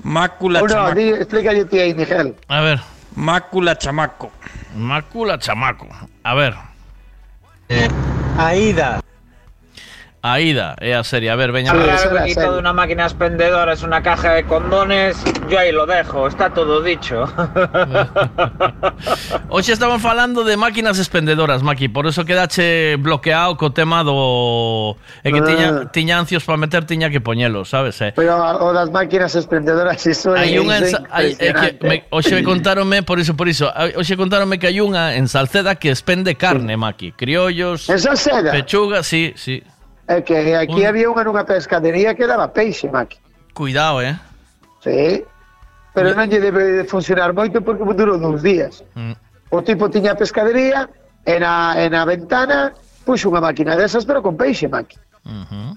Mácula 0.02 0.60
Uno, 0.62 0.68
chamaco. 0.68 0.94
di, 0.94 1.08
explícalle 1.10 1.64
ti 1.64 1.78
aí, 1.78 1.94
Miguel. 1.94 2.36
A 2.48 2.60
ver. 2.60 2.80
Mácula 3.14 3.76
chamaco. 3.78 4.30
Mácula 4.74 5.38
chamaco. 5.38 5.88
A 6.22 6.34
ver. 6.34 6.54
Aida. 8.38 9.00
Aida, 10.32 10.74
é 10.80 10.94
a 10.94 11.04
serie. 11.04 11.30
A 11.30 11.36
ver, 11.36 11.50
algo 11.54 12.18
bonito 12.18 12.52
de 12.52 12.58
una 12.58 12.72
máquina 12.72 13.04
expendedora 13.04 13.72
es 13.72 13.82
una 13.82 14.02
caja 14.02 14.32
de 14.34 14.44
condones, 14.44 15.16
yo 15.48 15.58
ahí 15.58 15.72
lo 15.72 15.86
dejo, 15.86 16.26
está 16.26 16.50
todo 16.50 16.82
dicho. 16.82 17.24
Hoxe 19.48 19.72
estamos 19.72 20.02
falando 20.02 20.44
de 20.44 20.56
máquinas 20.56 20.98
expendedoras, 20.98 21.62
Maki, 21.62 21.88
por 21.88 22.06
eso 22.06 22.24
quedache 22.24 22.96
bloqueado 22.96 23.56
co 23.56 23.70
tema 23.70 24.02
do 24.04 24.96
é 25.22 25.30
que 25.32 25.40
Ah. 25.40 25.44
tiña 25.46 25.68
tiña 25.92 26.18
ancios 26.18 26.44
para 26.44 26.58
meter, 26.58 26.84
tiña 26.84 27.08
que 27.10 27.20
poñelo, 27.20 27.64
sabes? 27.64 28.00
Eh? 28.02 28.12
Pero 28.16 28.36
o 28.36 28.72
das 28.72 28.90
máquinas 28.90 29.34
exprendedoras, 29.36 30.04
iso 30.06 30.34
Hai 30.34 30.58
unha 30.58 30.78
en, 30.82 30.84
iso 30.90 30.96
Sa- 30.98 31.04
é 31.06 31.08
hai, 31.12 31.26
é 31.32 31.36
que 31.36 31.48
impresionante. 31.48 31.88
me, 31.88 31.96
hoxe 32.10 32.34
me 32.34 32.42
contaronme 32.42 33.02
por 33.02 33.18
iso, 33.18 33.36
por 33.36 33.48
iso. 33.48 33.70
Hoxe 33.96 34.16
contaronme 34.16 34.58
que 34.58 34.66
hai 34.68 34.80
unha 34.82 35.14
en 35.14 35.28
Salceda 35.30 35.76
que 35.78 35.90
expende 35.94 36.34
carne, 36.34 36.76
Maki, 36.76 37.12
criollos, 37.14 37.88
En 37.88 37.98
Salceda? 38.02 38.50
pechuga, 38.52 39.02
sí, 39.02 39.32
sí. 39.36 39.62
É 40.08 40.22
que 40.22 40.54
aquí 40.54 40.80
Un- 40.82 40.86
había 40.86 41.10
unha 41.10 41.26
nunha 41.26 41.42
pescadería 41.42 42.14
que 42.14 42.26
daba 42.30 42.46
peixe, 42.54 42.86
Maki. 42.86 43.18
Cuidado, 43.54 43.98
eh. 44.02 44.14
Sí. 44.84 45.24
Pero 45.94 46.14
non 46.14 46.30
lle 46.30 46.38
debe 46.38 46.62
de 46.78 46.84
funcionar 46.86 47.32
moito 47.34 47.58
porque 47.64 47.82
durou 47.96 48.14
dous 48.20 48.38
días. 48.44 48.84
Mm. 48.94 49.16
O 49.50 49.62
tipo 49.66 49.90
tiña 49.90 50.14
pescadería 50.14 50.86
e 51.26 51.34
na, 51.42 51.74
e 51.74 51.90
na 51.90 52.04
ventana 52.06 52.70
puxo 53.02 53.32
unha 53.34 53.42
máquina 53.42 53.74
desas 53.74 54.06
pero 54.06 54.22
con 54.22 54.36
peixe, 54.38 54.68
Maki. 54.70 54.94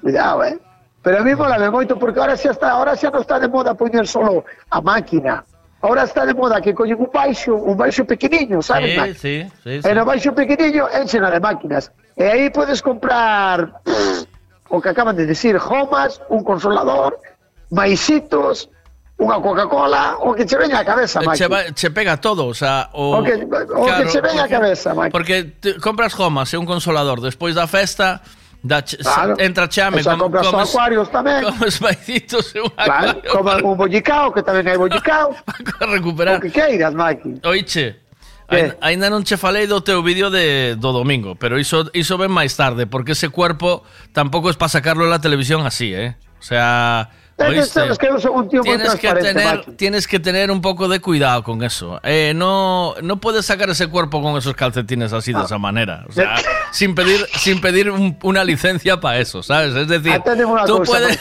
Cuidado, 0.02 0.44
eh. 0.46 0.60
Pero 1.02 1.20
a 1.20 1.24
mí 1.24 1.34
molame 1.34 1.70
moito 1.72 1.98
porque 1.98 2.20
ahora 2.20 2.36
xa 2.38 2.52
está, 2.52 2.76
ahora 2.76 2.94
xa 2.94 3.10
non 3.10 3.24
está 3.26 3.40
de 3.40 3.48
moda 3.50 3.74
poñer 3.74 4.06
solo 4.06 4.44
a 4.70 4.78
máquina. 4.84 5.42
Ahora 5.82 6.04
está 6.04 6.28
de 6.28 6.36
moda 6.36 6.60
que 6.60 6.76
coñen 6.76 7.00
un 7.00 7.08
baixo, 7.08 7.56
un 7.56 7.74
baixo 7.80 8.04
pequeniño, 8.04 8.60
sabes, 8.62 8.92
Sí, 8.94 8.98
Maki? 9.00 9.14
sí, 9.16 9.36
sí, 9.64 9.72
sí. 9.82 9.88
E 9.88 9.92
no 9.96 10.04
baixo 10.04 10.36
pequeniño 10.36 10.86
de 10.86 11.40
máquinas. 11.40 11.90
E 12.20 12.24
aí 12.24 12.50
podes 12.52 12.84
comprar 12.84 13.80
pff, 13.80 14.28
o 14.68 14.82
que 14.82 14.90
acaban 14.90 15.16
de 15.16 15.26
decir, 15.26 15.58
jomas, 15.58 16.22
un 16.30 16.44
consolador, 16.44 17.16
maisitos, 17.72 18.68
unha 19.20 19.40
Coca-Cola, 19.40 20.20
o 20.24 20.36
que 20.36 20.44
che 20.44 20.60
veña 20.60 20.80
a 20.80 20.86
cabeza, 20.86 21.20
eh, 21.20 21.28
Maki. 21.28 21.40
Che, 21.40 21.48
va, 21.48 21.60
che 21.72 21.90
pega 21.92 22.20
todo, 22.20 22.48
o 22.48 22.56
sea... 22.56 22.92
O, 22.92 23.20
o, 23.20 23.24
que, 23.24 23.36
o 23.36 23.48
claro, 23.48 24.04
que 24.04 24.12
che 24.12 24.20
veña 24.20 24.48
a 24.48 24.52
cabeza, 24.52 24.94
Maki. 24.96 25.12
Porque 25.12 25.60
compras 25.80 26.12
homas 26.20 26.52
e 26.52 26.58
un 26.60 26.68
consolador 26.68 27.20
despois 27.24 27.56
da 27.56 27.68
festa... 27.68 28.22
Da 28.60 28.84
ch 28.84 29.00
claro. 29.00 29.40
Entra 29.40 29.70
chame, 29.72 30.04
com, 30.04 30.18
compras 30.20 30.48
comes, 30.52 30.68
acuarios 30.68 31.08
tamén. 31.08 31.48
Comes 31.48 31.80
maicitos 31.80 32.52
e 32.52 32.60
un 32.60 32.68
acuario. 32.76 33.32
como 33.32 33.72
un 33.72 33.78
bollicao, 33.80 34.36
que 34.36 34.44
tamén 34.44 34.68
hai 34.68 34.76
bollicao. 34.76 35.32
para 35.80 35.88
recuperar. 35.88 36.36
O 36.36 36.44
que 36.44 36.52
queiras, 36.52 36.92
Maki. 36.92 37.40
Oiche, 37.48 38.04
ain- 38.50 38.76
aínda 38.82 39.10
non 39.10 39.22
che 39.24 39.38
falei 39.38 39.66
do 39.70 39.82
teu 39.82 40.02
vídeo 40.02 40.30
de, 40.34 40.76
do 40.76 40.92
domingo, 40.92 41.36
pero 41.38 41.58
iso, 41.62 41.90
iso 41.94 42.18
ven 42.18 42.32
máis 42.34 42.58
tarde, 42.58 42.86
porque 42.90 43.14
ese 43.14 43.30
cuerpo 43.30 43.84
tampouco 44.12 44.50
es 44.50 44.58
para 44.58 44.70
sacarlo 44.70 45.06
en 45.06 45.12
la 45.14 45.22
televisión 45.22 45.66
así, 45.66 45.94
¿eh? 45.94 46.18
O 46.40 46.42
sea, 46.42 47.10
oíste, 47.38 47.82
que 48.00 48.08
un 48.30 48.48
tío 48.50 48.62
tienes 48.64 48.96
que 48.96 49.14
tener 49.14 49.66
tienes 49.76 50.08
que 50.08 50.20
tener 50.20 50.52
un 50.52 50.62
poco 50.62 50.88
de 50.88 51.00
cuidado 51.00 51.44
con 51.44 51.64
eso. 51.64 52.00
Eh, 52.04 52.32
no 52.36 52.96
no 53.02 53.18
puedes 53.20 53.46
sacar 53.46 53.70
ese 53.70 53.88
cuerpo 53.88 54.22
con 54.22 54.38
esos 54.38 54.56
calcetines 54.56 55.12
así 55.14 55.32
de 55.34 55.44
esa 55.44 55.58
manera, 55.58 56.06
o 56.08 56.12
sea, 56.12 56.36
sin 56.72 56.96
pedir 56.96 57.26
sin 57.36 57.60
pedir 57.60 57.92
un- 57.92 58.18
una 58.24 58.44
licencia 58.44 59.00
para 59.00 59.20
eso, 59.20 59.44
¿sabes? 59.44 59.76
Es 59.76 59.88
decir, 59.88 60.16
tú 60.66 60.82
puedes 60.84 61.20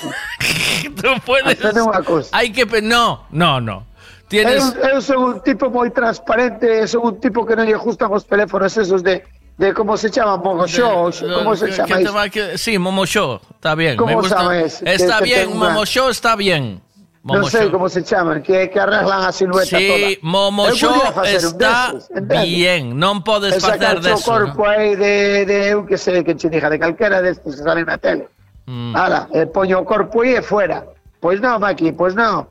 tú 0.95 1.09
puedes 1.27 1.59
unha 1.75 2.03
cousa. 2.03 2.31
Hay 2.33 2.51
que 2.55 2.65
no, 2.83 3.27
no, 3.31 3.61
no. 3.61 3.87
Tienes 4.29 4.63
son 5.01 5.19
un 5.25 5.41
tipo 5.43 5.71
moi 5.73 5.89
transparente, 5.91 6.87
son 6.87 7.03
un 7.09 7.17
tipo 7.21 7.45
que 7.49 7.57
non 7.57 7.65
lle 7.65 7.77
gustan 7.81 8.13
os 8.13 8.29
teléfonos 8.29 8.77
esos 8.77 9.01
de, 9.03 9.25
de 9.57 9.73
como 9.73 9.97
se 9.97 10.11
chama, 10.13 10.37
Mogoxó, 10.37 11.09
como 11.13 11.57
se 11.57 11.73
chama 11.73 11.97
que 11.97 12.05
te 12.05 12.11
va- 12.13 12.29
sí, 12.61 12.77
Momo 12.79 13.07
Show, 13.09 13.41
está 13.57 13.75
bien. 13.75 13.97
¿Cómo 13.97 14.13
me 14.13 14.21
gusta. 14.21 14.37
sabes 14.45 14.83
Está 14.85 15.21
bien, 15.25 15.49
una- 15.49 15.73
Momo 15.73 15.85
Show 15.89 16.09
está 16.13 16.37
bien. 16.37 16.81
Momo 17.25 17.51
sei 17.51 17.63
Show. 17.63 17.73
como 17.73 17.89
se 17.91 18.05
chaman, 18.05 18.41
que, 18.43 18.71
que 18.71 18.79
arreglan 18.81 19.25
a 19.27 19.33
silueta 19.33 19.77
Sí, 19.77 19.89
toda. 19.89 20.09
Momo 20.23 20.69
Eu 20.69 20.75
Show 20.77 20.93
podía 20.95 21.13
facer 21.13 21.41
un 21.45 21.53
está 21.53 22.43
bien, 22.45 22.83
non 22.97 23.21
podes 23.21 23.57
E 23.57 23.61
sacar 23.61 23.97
facer 24.01 24.17
deso. 24.17 24.25
corpo 24.25 24.65
aí 24.65 24.97
de, 24.97 25.45
de, 25.45 25.57
eu 25.77 25.85
que 25.85 25.99
sei, 25.99 26.23
que 26.25 26.37
che 26.37 26.49
diga, 26.49 26.71
de 26.71 26.79
calquera 26.79 27.21
destes 27.21 27.57
que 27.57 27.63
salen 27.65 27.85
na 27.85 27.99
tele. 27.99 28.29
Mm. 28.69 28.93
Ala, 28.97 29.29
e 29.35 29.45
poño 29.49 29.81
o 29.81 29.85
corpo 29.85 30.21
aí 30.25 30.37
e 30.37 30.43
fuera. 30.45 30.85
Pois 31.21 31.41
non, 31.43 31.59
Maki, 31.61 31.93
pois 31.93 32.15
non. 32.15 32.47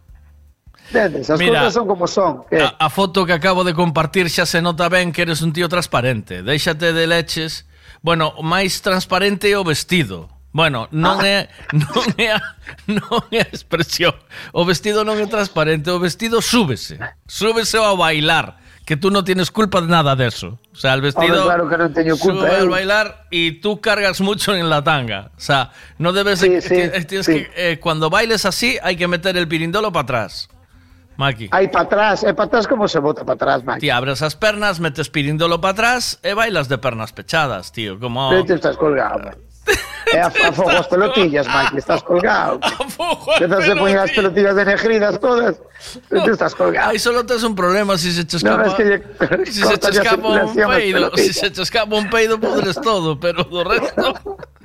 As 0.93 1.40
Mira, 1.40 1.67
cousas 1.67 1.74
son 1.74 1.88
como 1.88 2.07
son. 2.07 2.43
Que? 2.49 2.61
A, 2.64 2.75
a 2.80 2.90
foto 2.90 3.25
que 3.25 3.33
acabo 3.33 3.64
de 3.64 3.74
compartir 3.74 4.30
xa 4.32 4.45
se 4.48 4.61
nota 4.61 4.88
ben 4.88 5.11
que 5.11 5.22
eres 5.27 5.41
un 5.41 5.51
tío 5.51 5.67
transparente. 5.67 6.43
Déixate 6.43 6.93
de 6.93 7.07
leches. 7.07 7.67
Bueno, 8.01 8.32
máis 8.40 8.80
transparente 8.80 9.51
o 9.57 9.64
vestido. 9.67 10.30
Bueno, 10.56 10.88
non 10.95 11.19
é 11.27 11.51
non 11.75 12.07
é 12.17 12.33
a, 12.33 12.40
non 12.88 13.19
é 13.35 13.43
a 13.43 13.49
expresión. 13.51 14.16
O 14.56 14.64
vestido 14.64 15.03
non 15.03 15.19
é 15.19 15.27
transparente, 15.27 15.91
o 15.91 15.99
vestido 15.99 16.40
súbese. 16.41 16.98
Súbese 17.27 17.77
ao 17.77 17.99
bailar, 17.99 18.57
que 18.88 18.95
tú 18.95 19.11
non 19.11 19.22
tienes 19.27 19.51
culpa 19.51 19.83
de 19.83 19.91
nada 19.91 20.16
de 20.16 20.32
eso. 20.32 20.56
O 20.72 20.77
sea, 20.80 20.95
el 20.95 21.03
vestido 21.03 21.45
Home, 21.45 21.51
claro 21.51 21.66
que 21.69 21.77
non 21.77 21.91
teño 21.93 22.16
culpa, 22.17 22.48
sube 22.48 22.57
eu. 22.57 22.64
al 22.64 22.69
bailar 22.74 23.27
y 23.30 23.59
tú 23.61 23.83
cargas 23.83 24.17
mucho 24.24 24.56
en 24.56 24.72
la 24.72 24.82
tanga. 24.82 25.30
O 25.35 25.41
sea, 25.43 25.75
no 25.99 26.09
debes 26.16 26.40
de- 26.41 26.57
ti- 26.64 27.06
tienes 27.06 27.27
que 27.27 27.51
eh, 27.53 27.77
cuando 27.77 28.09
bailes 28.09 28.48
así 28.48 28.80
hay 28.82 28.95
que 28.95 29.06
meter 29.06 29.35
el 29.38 29.45
pirindolo 29.51 29.91
para 29.91 30.03
atrás. 30.25 30.48
Maki. 31.18 31.50
Aí 31.52 31.68
para 31.68 31.82
atrás, 31.90 32.24
e 32.24 32.34
para 32.34 32.46
atrás 32.46 32.68
como 32.68 32.88
se 32.88 33.00
bota 33.00 33.26
para 33.26 33.34
atrás, 33.36 33.64
Maki. 33.66 33.82
Ti 33.82 33.90
abres 33.90 34.22
as 34.22 34.36
pernas, 34.38 34.80
metes 34.80 35.10
pirindolo 35.10 35.60
para 35.60 35.72
atrás 35.74 36.20
e 36.22 36.34
bailas 36.34 36.70
de 36.70 36.78
pernas 36.78 37.12
pechadas, 37.12 37.72
tío, 37.74 38.00
como 38.00 38.30
Pero 38.30 38.46
te 38.46 38.54
estás 38.56 38.78
colgado, 38.78 39.20
Maki. 39.26 39.42
E 40.08 40.16
a, 40.24 40.28
a 40.32 40.52
fogo 40.56 40.72
as 40.72 40.88
pelotillas, 40.88 41.44
Maki, 41.52 41.84
estás 41.84 42.00
colgado. 42.02 42.64
A 42.64 43.76
poñer 43.76 44.00
as 44.00 44.12
pelotillas 44.16 44.56
de 44.56 44.64
negridas 44.64 45.20
todas, 45.20 45.60
e 46.08 46.16
te 46.24 46.32
estás 46.32 46.56
colgado. 46.56 46.96
Aí 46.96 47.00
solo 47.00 47.26
tes 47.28 47.44
un 47.44 47.52
problema 47.60 47.98
si 48.00 48.16
se 48.16 48.24
te 48.24 48.40
No, 48.40 48.56
escapa. 48.56 48.66
es 48.72 48.74
que 48.80 48.84
lle- 48.88 49.46
si 49.52 49.62
se 49.68 49.76
te 49.78 49.90
escapa 49.92 50.28
un 50.32 50.40
as 50.40 50.56
peido, 50.56 50.72
si 50.80 50.94
pelotillas. 50.96 51.36
se 51.36 51.50
te 51.52 51.62
escapa 51.62 51.94
un 52.00 52.08
peido 52.10 52.40
podres 52.40 52.80
todo, 52.80 53.20
pero 53.20 53.44
do 53.44 53.68
resto 53.68 54.16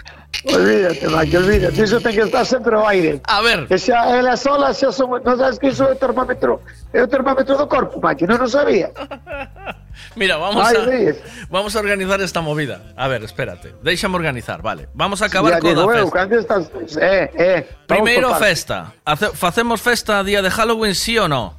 Olvídate, 0.44 1.06
Maki, 1.08 1.36
olvídate. 1.36 1.82
Iso 1.82 2.00
ten 2.00 2.12
que 2.16 2.24
estar 2.26 2.42
sempre 2.42 2.74
ao 2.74 2.88
aire. 2.88 3.20
A 3.28 3.40
ver. 3.42 3.68
Que 3.68 3.78
xa 3.78 4.10
elas 4.16 4.40
solas 4.42 4.74
xa 4.80 4.90
son... 4.90 5.22
Non 5.22 5.38
sabes 5.38 5.60
que 5.60 5.70
iso 5.70 5.86
é 5.86 5.94
o 5.94 5.98
termómetro. 6.00 6.58
É 6.90 6.98
o 7.04 7.06
termómetro 7.06 7.54
do 7.54 7.68
corpo, 7.70 8.02
Maki, 8.02 8.26
non 8.26 8.42
o 8.42 8.48
sabía. 8.50 8.90
Mira, 10.18 10.40
vamos 10.40 10.66
Ay, 10.66 11.12
a 11.12 11.14
vamos 11.52 11.76
a 11.76 11.78
organizar 11.78 12.18
esta 12.24 12.40
movida. 12.40 12.80
A 12.96 13.06
ver, 13.06 13.22
espérate. 13.22 13.76
Déixame 13.84 14.16
organizar, 14.16 14.64
vale. 14.64 14.88
Vamos 14.96 15.22
a 15.22 15.26
acabar 15.30 15.52
Ya 15.52 15.60
con 15.60 15.68
digo 15.70 15.84
a 15.86 15.98
eu, 16.00 16.08
festa. 16.10 16.34
estás... 16.40 16.62
Eh, 16.98 17.30
eh. 17.38 17.60
Primeiro 17.86 18.34
festa. 18.34 18.92
Hace- 19.04 19.30
facemos 19.36 19.78
festa 19.80 20.24
día 20.24 20.42
de 20.42 20.50
Halloween 20.50 20.96
sí 20.96 21.18
o 21.22 21.28
no? 21.28 21.54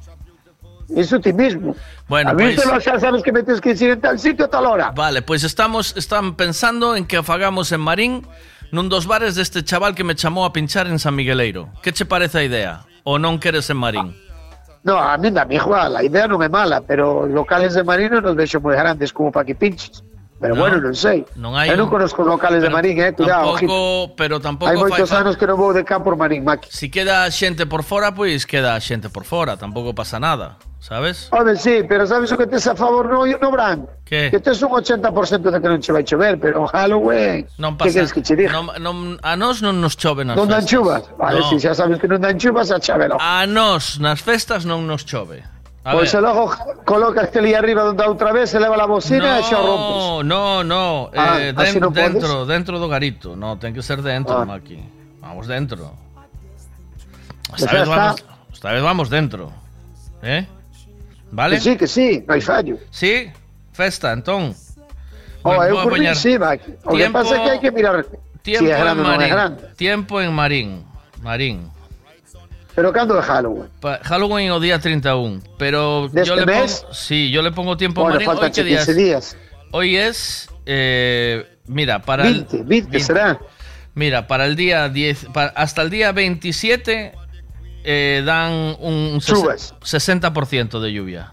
Iso 0.92 1.16
ti 1.20 1.32
mismo. 1.32 1.72
Bueno, 2.06 2.30
a 2.30 2.34
mí 2.34 2.52
pois- 2.52 2.60
solo 2.60 2.76
xa 2.84 3.00
sabes 3.00 3.22
que 3.24 3.32
me 3.32 3.40
tens 3.42 3.62
que 3.64 3.72
ir 3.72 3.96
en 3.96 4.00
tal 4.02 4.18
sitio 4.20 4.44
a 4.44 4.50
tal 4.50 4.66
hora. 4.66 4.90
Vale, 4.92 5.22
pois 5.22 5.40
estamos 5.42 5.96
están 5.96 6.36
pensando 6.36 6.94
en 6.98 7.06
que 7.08 7.22
fagamos 7.22 7.72
en 7.72 7.80
Marín 7.80 8.26
nun 8.74 8.90
dos 8.90 9.06
bares 9.06 9.38
deste 9.38 9.62
chaval 9.62 9.94
que 9.94 10.02
me 10.02 10.18
chamou 10.18 10.42
a 10.42 10.50
pinchar 10.50 10.90
en 10.90 10.98
San 10.98 11.14
Migueleiro. 11.14 11.70
Que 11.78 11.94
che 11.94 12.02
parece 12.02 12.42
a 12.42 12.44
idea? 12.44 12.72
Ou 13.06 13.22
non 13.22 13.38
queres 13.38 13.70
en 13.70 13.78
Marín? 13.78 14.10
No, 14.82 14.98
a 14.98 15.14
mí 15.16 15.30
dame 15.30 15.54
igual, 15.54 15.94
a 15.94 16.02
idea 16.02 16.26
non 16.26 16.42
é 16.42 16.50
mala, 16.50 16.82
pero 16.82 17.24
os 17.24 17.30
locales 17.30 17.78
de 17.78 17.86
Marino 17.86 18.18
nos 18.18 18.34
vexo 18.34 18.58
moi 18.58 18.74
grandes 18.74 19.14
como 19.14 19.30
para 19.30 19.46
que 19.46 19.54
pinches. 19.54 20.02
Pero 20.40 20.54
no, 20.54 20.60
bueno, 20.66 20.76
non 20.82 20.94
sei. 20.98 21.22
Non 21.38 21.54
hai 21.54 21.70
Eu 21.70 21.78
non 21.78 21.86
conozco 21.88 22.26
locales 22.26 22.58
pero, 22.60 22.68
de 22.68 22.74
Marín, 22.74 22.98
eh, 23.00 23.14
cuidado. 23.14 23.54
Tampouco, 23.54 24.12
pero 24.18 24.42
tampouco 24.42 24.68
Hai 24.68 24.76
moitos 24.76 25.08
fai, 25.08 25.22
anos 25.22 25.38
que 25.38 25.46
non 25.46 25.54
vou 25.56 25.70
de 25.72 25.86
campo 25.86 26.10
por 26.10 26.18
Marín, 26.18 26.42
Maqui. 26.42 26.68
Si 26.74 26.90
queda 26.90 27.24
xente 27.30 27.64
por 27.70 27.86
fora, 27.86 28.10
pois 28.12 28.42
queda 28.44 28.74
xente 28.82 29.08
por 29.08 29.22
fora, 29.24 29.54
tampouco 29.56 29.94
pasa 29.94 30.18
nada, 30.18 30.58
sabes? 30.82 31.30
Home, 31.30 31.54
sí, 31.56 31.86
pero 31.86 32.02
sabes 32.04 32.28
o 32.34 32.36
que 32.36 32.50
tes 32.50 32.66
a 32.66 32.74
favor 32.74 33.06
no, 33.08 33.22
no 33.24 33.48
Bran? 33.54 33.86
Que? 34.04 34.28
Que 34.28 34.42
tes 34.42 34.58
un 34.60 34.74
80% 34.74 35.48
de 35.48 35.58
que 35.62 35.68
non 35.70 35.78
che 35.80 35.94
vai 35.94 36.02
chover, 36.04 36.36
pero 36.36 36.66
Halloween, 36.66 37.46
non 37.56 37.78
pasa, 37.78 37.88
que 37.88 37.94
queres 38.02 38.12
que 38.12 38.20
che 38.26 38.34
diga? 38.36 38.50
Non, 38.52 38.68
non, 38.82 38.96
a 39.22 39.38
nós 39.38 39.62
non 39.62 39.78
nos 39.80 39.94
chove 39.96 40.26
nas 40.26 40.34
Non 40.36 40.50
festas. 40.50 40.60
dan 40.60 40.64
chuvas, 40.66 41.02
vale, 41.16 41.40
no. 41.40 41.48
si 41.48 41.56
xa 41.62 41.72
sabes 41.78 41.96
que 42.02 42.10
non 42.10 42.18
dan 42.20 42.36
chuvas, 42.36 42.68
a 42.74 42.82
chavelo. 42.82 43.16
A 43.22 43.46
nós 43.46 43.96
nas 44.02 44.18
festas 44.20 44.66
non 44.66 44.82
nos 44.84 45.06
chove. 45.08 45.40
A 45.84 45.92
Pois 45.92 46.08
ver. 46.10 46.16
se 46.16 46.20
logo 46.20 46.48
colocas 46.86 47.28
ali 47.36 47.52
arriba 47.52 47.82
donde 47.84 48.02
a 48.02 48.08
outra 48.08 48.32
vez 48.32 48.48
se 48.48 48.58
leva 48.58 48.72
la 48.76 48.86
bocina 48.88 49.36
e 49.38 49.42
xa 49.44 49.60
rompes. 49.60 50.24
No, 50.24 50.24
no, 50.24 50.64
no. 50.64 51.10
Ah, 51.12 51.36
eh, 51.36 51.52
den- 51.52 51.76
podes? 51.76 51.92
dentro, 51.92 52.46
dentro 52.48 52.74
do 52.80 52.88
garito. 52.88 53.36
No, 53.36 53.58
ten 53.60 53.76
que 53.76 53.84
ser 53.84 54.00
dentro, 54.00 54.32
Ah. 54.40 54.48
Maki. 54.48 54.80
Vamos 55.20 55.44
dentro. 55.46 55.92
Pues 57.50 57.62
Esta 57.62 57.72
ya 57.72 57.80
vez, 57.84 57.88
vamos, 57.88 58.24
esta 58.52 58.72
vez 58.72 58.82
vamos 58.82 59.10
dentro. 59.10 59.52
¿Eh? 60.22 60.46
¿Vale? 61.30 61.56
Que 61.56 61.60
sí, 61.60 61.72
que 61.76 61.86
sí, 61.86 62.24
non 62.24 62.32
hai 62.32 62.40
fallo. 62.40 62.80
Sí, 62.88 63.28
festa, 63.76 64.16
entón. 64.16 64.56
Oh, 65.44 65.60
eu 65.68 65.84
por 65.84 65.92
mí 66.00 66.08
sí, 66.16 66.40
Maki. 66.40 66.80
O 66.88 66.96
que 66.96 67.12
pasa 67.12 67.36
é 67.36 67.38
que 67.44 67.50
hai 67.52 67.60
que 67.60 67.68
mirar 67.68 68.08
Tiempo 68.40 68.64
si 68.64 68.72
é 68.72 68.76
grande 68.80 69.04
en 69.04 69.04
ou 69.04 69.12
non 69.12 69.20
é 69.20 69.28
Marín. 69.28 69.32
grande. 69.36 69.60
Tiempo 69.76 70.14
en 70.24 70.32
Marín. 70.32 70.68
Marín. 71.20 71.68
Pero 72.74 72.92
cando 72.92 73.14
é 73.18 73.22
Halloween? 73.22 73.68
Pa- 73.80 74.00
Halloween 74.02 74.50
o 74.50 74.58
día 74.58 74.78
31, 74.80 75.40
pero 75.58 76.08
¿De 76.10 76.24
yo 76.24 76.34
este 76.34 76.46
le 76.46 76.52
pongo, 76.52 76.62
mes? 76.66 76.86
sí, 76.92 77.30
yo 77.30 77.40
le 77.42 77.52
pongo 77.52 77.76
tiempo 77.76 78.02
Bueno, 78.02 78.18
a 78.18 78.34
¿Hoy 78.34 78.50
qué 78.50 78.64
día 78.64 78.78
15 78.78 78.90
es? 78.90 78.96
días. 78.96 79.36
Hoy 79.70 79.96
es, 79.96 80.48
eh, 80.66 81.46
mira, 81.66 82.02
para 82.02 82.24
20, 82.24 82.58
el 82.58 82.64
20 82.64 83.00
será. 83.00 83.38
Mira, 83.94 84.26
para 84.26 84.46
el 84.46 84.56
día 84.56 84.88
10, 84.88 85.26
pa- 85.32 85.52
hasta 85.54 85.82
el 85.82 85.90
día 85.90 86.10
27 86.10 87.12
eh, 87.84 88.22
dan 88.26 88.76
un 88.80 89.20
ses- 89.20 89.34
Chuvas. 89.34 89.74
60% 89.82 90.80
de 90.80 90.92
lluvia. 90.92 91.32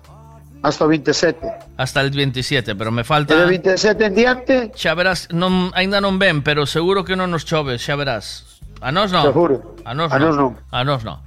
Hasta 0.62 0.86
o 0.86 0.88
27. 0.90 1.40
Hasta 1.78 2.02
el 2.02 2.12
27, 2.12 2.76
pero 2.76 2.92
me 2.92 3.04
falta... 3.04 3.34
E 3.34 3.38
de 3.38 3.46
27 3.48 4.06
en 4.06 4.14
diante, 4.14 4.72
Xa 4.78 4.94
verás, 4.94 5.26
non, 5.34 5.74
ainda 5.74 5.98
non 5.98 6.22
ven, 6.22 6.46
pero 6.46 6.70
seguro 6.70 7.02
que 7.02 7.18
non 7.18 7.34
nos 7.34 7.50
chove, 7.50 7.82
xa 7.82 7.98
verás. 7.98 8.46
A 8.78 8.94
nós 8.94 9.10
non. 9.10 9.26
Seguro. 9.26 9.74
A 9.86 9.98
nós 9.98 10.14
A 10.14 10.22
non. 10.22 10.30
nós 10.30 10.38
non. 10.38 10.52
A 10.70 10.82
nós 10.86 11.02
non. 11.02 11.18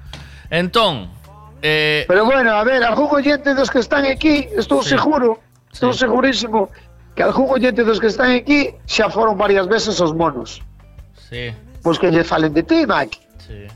Entón, 0.55 1.11
eh, 1.63 2.05
Pero 2.07 2.25
bueno, 2.25 2.53
a 2.55 2.63
ver, 2.63 2.85
algún 2.85 3.09
oyente 3.11 3.55
dos 3.55 3.71
que 3.71 3.81
están 3.83 4.07
aquí, 4.07 4.47
estou 4.55 4.83
Sí. 4.87 4.95
seguro, 4.95 5.41
estou 5.73 5.91
segurísimo 5.91 6.71
que 7.19 7.23
algún 7.27 7.51
oyente 7.51 7.83
dos 7.83 7.99
que 7.99 8.07
están 8.07 8.31
aquí 8.31 8.71
xa 8.87 9.11
foron 9.11 9.35
varias 9.35 9.67
veces 9.67 9.99
os 9.99 10.15
monos. 10.15 10.63
sí, 11.29 11.51
Pois 11.83 11.99
que 11.99 12.09
lle 12.15 12.23
falen 12.23 12.55
de 12.55 12.63
ti, 12.63 12.87
Mike. 12.87 13.19
sí. 13.43 13.67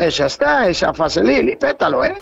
E 0.00 0.08
xa 0.10 0.26
está, 0.32 0.64
e 0.64 0.72
xa 0.72 0.96
fase 0.96 1.20
Lili, 1.22 1.54
pétalo, 1.60 2.00
eh? 2.08 2.16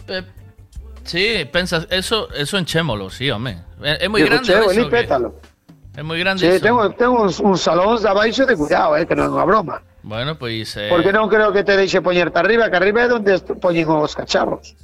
Sí, 1.07 1.47
pensas, 1.53 1.87
eso, 1.91 2.27
eso 2.35 2.59
enchémolo, 2.59 3.09
sí, 3.09 3.31
home. 3.31 3.55
É, 3.87 4.05
é 4.05 4.09
moi 4.11 4.21
grande 4.27 4.51
cheo, 4.51 4.67
eso. 4.67 4.83
Que- 4.91 4.91
pétalo. 5.07 5.39
É 5.97 6.03
moi 6.03 6.19
grande 6.19 6.43
Sí, 6.43 6.59
eso. 6.59 6.65
tengo, 6.67 6.83
tengo 6.99 7.23
uns, 7.23 7.39
uns 7.41 7.61
salóns 7.63 8.03
de 8.03 8.09
abaixo 8.11 8.45
de 8.45 8.55
cuidado, 8.59 8.99
eh, 8.99 9.07
que 9.07 9.15
non 9.15 9.31
é 9.31 9.33
unha 9.33 9.47
broma. 9.47 9.79
Bueno, 10.03 10.39
pois... 10.39 10.77
Eh... 10.77 10.89
Porque 10.89 11.13
non 11.13 11.29
creo 11.29 11.53
que 11.53 11.65
te 11.65 11.77
deixe 11.77 12.01
poñerte 12.01 12.41
arriba, 12.41 12.71
que 12.73 12.77
arriba 12.77 13.05
é 13.05 13.13
onde 13.13 13.37
poñen 13.61 13.89
os 13.89 14.17
cacharros. 14.17 14.75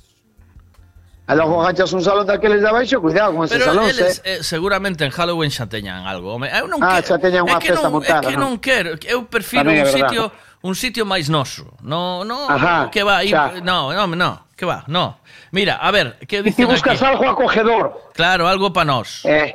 A 1.27 1.35
logo 1.35 1.59
ganchas 1.59 1.93
un 1.93 2.03
salón 2.03 2.27
daqueles 2.27 2.63
de 2.63 2.69
abaixo, 2.69 3.01
cuidado 3.01 3.35
con 3.35 3.45
ese 3.47 3.59
Pero 3.59 3.67
salón, 3.67 3.91
eles, 3.91 4.23
eh? 4.23 4.39
eh. 4.39 4.43
seguramente 4.45 5.03
en 5.03 5.11
Halloween 5.11 5.51
xa 5.51 5.67
teñan 5.67 6.07
algo. 6.07 6.39
Home, 6.39 6.47
eu 6.47 6.71
non 6.71 6.79
ah, 6.87 7.03
quero, 7.03 7.07
xa 7.11 7.17
teñan 7.19 7.43
unha 7.43 7.59
festa 7.59 7.91
non, 7.91 7.99
montada, 7.99 8.23
É 8.23 8.31
que 8.31 8.39
non, 8.39 8.55
non 8.55 8.63
quero, 8.63 8.95
eu 9.11 9.27
prefiro 9.27 9.67
Tamén 9.67 9.83
un 9.83 9.91
sitio 9.91 10.23
un 10.63 10.75
sitio 10.79 11.03
máis 11.03 11.27
noso. 11.27 11.75
No, 11.83 12.23
no, 12.23 12.47
Ajá, 12.47 12.95
que 12.95 13.03
va, 13.03 13.27
ir, 13.27 13.35
no, 13.67 13.91
no, 13.91 14.07
no, 14.07 14.31
que 14.55 14.63
va, 14.63 14.87
no. 14.87 15.19
Mira, 15.51 15.83
a 15.83 15.91
ver, 15.91 16.15
que 16.31 16.47
dicen 16.47 16.71
aquí? 16.71 16.79
buscas 16.79 17.03
algo 17.03 17.27
acogedor. 17.27 18.15
Claro, 18.15 18.47
algo 18.47 18.71
para 18.71 18.87
nós. 18.87 19.27
Eh, 19.27 19.51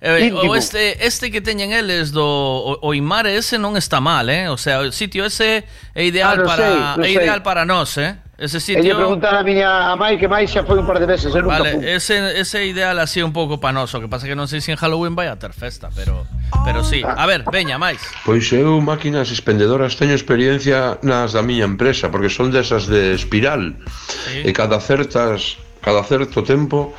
Eh, 0.00 0.32
o 0.32 0.56
este, 0.56 1.06
este 1.06 1.30
que 1.30 1.40
teñen 1.40 1.72
eles 1.72 2.10
do 2.10 2.26
o, 2.26 2.78
o 2.82 2.90
Imare 2.94 3.38
ese 3.38 3.58
non 3.58 3.78
está 3.78 4.02
mal, 4.02 4.26
eh? 4.26 4.50
O 4.50 4.58
sea, 4.58 4.82
o 4.82 4.90
sitio 4.90 5.22
ese 5.22 5.62
é 5.94 6.02
ideal 6.02 6.42
ah, 6.42 6.46
para 6.46 6.66
sei, 6.98 7.06
é 7.06 7.10
ideal 7.22 7.38
sei. 7.38 7.46
para 7.46 7.62
nós, 7.62 7.94
eh? 7.98 8.18
Ese 8.42 8.58
sitio... 8.58 8.82
Ella 8.82 8.98
preguntar 8.98 9.38
a 9.38 9.46
miña 9.46 9.92
a 9.92 9.94
Mai 9.94 10.18
que 10.18 10.26
Mai 10.26 10.50
xa 10.50 10.66
foi 10.66 10.82
un 10.82 10.86
par 10.90 10.98
de 10.98 11.06
veces, 11.06 11.30
eh, 11.30 11.38
nunca 11.38 11.62
Vale, 11.62 11.78
fui. 11.78 11.86
ese 11.86 12.34
ese 12.34 12.66
ideal 12.66 12.98
así 12.98 13.22
un 13.22 13.30
pouco 13.30 13.62
panoso, 13.62 14.02
que 14.02 14.10
pasa 14.10 14.26
que 14.26 14.34
non 14.34 14.50
sei 14.50 14.58
se 14.58 14.74
en 14.74 14.78
Halloween 14.82 15.14
vai 15.14 15.30
a 15.30 15.38
ter 15.38 15.54
festa, 15.54 15.86
pero 15.94 16.26
pero 16.66 16.82
sí. 16.82 17.06
Ah. 17.06 17.22
A 17.22 17.24
ver, 17.30 17.46
veña, 17.46 17.78
máis. 17.78 18.02
Pois 18.26 18.50
eu 18.50 18.82
máquinas 18.82 19.30
expendedoras 19.30 19.94
teño 19.94 20.18
experiencia 20.18 20.98
nas 21.06 21.30
da 21.30 21.46
miña 21.46 21.70
empresa, 21.70 22.10
porque 22.10 22.26
son 22.26 22.50
desas 22.50 22.90
de 22.90 23.14
espiral. 23.14 23.78
Sí. 24.26 24.42
E 24.42 24.50
cada 24.50 24.82
certas 24.82 25.62
cada 25.78 26.02
certo 26.02 26.42
tempo 26.42 26.90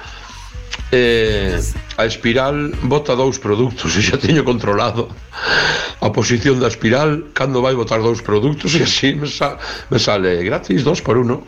Eh, 0.92 1.58
a 1.98 2.06
espiral 2.06 2.70
bota 2.84 3.16
dous 3.16 3.38
produtos 3.42 3.98
e 3.98 4.02
xa 4.08 4.18
teño 4.18 4.46
controlado 4.46 5.10
a 6.02 6.10
posición 6.14 6.62
da 6.62 6.70
espiral 6.70 7.34
cando 7.34 7.62
vai 7.66 7.74
botar 7.74 8.02
dous 8.02 8.22
produtos 8.22 8.74
e 8.78 8.84
así 8.86 9.16
me, 9.18 9.26
sa, 9.26 9.58
me 9.90 9.98
sale 9.98 10.44
gratis 10.46 10.84
dos 10.84 11.02
por 11.02 11.18
uno 11.18 11.42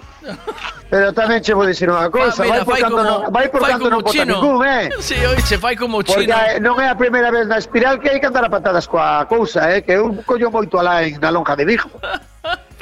Pero 0.90 1.14
tamén 1.14 1.42
che 1.42 1.54
vou 1.54 1.66
dicir 1.66 1.90
unha 1.90 2.08
ah, 2.08 2.14
cousa, 2.14 2.46
ah, 2.46 2.46
mira, 2.46 2.62
vai 2.62 2.66
por 2.66 2.78
canto, 2.78 2.98
como, 2.98 3.32
vai 3.34 3.48
por 3.50 3.62
canto 3.62 3.88
non 3.90 4.02
bota 4.06 4.24
ningún, 4.26 4.62
eh? 4.66 4.94
Si, 5.02 5.14
sí, 5.18 5.20
oi, 5.22 5.38
fai 5.58 5.76
como 5.76 6.06
chino. 6.06 6.22
Porque 6.22 6.34
eh, 6.34 6.62
non 6.62 6.78
é 6.78 6.88
a 6.90 6.98
primeira 6.98 7.34
vez 7.34 7.50
na 7.50 7.58
espiral 7.58 7.98
que 7.98 8.10
hai 8.10 8.22
que 8.22 8.30
andar 8.30 8.46
a 8.46 8.54
patadas 8.54 8.86
coa 8.86 9.26
cousa, 9.26 9.66
eh? 9.70 9.82
Que 9.82 9.98
eu 9.98 10.14
collo 10.30 10.54
moito 10.54 10.78
alá 10.78 11.02
en 11.02 11.18
na 11.18 11.34
lonja 11.34 11.58
de 11.58 11.66
Vigo 11.66 11.90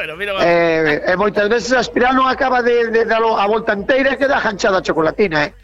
pero 0.04 0.18
mira... 0.18 0.34
Eh, 0.44 1.00
e 1.08 1.16
moitas 1.16 1.48
veces 1.48 1.72
a 1.72 1.80
espiral 1.80 2.12
non 2.12 2.28
acaba 2.28 2.60
de, 2.60 2.92
de 2.92 3.08
dar 3.08 3.24
a 3.24 3.48
volta 3.48 3.72
inteira 3.72 4.20
que 4.20 4.28
queda 4.28 4.36
janchada 4.36 4.80
a 4.80 4.84
chocolatina, 4.84 5.48
eh? 5.48 5.56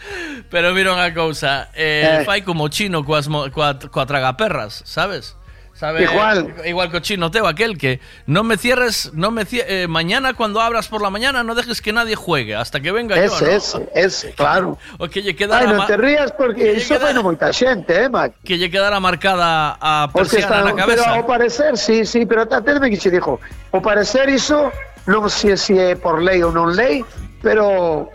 Pero 0.48 0.72
mira 0.72 0.96
unha 0.96 1.12
cousa, 1.12 1.68
eh, 1.76 2.24
eh. 2.24 2.24
fai 2.24 2.40
como 2.40 2.72
chino 2.72 3.04
coas, 3.04 3.28
coa, 3.28 3.76
coa 3.76 4.06
tragaperras, 4.08 4.80
sabes? 4.88 5.36
Sabe, 5.80 6.04
Igual. 6.04 6.56
igual 6.66 6.92
que 6.92 6.98
o 6.98 7.00
chino 7.00 7.32
teo, 7.32 7.48
aquel 7.48 7.78
que 7.78 8.02
no 8.28 8.44
me 8.44 8.58
cierres, 8.58 9.12
no 9.14 9.32
me 9.32 9.46
cie- 9.48 9.64
eh, 9.66 9.88
mañana 9.88 10.34
cuando 10.34 10.60
abras 10.60 10.90
por 10.90 11.02
la 11.02 11.10
mañana 11.10 11.42
no 11.42 11.56
dejes 11.56 11.80
que 11.82 11.94
nadie 11.94 12.16
juegue 12.20 12.54
hasta 12.54 12.82
que 12.82 12.92
venga 12.92 13.16
yo. 13.16 13.24
Ese, 13.24 13.46
¿no? 13.46 13.52
ese, 13.52 13.90
ese, 13.96 14.32
claro. 14.34 14.78
O 15.00 15.08
que 15.08 15.24
lle 15.24 15.38
quedara, 15.40 15.64
non 15.72 15.78
ma- 15.80 15.88
te 15.88 15.96
rías 15.96 16.36
porque 16.36 16.76
iso 16.76 17.00
fai 17.00 17.16
no 17.16 17.24
moita 17.24 17.48
xente, 17.56 17.96
eh, 17.96 18.10
Mac. 18.12 18.36
que 18.44 18.60
lle 18.60 18.68
quedara 18.68 19.00
marcada 19.00 19.80
a 19.80 20.12
persiana 20.12 20.68
están, 20.68 20.76
na 20.76 20.84
pero 20.84 21.00
cabeza. 21.00 21.16
ao 21.16 21.24
parecer, 21.24 21.72
sí, 21.80 22.04
sí, 22.04 22.28
pero 22.28 22.44
atendeme 22.44 22.92
que 22.92 23.00
che 23.00 23.08
dixo, 23.08 23.40
ao 23.72 23.80
parecer 23.80 24.28
iso 24.28 24.76
non 25.08 25.32
sei 25.32 25.56
se 25.56 25.80
é 25.80 25.96
por 25.96 26.20
lei 26.20 26.44
ou 26.44 26.52
non 26.52 26.76
lei, 26.76 27.08
pero 27.40 28.12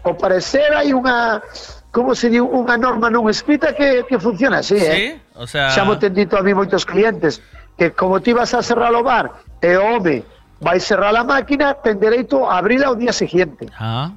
ao 0.00 0.16
parecer 0.16 0.72
hai 0.72 0.96
unha 0.96 1.44
como 1.92 2.16
se 2.16 2.32
di 2.32 2.40
unha 2.40 2.80
norma 2.80 3.12
non 3.12 3.28
escrita 3.28 3.76
que, 3.76 4.02
que 4.08 4.16
funciona 4.16 4.64
así, 4.64 4.80
Sí, 4.80 4.88
eh? 4.88 5.20
o 5.36 5.44
sea, 5.46 5.68
Xa 5.70 5.84
mo 5.84 6.00
ten 6.00 6.16
dito 6.16 6.34
a 6.34 6.42
mí 6.42 6.56
moitos 6.56 6.88
clientes 6.88 7.44
que 7.76 7.92
como 7.92 8.18
ti 8.24 8.32
vas 8.32 8.56
a 8.56 8.64
cerrar 8.64 8.90
o 8.96 9.04
bar 9.04 9.44
e 9.60 9.76
o 9.76 9.84
home 9.84 10.24
vai 10.64 10.80
cerrar 10.80 11.12
a 11.12 11.22
máquina, 11.22 11.76
ten 11.76 12.00
dereito 12.00 12.48
a 12.48 12.58
abrila 12.58 12.88
ao 12.88 12.96
día 12.96 13.12
seguinte. 13.12 13.68
Ah. 13.76 14.08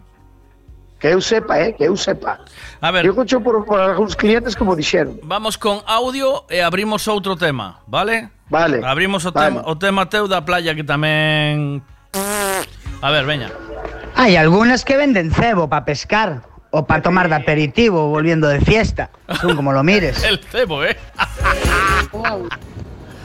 Que 0.96 1.12
eu 1.12 1.20
sepa, 1.20 1.60
eh, 1.60 1.76
que 1.76 1.84
eu 1.84 1.98
sepa. 2.00 2.40
A 2.80 2.90
ver. 2.90 3.04
Eu 3.04 3.14
cocho 3.14 3.44
por, 3.44 3.66
por 3.68 3.78
algúns 3.78 4.16
clientes 4.16 4.56
como 4.56 4.72
dixeron. 4.78 5.20
Vamos 5.28 5.60
con 5.60 5.84
audio 5.86 6.48
e 6.48 6.64
abrimos 6.64 7.04
outro 7.12 7.36
tema, 7.36 7.84
vale? 7.86 8.32
Vale. 8.48 8.80
Abrimos 8.86 9.26
o, 9.26 9.34
Vale. 9.36 9.60
tema, 9.60 9.60
o 9.68 9.76
tema 9.76 10.06
teu 10.08 10.30
da 10.32 10.46
playa 10.46 10.72
que 10.78 10.86
tamén... 10.86 11.82
A 13.02 13.10
ver, 13.12 13.26
veña. 13.26 13.52
Hay 14.16 14.38
algunas 14.38 14.86
que 14.86 14.96
venden 14.96 15.34
cebo 15.34 15.68
para 15.68 15.84
pescar 15.84 16.46
o 16.76 16.84
para 16.84 17.00
tomar 17.02 17.32
de 17.32 17.36
aperitivo 17.40 18.12
volviendo 18.12 18.52
de 18.52 18.60
fiesta, 18.60 19.10
según 19.40 19.56
como 19.56 19.72
lo 19.72 19.80
mires. 19.80 20.22
El 20.28 20.40
cebo, 20.44 20.84
¿eh? 20.84 20.98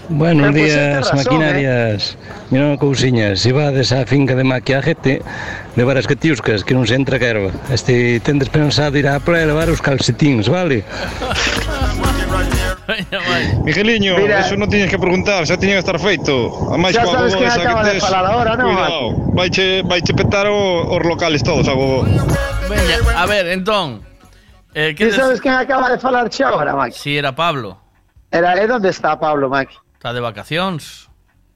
Buenos 0.08 0.48
Eh, 0.48 0.52
pues 0.52 0.74
días, 0.74 0.96
razón, 1.10 1.18
maquinarias. 1.18 2.18
Mira 2.50 2.66
unha 2.70 2.78
cousiña, 2.78 3.34
se 3.34 3.50
vades 3.50 3.90
á 3.90 4.06
finca 4.06 4.34
de 4.38 4.46
maquiajete, 4.46 5.22
levar 5.74 5.98
as 5.98 6.06
catiuscas, 6.06 6.62
que 6.62 6.74
non 6.74 6.86
se 6.86 6.94
entra 6.94 7.18
que 7.18 7.26
erva. 7.30 7.50
Este 7.70 8.22
tendes 8.22 8.50
pensado 8.50 8.94
ir 8.98 9.06
á 9.10 9.18
praia 9.18 9.50
levar 9.50 9.70
os 9.70 9.82
calcetíns, 9.82 10.46
vale? 10.46 10.86
Migueliño, 13.64 14.16
Mira. 14.16 14.40
eso 14.40 14.56
non 14.56 14.68
tiñes 14.68 14.90
que 14.90 14.98
preguntar, 14.98 15.46
xa 15.46 15.56
tiña 15.56 15.78
que 15.78 15.84
estar 15.84 15.98
feito. 16.00 16.50
A 16.70 16.76
máis 16.76 16.96
Xa 16.96 17.06
sabes 17.06 17.36
que 17.36 17.46
acaba 17.46 17.84
de 17.86 18.00
falar 18.00 18.24
ahora, 18.26 18.56
non? 18.56 18.72
Cuidado, 18.72 19.00
vaiche, 19.34 19.82
vaiche 19.86 20.12
petar 20.14 20.46
o, 20.48 20.90
os 20.90 21.02
locales 21.04 21.42
todos 21.42 21.66
a 21.68 21.74
gogo. 21.74 22.04
Veña, 22.66 22.96
a 23.14 23.24
ver, 23.26 23.46
entón... 23.50 24.02
Eh, 24.74 24.94
sabes 25.10 25.42
quen 25.42 25.54
acaba 25.58 25.90
de 25.90 25.98
falar 25.98 26.30
xa 26.30 26.50
ahora, 26.50 26.74
Mac? 26.74 26.94
Si 26.94 27.18
era 27.18 27.34
Pablo. 27.34 27.78
Era, 28.30 28.54
e 28.58 28.66
onde 28.70 28.90
está 28.90 29.18
Pablo, 29.18 29.50
Mac? 29.50 29.70
Está 29.98 30.14
de 30.14 30.22
vacacións. 30.22 31.10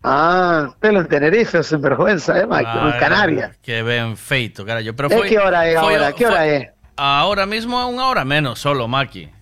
Ah, 0.04 0.74
pelo 0.80 1.00
en 1.00 1.08
Tenerife, 1.08 1.62
sen 1.64 1.80
vergüenza, 1.80 2.36
eh, 2.36 2.46
Mac? 2.46 2.66
en 2.66 2.92
Ai, 2.92 3.00
Canarias. 3.00 3.50
Que 3.62 3.82
ben 3.82 4.18
feito, 4.18 4.66
carallo. 4.66 4.92
Pero 4.94 5.08
foi, 5.10 5.28
que 5.30 5.38
hora 5.38 5.64
é 5.64 5.74
agora? 5.78 6.12
Que 6.12 6.26
hora 6.26 6.44
é? 6.46 6.74
Ahora 6.96 7.46
mismo 7.46 7.74
é 7.74 7.86
unha 7.90 8.06
hora 8.06 8.22
menos 8.22 8.62
solo, 8.62 8.86
Maki. 8.86 9.33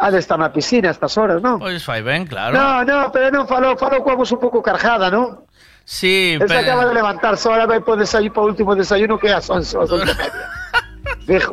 Ha 0.00 0.08
de 0.10 0.18
estar 0.18 0.38
na 0.40 0.48
piscina 0.48 0.88
a 0.88 0.92
estas 0.96 1.12
horas, 1.20 1.44
non? 1.44 1.60
Pois 1.60 1.84
fai 1.84 2.00
ben, 2.00 2.24
claro. 2.24 2.56
No, 2.56 2.80
no, 2.88 3.12
pero 3.12 3.28
non 3.28 3.44
falou, 3.44 3.76
falou 3.76 4.00
coa 4.00 4.16
voz 4.16 4.32
un 4.32 4.40
pouco 4.40 4.64
cargada, 4.64 5.12
non? 5.12 5.44
Sí, 5.84 6.40
Él 6.40 6.48
se 6.48 6.48
pero... 6.48 6.60
acaba 6.64 6.84
de 6.88 6.94
levantarse, 6.96 7.44
ahora 7.52 7.68
vai 7.68 7.84
por 7.84 8.00
desayuno, 8.00 8.32
por 8.32 8.44
último 8.48 8.72
desayuno 8.72 9.20
que 9.20 9.28
é 9.28 9.36
as 9.36 9.44
11 9.52 9.76
as 9.76 9.90
11 9.92 10.08
e 10.08 10.14
media. 10.16 10.44
Fijo. 11.28 11.52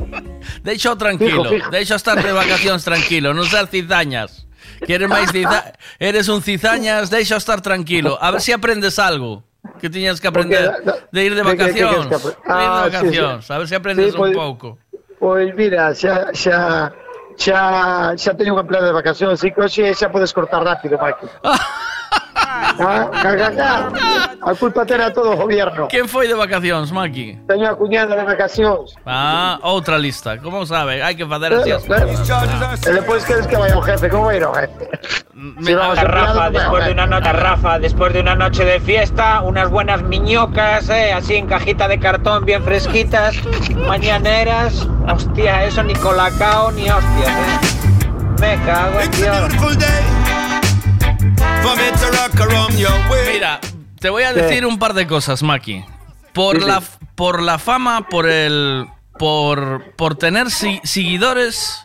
Deixa 0.64 0.96
tranquilo, 0.96 1.44
Fijo, 1.44 1.56
fijo. 1.60 1.70
deixa 1.72 1.96
estar 2.00 2.16
de 2.24 2.32
vacacións 2.32 2.88
tranquilo, 2.88 3.36
non 3.36 3.44
ser 3.46 3.68
cizañas. 3.68 4.48
Queres 4.86 5.10
máis 5.12 5.28
ciza... 5.34 5.74
Eres 6.00 6.30
un 6.32 6.40
cizañas, 6.40 7.10
deixa 7.12 7.36
estar 7.36 7.60
tranquilo. 7.66 8.16
A 8.22 8.32
ver 8.32 8.40
se 8.40 8.54
aprendes 8.56 8.96
algo 9.02 9.44
que 9.82 9.90
tiñas 9.92 10.22
que 10.22 10.30
aprender 10.32 10.72
Porque, 10.72 11.04
de 11.12 11.20
ir 11.26 11.34
de 11.36 11.44
de 11.44 11.44
que- 11.44 11.52
que 11.52 11.84
vacacións. 11.84 12.06
queres 12.08 12.08
que 12.08 12.16
apre- 12.16 12.36
De 12.38 12.54
ir 12.56 12.64
de 12.64 12.64
Ah, 12.64 12.84
sí, 12.86 12.90
vacacións, 12.96 13.42
sí. 13.44 13.52
a 13.52 13.56
ver 13.60 13.68
se 13.68 13.76
aprendes 13.76 14.12
Sí, 14.12 14.18
pues- 14.18 14.32
un 14.32 14.38
pouco. 14.38 14.68
Pois 15.20 15.50
mira, 15.58 15.92
xa, 15.98 16.30
xa, 16.32 16.94
xa, 17.38 18.18
xa 18.18 18.34
teño 18.34 18.54
un 18.54 18.60
empleado 18.60 18.88
de 18.88 18.94
vacacións, 18.94 19.38
así 19.38 19.54
que 19.54 19.62
hoxe 19.62 19.94
xa 19.94 20.10
podes 20.10 20.34
cortar 20.34 20.66
rápido, 20.66 20.98
Maki. 20.98 21.30
ah, 22.82 23.10
ca, 23.14 23.32
ca, 23.38 23.50
ca. 23.54 23.72
A 24.42 24.56
culpa 24.56 24.86
ten 24.86 25.02
a 25.02 25.14
todo 25.14 25.34
o 25.34 25.38
gobierno. 25.38 25.88
Quen 25.88 26.08
foi 26.10 26.28
de 26.28 26.34
vacacións, 26.34 26.90
Maki? 26.92 27.38
Teño 27.48 27.70
a 27.70 27.76
cuñada 27.76 28.16
de 28.16 28.26
vacacións. 28.26 28.98
Ah, 29.06 29.60
outra 29.62 29.98
lista. 29.98 30.38
Como 30.42 30.66
sabe? 30.66 31.02
Hai 31.02 31.14
que 31.14 31.26
facer 31.26 31.54
así 31.54 31.72
as 31.72 31.86
cousas. 31.86 32.82
E 32.86 32.92
depois 32.92 33.22
queres 33.24 33.46
que 33.46 33.58
vaya 33.58 33.78
o 33.78 33.82
jefe, 33.82 34.10
como 34.10 34.26
vai 34.26 34.38
ir 34.38 34.46
o 34.46 34.54
jefe? 34.54 34.90
Rafa, 35.38 36.02
empleados, 36.02 36.54
después 36.54 36.86
de 36.86 36.92
una 36.94 37.06
noche, 37.06 37.32
Rafa, 37.34 37.80
después 37.80 38.14
de 38.14 38.20
una 38.22 38.36
noche 38.36 38.66
de 38.66 38.80
fiesta, 38.80 39.42
unas 39.42 39.70
buenas 39.70 40.02
miñocas, 40.02 40.90
eh, 40.90 41.14
así 41.14 41.36
en 41.36 41.46
cajita 41.48 41.88
de 41.88 42.00
cartón, 42.00 42.44
bien 42.46 42.64
fresquitas, 42.64 43.36
mañaneras, 43.88 44.88
hostia, 45.08 45.64
eso 45.66 45.84
ni 45.84 45.94
colacao 45.94 46.72
ni 46.72 46.90
hostias, 46.90 47.30
eh. 47.30 47.78
Me 48.40 48.56
cago 48.66 49.00
en 49.00 49.12
Dios. 49.12 49.54
Mira, 53.34 53.60
te 54.00 54.10
voy 54.10 54.24
a 54.24 54.34
decir 54.34 54.66
un 54.66 54.80
par 54.80 54.94
de 54.94 55.06
cosas, 55.08 55.44
Maki. 55.44 55.84
Por 56.34 56.60
Sí, 56.62 56.68
la 56.68 56.82
por 57.16 57.42
la 57.42 57.58
fama, 57.60 58.08
por 58.10 58.28
el 58.28 58.88
por 59.18 59.92
por 59.96 60.16
tener 60.16 60.52
si- 60.52 60.80
seguidores 60.84 61.84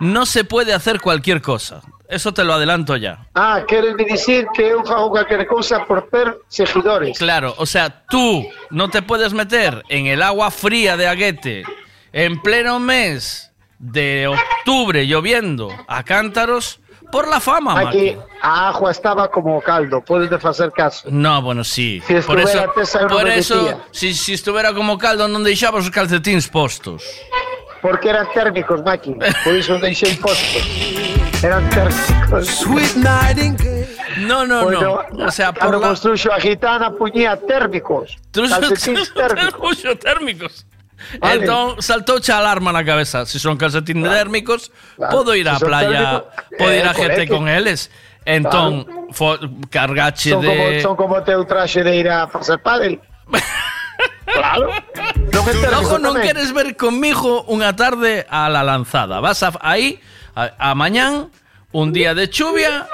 no 0.00 0.26
se 0.26 0.44
puede 0.44 0.72
hacer 0.74 1.00
cualquier 1.00 1.42
cosa. 1.42 1.82
Eso 2.08 2.32
te 2.32 2.42
lo 2.42 2.54
adelanto 2.54 2.96
ya. 2.96 3.26
Ah, 3.34 3.60
queres 3.68 3.94
me 3.94 4.04
dicir 4.04 4.46
que 4.54 4.62
eu 4.72 4.82
fago 4.82 5.12
calquera 5.12 5.46
cousa 5.46 5.84
por 5.84 6.08
ter 6.08 6.38
seguidores. 6.48 7.18
Claro, 7.18 7.54
o 7.58 7.66
sea, 7.66 8.02
tú 8.08 8.48
no 8.70 8.88
te 8.88 9.02
puedes 9.02 9.34
meter 9.34 9.82
en 9.90 10.06
el 10.06 10.22
agua 10.22 10.50
fría 10.50 10.96
de 10.96 11.06
Aguete 11.06 11.64
en 12.12 12.40
pleno 12.40 12.80
mes 12.80 13.52
de 13.78 14.26
octubre 14.26 15.06
lloviendo 15.06 15.68
a 15.86 16.02
cántaros 16.02 16.80
por 17.12 17.28
la 17.28 17.40
fama, 17.40 17.78
Aquí 17.78 18.16
Maki. 18.16 18.18
a 18.42 18.68
agua 18.68 18.90
estaba 18.90 19.30
como 19.30 19.60
caldo, 19.60 20.02
podes 20.02 20.30
de 20.30 20.38
facer 20.38 20.70
caso. 20.72 21.08
No, 21.10 21.40
bueno, 21.42 21.62
sí. 21.62 22.02
Si 22.06 22.14
por 22.20 22.40
eso, 22.40 22.72
por 23.08 23.28
eso 23.28 23.82
si, 23.92 24.14
si 24.14 24.32
estuviera 24.32 24.72
como 24.72 24.96
caldo 24.96 25.28
non 25.28 25.44
deixabas 25.44 25.84
os 25.84 25.92
calcetíns 25.92 26.48
postos. 26.48 27.04
Porque 27.80 28.08
eran 28.08 28.26
térmicos, 28.32 28.80
Maki. 28.82 29.12
Por 29.44 29.52
iso 29.54 29.76
deixei 29.78 30.16
postos. 30.16 31.17
Eran 31.42 31.70
térmicos. 31.70 32.66
No, 34.18 34.44
no, 34.44 34.64
Bueno, 34.64 35.04
no. 35.12 35.26
O 35.26 35.30
sea, 35.30 35.52
por 35.52 35.78
la... 35.80 35.90
a 35.92 36.40
gitana 36.40 36.90
puñía 36.90 37.38
térmicos. 37.46 38.18
Calcetíns 38.32 39.14
térmicos. 39.14 39.82
Térmicos. 40.00 40.66
Vale. 41.20 41.34
Entón 41.40 41.80
saltouche 41.80 42.32
a 42.32 42.38
alarma 42.42 42.72
na 42.74 42.82
cabeza. 42.82 43.22
Se 43.24 43.38
son 43.38 43.54
calcetín 43.56 44.02
térmicos, 44.02 44.72
Claro. 44.98 45.14
podo 45.14 45.38
ir 45.38 45.46
á 45.48 45.54
son 45.62 45.68
playa, 45.70 45.88
térmicos, 45.88 46.22
podo 46.58 46.74
ir 46.74 46.82
eh, 46.84 46.90
a 46.90 46.94
gente 46.94 47.14
correcto. 47.22 47.34
con 47.38 47.48
eles. 47.48 47.90
Entón, 48.26 48.86
fo, 49.14 49.38
cargache 49.70 50.30
Son 50.34 50.42
como, 50.42 50.64
de... 50.66 50.82
son 50.82 50.96
como 50.98 51.22
teu 51.22 51.44
traxe 51.46 51.86
de 51.86 51.94
ir 51.96 52.10
a 52.10 52.26
facer 52.26 52.58
pádel. 52.58 52.98
claro. 54.26 54.74
Non 55.30 55.46
térmico 55.46 56.02
non 56.02 56.18
queres 56.18 56.50
ver 56.50 56.74
conmigo 56.74 57.46
unha 57.46 57.70
tarde 57.78 58.26
a 58.26 58.50
la 58.50 58.66
lanzada. 58.66 59.22
Vas 59.22 59.38
a, 59.46 59.54
aí 59.62 60.02
a, 60.38 60.70
a 60.70 60.74
mañán 60.78 61.34
un 61.74 61.90
día 61.92 62.14
de 62.14 62.30
chuvia, 62.30 62.86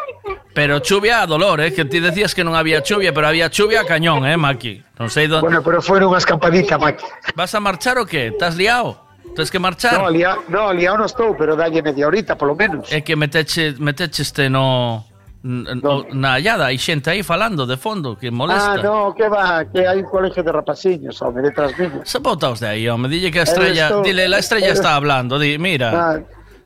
pero 0.56 0.80
chuvia 0.80 1.20
a 1.22 1.26
dolor, 1.28 1.60
eh, 1.60 1.72
que 1.76 1.84
ti 1.84 2.00
decías 2.00 2.32
que 2.34 2.40
non 2.42 2.56
había 2.56 2.80
chuvia, 2.80 3.12
pero 3.12 3.28
había 3.28 3.52
chuvia 3.52 3.82
a 3.82 3.86
cañón, 3.86 4.24
eh, 4.24 4.40
Maki. 4.40 4.80
Non 4.98 5.12
sei 5.12 5.28
do... 5.28 5.44
Bueno, 5.44 5.60
pero 5.60 5.84
foi 5.84 6.00
unha 6.00 6.16
escampadita, 6.18 6.80
Maki. 6.80 7.04
Vas 7.36 7.52
a 7.52 7.60
marchar 7.60 8.00
o 8.00 8.08
que? 8.08 8.32
Estás 8.32 8.56
liado? 8.56 8.96
Tens 9.36 9.50
que 9.50 9.58
marchar? 9.58 9.98
No, 10.00 10.08
lia, 10.08 10.38
no, 10.48 10.70
liado 10.72 10.96
non 11.02 11.06
estou, 11.10 11.34
pero 11.36 11.52
dalle 11.58 11.82
media 11.82 12.06
horita, 12.08 12.34
polo 12.38 12.54
menos. 12.56 12.86
É 12.90 13.02
que 13.04 13.14
meteche, 13.18 13.74
metecheste 13.78 14.46
no... 14.50 15.04
no- 15.44 16.06
Na 16.14 16.38
hallada, 16.38 16.70
hai 16.72 16.78
xente 16.78 17.10
aí 17.10 17.22
falando 17.26 17.66
de 17.66 17.76
fondo 17.76 18.14
que 18.16 18.30
molesta. 18.30 18.74
Ah, 18.74 18.82
no, 18.82 19.12
que 19.14 19.26
va, 19.28 19.66
que 19.68 19.84
hai 19.86 20.00
un 20.02 20.08
colegio 20.10 20.42
de 20.42 20.50
rapaciños, 20.54 21.18
home, 21.20 21.42
detrás 21.42 21.74
mío. 21.78 22.00
Se 22.06 22.18
botaos 22.22 22.58
de 22.62 22.68
aí, 22.74 22.86
home, 22.88 23.06
dille 23.10 23.30
que 23.30 23.42
a 23.42 23.46
estrella, 23.46 24.00
dile, 24.06 24.24
la 24.30 24.38
estrella 24.38 24.70
Eres- 24.72 24.78
está 24.80 24.94
hablando, 24.94 25.38
di, 25.38 25.58
mira, 25.58 25.90
Ah, 25.92 26.16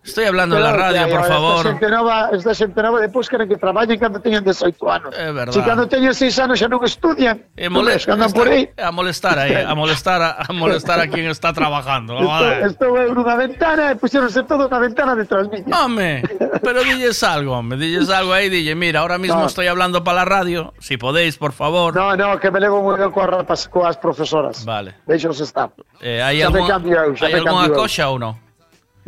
Estoy 0.09 0.25
hablando 0.25 0.57
de 0.57 0.62
la 0.62 0.73
radio, 0.73 1.03
por 1.09 1.20
esta 1.20 1.33
favor. 1.35 1.62
xente 1.69 1.89
nova, 1.89 2.31
esta 2.33 2.53
xente 2.57 2.81
nova 2.83 2.97
depois 3.01 3.28
queren 3.28 3.47
que 3.49 3.57
traballen 3.61 3.99
cando 4.01 4.19
teñan 4.25 4.41
18 4.43 4.73
anos. 4.91 5.12
É 5.15 5.31
verdad. 5.31 5.53
Si 5.53 5.61
cando 5.61 5.85
teñen 5.87 6.15
6 6.17 6.33
anos 6.41 6.57
xa 6.59 6.67
non 6.69 6.81
estudian. 6.83 7.45
Non 7.57 7.85
ves 7.85 8.09
que 8.09 8.12
andan 8.17 8.33
por 8.33 8.49
aí. 8.49 8.73
A 8.81 8.89
molestar 8.89 9.37
aí, 9.37 9.53
a 9.53 9.75
molestar 9.77 10.20
a, 10.25 10.31
a 10.49 10.53
molestar 10.57 10.97
a 10.99 11.07
quien 11.12 11.28
está 11.28 11.53
trabajando. 11.53 12.17
Estou, 12.65 12.97
eu 12.97 13.12
nunha 13.12 13.37
ventana 13.37 13.93
e 13.93 14.01
puxeronse 14.01 14.43
todo 14.49 14.65
na 14.73 14.81
ventana 14.81 15.12
detrás 15.15 15.45
miña. 15.53 15.69
Home, 15.85 16.25
pero 16.65 16.81
dilles 16.83 17.20
algo, 17.23 17.53
hombre, 17.53 17.77
dilles 17.78 18.09
algo 18.09 18.33
aí, 18.33 18.49
dille, 18.49 18.75
mira, 18.75 19.01
ahora 19.05 19.19
mismo 19.20 19.45
No. 19.45 19.47
estoy 19.47 19.69
hablando 19.69 20.03
para 20.03 20.23
la 20.23 20.27
radio, 20.27 20.73
si 20.81 20.97
podéis, 20.97 21.37
por 21.37 21.53
favor. 21.53 21.95
No, 21.95 22.17
no, 22.17 22.41
que 22.41 22.51
me 22.51 22.59
levo 22.59 22.81
moi 22.83 22.97
ben 22.97 23.12
coas, 23.12 23.28
rapas, 23.28 23.69
coas 23.69 24.01
profesoras. 24.01 24.65
Vale. 24.65 24.97
Deixos 25.07 25.39
estar. 25.45 25.69
Eh, 26.01 26.23
¿Hay, 26.25 26.41
Xa 26.41 26.49
me 26.51 26.59
algún- 26.65 26.69
cambio 26.73 26.97
eu, 26.97 27.12
xa 27.15 27.27
¿hay 27.28 27.35
me 27.35 28.48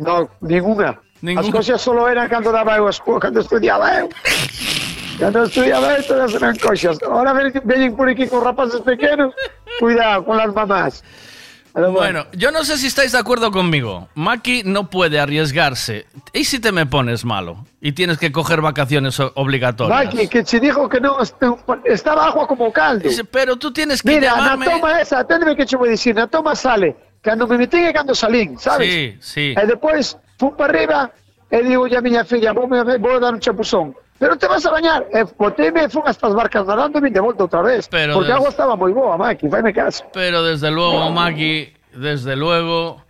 no? 0.01 0.29
Ninguna. 0.41 0.99
Ninguna. 1.21 1.47
As 1.47 1.53
coxas 1.53 1.81
solo 1.81 2.09
eran 2.09 2.27
cando 2.27 2.51
daba 2.51 2.77
eu 2.77 2.87
a 2.87 2.89
escola, 2.89 3.19
cando 3.19 3.39
estudiaba 3.39 3.99
eu. 3.99 4.09
Cando 5.19 5.43
estudiaba 5.43 5.93
eu, 5.93 6.03
todas 6.03 6.33
eran 6.33 6.57
coxas. 6.57 6.97
Ahora 7.03 7.33
veñen 7.63 7.95
por 7.95 8.09
aquí 8.09 8.27
con 8.27 8.43
rapaces 8.43 8.81
pequenos, 8.81 9.33
cuidado 9.79 10.25
con 10.25 10.37
las 10.37 10.53
mamás. 10.53 11.03
Bueno, 11.73 12.25
yo 12.33 12.51
no 12.51 12.65
sé 12.65 12.77
si 12.77 12.87
estáis 12.87 13.13
de 13.13 13.17
acuerdo 13.17 13.51
conmigo. 13.51 14.09
Maki 14.15 14.63
no 14.65 14.89
puede 14.89 15.19
arriesgarse. 15.19 16.05
¿Y 16.33 16.43
si 16.43 16.59
te 16.59 16.71
me 16.71 16.85
pones 16.85 17.23
malo? 17.23 17.65
Y 17.79 17.93
tienes 17.93 18.17
que 18.17 18.31
coger 18.31 18.61
vacaciones 18.61 19.19
obligatorias. 19.35 20.05
Maki, 20.05 20.27
que 20.27 20.43
se 20.45 20.59
dijo 20.59 20.89
que 20.89 20.99
no, 20.99 21.17
estaba 21.85 22.27
agua 22.27 22.47
como 22.47 22.73
caldo. 22.73 23.09
Pero 23.31 23.55
tú 23.55 23.71
tienes 23.71 24.01
que 24.01 24.09
Mira, 24.09 24.35
llamarme... 24.35 24.65
na 24.65 24.71
toma 24.73 25.01
esa, 25.01 25.19
atendeme 25.19 25.55
que 25.55 25.65
te 25.65 25.77
voy 25.77 25.87
a 25.87 25.91
decir, 25.91 26.13
na 26.13 26.27
toma 26.27 26.55
sale, 26.55 26.95
cando 27.21 27.47
me 27.47 27.57
metín 27.57 27.85
e 27.85 27.93
cando 27.93 28.13
salín, 28.13 28.57
sabes? 28.57 28.89
Sí, 28.89 29.17
sí. 29.21 29.45
E 29.57 29.63
depois 29.65 30.17
fun 30.37 30.57
para 30.57 30.73
arriba 30.73 31.11
e 31.49 31.61
digo 31.63 31.85
a 31.85 32.01
miña 32.01 32.25
filla, 32.25 32.53
vou, 32.53 32.67
me, 32.67 32.83
vou 32.97 33.19
dar 33.19 33.33
un 33.33 33.39
chapuzón. 33.39 33.95
Pero 34.17 34.37
te 34.37 34.47
vas 34.47 34.65
a 34.65 34.71
bañar. 34.71 35.05
E 35.11 35.23
boteme 35.37 35.85
e 35.85 35.89
fun 35.89 36.03
hasta 36.05 36.27
as 36.27 36.33
barcas 36.33 36.65
nadando 36.65 36.97
e 36.97 37.01
vin 37.01 37.13
de 37.13 37.19
volta 37.19 37.43
outra 37.43 37.61
vez. 37.61 37.87
Pero 37.89 38.13
porque 38.13 38.31
a 38.31 38.35
des- 38.35 38.41
agua 38.41 38.49
estaba 38.49 38.75
moi 38.75 38.93
boa, 38.93 39.17
Maki, 39.17 39.49
faime 39.49 39.73
caso. 39.73 40.05
Pero 40.13 40.43
desde 40.43 40.69
luego, 40.69 41.09
Maki, 41.09 41.73
desde 41.93 42.35
luego... 42.35 43.01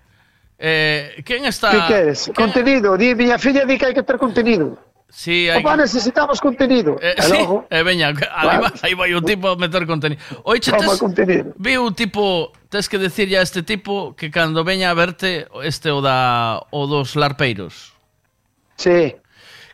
Eh, 0.63 1.21
¿Quién 1.25 1.45
está...? 1.45 1.71
Que 1.71 1.81
queres? 1.87 2.31
Contenido, 2.35 2.95
di, 2.95 3.15
miña 3.15 3.39
filla 3.39 3.65
di 3.65 3.77
que 3.77 3.85
hai 3.89 3.93
que 3.93 4.03
ter 4.03 4.17
contenido. 4.17 4.77
Sí, 5.09 5.49
hay 5.49 5.59
Opa, 5.59 5.75
necesitamos 5.75 6.39
contenido. 6.39 6.95
Eh, 7.01 7.15
sí, 7.19 7.35
eh, 7.69 7.83
veña, 7.83 8.13
aí 8.31 8.57
va, 8.57 8.71
aí 8.81 8.93
vai 8.93 9.11
o 9.13 9.21
tipo 9.21 9.49
a 9.49 9.57
meter 9.57 9.85
contenido. 9.85 10.21
Oiche, 10.45 10.71
tes, 10.71 10.99
contenido. 11.01 11.51
vi 11.57 11.75
un 11.75 11.93
tipo, 11.93 12.53
tens 12.71 12.87
que 12.87 12.97
decirlle 12.97 13.37
a 13.37 13.43
este 13.43 13.63
tipo 13.63 14.15
que 14.15 14.31
cando 14.31 14.63
veña 14.63 14.89
a 14.89 14.95
verte 14.95 15.45
este 15.61 15.91
o 15.91 15.99
da 15.99 16.63
o 16.71 16.87
dos 16.87 17.19
larpeiros. 17.19 17.91
Sí. 18.79 19.19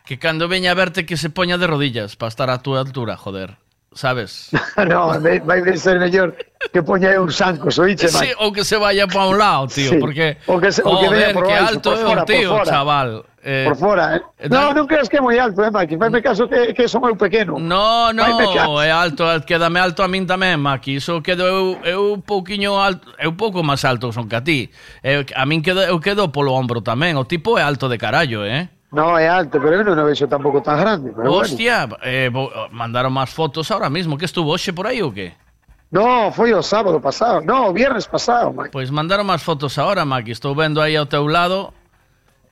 Que 0.04 0.18
cando 0.18 0.50
veña 0.50 0.74
a 0.74 0.74
verte 0.74 1.06
que 1.06 1.16
se 1.16 1.30
poña 1.30 1.62
de 1.62 1.70
rodillas 1.70 2.18
para 2.18 2.28
estar 2.28 2.50
a 2.50 2.58
túa 2.58 2.82
altura, 2.82 3.16
joder 3.16 3.56
sabes? 3.94 4.50
no, 4.88 5.20
vai 5.20 5.62
de 5.62 5.76
ser 5.76 5.98
mellor 5.98 6.36
que 6.72 6.82
poña 6.82 7.20
un 7.20 7.30
sanco, 7.32 7.70
soiche, 7.70 8.08
sí, 8.08 8.32
ou 8.38 8.52
que 8.52 8.64
se 8.64 8.76
vaya 8.76 9.06
pa 9.06 9.26
un 9.26 9.38
lado, 9.38 9.66
tío, 9.68 9.90
sí. 9.90 9.98
porque 9.98 10.36
o 10.46 10.60
que, 10.60 10.72
se, 10.72 10.82
o 10.82 10.98
que 11.00 11.08
veña 11.08 11.32
por 11.32 11.46
que 11.46 11.54
alto 11.54 11.94
é 11.94 12.04
un 12.04 12.24
tío, 12.24 12.50
por 12.50 12.58
fora. 12.58 12.70
chaval. 12.70 13.24
Eh, 13.42 13.64
por 13.64 13.76
fora, 13.76 14.16
eh? 14.16 14.22
eh 14.38 14.48
no, 14.50 14.74
non 14.74 14.84
creas 14.84 15.08
que 15.08 15.16
é 15.16 15.22
moi 15.22 15.38
alto, 15.38 15.62
eh, 15.62 15.70
Maki? 15.70 15.96
Faime 15.96 16.20
mm. 16.20 16.26
caso 16.26 16.44
que, 16.50 16.74
que 16.74 16.84
son 16.90 17.06
eu 17.06 17.16
pequeno. 17.16 17.56
No, 17.56 18.12
no, 18.12 18.82
é 18.82 18.90
alto, 18.90 19.24
quédame 19.46 19.80
alto 19.80 20.02
a 20.02 20.08
min 20.10 20.26
tamén, 20.26 20.60
Maki. 20.60 21.00
Iso 21.00 21.22
quedo 21.22 21.46
eu, 21.46 21.64
eu 21.86 22.00
un 22.18 22.22
pouquiño 22.22 22.76
alto, 22.76 23.08
eu 23.16 23.32
pouco 23.38 23.64
máis 23.64 23.86
alto 23.86 24.12
son 24.12 24.28
que 24.28 24.36
a 24.36 24.42
ti. 24.42 24.68
Eu, 25.00 25.24
a 25.32 25.46
min 25.46 25.62
quedo, 25.62 25.80
eu 25.80 25.96
quedo 26.02 26.28
polo 26.28 26.52
ombro 26.52 26.82
tamén. 26.82 27.16
O 27.16 27.24
tipo 27.24 27.56
é 27.56 27.64
alto 27.64 27.88
de 27.88 27.96
carallo, 27.96 28.44
eh? 28.44 28.68
No, 28.90 29.18
é 29.18 29.28
alto, 29.28 29.60
pero 29.60 29.76
eu 29.76 29.84
non 29.84 30.00
o 30.00 30.04
vexo 30.08 30.24
tampouco 30.24 30.64
tan 30.64 30.80
grande. 30.80 31.12
Pero 31.12 31.28
Hostia, 31.28 31.84
eh, 32.00 32.32
bo- 32.32 32.48
mandaron 32.72 33.12
máis 33.12 33.28
fotos 33.28 33.68
ahora 33.68 33.92
mismo. 33.92 34.16
Que 34.16 34.24
estuvo 34.24 34.48
hoxe 34.48 34.72
por 34.72 34.88
ou 34.88 35.12
que? 35.12 35.36
Bueno. 35.36 35.48
No, 35.88 36.32
foi 36.32 36.52
o 36.56 36.60
sábado 36.64 37.00
pasado. 37.00 37.40
No, 37.44 37.68
o 37.68 37.72
viernes 37.76 38.08
pasado, 38.08 38.52
Maki. 38.52 38.72
Pois 38.72 38.88
mandaron 38.88 39.28
máis 39.28 39.44
fotos 39.44 39.76
ahora, 39.76 40.04
Maki. 40.08 40.32
Estou 40.32 40.56
vendo 40.56 40.80
aí 40.80 40.96
ao 40.96 41.04
teu 41.04 41.28
lado. 41.28 41.72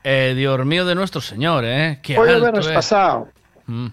Eh, 0.05 0.37
Dios 0.37 0.61
mío 0.65 0.85
de 0.85 0.95
nuestro 0.95 1.21
señor, 1.25 1.65
eh? 1.65 2.01
Que 2.05 2.17
Foi 2.17 2.29
o 2.29 2.33
alto, 2.37 2.45
viernes 2.53 2.69
eh. 2.69 2.75
pasado. 2.77 3.29
Mm. 3.69 3.89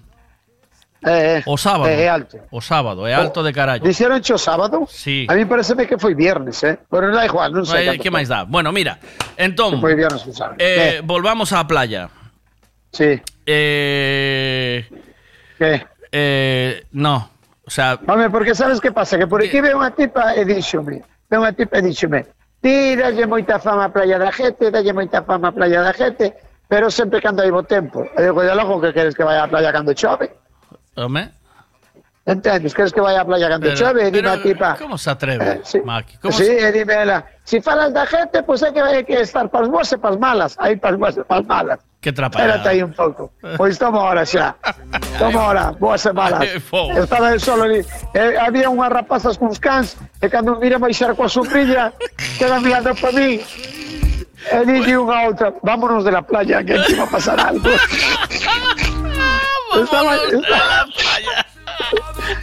É, 1.04 1.40
é. 1.40 1.44
O 1.48 1.58
sábado. 1.60 1.88
É, 1.92 2.04
é 2.04 2.10
alto. 2.10 2.40
O 2.52 2.62
sábado, 2.64 3.08
é 3.08 3.12
alto 3.16 3.44
de 3.44 3.52
carallo. 3.52 3.84
Dixeron 3.84 4.20
o 4.24 4.38
sábado? 4.40 4.88
Sí. 4.88 5.28
A 5.28 5.36
mí 5.36 5.44
pareceme 5.44 5.84
que 5.88 6.00
foi 6.00 6.16
viernes, 6.16 6.64
eh? 6.64 6.80
Pero 6.88 7.12
non 7.12 7.16
dá 7.20 7.28
igual, 7.28 7.52
non 7.52 7.68
sei. 7.68 7.88
Eh, 7.92 8.00
que 8.00 8.08
máis 8.08 8.32
dá? 8.32 8.48
Bueno, 8.48 8.72
mira, 8.72 8.96
entón, 9.36 9.84
Foi 9.84 9.96
viernes 10.00 10.24
pasado. 10.24 10.56
eh, 10.60 11.04
volvamos 11.04 11.52
á 11.52 11.60
playa. 11.68 12.08
Sí. 12.94 13.22
Eh, 13.46 14.86
Que? 15.58 15.86
eh, 16.12 16.84
no, 16.92 17.30
o 17.66 17.70
sea, 17.72 18.00
Home, 18.08 18.30
porque 18.30 18.54
sabes 18.56 18.80
que 18.80 18.92
pasa? 18.92 19.18
Que 19.18 19.28
por 19.28 19.42
aquí 19.42 19.60
ve 19.62 19.74
unha 19.74 19.90
tipa 19.92 20.38
e 20.38 20.46
díxome, 20.46 21.02
ve 21.02 21.36
unha 21.36 21.52
tipa 21.58 21.82
e 21.82 21.90
díxome, 21.90 22.22
ti 22.62 22.94
dalle 22.96 23.26
moita 23.26 23.58
fama 23.58 23.90
a 23.90 23.92
playa 23.92 24.22
da 24.22 24.30
gente, 24.32 24.70
dalle 24.70 24.94
moita 24.94 25.26
fama 25.26 25.50
a 25.50 25.56
playa 25.58 25.82
da 25.82 25.92
gente, 25.92 26.38
pero 26.70 26.94
sempre 26.94 27.18
cando 27.20 27.42
hai 27.42 27.50
bo 27.52 27.66
tempo. 27.66 28.06
E 28.14 28.20
digo, 28.30 28.46
e 28.46 28.54
logo 28.54 28.78
que 28.80 28.94
queres 28.94 29.18
que 29.18 29.26
vaya 29.26 29.44
á 29.44 29.50
playa 29.50 29.74
cando 29.74 29.92
chove? 29.98 30.30
home, 30.96 31.34
Entendes? 32.26 32.72
Queres 32.78 32.94
que 32.94 33.02
vaya 33.02 33.22
á 33.22 33.26
playa 33.26 33.50
cando 33.50 33.68
Pero- 33.68 33.78
chove? 33.82 34.08
E 34.08 34.12
dime 34.14 34.30
a 34.30 34.38
tipa... 34.38 34.78
como 34.78 34.98
se 35.02 35.10
atreve, 35.10 35.60
Maki? 35.84 36.18
Como 36.22 36.32
sí, 36.32 36.46
se... 36.46 36.62
e 36.62 36.72
dime 36.72 36.94
ela, 36.94 37.26
si 37.44 37.58
falas 37.60 37.92
da 37.92 38.06
gente, 38.06 38.46
pois 38.46 38.62
pues 38.62 38.64
hai 38.64 38.72
que, 38.72 38.80
hai 38.80 39.04
que 39.04 39.18
estar 39.26 39.50
pas 39.50 39.66
boas 39.68 39.90
e 39.92 39.98
pas 39.98 40.16
malas. 40.16 40.56
Aí 40.62 40.78
pas 40.78 40.94
boas 40.96 41.18
e 41.18 41.24
pas 41.26 41.44
malas. 41.44 41.82
Que 42.04 42.12
trapallada. 42.12 42.58
Espérate 42.58 42.70
aí 42.76 42.84
un 42.84 42.92
pouco. 42.92 43.32
Pois 43.56 43.80
toma 43.80 44.02
hora 44.02 44.26
xa. 44.26 44.60
Toma 45.18 45.48
hora. 45.48 45.72
Ai, 46.36 46.60
fogo. 46.60 47.00
Estaba 47.00 47.32
eu 47.32 47.40
solo 47.40 47.64
ali. 47.64 47.80
E 48.12 48.36
había 48.36 48.68
unhas 48.68 48.92
rapazas 48.92 49.40
cuns 49.40 49.56
cans 49.56 49.96
e 50.20 50.28
cando 50.28 50.60
mira 50.60 50.76
baixar 50.76 51.16
coa 51.16 51.32
sombrilla 51.32 51.96
quedan 52.38 52.60
mirando 52.60 52.92
para 53.00 53.16
mí. 53.16 53.40
E 54.52 54.60
dille 54.68 55.00
unha 55.00 55.32
outra, 55.32 55.56
vámonos 55.64 56.04
de 56.04 56.12
la 56.12 56.20
playa 56.20 56.60
que 56.60 56.76
aquí 56.76 56.92
va 57.00 57.08
a 57.08 57.12
pasar 57.16 57.40
algo. 57.40 57.72
Estaban, 59.74 60.20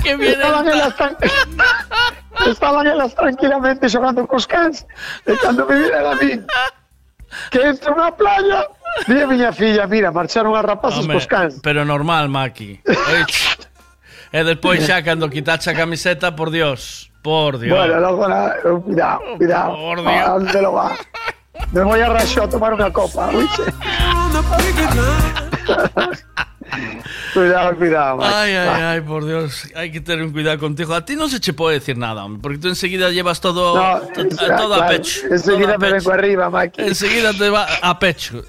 que 0.02 0.16
viene 0.16 0.34
estaban 0.34 0.66
elas 0.66 0.96
tan... 0.96 1.14
Estaban 2.48 2.86
elas 2.88 3.14
tranquilamente 3.14 3.86
xogando 3.92 4.26
cos 4.26 4.48
cans 4.48 4.88
e 5.28 5.36
cando 5.38 5.62
me 5.68 5.78
viran 5.78 6.10
a 6.10 6.14
mí 6.16 6.42
que 7.50 7.62
entra 7.62 7.94
unha 7.94 8.10
playa 8.14 8.66
Dile 9.06 9.26
miña 9.30 9.52
filla, 9.54 9.86
mira, 9.86 10.10
marcharon 10.10 10.50
as 10.58 10.64
rapaces 10.66 11.06
Home, 11.06 11.14
cos 11.14 11.26
cans 11.30 11.54
pero 11.62 11.84
normal, 11.86 12.26
Maki. 12.28 12.82
E 14.32 14.40
despois 14.46 14.82
xa 14.82 15.02
cando 15.06 15.30
quitache 15.30 15.70
a 15.70 15.74
camiseta, 15.78 16.34
por 16.34 16.50
Dios, 16.50 17.10
por 17.22 17.58
Dios. 17.58 17.78
Bueno, 17.78 18.00
logo, 18.02 18.26
na- 18.26 18.58
cuidado, 18.82 19.20
cuidado 19.38 19.70
Por 19.78 20.02
Dios. 20.02 20.26
¿A 20.26 20.30
dónde 20.34 20.58
lo 20.62 20.72
va? 20.74 20.90
Me 21.72 21.82
voy 21.82 22.00
a 22.00 22.08
Raxó 22.08 22.42
a 22.44 22.48
tomar 22.50 22.74
unha 22.74 22.90
copa, 22.90 23.30
oíste? 23.30 23.70
cuidado, 27.34 27.76
cuidado 27.76 28.16
Maki. 28.18 28.32
Ay, 28.34 28.52
ay, 28.54 28.82
ay, 28.82 29.00
por 29.02 29.24
Dios, 29.26 29.68
hay 29.74 29.90
que 29.92 30.00
tener 30.00 30.24
un 30.24 30.32
cuidado 30.32 30.58
contigo. 30.58 30.94
A 30.94 31.04
ti 31.04 31.16
no 31.16 31.28
se 31.28 31.40
te 31.40 31.52
puede 31.52 31.78
decir 31.78 31.96
nada, 31.96 32.24
hombre, 32.24 32.40
porque 32.42 32.58
tú 32.58 32.68
enseguida 32.68 33.10
llevas 33.10 33.40
todo, 33.40 33.76
No, 33.76 34.00
to- 34.12 34.20
es- 34.22 34.36
todo 34.36 34.74
a 34.74 34.78
claro, 34.78 34.96
pecho. 34.96 35.20
enseguida 35.30 35.74
a 35.74 35.78
me 35.78 35.92
vengo 35.92 36.12
arriba, 36.12 36.50
Maki. 36.50 36.82
Enseguida 36.82 37.32
te 37.32 37.48
va 37.50 37.66
a 37.82 37.98
pecho. 37.98 38.42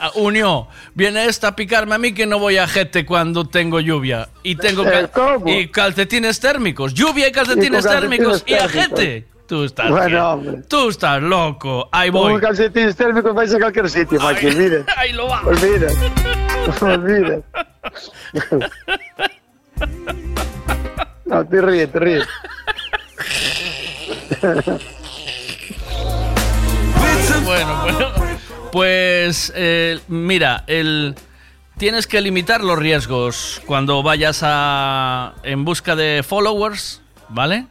A- 0.00 0.10
Unió, 0.16 0.68
viene 0.94 1.24
esta 1.26 1.48
a 1.48 1.56
picarme 1.56 1.94
a 1.94 1.98
mí 1.98 2.12
que 2.12 2.26
no 2.26 2.38
voy 2.38 2.56
a 2.58 2.66
jete 2.66 3.06
cuando 3.06 3.46
tengo 3.48 3.80
lluvia. 3.80 4.28
Y 4.42 4.56
tengo 4.56 4.84
Eh, 4.86 5.08
cal- 5.12 5.42
y 5.46 5.68
calcetines 5.68 6.40
térmicos. 6.40 6.94
Lluvia 6.94 7.28
y 7.28 7.32
calcetines, 7.32 7.84
Y 7.84 7.88
con 7.88 7.96
térmicos. 8.00 8.26
calcetines 8.42 8.60
Y 8.60 8.64
a 8.64 8.66
térmicos. 8.68 8.98
jete. 8.98 9.26
Tú 9.48 9.64
estás, 9.64 9.88
Bueno, 9.90 10.32
hombre. 10.32 10.62
tú 10.68 10.90
estás 10.90 11.22
loco. 11.22 11.88
Ahí 11.90 12.10
Con 12.10 12.20
voy. 12.20 12.32
un 12.34 12.40
calcetín 12.40 12.92
térmico 12.92 13.32
vais 13.32 13.54
a 13.54 13.58
cualquier 13.58 13.88
sitio, 13.88 14.20
Maki. 14.20 14.46
Ahí 14.96 15.12
lo 15.14 15.26
va. 15.26 15.40
Olvide. 15.46 15.88
Olvide. 16.80 17.42
No, 21.24 21.46
te 21.46 21.60
ríes, 21.60 21.92
te 21.92 21.98
ríes. 21.98 22.26
Bueno, 27.44 27.82
bueno. 27.82 28.12
Pues 28.72 29.52
eh, 29.56 30.00
mira, 30.08 30.64
el 30.66 31.14
tienes 31.78 32.06
que 32.06 32.20
limitar 32.20 32.62
los 32.62 32.78
riesgos 32.78 33.62
cuando 33.66 34.02
vayas 34.02 34.40
a 34.42 35.34
en 35.42 35.64
busca 35.64 35.96
de 35.96 36.22
followers, 36.22 37.00
¿vale? 37.28 37.66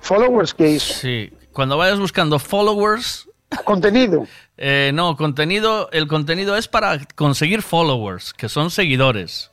Followers 0.00 0.52
que 0.52 0.76
es 0.76 0.82
Sí, 0.82 1.32
cuando 1.52 1.76
vayas 1.78 1.98
buscando 1.98 2.38
followers, 2.38 3.28
contenido. 3.64 4.26
Eh, 4.62 4.92
no, 4.94 5.16
contenido, 5.16 5.90
el 5.90 6.06
contenido 6.06 6.56
es 6.56 6.68
para 6.68 7.00
conseguir 7.16 7.62
followers, 7.62 8.32
que 8.32 8.48
son 8.48 8.70
seguidores. 8.70 9.50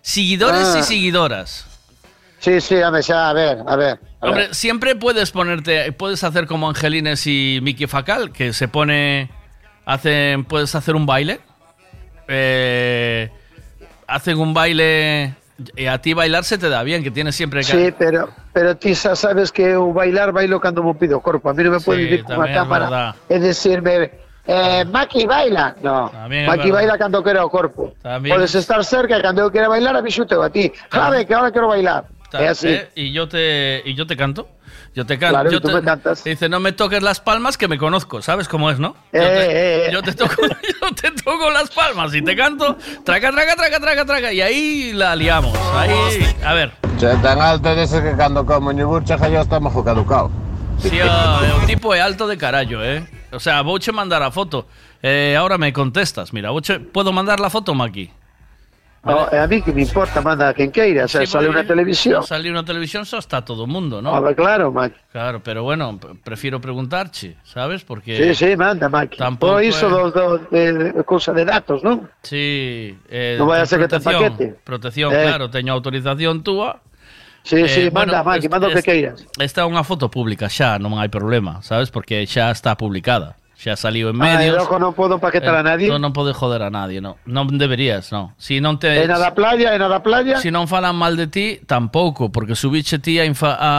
Seguidores 0.00 0.72
Ah. 0.74 0.78
y 0.80 0.82
seguidoras. 0.82 1.66
Sí, 2.40 2.60
sí, 2.60 2.76
a 2.80 2.88
ver, 2.90 3.04
a 3.12 3.32
ver, 3.32 3.58
a 3.66 3.76
ver. 3.76 3.98
a 4.20 4.26
Hombre, 4.26 4.42
ver. 4.48 4.54
siempre 4.54 4.94
puedes 4.96 5.30
ponerte, 5.30 5.92
puedes 5.92 6.24
hacer 6.24 6.46
como 6.46 6.68
Angelines 6.68 7.26
y 7.26 7.58
Miki 7.60 7.86
Facal, 7.86 8.32
que 8.32 8.52
se 8.52 8.68
pone, 8.68 9.28
hacen, 9.84 10.44
puedes 10.44 10.74
hacer 10.74 10.94
un 10.96 11.04
baile. 11.06 11.40
eh, 12.28 13.30
hacen 14.06 14.38
un 14.38 14.52
baile 14.54 15.34
y 15.76 15.86
a 15.86 15.98
ti 16.00 16.12
bailar 16.12 16.44
se 16.44 16.58
te 16.58 16.68
da 16.68 16.82
bien, 16.82 17.02
que 17.02 17.10
tienes 17.10 17.34
siempre 17.36 17.60
que... 17.60 17.66
Sí, 17.66 17.94
pero, 17.98 18.28
pero 18.52 18.76
ti 18.76 18.94
sabes 18.94 19.52
que 19.52 19.74
bailar 19.76 20.32
bailo 20.32 20.60
cando 20.60 20.82
me 20.82 20.94
pido 20.94 21.18
o 21.18 21.22
corpo. 21.22 21.50
A 21.50 21.54
mí 21.54 21.62
non 21.62 21.72
me 21.74 21.80
pode 21.80 22.02
Sí, 22.02 22.04
dicir 22.10 22.22
con 22.26 22.34
a 22.38 22.46
tamén 22.46 22.50
é 22.50 22.54
cámara 22.54 22.86
verdad. 22.90 23.10
e 23.30 23.36
decirme 23.38 23.94
eh, 24.46 24.84
Maki 24.86 25.26
baila. 25.26 25.76
No, 25.82 26.08
Tamén 26.10 26.44
é 26.44 26.46
Maki 26.46 26.70
baila 26.70 26.94
cando 26.98 27.22
quero 27.22 27.44
o 27.46 27.50
corpo. 27.50 27.94
Tamén. 28.02 28.30
Podes 28.32 28.54
estar 28.54 28.82
cerca 28.86 29.18
e 29.18 29.22
cando 29.22 29.42
eu 29.42 29.50
quero 29.50 29.68
bailar 29.68 29.94
avisuteo 29.98 30.42
a 30.42 30.50
ti. 30.50 30.70
Javi, 30.90 31.26
que 31.26 31.34
ahora 31.34 31.50
quero 31.50 31.68
bailar. 31.68 32.06
É 32.34 32.48
así. 32.48 32.68
eh, 32.68 32.90
y 32.94 33.12
yo 33.12 33.28
te 33.28 33.82
y 33.84 33.94
yo 33.94 34.06
te 34.06 34.16
canto. 34.16 34.48
Yo 34.94 35.04
te 35.04 35.18
canto. 35.18 35.34
Claro, 35.34 35.50
yo 35.50 35.60
tú 35.60 35.68
te, 35.68 35.74
me 35.74 35.82
cantas. 35.82 36.24
Dice, 36.24 36.48
no 36.48 36.58
me 36.58 36.72
toques 36.72 37.02
las 37.02 37.20
palmas 37.20 37.58
que 37.58 37.68
me 37.68 37.76
conozco. 37.76 38.22
¿Sabes 38.22 38.48
cómo 38.48 38.70
es, 38.70 38.78
no? 38.78 38.96
Eh, 39.12 39.20
yo, 39.20 39.28
te, 39.28 39.44
eh, 39.44 39.86
eh. 39.86 39.90
yo 39.92 40.02
te 40.02 40.12
toco, 40.14 40.34
yo 40.80 40.94
te 40.94 41.10
toco 41.10 41.50
las 41.50 41.68
palmas 41.70 42.14
y 42.14 42.22
te 42.22 42.34
canto. 42.34 42.76
Traca, 43.04 43.30
traca, 43.30 43.56
traca, 43.56 43.78
traca, 43.78 44.04
traca. 44.06 44.32
Y 44.32 44.40
ahí 44.40 44.92
la 44.94 45.14
liamos. 45.14 45.56
Ahí. 45.74 46.34
A 46.44 46.54
ver. 46.54 46.72
Tan 47.22 47.40
alto 47.40 47.74
dese 47.74 48.02
que 48.02 48.16
cando 48.16 48.46
como 48.46 48.72
yo 48.72 49.02
estómago 49.40 49.84
caducado. 49.84 50.30
Sí, 50.78 50.98
o, 51.00 51.56
o 51.62 51.66
tipo 51.66 51.94
é 51.94 52.00
alto 52.00 52.26
de 52.26 52.36
carallo, 52.36 52.82
eh. 52.84 53.04
O 53.32 53.40
sea, 53.40 53.62
vouche 53.62 53.92
mandar 53.92 54.22
a 54.22 54.30
foto. 54.30 54.66
Eh, 55.02 55.34
ahora 55.38 55.58
me 55.58 55.72
contestas. 55.72 56.32
Mira, 56.32 56.50
vouche, 56.50 56.78
¿puedo 56.80 57.12
mandar 57.12 57.40
la 57.40 57.50
foto, 57.50 57.74
Maki? 57.74 58.10
No, 59.06 59.28
e 59.30 59.38
a 59.38 59.46
mí 59.46 59.62
que 59.62 59.70
me 59.72 59.82
importa, 59.82 60.20
manda 60.20 60.48
a 60.48 60.54
quen 60.54 60.72
queira, 60.72 61.04
o 61.04 61.08
sea, 61.08 61.20
Sí, 61.22 61.30
sale 61.30 61.46
unha 61.46 61.62
televisión. 61.62 62.26
si 62.26 62.34
Sale 62.34 62.50
una 62.50 62.66
televisión, 62.66 63.06
só 63.06 63.22
está 63.22 63.38
todo 63.38 63.62
o 63.62 63.70
mundo, 63.70 64.02
¿no? 64.02 64.10
Ah, 64.10 64.18
bah, 64.18 64.34
claro, 64.34 64.74
Maki. 64.74 64.98
Claro, 65.14 65.38
pero 65.46 65.62
bueno, 65.62 65.94
prefiero 66.26 66.58
preguntarche, 66.58 67.38
¿sabes? 67.46 67.86
Porque... 67.86 68.18
Sí, 68.18 68.34
sí, 68.34 68.56
manda. 68.58 68.90
Tampouco 68.90 69.14
Tampoco 69.14 69.62
iso 69.62 69.86
é- 69.86 69.90
do, 69.94 70.10
do, 70.10 70.24
de, 70.50 70.90
de 71.38 71.44
datos, 71.46 71.86
non? 71.86 72.10
Sí, 72.26 72.98
eh, 73.06 73.38
Non 73.38 73.46
vai 73.46 73.62
a 73.62 73.66
ser 73.70 73.78
que 73.78 73.86
te 73.86 74.02
paquete. 74.02 74.58
Protección, 74.66 75.14
Eh. 75.14 75.22
claro, 75.22 75.54
teño 75.54 75.70
autorización 75.70 76.42
túa. 76.42 76.82
Sí, 77.46 77.62
sí, 77.70 77.80
Eh, 77.86 77.90
manda, 77.94 78.26
est- 78.34 78.50
manda 78.50 78.66
o 78.66 78.74
que 78.74 78.82
queiras. 78.82 79.22
Esta 79.38 79.62
é 79.62 79.66
unha 79.70 79.86
foto 79.86 80.10
pública 80.10 80.50
xa, 80.50 80.82
non 80.82 80.98
hai 80.98 81.06
problema, 81.06 81.62
sabes? 81.62 81.94
Porque 81.94 82.26
xa 82.26 82.50
está 82.50 82.74
publicada. 82.74 83.38
Xa 83.56 83.72
saliu 83.72 84.12
en 84.12 84.20
Ah, 84.20 84.36
medios. 84.36 84.58
logo 84.58 84.76
non 84.76 84.92
podo 84.92 85.16
empaquetar 85.16 85.54
a 85.56 85.64
nadie. 85.64 85.88
Non, 85.88 85.96
non 86.02 86.12
pode 86.12 86.34
joder 86.36 86.60
a 86.60 86.68
nadie, 86.68 87.00
no. 87.00 87.16
Non 87.24 87.48
deberías, 87.56 88.12
no. 88.12 88.36
Si 88.36 88.60
non 88.60 88.76
te 88.76 88.92
E 89.00 89.08
na 89.08 89.16
da 89.16 89.32
playa, 89.32 89.72
e 89.72 89.78
na 89.80 89.88
da 89.88 90.04
playa. 90.04 90.36
Si 90.42 90.52
non 90.52 90.68
falan 90.68 90.92
mal 90.98 91.14
de 91.16 91.24
ti, 91.30 91.46
tampouco, 91.64 92.28
porque 92.28 92.52
subiche 92.52 93.00
ti 93.00 93.16
a, 93.16 93.24
infa- 93.24 93.56
a, 93.56 93.72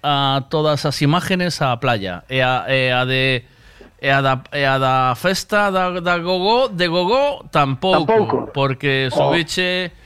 a 0.00 0.14
todas 0.48 0.86
as 0.88 0.96
imágenes 1.04 1.60
á 1.60 1.76
playa. 1.82 2.24
E 2.32 2.40
a, 2.40 2.64
e 2.70 2.88
a 2.94 3.04
de 3.04 3.44
e 4.00 4.08
a 4.08 4.24
da, 4.24 4.40
e 4.56 4.64
a 4.64 4.80
da 4.80 5.12
festa 5.12 5.68
da, 5.68 6.00
da 6.00 6.16
Gogó, 6.16 6.72
de 6.72 6.88
Gogó, 6.88 7.44
tampouco, 7.52 8.08
Tampouco. 8.08 8.38
porque 8.56 9.12
Oh. 9.12 9.28
subiche 9.28 9.92
e 9.92 9.99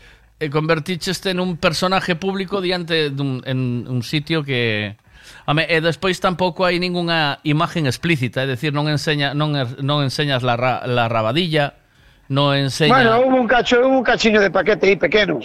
converticheste 0.51 1.33
nun 1.35 1.57
personaje 1.61 2.17
público 2.17 2.61
diante 2.61 3.11
dun 3.11 3.41
en 3.47 3.87
un 3.89 4.03
sitio 4.03 4.43
que 4.45 4.97
Ame, 5.49 5.65
e 5.69 5.81
despois 5.81 6.21
tampouco 6.21 6.65
hai 6.69 6.77
ningunha 6.81 7.41
imagen 7.45 7.85
explícita, 7.89 8.45
é 8.45 8.49
dicir, 8.49 8.73
non 8.77 8.89
enseña 8.93 9.33
non, 9.33 9.57
er- 9.57 9.81
non 9.81 10.05
enseñas 10.05 10.45
la, 10.45 10.57
ra, 10.57 10.85
la 10.85 11.09
rabadilla, 11.09 11.77
non 12.29 12.53
enseña 12.57 12.93
Bueno, 12.93 13.21
hubo 13.25 13.37
un 13.41 13.49
cacho, 13.49 13.81
hubo 13.81 14.01
un 14.01 14.05
cachiño 14.05 14.41
de 14.41 14.49
paquete 14.53 14.89
aí 14.93 14.97
pequeno. 14.97 15.41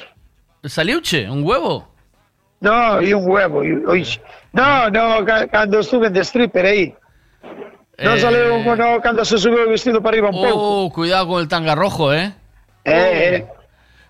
Saliuche, 0.63 1.27
un 1.31 1.43
huevo. 1.43 1.87
No, 2.59 2.99
y 3.01 3.13
un 3.15 3.23
huevo. 3.23 3.63
Y, 3.63 3.71
no, 4.51 4.89
no, 4.91 5.23
ca- 5.23 5.47
cuando 5.47 5.79
estuve 5.79 6.07
en 6.07 6.13
The 6.13 6.23
Stripper 6.27 6.65
aí. 6.65 6.95
No 7.99 8.15
Eh, 8.15 8.19
salió 8.19 8.55
un 8.55 8.63
no, 8.77 8.99
cuando 9.01 9.23
se 9.23 9.37
subió 9.37 9.63
el 9.63 9.69
vestido 9.75 10.01
para 10.01 10.15
arriba 10.15 10.29
un 10.29 10.35
pouco. 10.35 10.59
Oh, 10.59 10.91
cuidado 10.91 11.27
con 11.27 11.41
el 11.41 11.47
tanga 11.47 11.75
rojo, 11.75 12.13
¿eh? 12.13 12.31
Eh, 12.83 12.91
eh. 13.43 13.47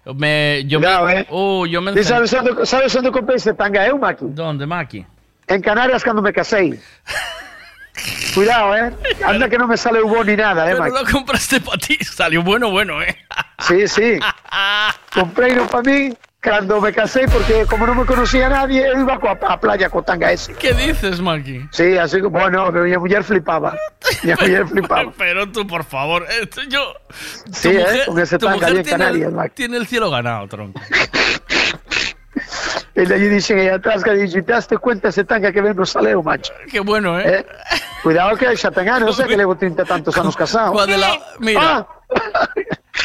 Me, 0.06 0.64
yo 0.66 0.80
Cuidado, 0.80 1.06
me, 1.06 1.19
eh. 1.19 1.28
Oh, 1.30 1.66
yo 1.66 1.82
me 1.82 2.03
sabes 2.03 2.34
onde, 2.34 2.66
sabes 2.66 2.95
onde 2.95 3.11
comprei 3.11 3.38
ese 3.38 3.53
tanga 3.53 3.86
eu, 3.86 3.98
Maki? 3.98 4.26
¿Dónde, 4.30 4.66
Maki? 4.66 5.06
En 5.48 5.61
Canarias 5.61 6.03
cando 6.03 6.22
me 6.22 6.32
casei. 6.32 6.80
Cuidado, 8.34 8.76
eh. 8.76 8.94
Anda 9.26 9.50
que 9.50 9.58
no 9.58 9.68
me 9.68 9.78
sale 9.78 10.02
hubo 10.02 10.24
ni 10.24 10.36
nada, 10.36 10.69
eh, 10.72 10.76
Pero 10.76 10.90
lo 10.90 11.06
compraste 11.06 11.60
para 11.60 11.78
ti. 11.78 11.98
Salió 12.03 12.42
bueno, 12.42 12.72
bueno, 12.72 13.02
¿eh? 13.02 13.18
Sí, 13.60 13.88
sí. 13.88 14.19
Comprei 15.14 15.56
no 15.56 15.68
para 15.68 15.84
mí 15.84 16.14
cando 16.40 16.80
me 16.80 16.93
casei 16.93 17.27
porque 17.27 17.66
como 17.68 17.84
non 17.85 18.00
me 18.00 18.06
conocía 18.08 18.48
nadie, 18.48 18.88
eu 18.88 18.95
iba 19.03 19.19
coa 19.19 19.35
a 19.35 19.58
playa 19.59 19.90
co 19.92 20.00
tanga 20.01 20.32
ese. 20.32 20.56
¿Qué 20.56 20.72
dices, 20.74 21.19
Maki? 21.19 21.68
Sí, 21.72 21.98
así 22.00 22.22
que, 22.24 22.27
bueno, 22.32 22.72
mi 22.72 22.95
mujer 22.98 23.24
flipaba. 23.24 23.76
Mi 24.24 24.32
mujer 24.32 24.68
flipaba. 24.68 25.11
Pero 25.18 25.51
tú, 25.51 25.68
por 25.68 25.84
favor, 25.84 26.26
esto 26.42 26.61
yo... 26.68 26.95
Sí, 27.51 27.69
eh, 27.76 28.03
con 28.08 28.19
ese 28.19 28.40
tanga 28.40 28.56
mujer 28.56 28.69
ahí 28.72 28.77
en 28.77 28.84
Canarias, 28.85 29.27
el, 29.30 29.35
Maki. 29.35 29.56
tiene 29.56 29.77
el 29.77 29.88
cielo 29.88 30.09
ganado, 30.09 30.48
tronco. 30.48 30.80
E 32.95 33.01
allí 33.03 33.27
dixen 33.32 33.59
aí 33.59 33.68
atrás 33.72 34.03
que 34.03 34.11
dixen, 34.11 34.43
te 34.43 34.51
daste 34.51 34.76
cuenta 34.77 35.08
ese 35.08 35.24
tanga 35.24 35.51
que 35.51 35.61
ven 35.61 35.76
no 35.76 35.85
saleu, 35.85 36.19
macho. 36.24 36.51
Qué 36.72 36.80
bueno, 36.80 37.19
¿eh? 37.19 37.40
Eh, 37.40 37.45
Cuidado 38.03 38.35
que 38.35 38.56
xa 38.59 38.72
ten 38.72 38.88
anos, 38.92 39.16
sei 39.16 39.27
que 39.27 39.38
levo 39.40 39.56
30 39.56 39.84
e 39.84 39.85
tantos 39.88 40.16
anos 40.19 40.35
casado. 40.42 40.72
Coa 40.76 40.84
de 40.88 40.98
la- 41.00 41.16
Mira, 41.40 41.88
Ah, 41.88 42.48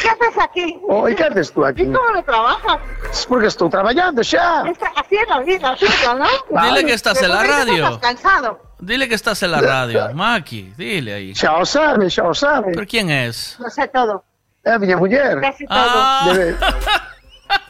¿Qué 0.01 0.09
haces 0.09 0.35
aquí? 0.43 0.79
oh, 0.87 1.07
e 1.07 1.15
que 1.15 1.23
haces 1.23 1.51
tú 1.51 1.65
aquí? 1.65 1.83
¿Y 1.83 1.85
cómo 1.91 2.09
lo 2.13 2.23
trabajas? 2.23 2.79
Es 3.11 3.25
porque 3.25 3.47
estou 3.47 3.69
traballando 3.69 4.21
xa. 4.23 4.67
Está 4.67 4.91
así 4.95 5.15
es 5.15 5.27
la 5.29 5.39
vida, 5.39 5.71
así 5.71 5.85
es, 5.85 6.03
¿no? 6.05 6.27
Dile 6.61 6.85
que 6.85 6.93
estás 6.93 7.21
en 7.23 7.29
la 7.29 7.39
Pero 7.41 7.53
¿por 7.53 7.65
qué 7.65 7.71
radio. 7.71 7.83
Estás 7.85 7.97
cansado. 7.99 8.49
dile 8.79 9.07
que 9.09 9.15
estás 9.15 9.41
en 9.43 9.51
la 9.51 9.61
radio. 9.61 10.09
Maki, 10.13 10.73
dile 10.77 11.13
ahí. 11.13 11.29
Xa 11.35 11.57
o 11.57 11.65
sabe, 11.65 12.09
xa 12.09 12.27
o 12.27 12.33
sabe. 12.35 12.71
¿Pero 12.73 12.85
quién 12.85 13.09
es? 13.09 13.55
Lo 13.59 13.69
sé 13.69 13.87
todo. 13.87 14.23
É 14.65 14.73
a 14.73 14.79
miña 14.79 14.97
muller. 14.97 15.39
Casi 15.41 15.65
todo. 15.65 15.77
Ah, 15.79 16.25
Debe, 16.33 16.57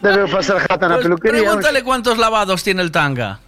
debe 0.02 0.28
facer 0.32 0.58
jata 0.64 0.88
na 0.88 0.96
pues 0.96 1.06
peluquería. 1.06 1.42
pregúntale 1.44 1.84
cuántos 1.84 2.18
lavados 2.18 2.64
tiene 2.64 2.82
el 2.82 2.92
tanga. 2.92 3.40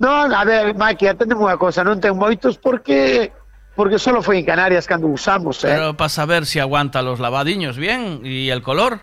Non, 0.00 0.32
a 0.32 0.44
ver, 0.48 0.72
Maki, 0.74 1.04
atendeme 1.12 1.44
unha 1.44 1.60
cosa, 1.60 1.84
non 1.84 2.00
ten 2.00 2.16
moitos 2.16 2.56
porque 2.56 3.34
porque 3.80 3.96
solo 3.96 4.20
foi 4.20 4.36
en 4.36 4.44
Canarias 4.44 4.84
cando 4.84 5.08
usamos, 5.08 5.64
eh. 5.64 5.72
Pero 5.72 5.96
para 5.96 6.12
saber 6.12 6.44
si 6.44 6.60
aguanta 6.60 7.00
los 7.00 7.16
lavadiños 7.16 7.80
bien 7.80 8.20
y 8.28 8.50
el 8.52 8.60
color. 8.60 9.00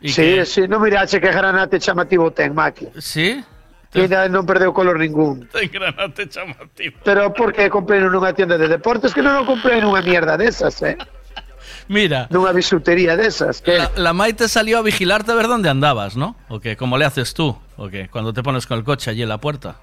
¿Y 0.00 0.14
sí, 0.14 0.22
que- 0.22 0.46
sí, 0.46 0.62
non 0.70 0.78
mirache 0.78 1.18
que 1.18 1.26
granate 1.34 1.82
chamativo 1.82 2.30
ten, 2.30 2.54
Maki. 2.54 2.86
¿Sí? 3.02 3.42
Que 3.90 4.06
non 4.30 4.46
perdeu 4.46 4.70
color 4.70 4.94
ningún. 5.02 5.50
Ten 5.50 5.66
granate 5.74 6.30
chamativo. 6.30 7.02
Pero 7.02 7.34
porque 7.34 7.66
comprei 7.66 7.98
nunha 7.98 8.30
tienda 8.30 8.54
de 8.54 8.70
deportes 8.70 9.10
que 9.10 9.18
non 9.26 9.42
o 9.42 9.42
comprei 9.42 9.82
nunha 9.82 9.98
mierda 10.06 10.38
desas, 10.38 10.78
eh. 10.86 10.94
Mira, 11.90 12.30
Nunha 12.30 12.54
bisutería 12.54 13.18
desas, 13.18 13.58
que 13.60 13.74
la, 13.76 13.90
la 13.98 14.12
Maite 14.14 14.46
salió 14.46 14.78
a 14.78 14.82
vigilarte 14.86 15.32
a 15.32 15.34
ver 15.34 15.48
dónde 15.50 15.68
andabas, 15.68 16.14
¿no? 16.14 16.38
¿O 16.46 16.62
qué? 16.62 16.76
¿Cómo 16.78 16.94
le 16.96 17.04
haces 17.04 17.34
tú? 17.34 17.58
¿O 17.76 17.88
qué? 17.90 18.06
Cuando 18.08 18.30
te 18.32 18.44
pones 18.46 18.66
con 18.70 18.78
el 18.78 18.84
coche 18.86 19.10
allí 19.10 19.22
en 19.26 19.28
la 19.28 19.38
puerta. 19.42 19.82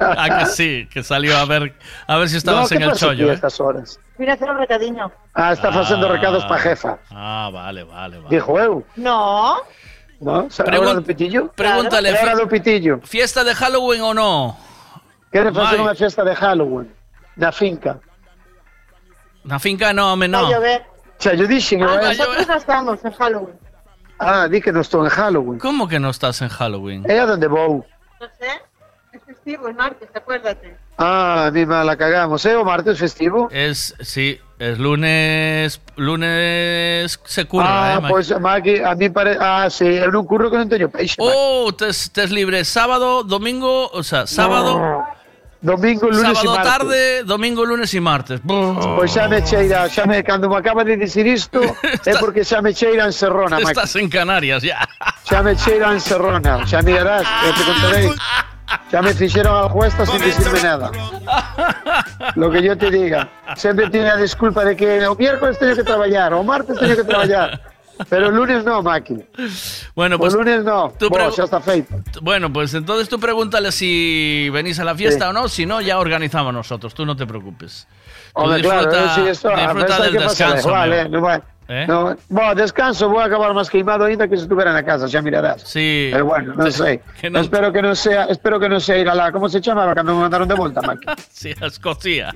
Ah, 0.00 0.38
que 0.38 0.46
sí, 0.46 0.88
que 0.92 1.02
salió 1.02 1.36
a 1.36 1.44
ver 1.44 1.74
a 2.06 2.16
ver 2.16 2.28
si 2.28 2.34
no, 2.34 2.38
estabas 2.38 2.68
que 2.68 2.76
en 2.76 2.82
el 2.82 2.92
chollo. 2.92 3.28
a 3.28 3.32
¿eh? 3.32 3.34
estas 3.34 3.60
horas? 3.60 3.98
Mira, 4.18 4.34
hacer 4.34 4.50
un 4.50 4.58
recadinho. 4.58 5.10
Ah, 5.34 5.52
está 5.52 5.68
Ah. 5.68 6.08
recados 6.08 6.44
pa 6.44 6.58
jefa. 6.58 6.98
Ah, 7.10 7.50
vale, 7.52 7.82
vale, 7.84 8.18
vale. 8.18 8.28
Dijo 8.30 8.58
eu, 8.60 8.84
No. 8.96 9.56
¿no? 10.20 10.48
¿Sabe 10.50 10.70
Pregun- 10.70 10.86
hora 10.86 10.94
do 10.94 11.02
pitillo? 11.02 11.50
Pregúntale, 11.52 12.12
do 12.36 12.46
pitillo. 12.48 13.00
¿fiesta 13.02 13.42
de 13.42 13.54
Halloween 13.54 14.02
o 14.02 14.14
no? 14.14 14.56
Quere 15.32 15.50
facer 15.50 15.78
Vai. 15.80 15.86
unha 15.90 15.94
festa 15.96 16.22
de 16.22 16.34
Halloween 16.36 16.86
na 17.36 17.50
finca. 17.50 17.98
La 19.44 19.58
finca 19.58 19.92
no, 19.92 20.14
me 20.16 20.28
Va 20.28 20.38
a 20.38 20.42
no. 20.42 20.50
llover. 20.50 20.86
Xa, 21.18 21.34
yo 21.34 21.46
dixen, 21.46 21.82
Ah, 21.82 21.98
eh? 22.02 22.14
Nosotros 22.14 22.46
no 22.46 22.54
estamos 22.54 23.04
en 23.04 23.12
Halloween. 23.12 23.58
Ah, 24.18 24.46
di 24.46 24.60
que 24.62 24.70
non 24.70 24.82
estou 24.86 25.02
en 25.02 25.10
Halloween. 25.10 25.58
¿Cómo 25.58 25.88
que 25.88 25.98
no 25.98 26.10
estás 26.10 26.38
en 26.42 26.48
Halloween? 26.48 27.02
É 27.10 27.18
a 27.18 27.26
donde 27.26 27.48
vou. 27.50 27.82
No 28.20 28.26
sé. 28.38 28.50
Es 29.44 29.44
festivo, 29.44 29.68
es 29.68 29.76
martes, 29.76 30.08
acuérdate. 30.14 30.76
Ah, 30.98 31.46
a 31.46 31.50
mí 31.50 31.66
me 31.66 31.84
la 31.84 31.96
cagamos. 31.96 32.46
É 32.46 32.56
o 32.56 32.64
martes 32.64 32.98
festivo? 32.98 33.48
Es, 33.50 33.92
sí, 34.00 34.38
es 34.58 34.78
lunes, 34.78 35.80
lunes 35.96 37.18
se 37.24 37.44
curra, 37.46 37.96
ah, 37.96 37.98
eh, 37.98 38.06
pois, 38.08 38.30
Maki, 38.38 38.78
a 38.78 38.94
mí 38.94 39.10
pare... 39.10 39.36
Ah, 39.40 39.68
sí, 39.68 39.84
eu 39.84 40.12
non 40.14 40.22
curro 40.22 40.46
que 40.46 40.62
non 40.62 40.70
teño 40.70 40.86
peixe. 40.86 41.18
Oh, 41.18 41.74
tes, 41.74 42.14
tes 42.14 42.30
libre 42.30 42.62
sábado, 42.62 43.26
domingo, 43.26 43.90
o 43.90 44.02
sea, 44.06 44.30
sábado, 44.30 44.78
Domingo, 45.62 46.10
lunes 46.10 46.38
sábado 46.38 46.54
martes. 46.54 46.72
tarde, 46.72 47.22
domingo, 47.22 47.64
lunes 47.64 47.94
y 47.94 48.00
martes. 48.00 48.38
Brr. 48.42 48.98
Pois 48.98 49.10
xa 49.10 49.26
me 49.26 49.42
cheira, 49.42 49.90
xa 49.90 50.06
me, 50.06 50.22
cando 50.22 50.50
me 50.50 50.58
acaba 50.58 50.82
de 50.82 50.96
dicir 50.96 51.26
isto, 51.26 51.58
é 52.06 52.14
porque 52.18 52.46
xa 52.46 52.62
me 52.62 52.74
cheira 52.74 53.06
en 53.06 53.12
Serrona. 53.14 53.58
Estás 53.58 53.94
en 53.98 54.06
Canarias 54.06 54.62
ya. 54.62 54.86
Xa 55.26 55.42
me 55.42 55.54
cheira 55.54 55.90
en 55.90 55.98
Serrona, 55.98 56.62
xa 56.66 56.82
mirarás, 56.82 57.26
eu 57.42 57.52
te 57.54 57.62
contarei. 57.66 58.06
Xa 58.90 59.02
me 59.02 59.14
fixeron 59.14 59.64
a 59.64 59.68
juesta 59.68 60.06
sin 60.06 60.20
decirme 60.20 60.62
nada. 60.62 60.90
Lo 62.34 62.50
que 62.50 62.62
yo 62.62 62.76
te 62.76 62.90
diga. 62.90 63.28
Sempre 63.56 63.90
tiene 63.90 64.10
a 64.10 64.16
disculpa 64.16 64.64
de 64.64 64.76
que 64.76 65.06
o 65.06 65.14
miércoles 65.14 65.58
teño 65.58 65.74
que 65.74 65.84
traballar, 65.84 66.34
o 66.34 66.42
martes 66.42 66.78
teño 66.78 66.96
que 66.96 67.04
traballar. 67.04 67.60
Pero 68.08 68.28
el 68.28 68.34
lunes 68.34 68.64
no, 68.64 68.82
Maki. 68.82 69.16
Bueno, 69.94 70.18
pues 70.18 70.34
lunes 70.34 70.64
no. 70.64 70.92
tú 70.98 71.08
está 71.16 71.60
feito. 71.60 71.94
Bueno, 72.20 72.52
pues 72.52 72.74
entonces 72.74 73.08
tú 73.08 73.18
pregúntale 73.20 73.70
si 73.72 74.48
venís 74.50 74.78
a 74.78 74.84
la 74.84 74.94
fiesta 74.94 75.26
Sí. 75.26 75.30
o 75.30 75.32
no, 75.32 75.48
si 75.48 75.66
no, 75.66 75.80
ya 75.80 75.98
organizamos 75.98 76.52
nosotros, 76.52 76.94
tú 76.94 77.06
no 77.06 77.16
te 77.16 77.26
preocupes. 77.26 77.86
Hombre, 78.34 78.62
claro, 78.62 78.86
disfruta, 78.86 79.04
eh, 79.04 79.34
sí, 79.34 79.46
disfruta 79.60 80.02
del 80.02 80.12
descanso. 80.14 80.70
no 81.10 81.42
Eh? 81.68 81.86
no, 81.88 82.16
bueno, 82.28 82.54
descanso, 82.54 83.08
voy 83.08 83.22
a 83.22 83.26
acabar 83.26 83.54
más 83.54 83.70
queimado 83.70 84.04
ainda 84.04 84.28
que 84.28 84.36
si 84.36 84.42
estuviera 84.42 84.70
en 84.70 84.76
la 84.76 84.82
casa, 84.84 85.06
ya 85.06 85.22
mirarás. 85.22 85.62
Sí. 85.62 86.08
Pero 86.12 86.26
bueno, 86.26 86.54
no 86.54 86.70
sé. 86.70 87.00
que 87.20 87.30
no- 87.30 87.40
Espero 87.40 87.72
que 87.72 87.80
no 87.82 87.94
sea, 87.94 88.24
espero 88.24 88.58
que 88.60 88.68
no 88.68 88.78
sea 88.80 88.98
ir 88.98 89.08
a 89.08 89.14
la, 89.14 89.32
¿cómo 89.32 89.48
se 89.48 89.60
llamaba 89.60 89.94
cuando 89.94 90.14
me 90.14 90.20
mandaron 90.22 90.48
de 90.48 90.54
vuelta, 90.54 90.82
Maki? 90.82 91.06
Sí, 91.30 91.54
a 91.60 91.66
Escocia. 91.66 92.34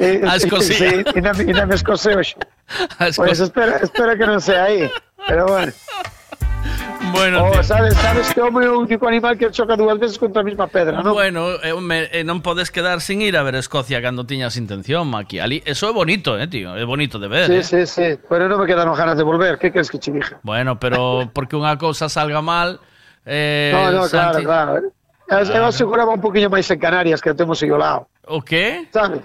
Eh, 0.00 0.22
A 0.26 0.36
Escocia. 0.36 0.76
Sí, 0.90 1.04
y 1.14 1.20
no, 1.20 1.32
y 1.42 1.52
no 1.52 1.66
me 1.66 1.74
escocé 1.74 2.14
hoy. 2.16 2.26
Pues 3.16 3.40
espero, 3.40 3.76
espero 3.76 4.16
que 4.16 4.26
no 4.26 4.38
sea 4.40 4.64
ahí. 4.64 4.90
Pero 5.26 5.46
bueno. 5.46 5.72
Bueno, 7.12 7.44
Oh, 7.50 7.62
sabes, 7.62 7.94
sabes 7.96 8.32
que 8.34 8.40
é 8.40 8.44
o 8.44 8.50
único 8.78 9.08
animal 9.08 9.36
que 9.36 9.50
choca 9.50 9.76
dúas 9.76 9.98
veces 9.98 10.18
contra 10.18 10.42
a 10.42 10.44
mesma 10.44 10.66
pedra, 10.68 11.02
non? 11.02 11.12
Bueno, 11.14 11.56
eh, 11.64 11.74
me- 11.80 12.06
eh, 12.12 12.22
non 12.22 12.40
podes 12.44 12.70
quedar 12.70 13.00
sin 13.00 13.22
ir 13.24 13.34
a 13.36 13.42
ver 13.42 13.56
Escocia 13.58 13.98
cando 14.02 14.22
tiñas 14.28 14.54
intención, 14.56 15.08
Maki. 15.08 15.40
Ali, 15.40 15.62
eso 15.66 15.88
é 15.88 15.92
bonito, 15.92 16.38
eh, 16.38 16.46
tío. 16.46 16.76
É 16.76 16.84
bonito 16.84 17.18
de 17.18 17.26
ver. 17.28 17.46
Sí, 17.48 17.58
eh. 17.58 17.64
sí, 17.64 17.80
sí, 17.88 18.08
pero 18.28 18.46
non 18.46 18.60
me 18.60 18.66
quedaron 18.68 18.94
ganas 18.94 19.16
de 19.18 19.24
volver. 19.26 19.58
Que 19.58 19.72
queres 19.72 19.90
que 19.90 19.98
che 19.98 20.12
diga? 20.14 20.38
Bueno, 20.46 20.78
pero 20.78 21.26
porque 21.34 21.56
unha 21.58 21.74
cousa 21.80 22.06
salga 22.12 22.38
mal, 22.44 22.78
eh, 23.26 23.72
no, 23.74 24.04
no, 24.04 24.06
claro, 24.06 24.38
Santi- 24.38 24.46
claro. 24.46 24.70
Eu, 25.28 25.44
eu 25.44 25.64
aseguraba 25.68 26.12
un 26.14 26.22
poquinho 26.22 26.48
máis 26.48 26.68
en 26.70 26.78
Canarias 26.80 27.18
que 27.20 27.34
temos 27.34 27.58
aí 27.60 27.68
ao 27.72 27.80
lado. 27.80 28.00
O 28.30 28.40
qué? 28.40 28.88
Sabes? 28.94 29.20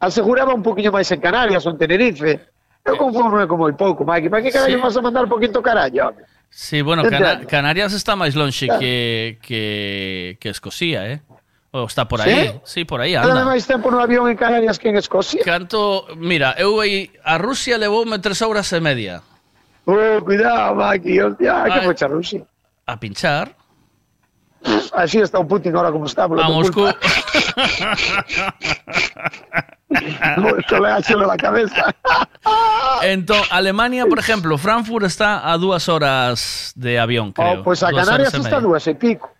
Aseguraba 0.00 0.54
un 0.54 0.62
poquinho 0.64 0.90
máis 0.90 1.06
en 1.12 1.20
Canarias 1.22 1.62
ou 1.66 1.74
en 1.74 1.78
Tenerife. 1.78 2.40
Eu 2.84 2.96
conforme 3.00 3.46
con 3.46 3.56
moi 3.62 3.72
pouco, 3.72 4.04
Mike. 4.04 4.28
Para 4.30 4.42
que 4.42 4.50
carallo 4.52 4.76
Sí. 4.76 4.82
vas 4.82 4.96
a 4.96 5.02
mandar 5.02 5.24
poquito 5.30 5.62
carallo? 5.62 6.12
Sí, 6.54 6.82
bueno, 6.82 7.02
Cana 7.02 7.42
Canarias 7.50 7.92
está 7.92 8.14
máis 8.14 8.38
lonxe 8.38 8.70
claro. 8.70 8.78
que, 8.78 9.42
que, 9.42 10.38
que 10.38 10.48
Escocia, 10.54 11.02
eh? 11.02 11.18
Ou 11.74 11.90
está 11.90 12.06
por 12.06 12.22
aí, 12.22 12.54
sí, 12.62 12.78
sí 12.78 12.80
por 12.86 13.02
aí 13.02 13.18
anda. 13.18 13.34
Anda 13.34 13.42
máis 13.42 13.66
tempo 13.66 13.90
no 13.90 13.98
avión 13.98 14.30
en 14.30 14.38
Canarias 14.38 14.78
que 14.78 14.86
en 14.86 14.94
Escocia. 14.94 15.42
Canto, 15.42 16.06
mira, 16.14 16.54
eu 16.54 16.78
aí 16.78 17.10
a 17.26 17.42
Rusia 17.42 17.74
levoume 17.74 18.22
tres 18.22 18.38
horas 18.46 18.70
e 18.70 18.78
media. 18.78 19.18
Oh, 19.82 20.22
cuidado, 20.22 20.78
Maki, 20.78 21.18
hostia, 21.18 21.66
Ai, 21.66 21.74
que 21.74 21.90
pocha 21.90 22.06
Rusia. 22.06 22.46
A 22.86 22.94
pinchar. 23.02 23.50
Así 24.92 25.18
está 25.18 25.38
o 25.38 25.46
Putin 25.46 25.76
ahora 25.76 25.90
como 25.90 26.06
está. 26.06 26.28
por 26.28 26.40
A 26.40 26.48
Moscú. 26.48 26.86
No, 30.36 30.56
Esto 30.56 30.80
le 30.80 30.88
ha 30.88 30.98
hecho 30.98 31.18
la 31.18 31.36
cabeza. 31.36 31.94
Entón, 33.02 33.40
Alemania, 33.50 34.06
por 34.06 34.18
exemplo, 34.18 34.58
Frankfurt 34.58 35.06
está 35.06 35.50
a 35.50 35.56
dúas 35.58 35.88
horas 35.88 36.72
de 36.74 36.98
avión, 36.98 37.32
creo. 37.32 37.60
Oh, 37.60 37.62
pues 37.62 37.82
a 37.82 37.90
Canarias 37.90 38.34
está 38.34 38.56
media. 38.56 38.60
dúas 38.60 38.86
e 38.86 38.94
pico. 38.94 39.30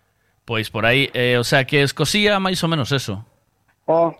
Pois 0.45 0.69
por 0.69 0.85
aí, 0.85 1.09
eh, 1.13 1.37
o 1.39 1.43
sea 1.43 1.65
que 1.65 1.81
Escocia 1.81 2.39
máis 2.39 2.61
ou 2.61 2.69
menos 2.69 2.91
eso. 2.93 3.25
Oh. 3.89 4.13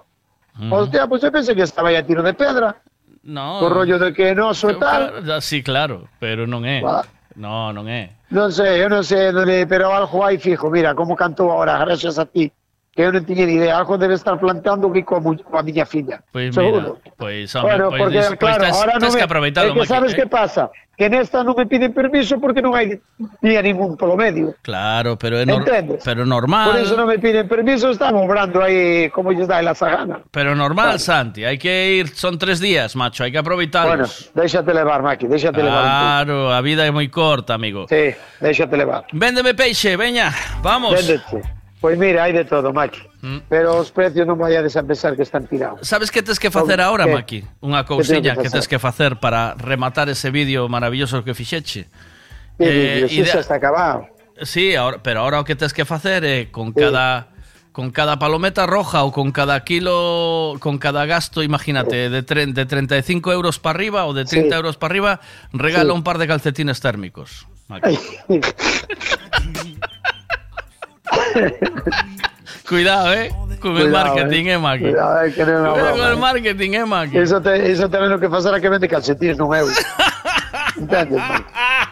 Mm. 0.57 0.73
Hostia, 0.73 1.07
pues 1.07 1.21
yo 1.21 1.31
pensé 1.31 1.53
que 1.53 1.61
estaba 1.61 1.89
aí 1.89 1.95
a 1.95 2.05
tiro 2.05 2.23
de 2.23 2.33
pedra. 2.33 2.81
No. 3.23 3.59
Co 3.59 3.69
rollo 3.69 3.99
de 3.99 4.13
que 4.13 4.33
no 4.33 4.53
so 4.53 4.69
e 4.69 4.75
tal. 4.75 5.41
Sí, 5.41 5.61
claro, 5.61 6.09
pero 6.19 6.47
non 6.47 6.65
é. 6.65 6.81
Va. 6.81 7.05
No, 7.35 7.73
non 7.73 7.85
é. 8.31 8.33
Non 8.33 8.51
sei, 8.51 8.81
eu 8.83 8.89
non 8.89 9.03
sei, 9.03 9.31
dónde- 9.31 9.65
pero 9.67 9.91
algo 9.91 10.23
hai 10.23 10.37
fijo. 10.37 10.69
Mira, 10.69 10.93
como 10.95 11.15
cantou 11.15 11.51
ahora, 11.51 11.77
gracias 11.77 12.17
a 12.19 12.25
ti. 12.25 12.51
Que 12.95 13.03
eu 13.03 13.11
non 13.11 13.27
tiña 13.27 13.43
ni 13.43 13.59
idea. 13.59 13.75
Algo 13.75 13.99
debe 13.99 14.15
estar 14.15 14.39
plantando 14.39 14.87
que 14.87 15.03
coa, 15.03 15.19
coa 15.19 15.59
miña 15.59 15.83
filla. 15.83 16.23
Pois 16.31 16.55
Seguro. 16.55 16.95
mira, 17.03 17.11
pois, 17.19 17.51
home, 17.51 17.67
Bueno, 17.67 17.91
pois, 17.91 17.99
porque, 17.99 18.19
pois 18.23 18.39
claro, 18.39 18.63
tes, 18.63 18.71
ahora 18.71 18.93
tes 18.95 19.03
non 19.03 19.11
que 19.11 19.19
me... 19.19 19.27
aproveitalo, 19.27 19.67
é 19.67 19.75
que 19.75 19.83
sabes 19.83 20.11
eh? 20.15 20.15
que 20.15 20.27
pasa? 20.31 20.71
Que 20.95 21.11
nesta 21.11 21.43
non 21.43 21.59
me 21.59 21.67
piden 21.67 21.91
permiso 21.91 22.39
porque 22.39 22.63
non 22.63 22.71
hai 22.71 22.95
día 23.43 23.59
ningún 23.59 23.99
polo 23.99 24.15
medio. 24.15 24.55
Claro, 24.63 25.19
pero 25.19 25.35
é 25.35 25.43
nor 25.43 25.67
Entendes? 25.67 26.07
pero 26.07 26.23
normal. 26.23 26.71
Por 26.71 26.79
eso 26.79 26.95
non 26.95 27.11
me 27.11 27.19
piden 27.19 27.51
permiso, 27.51 27.91
están 27.91 28.15
obrando 28.15 28.63
aí 28.63 29.11
como 29.11 29.35
lles 29.35 29.51
dá 29.51 29.59
la 29.59 29.75
gana. 29.75 30.23
Pero 30.31 30.55
normal, 30.55 30.95
Santi, 31.03 31.43
hai 31.43 31.59
que 31.59 31.99
ir, 31.99 32.15
son 32.15 32.39
tres 32.39 32.63
días, 32.63 32.95
macho, 32.95 33.27
hai 33.27 33.31
que 33.35 33.43
Bueno, 33.43 33.59
aproveitalos. 33.59 34.31
déxate 34.31 34.71
levar, 34.71 35.03
Maki, 35.03 35.27
déxate 35.27 35.59
levar. 35.59 35.83
un 35.83 35.91
claro, 35.91 36.35
a 36.55 36.63
vida 36.63 36.87
é 36.87 36.95
moi 36.95 37.11
corta, 37.11 37.59
amigo. 37.59 37.91
Sí, 37.91 38.15
déxate 38.39 38.79
levar. 38.79 39.03
Véndeme 39.11 39.51
peixe, 39.51 39.99
veña, 39.99 40.31
vamos. 40.63 40.95
Véndete. 40.95 41.64
Pois 41.85 42.01
mira, 42.01 42.25
hai 42.25 42.33
de 42.33 42.41
todo, 42.49 42.73
Maki. 42.73 42.97
Mm. 43.21 43.45
Pero 43.45 43.77
os 43.77 43.93
precios 43.93 44.25
non 44.25 44.41
vayades 44.41 44.73
a 44.73 44.81
pensar 44.81 45.13
que 45.13 45.21
están 45.21 45.45
tirados. 45.45 45.85
Sabes 45.85 46.09
que 46.09 46.25
tes 46.25 46.41
que 46.41 46.49
facer 46.49 46.81
que? 47.05 47.13
Maki? 47.13 47.39
Unha 47.61 47.85
Que 47.85 47.93
cousiña 47.93 48.33
que 48.33 48.49
que 48.49 48.49
tes 48.49 48.65
que 48.65 48.81
facer 48.81 49.21
para 49.21 49.53
rematar 49.53 50.09
ese 50.09 50.33
vídeo 50.33 50.65
maravilloso 50.65 51.21
que 51.21 51.37
fixeche. 51.37 51.85
Sí, 52.57 52.65
Eh, 52.65 53.05
sí, 53.05 53.21
idea- 53.21 53.37
xa 53.37 53.45
está 53.45 53.61
acabado. 53.61 54.09
Sí, 54.41 54.73
ahora, 54.73 54.97
pero 55.05 55.21
ahora 55.21 55.37
o 55.39 55.45
que 55.45 55.53
tes 55.53 55.77
que 55.77 55.85
facer 55.85 56.25
é 56.25 56.49
con 56.49 56.73
cada 56.73 57.29
con 57.69 57.93
cada 57.93 58.17
palometa 58.17 58.65
roja 58.65 59.05
ou 59.05 59.13
con 59.13 59.29
cada 59.29 59.61
kilo, 59.61 60.57
con 60.57 60.81
cada 60.81 61.05
gasto, 61.05 61.43
imagínate, 61.45 62.09
de, 62.09 62.23
tre- 62.25 62.49
de 62.49 62.65
35 62.65 63.29
euros 63.29 63.61
para 63.61 63.77
arriba 63.77 64.09
ou 64.09 64.15
de 64.17 64.25
30 64.25 64.49
Sí. 64.49 64.57
euros 64.57 64.79
para 64.81 64.89
arriba, 64.89 65.11
regala 65.53 65.93
Sí. 65.93 65.97
un 65.99 66.01
par 66.01 66.17
de 66.17 66.25
calcetines 66.25 66.81
térmicos. 66.81 67.45
Maki. 67.69 67.93
Cuidado, 72.67 73.13
eh, 73.13 73.29
con 73.61 73.77
el 73.77 73.89
marketing, 73.89 74.45
eh. 74.45 74.53
eh, 74.53 74.57
Maki. 74.57 74.83
Cuidado, 74.83 75.23
eh, 75.23 75.33
que 75.33 75.43
Cuidado 75.43 75.97
con 75.97 76.07
el 76.07 76.17
marketing, 76.17 76.71
eh, 76.71 76.85
Maki. 76.85 77.17
Iso, 77.19 77.41
te, 77.41 77.69
iso 77.69 77.89
tamén 77.89 78.09
o 78.13 78.17
que 78.17 78.29
pasará 78.29 78.57
que 78.57 78.69
vende 78.69 78.89
calcetines 78.89 79.37
non 79.37 79.49
Maki? 80.77 81.15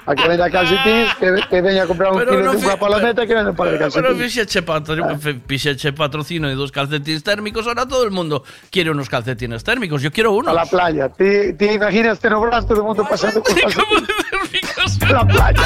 A 0.06 0.16
que 0.16 0.28
venda 0.28 0.50
calcetines, 0.52 1.16
que, 1.16 1.28
que 1.50 1.62
veña 1.62 1.84
a 1.84 1.88
comprar 1.88 2.12
un 2.12 2.20
Pero 2.20 2.32
kilo 2.36 2.44
non 2.52 2.60
de 2.60 2.68
unha 2.68 2.76
fi- 2.76 2.80
palometa 2.84 3.24
que 3.24 3.34
vende 3.34 3.52
un 3.52 3.56
par 3.56 3.72
de 3.72 3.80
Pero 3.80 3.88
calcetines. 3.88 4.20
fixeche, 4.20 4.60
patro, 4.62 5.00
fixeche 5.48 5.94
patrocino 5.96 6.48
de 6.52 6.56
dos 6.60 6.72
calcetines 6.76 7.24
térmicos, 7.24 7.64
ahora 7.68 7.88
todo 7.88 8.04
el 8.04 8.12
mundo 8.12 8.44
quiere 8.70 8.92
unos 8.92 9.08
calcetines 9.08 9.64
térmicos, 9.64 10.02
yo 10.04 10.12
quiero 10.12 10.34
uno. 10.36 10.52
A 10.52 10.54
la 10.54 10.66
playa. 10.68 11.08
Ti, 11.08 11.54
ti 11.56 11.66
imaginas 11.80 12.20
no 12.28 12.42
brazo 12.42 12.68
todo 12.68 12.78
el 12.80 12.88
mundo 12.92 13.08
pasando 13.08 13.40
con 13.42 13.56
calcetines. 13.56 15.00
A 15.04 15.12
la 15.14 15.24
playa. 15.28 15.62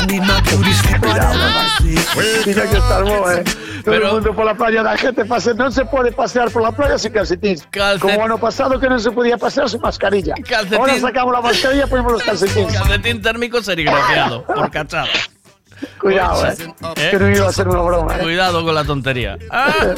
Tiene 2.43 2.61
que 2.61 2.77
estar 2.77 3.03
bo, 3.03 3.31
eh. 3.31 3.43
Todo 3.43 3.93
Pero- 3.95 4.07
el 4.07 4.13
mundo 4.13 4.35
por 4.35 4.45
la 4.45 4.53
playa, 4.55 4.83
la 4.83 4.97
gente 4.97 5.23
pase, 5.23 5.53
non 5.55 5.71
se 5.71 5.85
pode 5.87 6.11
pasear 6.11 6.51
por 6.51 6.59
la 6.61 6.71
playa 6.75 6.97
sin 6.99 7.13
calcetines. 7.15 7.63
Como 8.01 8.19
o 8.19 8.23
ano 8.25 8.35
pasado 8.37 8.75
que 8.79 8.89
non 8.91 8.99
se 8.99 9.11
podía 9.15 9.37
pasear 9.39 9.69
sin 9.71 9.79
mascarilla. 9.79 10.35
Calcetín. 10.43 10.75
Ahora 10.75 10.99
sacamos 10.99 11.31
la 11.31 11.39
mascarilla 11.39 11.85
y 11.85 11.89
ponemos 11.89 12.11
los 12.19 12.23
calcetines. 12.23 12.73
Calcetín 12.75 13.07
térmico 13.16 13.61
serigrafiado, 13.64 14.44
por 14.45 14.69
cachada. 14.72 15.08
Cuidado, 16.02 16.48
eh. 16.48 16.56
¿Eh? 16.98 17.08
Que 17.11 17.19
non 17.22 17.30
iba 17.30 17.48
a 17.50 17.53
ser 17.53 17.69
unha 17.69 17.86
broma, 17.86 18.18
eh. 18.18 18.26
Cuidado 18.26 18.66
con 18.66 18.74
la 18.74 18.82
tontería. 18.82 19.38
Ah, 19.53 19.94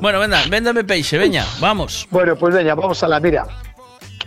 bueno, 0.00 0.20
venga, 0.20 0.44
véndame 0.52 0.84
peixe, 0.84 1.16
veña, 1.16 1.44
vamos. 1.56 2.04
Bueno, 2.12 2.36
pues 2.36 2.52
veña, 2.52 2.76
vamos 2.76 3.00
a 3.00 3.08
la 3.08 3.16
mira. 3.16 3.48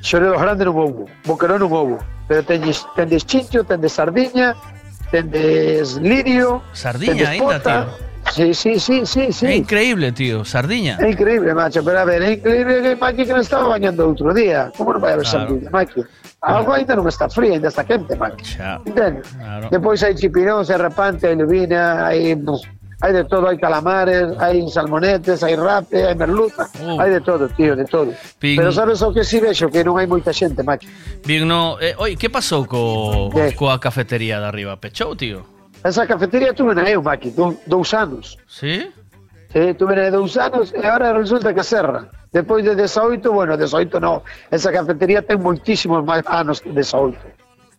Xoreros 0.01 0.41
grande 0.41 0.65
non 0.65 0.73
houbo, 0.73 1.05
boquerón 1.25 1.61
non 1.61 1.69
houbo. 1.69 1.97
Pero 2.25 2.41
tendes, 2.41 2.81
tendes 2.97 3.21
chincho, 3.21 3.61
tendes 3.69 3.93
sardiña, 3.93 4.57
tendes 5.13 6.01
lirio, 6.01 6.65
Sardiña 6.73 7.29
tendes 7.37 7.41
pota. 7.41 7.85
Sí, 8.33 8.57
sí, 8.57 8.79
sí, 8.81 9.05
sí, 9.05 9.29
sí. 9.29 9.45
É 9.45 9.53
increíble, 9.53 10.09
tío, 10.09 10.41
sardiña. 10.41 10.97
É 10.97 11.13
increíble, 11.13 11.53
macho, 11.53 11.85
pero 11.85 12.01
a 12.01 12.05
ver, 12.09 12.25
é 12.25 12.33
increíble 12.33 12.81
que 12.81 12.95
Maki 12.97 13.21
que 13.29 13.33
me 13.37 13.45
estaba 13.45 13.77
bañando 13.77 14.09
outro 14.09 14.33
día. 14.33 14.73
Como 14.73 14.97
non 14.97 14.97
vai 14.97 15.13
haber 15.13 15.29
Claro. 15.29 15.53
sardina, 15.53 15.69
Maki? 15.69 16.01
A 16.41 16.57
Algo 16.61 16.73
ainda 16.73 16.93
non 16.95 17.07
está 17.09 17.25
fría, 17.31 17.57
ainda 17.57 17.69
está 17.73 17.81
quente, 17.87 18.13
Maki. 18.13 18.43
Xa. 18.45 18.77
Entendes? 18.85 19.25
Claro. 19.33 19.65
Depois 19.73 19.97
hai 20.05 20.13
chipirón, 20.13 20.61
serrapante, 20.67 21.25
hai 21.25 21.33
lubina, 21.33 22.05
hai, 22.05 22.37
pues, 22.37 22.61
hai 23.01 23.11
de 23.17 23.23
todo, 23.25 23.49
hai 23.49 23.57
calamares, 23.57 24.29
hai 24.37 24.61
salmonetes, 24.69 25.41
hai 25.41 25.57
rape, 25.57 26.05
hai 26.05 26.13
merluza, 26.13 26.69
Uh. 26.77 27.01
hai 27.01 27.09
de 27.09 27.21
todo, 27.25 27.49
tío, 27.49 27.73
de 27.73 27.85
todo. 27.89 28.13
Pin- 28.37 28.61
Pero 28.61 28.69
sabes 28.69 29.01
o 29.01 29.09
que 29.09 29.25
si 29.25 29.41
vexo? 29.41 29.73
Que 29.73 29.81
non 29.81 29.97
hai 29.97 30.05
moita 30.05 30.29
xente, 30.29 30.61
Maki. 30.61 30.85
Bien, 31.25 31.49
no, 31.49 31.81
eh, 31.81 31.97
oi, 31.97 32.13
que 32.13 32.29
pasou 32.29 32.69
co, 32.69 33.33
coa 33.57 33.81
cafetería 33.81 34.37
de 34.37 34.45
arriba? 34.45 34.77
Pechou, 34.77 35.17
tío? 35.17 35.41
Esa 35.81 36.05
cafetería 36.05 36.53
tuve 36.53 36.77
na 36.77 36.85
eu, 36.85 37.01
Maki, 37.01 37.33
dou, 37.33 37.57
dous 37.65 37.89
anos. 37.97 38.37
Sí? 38.45 38.85
Sí, 39.49 39.73
tuve 39.73 39.97
na 39.97 40.13
dous 40.13 40.37
anos 40.37 40.69
e 40.77 40.83
agora 40.85 41.09
resulta 41.17 41.53
que 41.57 41.63
cerra. 41.65 42.05
Depois 42.35 42.65
de 42.67 42.75
18, 42.75 43.31
bueno, 43.31 43.55
18 43.55 43.95
no, 44.03 44.19
esa 44.51 44.67
cafetería 44.75 45.23
ten 45.23 45.39
moitísimos 45.39 46.03
máis 46.03 46.19
anos 46.27 46.59
que 46.59 46.67
18. 46.75 47.15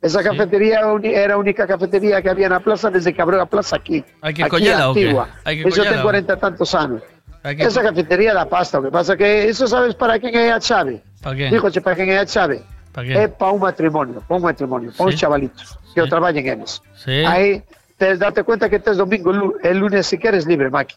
Esa 0.01 0.25
cafetería 0.25 0.81
era 1.05 1.35
a 1.35 1.37
única 1.37 1.67
cafetería 1.69 2.23
que 2.25 2.31
había 2.33 2.49
na 2.49 2.61
plaza 2.65 2.89
desde 2.89 3.13
que 3.13 3.21
abriu 3.21 3.37
a 3.37 3.45
plaza 3.45 3.77
aquí. 3.77 4.01
Hai 4.25 4.33
que 4.33 4.49
aquí 4.49 4.65
qué? 4.65 4.73
antigua. 4.73 5.29
Hai 5.45 5.61
que 5.61 5.69
Eso 5.69 5.85
collela 5.85 5.93
ten 5.93 6.01
o- 6.01 6.09
40 6.09 6.33
e 6.33 6.39
tantos 6.41 6.71
anos. 6.73 7.01
Que 7.45 7.63
Esa 7.69 7.85
cafetería 7.85 8.33
da 8.33 8.49
pasta, 8.49 8.81
o 8.81 8.83
que 8.83 8.89
pasa 8.91 9.13
que 9.15 9.45
eso 9.47 9.69
sabes 9.69 9.93
para 9.95 10.17
quen 10.19 10.33
é 10.35 10.49
a 10.51 10.59
chave? 10.59 11.05
Pa 11.21 11.37
quen? 11.37 11.53
Dígoche 11.53 11.85
para 11.85 11.93
quen 11.95 12.09
é 12.09 12.19
a 12.19 12.27
chave? 12.27 12.65
Pa 12.97 13.05
quen? 13.05 13.13
É 13.13 13.29
para 13.29 13.53
un 13.53 13.61
matrimonio, 13.61 14.25
para 14.25 14.37
un 14.41 14.45
matrimonio, 14.49 14.89
para 14.97 15.05
uns 15.13 15.15
Sí. 15.15 15.21
chavalitos 15.21 15.77
que 15.93 16.01
o 16.01 16.09
traballen 16.09 16.49
eles. 16.49 16.81
Sí. 16.97 17.23
Aí 17.29 17.61
te 18.01 18.17
date 18.17 18.41
cuenta 18.43 18.73
que 18.73 18.81
tes 18.81 18.97
domingo, 18.97 19.31
lu- 19.37 19.55
el 19.63 19.79
lunes 19.85 20.07
si 20.09 20.17
queres 20.19 20.43
libre, 20.49 20.71
Maki. 20.73 20.97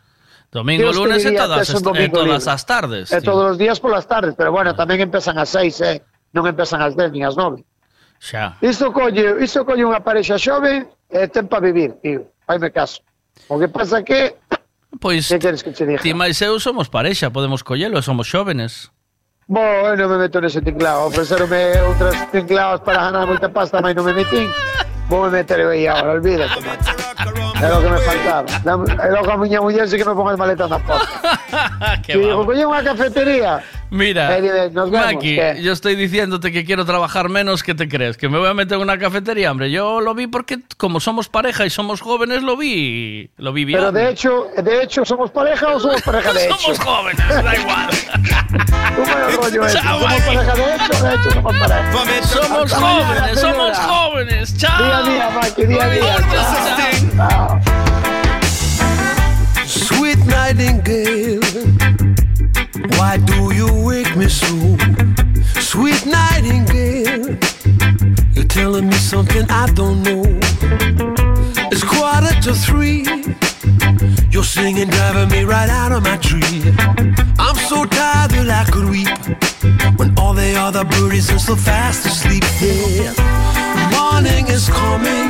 Domingo, 0.51 0.89
te 0.89 0.97
lunes 0.97 1.21
e 1.25 1.29
diría 1.29 1.45
todas, 1.45 1.69
que 1.69 1.77
es 1.77 1.83
domingo 1.83 2.25
todas 2.25 2.41
libre. 2.41 2.53
as 2.53 2.63
tardes. 2.65 3.05
Todos 3.23 3.51
os 3.53 3.57
días 3.61 3.77
polas 3.79 4.07
tardes, 4.09 4.33
pero 4.33 4.49
bueno, 4.51 4.73
tamén 4.73 4.97
empezan 5.01 5.37
ás 5.37 5.53
seis, 5.53 5.77
eh? 5.85 6.01
Non 6.33 6.49
empezan 6.49 6.81
ás 6.81 6.97
dez 6.97 7.13
nin 7.13 7.21
ás 7.25 7.37
nove. 7.37 7.61
Xa. 8.17 8.57
Isto 8.59 8.89
colle, 8.91 9.37
isto 9.45 9.61
colle 9.63 9.85
unha 9.85 10.01
parexa 10.01 10.35
xove 10.41 10.89
e 11.13 11.21
ten 11.29 11.45
para 11.45 11.69
vivir, 11.69 11.93
tío. 12.01 12.25
Faime 12.49 12.73
caso. 12.73 13.05
O 13.47 13.61
que 13.61 13.69
pasa 13.69 14.01
que 14.01 14.35
Pois 14.99 15.29
que 15.29 15.37
queres 15.37 15.61
que 15.61 15.69
che 15.71 15.85
diga? 15.85 16.01
ti 16.01 16.17
máis 16.17 16.41
eu 16.41 16.57
somos 16.57 16.89
parexa, 16.89 17.29
podemos 17.29 17.61
collelo, 17.61 18.01
somos 18.01 18.25
xóvenes. 18.25 18.89
Bo, 19.45 19.61
eu 19.61 19.93
non 19.97 20.09
me 20.09 20.17
meto 20.17 20.41
nese 20.41 20.61
tinclado. 20.65 21.07
Ofreceronme 21.13 21.77
outras 21.85 22.17
tincladas 22.33 22.81
para 22.81 23.05
ganar 23.09 23.29
moita 23.29 23.53
pasta, 23.53 23.79
mas 23.85 23.93
non 23.93 24.01
me 24.05 24.17
metín. 24.17 24.49
Vou 25.09 25.29
me 25.29 25.41
meter 25.41 25.61
aí 25.61 25.85
agora, 25.85 26.17
olvídate, 26.17 26.57
man. 26.65 26.77
É 27.61 27.67
lo 27.67 27.81
que 27.81 27.89
me 27.89 27.99
faltaba. 27.99 28.45
É 29.03 29.09
lo 29.11 29.21
que 29.23 29.31
a 29.31 29.37
miña 29.37 29.59
muller 29.61 29.87
sí 29.87 29.97
que 29.97 30.05
me 30.05 30.15
ponga 30.15 30.35
na 30.37 30.79
porta. 30.79 31.39
Qué 32.05 32.13
Si 32.13 32.19
digo, 32.19 32.45
coño, 32.45 32.69
unha 32.71 32.83
cafetería. 32.83 33.59
Mira, 33.91 34.37
Eh, 34.37 34.69
nos 34.69 34.91
vemos, 34.93 35.13
Maki, 35.17 35.35
¿qué? 35.35 35.57
yo 35.65 35.73
estoy 35.73 35.95
diciéndote 35.95 36.51
que 36.51 36.63
quiero 36.63 36.85
trabajar 36.85 37.27
menos, 37.27 37.63
¿qué 37.63 37.73
te 37.73 37.89
crees? 37.89 38.17
¿Que 38.17 38.29
me 38.29 38.37
voy 38.37 38.47
a 38.47 38.53
meter 38.53 38.77
en 38.77 38.83
una 38.85 38.99
cafetería? 39.01 39.49
Hombre, 39.49 39.71
yo 39.71 39.99
lo 39.99 40.13
vi 40.13 40.27
porque 40.27 40.59
como 40.77 40.99
somos 40.99 41.27
pareja 41.27 41.65
y 41.65 41.71
somos 41.71 41.99
jóvenes, 41.99 42.43
lo 42.43 42.55
vi, 42.55 43.31
lo 43.37 43.51
vi 43.51 43.65
bien. 43.65 43.79
Pero 43.79 43.91
de 43.91 44.09
hecho, 44.11 44.45
de 44.61 44.83
hecho, 44.83 45.03
¿somos 45.05 45.31
pareja 45.31 45.73
o 45.73 45.79
somos 45.79 46.01
pareja 46.03 46.31
de 46.33 46.45
hecho? 46.45 46.55
Somos 46.57 46.79
jóvenes, 46.79 47.27
da 47.27 47.55
igual. 47.55 47.89
¿Cómo 48.95 49.07
es 49.09 49.25
el 49.25 49.37
rollo 49.41 49.65
ese? 49.65 49.79
Chao, 49.81 49.99
¿Somos 49.99 50.21
pareja 50.21 50.53
de 50.53 50.75
hecho 50.75 51.03
de 51.03 51.15
hecho 51.15 51.31
somos 51.33 51.55
pareja? 51.57 51.91
Somos 52.29 52.73
jóvenes, 52.73 53.39
somos 53.41 53.77
jóvenes. 53.79 54.57
Chao. 54.57 54.77
Día 54.85 54.97
a 54.97 55.01
día, 55.03 55.29
Maki, 55.33 55.65
día 55.65 55.83
a 55.83 55.89
día. 55.89 57.48
Sweet 59.89 60.19
nightingale, 60.27 61.41
why 62.97 63.17
do 63.17 63.51
you 63.55 63.67
wake 63.83 64.15
me 64.15 64.29
so? 64.29 64.53
Sweet 65.59 66.05
nightingale, 66.05 67.35
you're 68.33 68.45
telling 68.45 68.87
me 68.87 68.95
something 68.97 69.49
I 69.49 69.65
don't 69.73 70.03
know. 70.03 70.23
It's 71.71 71.83
quarter 71.83 72.33
to 72.45 72.53
three, 72.53 73.03
you're 74.29 74.43
singing, 74.43 74.89
driving 74.89 75.29
me 75.29 75.43
right 75.43 75.69
out 75.69 75.91
of 75.91 76.03
my 76.03 76.17
tree. 76.17 76.61
I'm 77.39 77.55
so 77.55 77.83
tired 77.85 78.31
that 78.37 78.49
I 78.61 78.69
could 78.71 78.87
weep 78.89 79.09
when 79.97 80.13
all 80.19 80.35
the 80.35 80.53
other 80.55 80.85
birdies 80.85 81.31
are 81.31 81.39
so 81.39 81.55
fast 81.55 82.05
asleep. 82.05 82.43
Yeah, 82.61 83.13
morning 83.97 84.45
is 84.49 84.69
coming, 84.69 85.29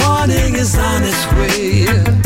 morning 0.00 0.54
is 0.56 0.78
on 0.78 1.02
its 1.04 1.26
way. 1.36 2.25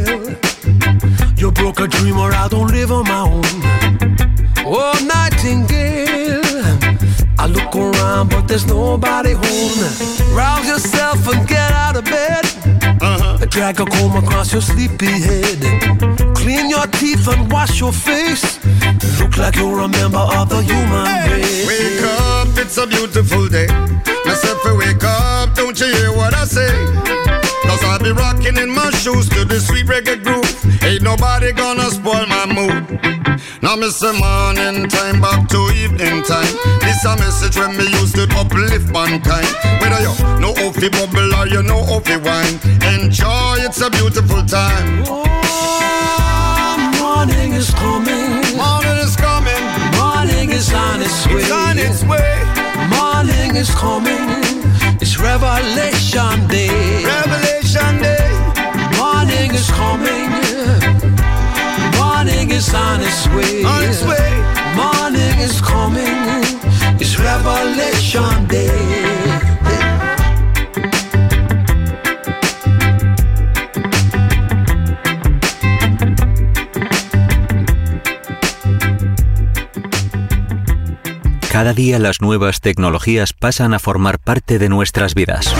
you 1.41 1.51
broke 1.51 1.79
a 1.79 1.87
dream 1.87 2.19
or 2.19 2.31
I 2.31 2.47
don't 2.47 2.71
live 2.71 2.91
on 2.91 3.03
my 3.05 3.21
own. 3.21 3.41
Oh, 4.63 4.93
nightingale, 5.01 6.41
I 7.39 7.47
look 7.47 7.75
around 7.75 8.29
but 8.29 8.47
there's 8.47 8.67
nobody 8.67 9.31
home. 9.31 10.35
Rouse 10.37 10.67
yourself 10.67 11.27
and 11.33 11.47
get 11.47 11.71
out 11.71 11.97
of 11.97 12.05
bed. 12.05 12.45
Uh-huh. 13.01 13.43
Drag 13.49 13.79
a 13.79 13.85
comb 13.85 14.23
across 14.23 14.53
your 14.53 14.61
sleepy 14.61 15.07
head. 15.07 15.59
Clean 16.35 16.69
your 16.69 16.85
teeth 16.87 17.27
and 17.27 17.51
wash 17.51 17.79
your 17.79 17.91
face. 17.91 18.63
Look 19.19 19.35
like 19.37 19.55
you're 19.55 19.79
a 19.79 19.87
member 19.87 20.25
of 20.37 20.47
the 20.47 20.61
human 20.61 21.05
race. 21.31 21.67
Wake 21.67 22.03
up, 22.03 22.49
it's 22.55 22.77
a 22.77 22.85
beautiful 22.85 23.47
day. 23.47 23.67
Myself, 24.25 24.63
wake 24.77 25.03
up, 25.03 25.55
don't 25.55 25.79
you 25.79 25.87
hear 25.87 26.13
what 26.13 26.35
I 26.35 26.45
say? 26.45 27.10
In 28.71 28.75
my 28.75 28.89
shoes 28.91 29.27
to 29.29 29.45
the 29.45 29.59
sweet 29.59 29.85
reggae 29.85 30.21
groove. 30.23 30.83
Ain't 30.83 31.01
nobody 31.01 31.51
gonna 31.51 31.89
spoil 31.89 32.25
my 32.27 32.45
mood. 32.45 32.83
Now, 33.61 33.75
miss 33.75 33.99
the 33.99 34.13
morning 34.13 34.89
time 34.89 35.21
back 35.21 35.47
to 35.49 35.59
evening 35.75 36.23
time. 36.23 36.53
This 36.81 37.03
a 37.05 37.15
message 37.17 37.57
when 37.57 37.77
me 37.77 37.85
used 37.99 38.15
to 38.15 38.23
uplift 38.39 38.89
mankind. 38.91 39.47
Whether 39.81 40.01
you 40.07 40.13
know 40.39 40.53
how 40.55 40.71
fi 40.71 40.89
bubble 40.89 41.33
or 41.35 41.47
you 41.47 41.61
know 41.63 41.83
how 41.83 41.99
fi 41.99 42.17
wine. 42.17 42.57
Enjoy, 42.93 43.55
it's 43.65 43.81
a 43.81 43.89
beautiful 43.89 44.43
time. 44.45 45.03
Oh, 45.07 45.25
morning 46.99 47.53
is 47.53 47.71
coming. 47.71 48.29
Morning 48.55 48.97
is 49.05 49.15
coming. 49.15 49.63
Morning 49.99 50.49
is 50.51 50.73
on 50.73 51.01
its 51.01 51.27
way. 51.27 51.41
It's 51.41 51.51
on 51.51 51.77
its 51.77 52.03
way. 52.03 52.33
Morning 52.95 53.55
is 53.55 53.71
coming. 53.75 54.27
It's 55.01 55.19
Revelation 55.19 56.47
Day. 56.47 57.00
Revelation 59.69 60.01
Day. 60.01 60.81
Morning 61.21 61.29
is 61.29 61.29
coming. 61.29 61.51
Morning 61.97 62.51
is 62.51 62.73
on 62.73 63.01
its 63.01 63.27
way. 63.27 63.63
On 63.63 63.83
its 63.83 64.01
way. 64.03 64.31
Morning 64.75 65.39
is 65.39 65.61
coming. 65.61 66.17
It's 66.99 67.19
Revelation 67.19 68.47
Day. 68.47 68.71
Cada 81.51 81.73
día 81.73 81.99
las 81.99 82.21
nuevas 82.21 82.61
tecnologías 82.61 83.33
pasan 83.33 83.73
a 83.73 83.79
formar 83.79 84.19
parte 84.19 84.57
de 84.57 84.69
nuestras 84.69 85.13
vidas. 85.13 85.53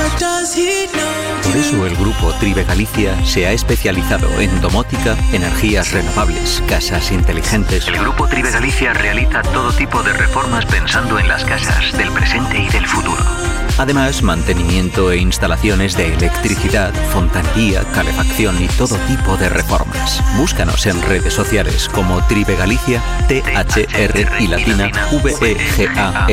Por 1.44 1.56
eso 1.58 1.86
el 1.86 1.95
grupo 1.95 2.32
Tribe 2.40 2.64
Galicia 2.64 3.16
se 3.26 3.48
ha 3.48 3.52
especializado 3.52 4.28
en 4.40 4.61
domótica, 4.61 5.18
energías 5.34 5.92
renovables, 5.92 6.64
casas 6.68 7.11
inteligentes. 7.11 7.88
El 7.88 7.98
Grupo 8.00 8.28
Tribe 8.28 8.52
Galicia 8.52 8.94
realiza 8.94 9.42
todo 9.42 9.72
tipo 9.74 10.02
de 10.03 10.14
reformas 10.14 10.66
pensando 10.66 11.20
en 11.20 11.28
las 11.28 11.44
casas 11.44 11.98
del 11.98 12.11
presente 12.11 12.60
y 12.60 12.70
del 12.70 12.86
futuro. 12.86 13.41
Además, 13.82 14.22
mantenimiento 14.22 15.11
e 15.11 15.18
instalaciones 15.18 15.98
de 15.98 16.14
electricidad, 16.14 16.93
fontanería, 17.11 17.82
calefacción 17.95 18.64
y 18.64 18.68
todo 18.68 18.95
tipo 19.08 19.38
de 19.38 19.50
reformas. 19.50 20.22
Búscanos 20.38 20.85
en 20.85 21.01
redes 21.01 21.34
sociales 21.34 21.90
como 21.90 22.24
Tribe 22.27 22.56
Galicia, 22.56 23.01
T-H-R 23.27 24.27
y 24.40 24.45
latina 24.45 24.85
E 24.85 24.92
V-E-G-A-L-I-C-I-A. 25.18 26.30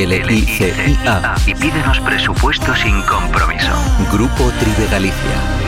Y 1.47 1.55
pídenos 1.55 2.01
presupuesto 2.01 2.77
sin 2.77 3.01
compromiso. 3.01 3.73
Grupo 4.13 4.53
Tribe 4.61 4.87
Galicia. 4.91 5.68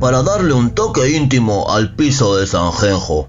para 0.00 0.22
darle 0.22 0.54
un 0.54 0.70
toque 0.70 1.10
íntimo 1.10 1.70
al 1.70 1.94
piso 1.94 2.36
de 2.36 2.46
Sanjenjo. 2.46 3.28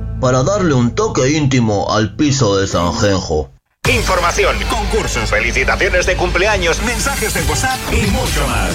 para 0.21 0.43
darle 0.43 0.75
un 0.75 0.93
toque 0.93 1.31
íntimo 1.31 1.91
al 1.91 2.15
piso 2.15 2.55
de 2.55 2.67
San 2.67 2.93
Genjo. 2.93 3.49
Información, 3.89 4.55
concursos, 4.69 5.29
felicitaciones 5.31 6.05
de 6.05 6.15
cumpleaños, 6.15 6.81
mensajes 6.83 7.33
de 7.33 7.41
WhatsApp 7.41 7.79
y 7.91 8.05
mucho 8.11 8.47
más. 8.47 8.69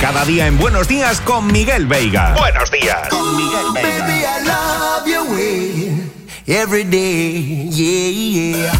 Cada 0.00 0.24
día 0.24 0.46
en 0.46 0.58
Buenos 0.58 0.88
Días 0.88 1.20
con 1.20 1.46
Miguel 1.48 1.86
Veiga. 1.86 2.34
Buenos 2.36 2.70
días. 2.70 3.08
Con 3.10 3.36
Miguel 3.36 3.66
Baby, 3.74 4.24
I 4.24 4.46
love 4.46 5.06
your 5.06 5.30
way 5.30 6.10
every 6.46 6.84
day, 6.84 7.68
yeah, 7.68 8.08
yeah. 8.10 8.72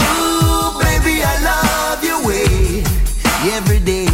Ooh, 0.00 0.78
baby, 0.78 1.22
I 1.22 1.42
love 1.42 2.04
your 2.04 2.24
way 2.24 2.84
every 3.52 3.80
day. 3.80 4.06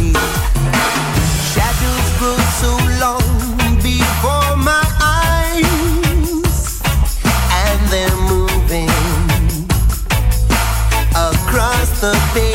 The 12.03 12.11
page. 12.33 12.52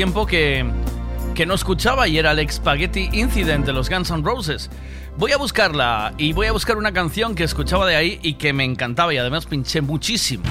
Tiempo 0.00 0.24
que, 0.24 0.64
que 1.34 1.44
no 1.44 1.52
escuchaba 1.52 2.08
y 2.08 2.16
era 2.16 2.30
el 2.30 2.50
Spaghetti 2.50 3.10
Incident 3.12 3.66
de 3.66 3.74
los 3.74 3.90
Guns 3.90 4.10
N' 4.10 4.22
Roses. 4.22 4.70
Voy 5.18 5.32
a 5.32 5.36
buscarla 5.36 6.14
y 6.16 6.32
voy 6.32 6.46
a 6.46 6.52
buscar 6.52 6.78
una 6.78 6.92
canción 6.92 7.34
que 7.34 7.44
escuchaba 7.44 7.86
de 7.86 7.96
ahí 7.96 8.18
y 8.22 8.32
que 8.36 8.54
me 8.54 8.64
encantaba 8.64 9.12
y 9.12 9.18
además 9.18 9.44
pinché 9.44 9.82
muchísimo. 9.82 10.44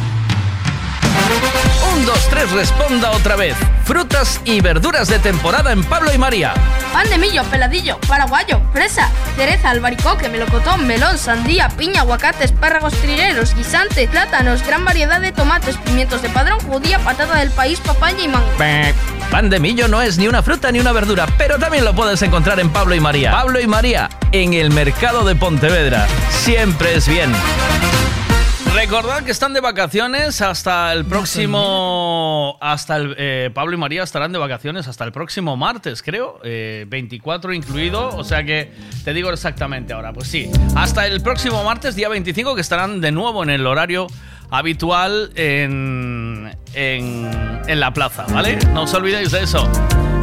Un, 1.95 2.05
dos, 2.05 2.27
tres, 2.29 2.51
responda 2.51 3.09
otra 3.09 3.35
vez. 3.35 3.55
Frutas 3.85 4.39
y 4.45 4.61
verduras 4.61 5.07
de 5.07 5.17
temporada 5.17 5.71
en 5.71 5.83
Pablo 5.83 6.13
y 6.13 6.19
María. 6.19 6.53
Pan 6.93 7.09
de 7.09 7.17
millo, 7.17 7.43
peladillo, 7.45 7.97
paraguayo, 8.07 8.61
fresa, 8.71 9.09
cereza, 9.35 9.71
albaricoque, 9.71 10.29
melocotón, 10.29 10.85
melón, 10.85 11.17
sandía, 11.17 11.69
piña, 11.69 12.01
aguacate, 12.01 12.45
espárragos 12.45 12.93
trileros, 12.93 13.55
guisante, 13.55 14.07
plátanos, 14.07 14.63
gran 14.65 14.85
variedad 14.85 15.19
de 15.19 15.31
tomates, 15.31 15.75
pimientos 15.77 16.21
de 16.21 16.29
padrón, 16.29 16.59
judía, 16.59 16.99
patata 16.99 17.39
del 17.39 17.49
país, 17.49 17.79
papaya 17.79 18.23
y 18.23 18.27
mango. 18.27 18.47
Pan 19.31 19.49
de 19.49 19.59
millo 19.59 19.87
no 19.87 20.01
es 20.01 20.17
ni 20.17 20.27
una 20.27 20.41
fruta 20.41 20.71
ni 20.71 20.79
una 20.79 20.91
verdura, 20.91 21.27
pero 21.37 21.59
también 21.59 21.85
lo 21.85 21.93
puedes 21.93 22.21
encontrar 22.23 22.59
en 22.59 22.69
Pablo 22.71 22.95
y 22.95 22.99
María. 22.99 23.31
Pablo 23.31 23.59
y 23.59 23.67
María, 23.67 24.09
en 24.31 24.53
el 24.53 24.71
mercado 24.71 25.23
de 25.23 25.35
Pontevedra. 25.35 26.07
Siempre 26.31 26.95
es 26.95 27.07
bien. 27.07 27.31
Recordad 28.73 29.23
que 29.23 29.31
están 29.31 29.53
de 29.53 29.59
vacaciones 29.61 30.41
hasta 30.41 30.93
el 30.93 31.05
próximo. 31.05 32.57
Hasta 32.61 32.97
el. 32.97 33.15
eh, 33.17 33.49
Pablo 33.53 33.75
y 33.75 33.77
María 33.77 34.03
estarán 34.03 34.31
de 34.31 34.39
vacaciones 34.39 34.87
hasta 34.87 35.03
el 35.03 35.11
próximo 35.11 35.55
martes, 35.57 36.01
creo. 36.01 36.39
eh, 36.43 36.85
24 36.87 37.53
incluido. 37.53 38.09
O 38.15 38.23
sea 38.23 38.43
que 38.43 38.71
te 39.03 39.13
digo 39.13 39.29
exactamente 39.31 39.93
ahora. 39.93 40.11
Pues 40.13 40.27
sí, 40.27 40.49
hasta 40.75 41.05
el 41.07 41.21
próximo 41.21 41.63
martes, 41.63 41.95
día 41.95 42.09
25, 42.09 42.55
que 42.55 42.61
estarán 42.61 42.99
de 43.01 43.11
nuevo 43.11 43.43
en 43.43 43.49
el 43.51 43.65
horario 43.67 44.07
habitual 44.51 45.31
en, 45.35 46.51
en, 46.73 47.28
en 47.69 47.79
la 47.79 47.93
plaza, 47.93 48.25
¿vale? 48.33 48.57
No 48.73 48.83
os 48.83 48.93
olvidéis 48.93 49.31
de 49.31 49.43
eso. 49.43 49.69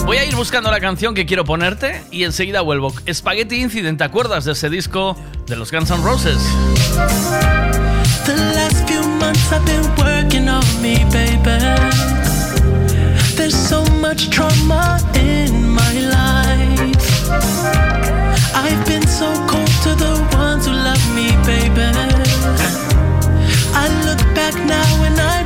Voy 0.05 0.19
a 0.19 0.25
ir 0.25 0.35
buscando 0.35 0.71
la 0.71 0.81
canción 0.81 1.15
que 1.15 1.27
quiero 1.27 1.45
ponerte 1.45 2.03
y 2.11 2.25
enseguida 2.25 2.61
vuelvo. 2.61 2.93
Spaghetti 3.13 3.57
Incident, 3.57 3.99
¿te 3.99 4.05
acuerdas 4.05 4.45
de 4.45 4.53
ese 4.53 4.69
disco 4.69 5.17
de 5.47 5.57
los 5.57 5.71
Guns 5.71 5.91
N' 5.91 6.03
Roses? 6.03 6.39
The 8.27 8.37
last 8.55 8.89
few 8.89 9.01
months 9.21 9.53
I've 9.53 9.65
been 9.65 9.87
working 9.97 10.49
on 10.49 10.65
me, 10.83 11.05
baby. 11.13 11.59
There's 13.37 13.55
so 13.55 13.85
much 14.01 14.29
trauma 14.31 14.99
in 15.15 15.69
my 15.69 15.93
life. 16.01 17.31
I've 18.55 18.85
been 18.87 19.07
so 19.07 19.27
cold 19.47 19.71
to 19.85 19.95
the 19.95 20.37
ones 20.37 20.67
who 20.67 20.73
love 20.73 21.15
me, 21.15 21.31
baby. 21.47 21.93
I 23.73 23.89
look 24.05 24.19
back 24.35 24.55
now 24.67 25.05
and 25.05 25.21
I 25.21 25.46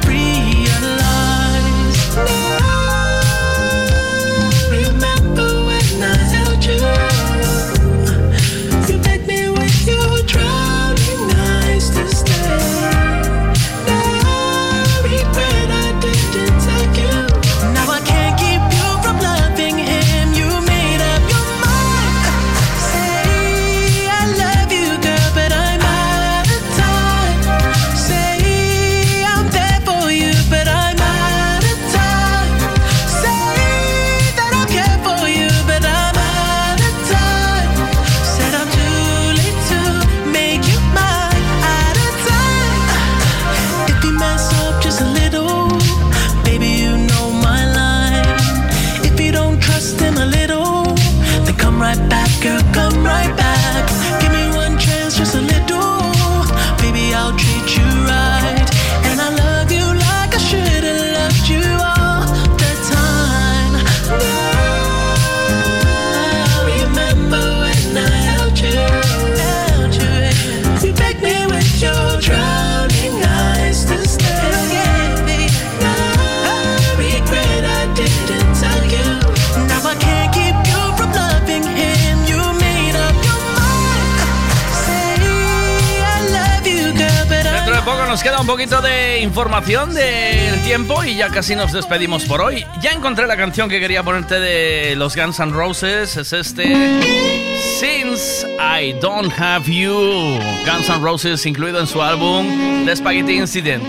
Dentro 87.43 87.77
de 87.77 87.83
poco 87.83 88.07
nos 88.07 88.23
queda 88.23 88.41
un 88.41 88.47
poquito 88.47 88.81
de 88.81 89.21
información 89.21 89.95
del 89.95 90.63
tiempo 90.65 91.05
y 91.05 91.17
ya 91.17 91.29
casi 91.29 91.55
nos 91.55 91.73
despedimos 91.73 92.25
por 92.25 92.41
hoy. 92.41 92.65
Ya 92.81 92.91
encontré 92.93 93.27
la 93.27 93.37
canción 93.37 93.69
que 93.69 93.81
quería 93.81 94.03
ponerte 94.03 94.41
de 94.41 94.95
los 94.97 95.17
Guns 95.17 95.39
N' 95.41 95.53
Roses, 95.53 96.17
es 96.17 96.33
este. 96.33 97.50
Since 97.81 98.45
I 98.59 98.93
Don't 99.01 99.33
Have 99.33 99.67
You. 99.67 100.39
Guns 100.67 100.91
N' 100.91 101.01
Roses 101.01 101.47
incluido 101.47 101.81
en 101.81 101.87
su 101.87 102.03
álbum 102.03 102.85
The 102.85 102.95
Spaghetti 102.95 103.39
Incident. 103.39 103.89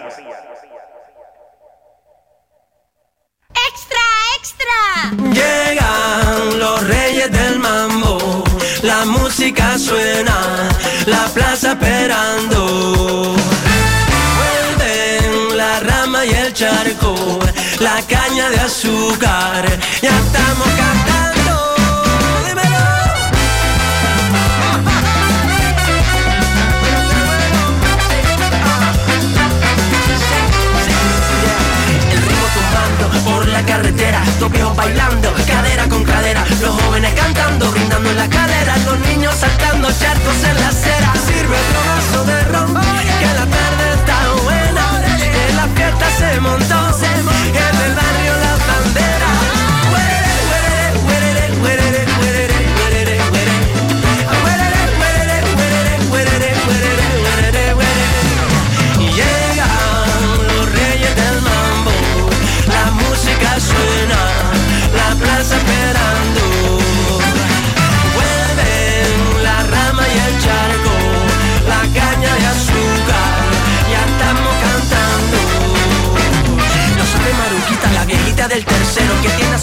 Dos 34.41 34.51
viejos 34.51 34.75
bailando, 34.75 35.31
cadera 35.45 35.87
con 35.87 36.03
cadera, 36.03 36.43
los 36.61 36.81
jóvenes 36.81 37.13
cantando, 37.13 37.69
brindando 37.71 38.09
en 38.09 38.17
la 38.17 38.27
cadera, 38.27 38.75
los 38.77 38.99
niños 39.01 39.35
saltando 39.35 39.87
charcos 39.91 40.43
en 40.43 40.55
la 40.59 40.67
acera. 40.69 41.13
Sirve 41.27 41.55
otro 41.63 41.81
vaso 41.91 42.25
de 42.25 42.43
ron, 42.45 42.73
que 43.19 43.29
la 43.39 43.45
tarde 43.57 43.85
está 43.93 44.17
buena, 44.43 45.03
que 45.19 45.53
la 45.53 45.67
fiesta 45.75 46.05
se 46.17 46.41
montó, 46.41 46.90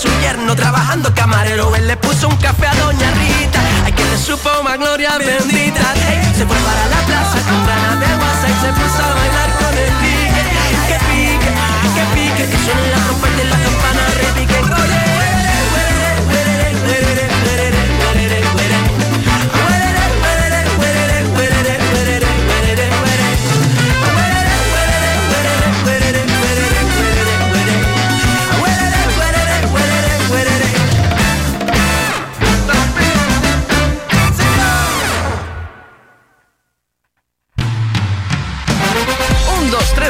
moderno 0.06 0.54
trabajando 0.54 1.12
camarero. 1.14 1.74
Él 1.74 1.86
le 1.88 1.96
puso 1.96 2.28
un 2.28 2.36
café 2.36 2.66
a 2.66 2.74
Doña 2.74 3.10
Rita. 3.10 3.60
Ay, 3.84 3.92
que 3.92 4.04
le 4.04 4.18
supo 4.18 4.50
más 4.62 4.78
gloria 4.78 5.18
bendita. 5.18 5.82
se 6.36 6.46
fue 6.46 6.56
para 6.56 6.86
la 6.86 7.00
plaza 7.06 7.38
con 7.48 7.66
ganas 7.66 8.00
de 8.00 8.06
guasa 8.06 8.46
y 8.48 8.56
se 8.62 8.72
puso 8.78 9.02
a 9.02 9.14
bailar 9.14 9.50
con 9.58 9.78
el 9.78 9.92
pique. 10.00 10.42
Que 10.88 10.98
pique, 11.08 11.50
que 11.96 12.04
pique, 12.14 12.50
que 12.50 12.58
suene 12.64 12.90
la 12.90 13.04
trompeta 13.04 13.42
y 13.42 13.48
la 13.48 13.56
campana 13.56 14.02
repiquen. 14.20 15.17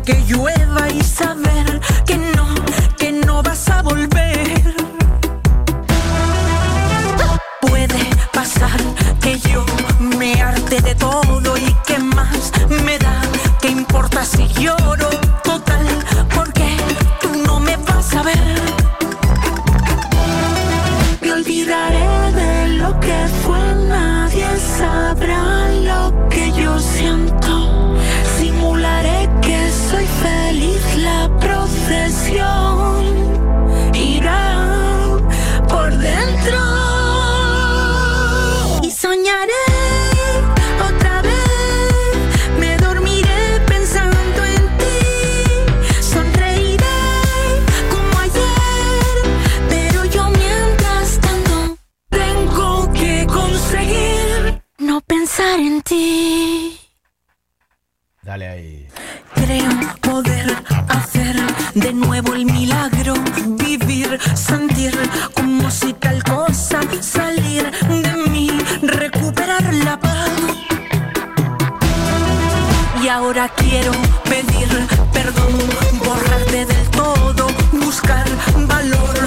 que 0.00 0.22
llueva 0.26 0.88
y 0.90 1.02
saber 1.02 1.80
que 2.06 2.16
no, 2.16 2.54
que 2.96 3.12
no 3.12 3.42
vas 3.42 3.68
a 3.68 3.82
volver. 3.82 4.74
Puede 7.60 8.04
pasar 8.32 8.80
que 9.20 9.38
yo 9.40 9.64
me 10.18 10.40
harte 10.40 10.80
de 10.80 10.94
todo 10.94 11.56
y 11.56 11.74
que 11.86 11.98
más 11.98 12.52
me 12.84 12.98
da, 12.98 13.20
que 13.60 13.68
importa 13.68 14.24
si 14.24 14.46
lloro, 14.48 15.10
total, 15.42 15.86
pensar 55.38 55.60
en 55.60 55.82
ti. 55.82 56.80
Dale 58.22 58.48
ahí. 58.48 58.88
Creo 59.34 59.70
poder 60.00 60.56
hacer 60.88 61.36
de 61.74 61.92
nuevo 61.92 62.34
el 62.34 62.44
milagro, 62.44 63.14
vivir, 63.64 64.18
sentir 64.34 64.92
con 65.34 65.54
musical 65.54 66.22
cosa, 66.24 66.80
salir 67.00 67.70
de 67.88 68.30
mí, 68.30 68.50
recuperar 68.82 69.72
la 69.74 69.98
paz. 69.98 70.30
Y 73.02 73.08
ahora 73.08 73.48
quiero 73.56 73.92
pedir 74.24 74.68
perdón, 75.12 75.52
borrarte 76.04 76.66
del 76.66 76.90
todo, 76.90 77.46
buscar 77.72 78.26
valor, 78.66 79.17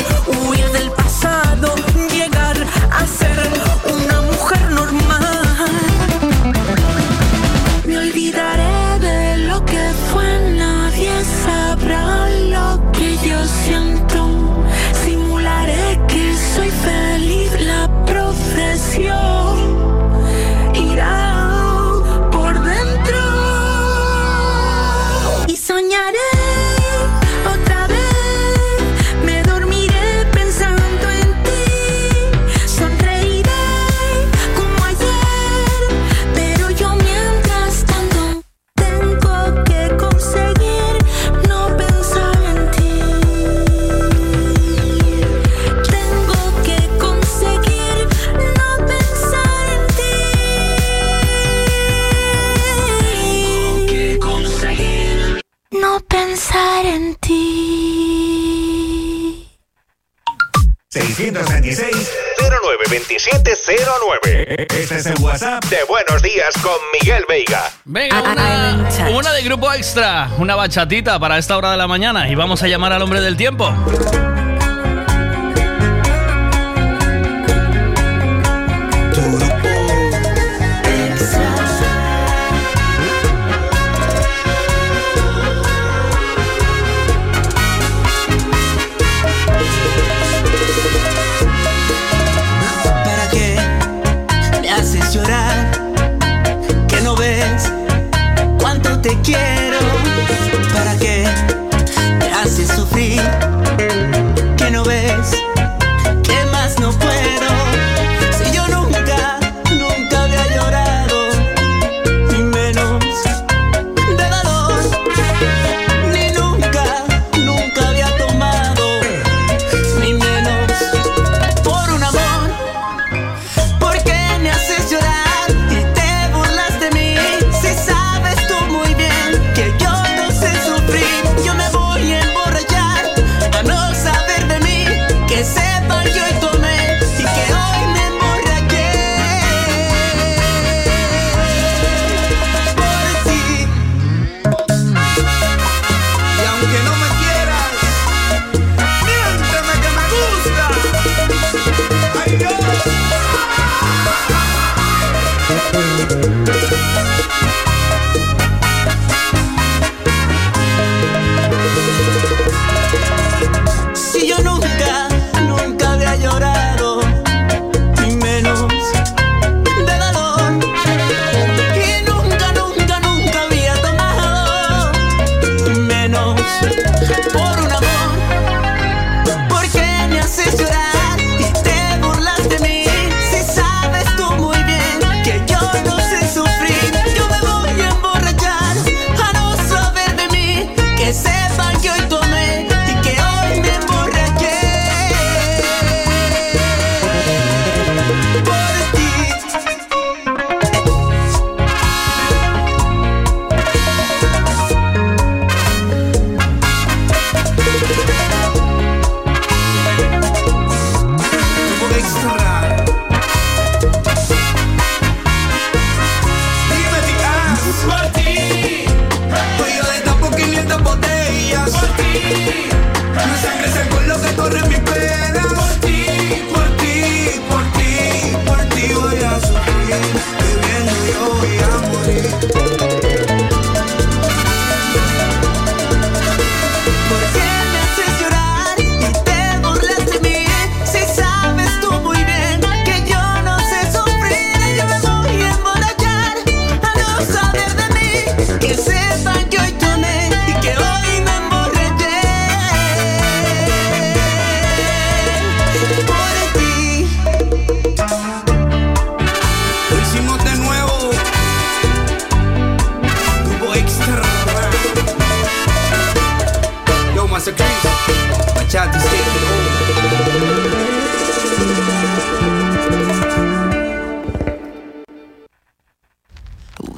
626 61.75 62.11
092709. 62.49 64.65
Este 64.69 64.95
es 64.95 65.05
el 65.05 65.17
WhatsApp 65.19 65.63
de 65.65 65.83
Buenos 65.85 66.21
Días 66.21 66.53
con 66.61 66.73
Miguel 66.93 67.23
Veiga. 67.29 67.71
Venga, 67.85 68.21
una, 68.21 68.89
una 69.15 69.31
de 69.31 69.43
grupo 69.43 69.71
extra, 69.71 70.29
una 70.37 70.55
bachatita 70.55 71.19
para 71.19 71.37
esta 71.37 71.55
hora 71.57 71.71
de 71.71 71.77
la 71.77 71.87
mañana 71.87 72.29
y 72.29 72.35
vamos 72.35 72.61
a 72.63 72.67
llamar 72.67 72.91
al 72.93 73.01
hombre 73.01 73.21
del 73.21 73.37
tiempo. 73.37 73.73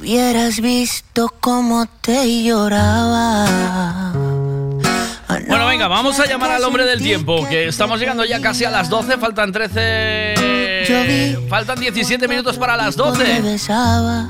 Hubieras 0.04 0.60
visto 0.60 1.32
cómo 1.40 1.86
te 2.02 2.44
lloraba. 2.44 4.12
Bueno, 5.48 5.66
venga, 5.66 5.88
vamos 5.88 6.20
a 6.20 6.26
llamar 6.26 6.50
al 6.50 6.62
hombre 6.62 6.84
del 6.84 7.00
tiempo, 7.00 7.48
que 7.48 7.68
estamos 7.68 7.98
llegando 7.98 8.22
ya 8.26 8.38
casi 8.42 8.66
a 8.66 8.70
las 8.70 8.90
12, 8.90 9.16
faltan 9.16 9.50
13... 9.50 11.46
Faltan 11.48 11.80
17 11.80 12.28
minutos 12.28 12.58
para 12.58 12.76
las 12.76 12.96
Te 12.96 13.02
12. 13.02 13.40
besaba 13.40 14.28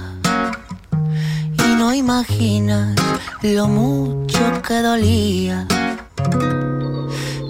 y 1.59 1.75
no 1.75 1.93
imaginas 1.93 2.94
lo 3.43 3.67
mucho 3.67 4.62
que 4.62 4.75
dolía. 4.75 5.67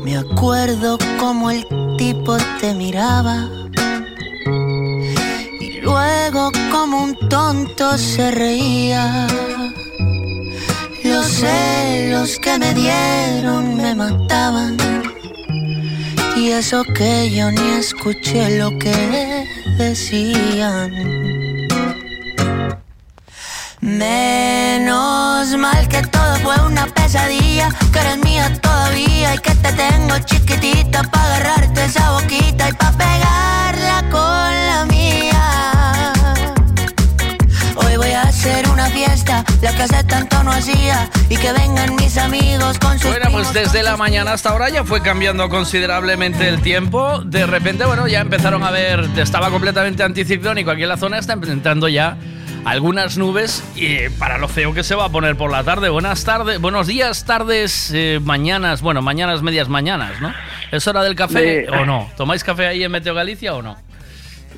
Me 0.03 0.17
acuerdo 0.17 0.97
como 1.19 1.51
el 1.51 1.67
tipo 1.99 2.39
te 2.59 2.73
miraba 2.73 3.51
luego 5.85 6.51
como 6.71 7.05
un 7.05 7.15
tonto 7.29 7.97
se 7.99 8.31
reía. 8.31 9.27
Los 11.05 11.27
celos 11.27 12.39
que 12.39 12.59
me 12.59 12.73
dieron 12.75 13.77
me 13.77 13.95
mataban 13.95 14.77
y 16.37 16.51
eso 16.51 16.83
que 16.83 17.31
yo 17.31 17.51
ni 17.51 17.69
escuché 17.79 18.59
lo 18.59 18.71
que 18.79 19.47
decían. 19.79 20.91
Menos 23.81 25.55
mal 25.59 25.87
que 25.89 26.01
todo 26.03 26.37
fue 26.37 26.57
una 26.67 26.87
pesadilla, 26.87 27.69
que 27.93 27.99
eres 27.99 28.19
mía 28.19 28.51
todavía 28.63 29.35
y 29.35 29.39
que 29.39 29.55
te 29.57 29.73
tengo 29.75 30.19
chiquitita 30.21 31.03
para 31.05 31.37
agarrarte 31.37 31.85
esa 31.85 32.13
boquita 32.13 32.71
y 32.71 32.73
para 32.73 32.93
pegarla 32.93 34.05
con 34.11 34.64
Una 38.71 38.91
fiesta, 38.91 39.43
la 39.63 39.75
que 39.75 39.85
hace 39.85 40.05
tanto 40.05 40.43
no 40.43 40.53
hacía 40.53 41.09
y 41.31 41.37
que 41.39 41.51
vengan 41.53 41.97
mis 41.97 42.19
amigos 42.19 42.79
con 42.79 42.99
sus 42.99 43.11
Bueno, 43.11 43.31
pues 43.33 43.55
desde 43.55 43.83
la 43.83 43.97
mañana 43.97 44.35
hasta 44.35 44.51
ahora 44.51 44.69
ya 44.69 44.85
fue 44.85 45.01
cambiando 45.01 45.49
considerablemente 45.49 46.47
el 46.47 46.61
tiempo. 46.61 47.23
De 47.25 47.47
repente, 47.47 47.87
bueno, 47.87 48.07
ya 48.07 48.21
empezaron 48.21 48.63
a 48.63 48.71
ver, 48.71 49.09
estaba 49.17 49.49
completamente 49.49 50.03
anticiclónico 50.03 50.71
aquí 50.71 50.83
en 50.83 50.91
la 50.91 50.99
zona, 50.99 51.19
está 51.19 51.33
entrando 51.33 51.89
ya 51.89 52.19
algunas 52.67 53.17
nubes 53.17 53.65
y 53.77 54.11
para 54.19 54.37
lo 54.37 54.49
feo 54.49 54.75
que 54.75 54.83
se 54.83 54.95
va 54.95 55.07
a 55.07 55.09
poner 55.09 55.37
por 55.37 55.51
la 55.51 55.65
tarde. 55.65 55.89
Buenas 55.89 56.25
tardes, 56.25 56.61
buenos 56.61 56.87
días, 56.87 57.25
tardes, 57.25 57.93
eh, 57.95 58.21
mañanas, 58.23 58.83
bueno, 58.83 59.01
mañanas, 59.01 59.41
medias 59.41 59.71
mañanas, 59.71 60.21
¿no? 60.21 60.35
¿Es 60.71 60.87
hora 60.87 61.03
del 61.03 61.15
café 61.15 61.67
o 61.71 61.87
no? 61.87 62.11
¿Tomáis 62.15 62.45
café 62.45 62.67
ahí 62.67 62.85
en 62.85 62.93
Meteo 62.93 63.15
Galicia 63.15 63.55
o 63.55 63.63
no? 63.63 63.77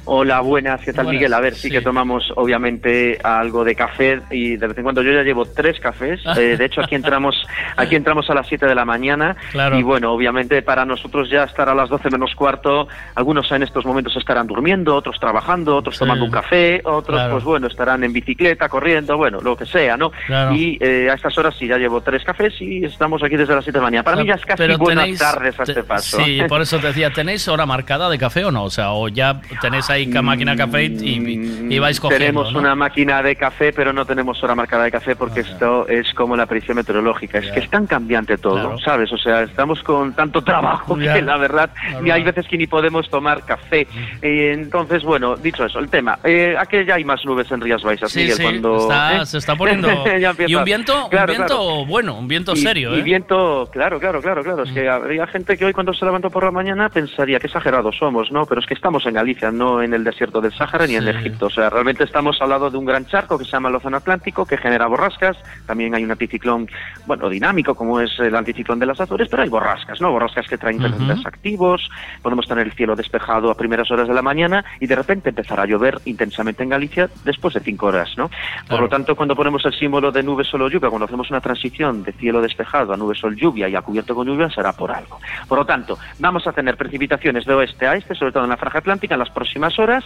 Hola, 0.08 0.40
buenas, 0.40 0.80
¿qué 0.82 0.92
tal 0.92 1.08
Miguel? 1.08 1.34
A 1.34 1.40
ver, 1.40 1.56
sí, 1.56 1.68
que 1.68 1.80
tomamos 1.80 2.32
obviamente 2.36 3.18
algo 3.24 3.64
de 3.64 3.74
café 3.74 4.20
y 4.30 4.56
de 4.56 4.68
vez 4.68 4.78
en 4.78 4.84
cuando 4.84 5.02
yo 5.02 5.10
ya 5.10 5.24
llevo 5.24 5.44
tres 5.44 5.80
cafés. 5.80 6.20
Eh, 6.36 6.56
de 6.56 6.64
hecho, 6.64 6.80
aquí 6.80 6.94
entramos 6.94 7.34
aquí 7.76 7.96
entramos 7.96 8.30
a 8.30 8.34
las 8.34 8.46
7 8.46 8.66
de 8.66 8.74
la 8.76 8.84
mañana 8.84 9.36
y 9.76 9.82
bueno, 9.82 10.12
obviamente 10.12 10.62
para 10.62 10.84
nosotros 10.84 11.28
ya 11.28 11.42
estar 11.42 11.68
a 11.68 11.74
las 11.74 11.88
12 11.88 12.10
menos 12.10 12.36
cuarto, 12.36 12.86
algunos 13.16 13.50
en 13.50 13.64
estos 13.64 13.84
momentos 13.84 14.16
estarán 14.16 14.46
durmiendo, 14.46 14.94
otros 14.94 15.18
trabajando, 15.18 15.76
otros 15.76 15.98
tomando 15.98 16.24
un 16.24 16.30
café, 16.30 16.80
otros 16.84 17.20
pues 17.28 17.42
bueno, 17.42 17.66
estarán 17.66 18.04
en 18.04 18.12
bicicleta, 18.12 18.68
corriendo, 18.68 19.16
bueno, 19.16 19.40
lo 19.40 19.56
que 19.56 19.66
sea, 19.66 19.96
¿no? 19.96 20.12
Y 20.54 20.78
eh, 20.80 21.10
a 21.10 21.14
estas 21.14 21.36
horas 21.36 21.56
sí 21.58 21.66
ya 21.66 21.78
llevo 21.78 22.00
tres 22.00 22.22
cafés 22.22 22.54
y 22.60 22.84
estamos 22.84 23.24
aquí 23.24 23.36
desde 23.36 23.56
las 23.56 23.64
7 23.64 23.76
de 23.76 23.80
la 23.80 23.86
mañana. 23.86 24.04
Para 24.04 24.18
mí 24.18 24.28
ya 24.28 24.34
es 24.34 24.46
casi 24.46 24.72
buenas 24.76 25.18
tardes 25.18 25.58
a 25.58 25.64
este 25.64 25.82
paso. 25.82 26.18
Sí, 26.22 26.42
por 26.48 26.60
eso 26.60 26.78
te 26.78 26.86
decía, 26.86 27.10
¿tenéis 27.10 27.48
hora 27.48 27.66
marcada 27.66 28.08
de 28.08 28.18
café 28.18 28.44
o 28.44 28.52
no? 28.52 28.62
O 28.62 28.70
sea, 28.70 28.92
o 28.92 29.08
ya 29.08 29.40
tenéis 29.60 29.90
ahí 29.90 29.95
máquina 30.22 30.56
café 30.56 30.84
y, 30.84 31.78
vais 31.78 32.00
cogiendo. 32.00 32.26
Tenemos 32.26 32.54
una 32.54 32.74
máquina 32.74 33.22
de 33.22 33.36
café, 33.36 33.72
pero 33.72 33.92
no 33.92 34.04
tenemos 34.04 34.42
hora 34.42 34.54
marcada 34.54 34.84
de 34.84 34.90
café 34.90 35.16
porque 35.16 35.40
esto 35.40 35.86
es 35.88 36.12
como 36.14 36.36
la 36.36 36.46
predicción 36.46 36.76
meteorológica. 36.76 37.38
Es 37.38 37.50
que 37.50 37.60
es 37.60 37.70
tan 37.70 37.86
cambiante 37.86 38.38
todo, 38.38 38.78
¿sabes? 38.78 39.12
O 39.12 39.18
sea, 39.18 39.42
estamos 39.42 39.82
con 39.82 40.14
tanto 40.14 40.42
trabajo 40.42 40.96
que 40.96 41.22
la 41.22 41.36
verdad, 41.36 41.70
ni 42.02 42.10
hay 42.10 42.22
veces 42.22 42.46
que 42.46 42.56
ni 42.56 42.66
podemos 42.66 43.08
tomar 43.08 43.44
café. 43.44 43.86
entonces, 44.22 45.02
bueno, 45.02 45.36
dicho 45.36 45.64
eso, 45.64 45.78
el 45.78 45.88
tema. 45.88 46.18
Eh, 46.24 46.56
¿A 46.58 46.66
que 46.66 46.84
ya 46.84 46.94
hay 46.94 47.04
más 47.04 47.24
nubes 47.24 47.50
en 47.50 47.60
Rías 47.60 47.82
Baixas, 47.82 48.10
sí, 48.12 48.30
Sí, 48.30 48.42
cuando, 48.42 48.88
¿eh? 48.90 49.24
se 49.24 49.38
está 49.38 49.54
poniendo. 49.56 49.88
y 50.46 50.54
un 50.54 50.64
viento, 50.64 51.06
un 51.06 51.26
viento 51.26 51.86
bueno, 51.86 52.18
un 52.18 52.28
viento 52.28 52.56
serio. 52.56 52.94
Y 52.94 53.00
¿eh? 53.00 53.02
viento, 53.02 53.68
claro, 53.72 53.98
claro, 53.98 54.20
claro, 54.20 54.42
claro. 54.42 54.64
Es 54.64 54.72
que 54.72 54.88
habría 54.88 55.26
gente 55.26 55.56
que 55.56 55.64
hoy 55.64 55.72
cuando 55.72 55.92
se 55.94 56.04
levantó 56.04 56.30
por 56.30 56.44
la 56.44 56.50
mañana 56.50 56.88
pensaría 56.88 57.38
que 57.38 57.46
exagerados 57.46 57.96
somos, 57.96 58.30
¿no? 58.32 58.46
Pero 58.46 58.60
es 58.60 58.66
que 58.66 58.74
estamos 58.74 59.06
en 59.06 59.14
Galicia, 59.14 59.50
no 59.50 59.82
en 59.82 59.85
el 59.94 60.04
desierto 60.04 60.40
del 60.40 60.52
Sáhara 60.52 60.86
ni 60.86 60.96
en 60.96 61.08
Egipto. 61.08 61.46
O 61.46 61.50
sea, 61.50 61.70
realmente 61.70 62.04
estamos 62.04 62.40
al 62.40 62.50
lado 62.50 62.70
de 62.70 62.78
un 62.78 62.84
gran 62.84 63.06
charco 63.06 63.38
que 63.38 63.44
se 63.44 63.52
llama 63.52 63.68
el 63.68 63.76
Océano 63.76 63.96
Atlántico, 63.98 64.46
que 64.46 64.56
genera 64.56 64.86
borrascas. 64.86 65.36
También 65.66 65.94
hay 65.94 66.04
un 66.04 66.10
anticiclón, 66.10 66.68
bueno, 67.06 67.28
dinámico, 67.28 67.74
como 67.74 68.00
es 68.00 68.18
el 68.18 68.34
anticiclón 68.34 68.78
de 68.78 68.86
las 68.86 69.00
Azores, 69.00 69.28
pero 69.30 69.42
hay 69.42 69.48
borrascas, 69.48 70.00
¿no? 70.00 70.10
Borrascas 70.10 70.46
que 70.46 70.58
traen 70.58 70.82
uh 70.82 71.26
activos. 71.26 71.88
Podemos 72.22 72.46
tener 72.46 72.66
el 72.66 72.72
cielo 72.72 72.94
despejado 72.94 73.50
a 73.50 73.56
primeras 73.56 73.90
horas 73.90 74.08
de 74.08 74.14
la 74.14 74.22
mañana 74.22 74.64
y 74.80 74.86
de 74.86 74.94
repente 74.94 75.30
empezar 75.30 75.58
a 75.60 75.66
llover 75.66 76.00
intensamente 76.04 76.62
en 76.62 76.68
Galicia 76.68 77.08
después 77.24 77.54
de 77.54 77.60
cinco 77.60 77.86
horas, 77.86 78.16
¿no? 78.16 78.30
Por 78.68 78.80
lo 78.80 78.88
tanto, 78.88 79.16
cuando 79.16 79.34
ponemos 79.34 79.64
el 79.64 79.72
símbolo 79.74 80.12
de 80.12 80.22
nube, 80.22 80.44
solo, 80.44 80.68
lluvia, 80.68 80.88
cuando 80.88 81.06
hacemos 81.06 81.30
una 81.30 81.40
transición 81.40 82.02
de 82.02 82.12
cielo 82.12 82.40
despejado 82.40 82.92
a 82.92 82.96
nube, 82.96 83.14
sol, 83.14 83.36
lluvia 83.36 83.68
y 83.68 83.76
a 83.76 83.82
cubierto 83.82 84.14
con 84.14 84.26
lluvia, 84.26 84.50
será 84.50 84.72
por 84.72 84.90
algo. 84.90 85.18
Por 85.48 85.58
lo 85.58 85.66
tanto, 85.66 85.98
vamos 86.18 86.46
a 86.46 86.52
tener 86.52 86.76
precipitaciones 86.76 87.44
de 87.44 87.54
oeste 87.54 87.86
a 87.86 87.94
este, 87.94 88.14
sobre 88.14 88.32
todo 88.32 88.44
en 88.44 88.50
la 88.50 88.56
franja 88.56 88.78
atlántica, 88.78 89.14
en 89.14 89.20
las 89.20 89.30
próximas 89.30 89.75
horas, 89.78 90.04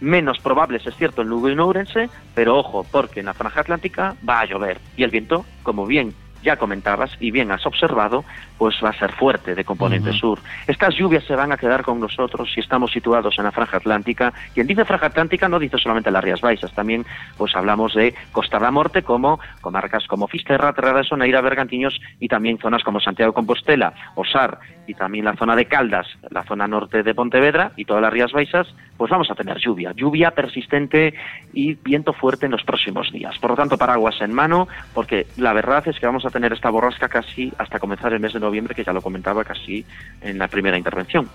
menos 0.00 0.38
probables, 0.38 0.86
es 0.86 0.96
cierto, 0.96 1.22
en 1.22 1.28
Nourense, 1.28 2.08
pero 2.34 2.56
ojo, 2.56 2.86
porque 2.90 3.20
en 3.20 3.26
la 3.26 3.34
franja 3.34 3.60
atlántica 3.60 4.16
va 4.26 4.40
a 4.40 4.46
llover 4.46 4.80
y 4.96 5.04
el 5.04 5.10
viento, 5.10 5.44
como 5.62 5.86
bien 5.86 6.14
ya 6.42 6.56
comentabas 6.56 7.10
y 7.20 7.30
bien 7.30 7.50
has 7.50 7.66
observado, 7.66 8.24
pues 8.60 8.76
va 8.84 8.90
a 8.90 8.98
ser 8.98 9.10
fuerte 9.12 9.54
de 9.54 9.64
componente 9.64 10.12
sur. 10.12 10.38
Estas 10.66 10.94
lluvias 10.94 11.24
se 11.24 11.34
van 11.34 11.50
a 11.50 11.56
quedar 11.56 11.82
con 11.82 11.98
nosotros 11.98 12.52
si 12.52 12.60
estamos 12.60 12.92
situados 12.92 13.38
en 13.38 13.44
la 13.44 13.52
franja 13.52 13.78
atlántica. 13.78 14.34
Quien 14.52 14.66
dice 14.66 14.84
franja 14.84 15.06
atlántica 15.06 15.48
no 15.48 15.58
dice 15.58 15.78
solamente 15.78 16.10
las 16.10 16.22
Rías 16.22 16.42
Baixas, 16.42 16.70
también 16.74 17.06
pues 17.38 17.56
hablamos 17.56 17.94
de 17.94 18.14
Costa 18.32 18.58
da 18.58 18.70
Morte 18.70 19.02
como 19.02 19.40
comarcas 19.62 20.06
como 20.06 20.28
Fisterra, 20.28 20.74
Terra 20.74 20.92
de 20.92 21.04
Soneira, 21.04 21.40
Bergantiños 21.40 21.98
y 22.18 22.28
también 22.28 22.58
zonas 22.58 22.84
como 22.84 23.00
Santiago 23.00 23.32
de 23.32 23.36
Compostela, 23.36 23.94
Osar 24.14 24.58
y 24.86 24.92
también 24.92 25.24
la 25.24 25.36
zona 25.36 25.56
de 25.56 25.64
Caldas, 25.64 26.06
la 26.28 26.42
zona 26.42 26.68
norte 26.68 27.02
de 27.02 27.14
Pontevedra 27.14 27.72
y 27.76 27.86
todas 27.86 28.02
las 28.02 28.12
Rías 28.12 28.32
Baixas, 28.32 28.66
pues 28.98 29.10
vamos 29.10 29.30
a 29.30 29.34
tener 29.34 29.56
lluvia, 29.56 29.92
lluvia 29.96 30.32
persistente 30.32 31.14
y 31.54 31.72
viento 31.74 32.12
fuerte 32.12 32.44
en 32.44 32.52
los 32.52 32.64
próximos 32.64 33.10
días. 33.10 33.38
Por 33.38 33.50
lo 33.52 33.56
tanto, 33.56 33.78
paraguas 33.78 34.20
en 34.20 34.34
mano, 34.34 34.68
porque 34.92 35.26
la 35.38 35.54
verdad 35.54 35.88
es 35.88 35.98
que 35.98 36.04
vamos 36.04 36.26
a 36.26 36.30
tener 36.30 36.52
esta 36.52 36.68
borrasca 36.68 37.08
casi 37.08 37.50
hasta 37.56 37.78
comenzar 37.78 38.12
el 38.12 38.20
mes 38.20 38.34
de 38.34 38.40
noviembre, 38.40 38.49
que 38.74 38.84
ya 38.84 38.92
lo 38.92 39.02
comentaba 39.02 39.44
casi 39.44 39.84
en 40.20 40.38
la 40.38 40.48
primera 40.48 40.76
intervención. 40.76 41.28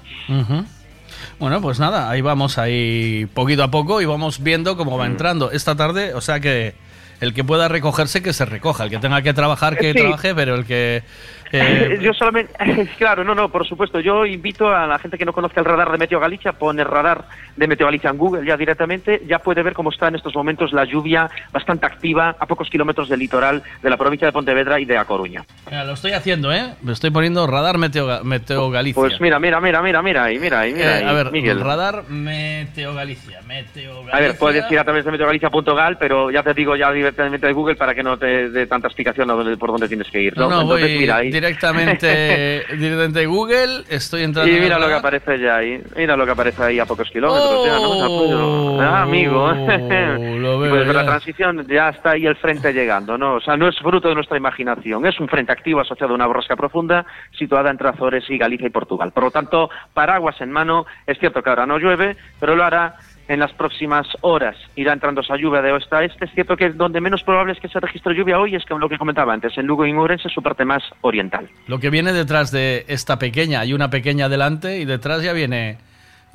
Bueno, 1.40 1.62
pues 1.62 1.80
nada, 1.80 2.10
ahí 2.10 2.22
vamos, 2.22 2.58
ahí 2.58 3.28
poquito 3.34 3.64
a 3.64 3.72
poco 3.72 4.02
y 4.02 4.06
vamos 4.06 4.42
viendo 4.42 4.78
cómo 4.78 4.98
va 4.98 5.06
mm. 5.06 5.12
entrando. 5.12 5.52
Esta 5.52 5.76
tarde, 5.76 6.14
o 6.14 6.22
sea 6.22 6.40
que 6.40 6.76
el 7.22 7.34
que 7.34 7.44
pueda 7.44 7.68
recogerse, 7.68 8.22
que 8.22 8.34
se 8.34 8.46
recoja. 8.46 8.86
El 8.86 8.90
que 8.90 9.00
tenga 9.00 9.22
que 9.22 9.34
trabajar, 9.34 9.78
que 9.78 9.94
trabaje, 9.94 10.36
pero 10.36 10.56
el 10.56 10.66
que 10.66 11.04
eh, 11.52 12.00
yo 12.02 12.14
solamente, 12.14 12.54
claro, 12.98 13.24
no, 13.24 13.36
no, 13.36 13.50
por 13.50 13.68
supuesto. 13.68 14.00
Yo 14.00 14.26
invito 14.26 14.70
a 14.70 14.88
la 14.88 15.00
gente 15.00 15.18
que 15.18 15.26
no 15.26 15.34
conozca 15.34 15.60
el 15.60 15.66
radar 15.66 15.92
de 15.92 15.98
Meteo 15.98 16.20
Galicia, 16.20 16.54
pone 16.54 16.84
radar 16.84 17.26
de 17.56 17.68
Meteo 17.68 17.88
Galicia 17.88 18.10
en 18.10 18.18
Google 18.18 18.46
ya 18.46 18.58
directamente, 18.58 19.22
ya 19.28 19.40
puede 19.40 19.64
ver 19.64 19.74
cómo 19.74 19.90
está 19.90 20.08
en 20.08 20.16
estos 20.16 20.36
momentos 20.36 20.74
la 20.74 20.86
lluvia 20.86 21.30
bastante 21.52 21.86
activa 21.86 22.36
a 22.40 22.46
pocos 22.46 22.70
kilómetros 22.70 23.10
del 23.10 23.20
litoral 23.20 23.64
de 23.82 23.90
la 23.90 23.98
provincia 23.98 24.28
de 24.28 24.32
Pontevedra 24.32 24.80
y 24.80 24.86
de 24.86 24.98
A 24.98 25.06
Coruña. 25.06 25.44
lo 25.72 25.94
estoy 25.94 26.12
haciendo, 26.12 26.52
¿eh? 26.52 26.74
Me 26.82 26.94
estoy 26.94 27.12
poniendo 27.12 27.48
radar 27.48 27.78
Meteo, 27.78 28.24
Meteo 28.24 28.70
Galicia. 28.70 29.00
Pues 29.00 29.20
mira, 29.22 29.40
mira, 29.40 29.60
mira, 29.60 29.82
mira, 29.82 30.02
mira 30.02 30.24
ahí, 30.26 30.40
mira 30.40 30.62
ahí, 30.62 30.74
mira 30.74 31.00
eh, 31.00 31.06
A 31.06 31.14
ver, 31.14 31.32
Miguel. 31.32 31.60
radar 31.62 32.10
Meteo 32.10 32.94
Galicia, 32.94 33.42
Meteo 33.48 33.98
Galicia. 33.98 34.18
A 34.18 34.20
ver, 34.20 34.38
puedes 34.38 34.64
decir 34.64 34.80
a 34.80 34.84
través 34.84 35.06
de 35.06 35.12
meteogalicia.gal, 35.12 35.98
pero 35.98 36.32
ya 36.32 36.44
te 36.44 36.54
digo 36.54 36.76
ya 36.76 36.92
directamente 36.92 37.48
de 37.48 37.54
Google 37.54 37.76
para 37.76 37.94
que 37.94 38.04
no 38.04 38.18
te 38.18 38.50
dé 38.50 38.68
tanta 38.68 38.88
explicación 38.88 39.28
por 39.58 39.72
dónde 39.72 39.88
tienes 39.88 40.10
que 40.10 40.22
ir. 40.22 40.38
No, 40.38 40.50
no, 40.50 40.62
Entonces, 40.62 41.00
mira, 41.00 41.18
ahí 41.18 41.32
directamente, 41.36 42.66
directamente 42.78 43.26
Google, 43.26 43.84
estoy 43.90 44.24
entrando. 44.24 44.52
Y 44.52 44.60
mira 44.60 44.80
lo 44.80 44.88
que 44.88 44.94
aparece 44.94 45.38
ya 45.40 45.58
ahí, 45.58 45.82
mira 45.96 46.16
lo 46.16 46.26
que 46.26 46.32
aparece 46.32 46.64
ahí 46.64 46.80
a 46.80 46.86
pocos 46.86 47.10
kilómetros, 47.10 47.66
ya, 47.66 47.80
¿no? 47.80 48.82
Ah, 48.82 49.02
amigo. 49.02 49.52
pues 49.66 50.88
la 50.88 51.06
transición 51.06 51.66
ya 51.68 51.90
está 51.90 52.12
ahí 52.12 52.26
el 52.26 52.36
frente 52.38 52.72
llegando, 52.72 53.18
¿no? 53.18 53.36
O 53.36 53.42
sea, 53.42 53.58
no 53.58 53.68
es 53.68 53.78
fruto 53.80 54.08
de 54.08 54.16
nuestra 54.16 54.38
imaginación, 54.38 55.06
es 55.06 55.20
un 55.20 55.28
frente 55.28 55.52
activo 55.52 55.82
asociado 55.82 56.14
a 56.14 56.16
una 56.16 56.28
borrasca 56.28 56.56
profunda 56.56 57.06
situada 57.38 57.70
entre 57.70 57.90
Azores 57.90 58.24
y 58.30 58.38
Galicia 58.38 58.68
y 58.68 58.72
Portugal. 58.72 59.12
Por 59.12 59.26
lo 59.26 59.32
tanto, 59.32 59.70
paraguas 59.94 60.40
en 60.40 60.52
mano, 60.52 60.86
es 61.06 61.20
cierto 61.20 61.44
que 61.44 61.50
ahora 61.50 61.66
no 61.66 61.78
llueve, 61.78 62.16
pero 62.40 62.56
lo 62.56 62.64
hará 62.64 62.96
en 63.28 63.40
las 63.40 63.52
próximas 63.54 64.08
horas 64.22 64.56
irá 64.76 64.94
entrando 64.94 65.22
esa 65.22 65.36
lluvia 65.38 65.62
de 65.62 65.72
oeste 65.72 65.96
a 65.96 66.04
este. 66.04 66.26
Es 66.26 66.32
cierto 66.32 66.56
que 66.56 66.70
donde 66.70 67.02
menos 67.02 67.24
probable 67.24 67.54
es 67.54 67.60
que 67.60 67.68
se 67.68 67.80
registre 67.80 68.16
lluvia 68.16 68.40
hoy 68.40 68.56
es 68.56 68.66
que 68.66 68.76
lo 68.76 68.90
que 68.90 68.98
comentaba 68.98 69.34
antes, 69.34 69.58
en 69.58 69.66
Lugo 69.66 69.86
y 69.86 69.94
Ourense, 69.94 70.30
su 70.30 70.42
parte 70.42 70.66
más 70.66 70.84
oriental. 71.02 71.50
Lo 71.68 71.80
que 71.80 71.90
viene 71.90 72.14
detrás 72.14 72.52
de 72.52 72.86
esta 72.88 73.18
pequeña, 73.18 73.62
hay 73.62 73.74
una 73.74 73.90
pequeña 73.90 74.30
delante 74.30 74.80
y 74.80 74.86
detrás 74.86 75.24
ya 75.24 75.34
viene 75.34 75.78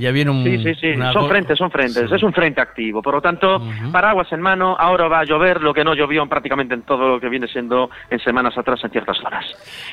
ya 0.01 0.13
viene 0.13 0.31
un... 0.31 0.43
Sí, 0.43 0.57
sí, 0.63 0.75
sí, 0.81 0.95
son 1.13 1.29
frentes, 1.29 1.59
son 1.59 1.71
frentes, 1.71 2.11
es 2.11 2.23
un 2.23 2.33
frente 2.33 2.61
activo. 2.61 3.03
Por 3.03 3.15
lo 3.15 3.21
tanto, 3.21 3.63
paraguas 3.93 4.33
en 4.33 4.41
mano, 4.41 4.75
ahora 4.79 5.09
va 5.09 5.21
a 5.21 5.25
llover 5.25 5.61
lo 5.61 5.75
que 5.75 5.85
no 5.85 5.95
llovió 5.95 6.27
prácticamente 6.27 6.73
en 6.73 6.83
todo 6.83 7.07
lo 7.07 7.21
que 7.21 7.29
viene 7.29 7.47
siendo 7.47 7.91
en 8.09 8.19
semanas 8.21 8.57
atrás 8.57 8.81
en 8.83 8.91
ciertas 8.91 9.19
zonas. 9.19 9.45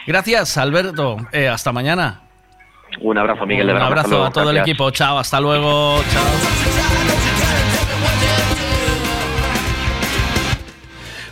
Gracias, 0.08 0.58
Alberto. 0.58 1.18
Eh, 1.34 1.50
hasta 1.50 1.74
mañana. 1.74 2.27
Un 3.02 3.18
abrazo, 3.18 3.46
Miguel. 3.46 3.70
Un 3.70 3.78
abrazo 3.78 4.26
a 4.26 4.32
todo 4.32 4.50
el 4.50 4.58
equipo. 4.58 4.90
Chao, 4.92 5.18
hasta 5.18 5.40
luego. 5.40 6.02
Chao. 6.12 6.24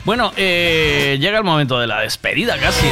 Bueno, 0.06 0.32
eh, 0.38 1.18
llega 1.19 1.40
el 1.40 1.44
momento 1.44 1.80
de 1.80 1.88
la 1.88 2.02
despedida 2.02 2.58
casi. 2.58 2.85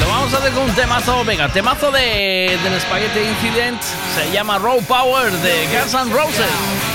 Lo 0.00 0.08
vamos 0.08 0.34
a 0.34 0.36
hacer 0.36 0.52
con 0.52 0.64
un 0.64 0.74
temazo, 0.74 1.24
venga, 1.24 1.48
temazo 1.48 1.90
de, 1.90 2.58
del 2.62 2.80
Spaghetti 2.80 3.20
Incident. 3.20 3.80
Se 3.80 4.30
llama 4.30 4.58
Raw 4.58 4.82
Power 4.82 5.32
de 5.32 5.66
Guns 5.68 5.94
N' 5.94 6.12
Roses. 6.12 6.93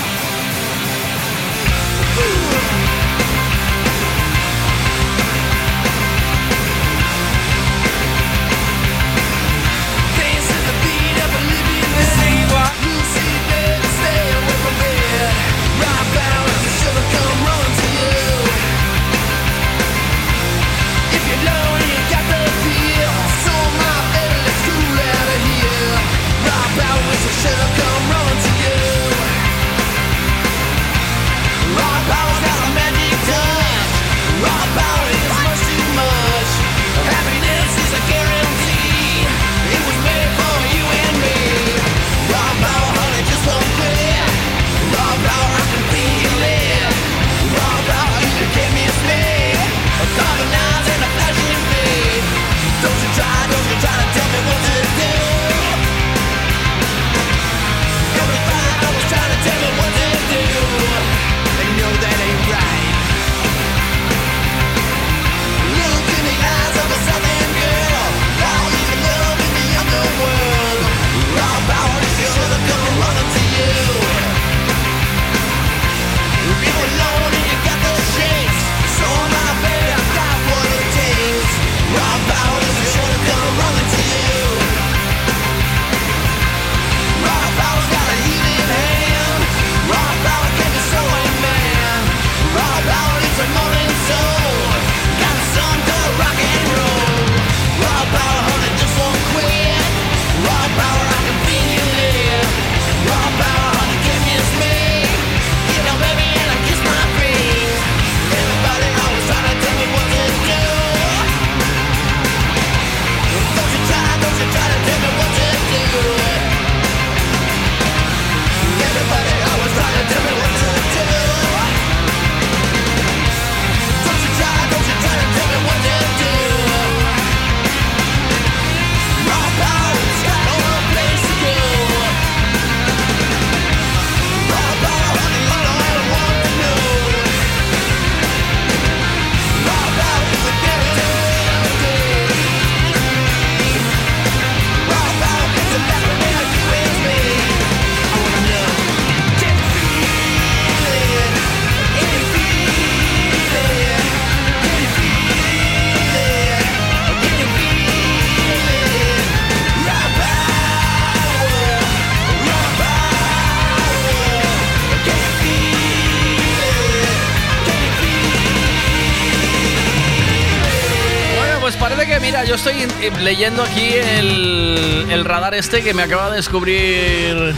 Leyendo 173.30 173.62
aquí 173.62 173.92
el, 173.94 175.24
radar 175.24 175.54
este 175.54 175.84
que 175.84 175.94
me 175.94 176.02
acaba 176.02 176.32
de 176.32 176.38
descubrir. 176.38 177.36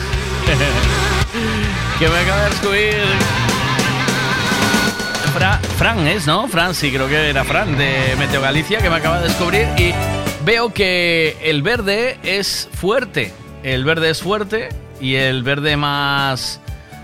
que 1.98 2.09
me 2.09 2.17
acaba 2.17 2.41
de 2.43 2.50
descubrir. 2.50 2.95
Fran 5.77 6.06
es, 6.08 6.27
¿no? 6.27 6.50
Fran, 6.50 6.75
sí, 6.75 6.91
creo 6.91 7.08
que 7.08 7.30
era 7.30 7.45
Fran 7.45 7.77
de 7.77 8.17
Meteo 8.19 8.41
Galicia 8.41 8.80
que 8.80 8.90
me 8.90 8.98
acaba 8.98 9.22
de 9.22 9.30
descubrir 9.30 9.69
y 9.77 9.93
veo 10.43 10.74
que 10.74 11.38
el 11.41 11.61
verde 11.61 12.17
es 12.22 12.67
fuerte. 12.74 13.33
El 13.64 13.85
verde 13.85 14.09
es 14.09 14.22
fuerte 14.22 14.67
y 15.00 15.16
el 15.16 15.41
verde 15.41 15.77
más... 15.77 16.59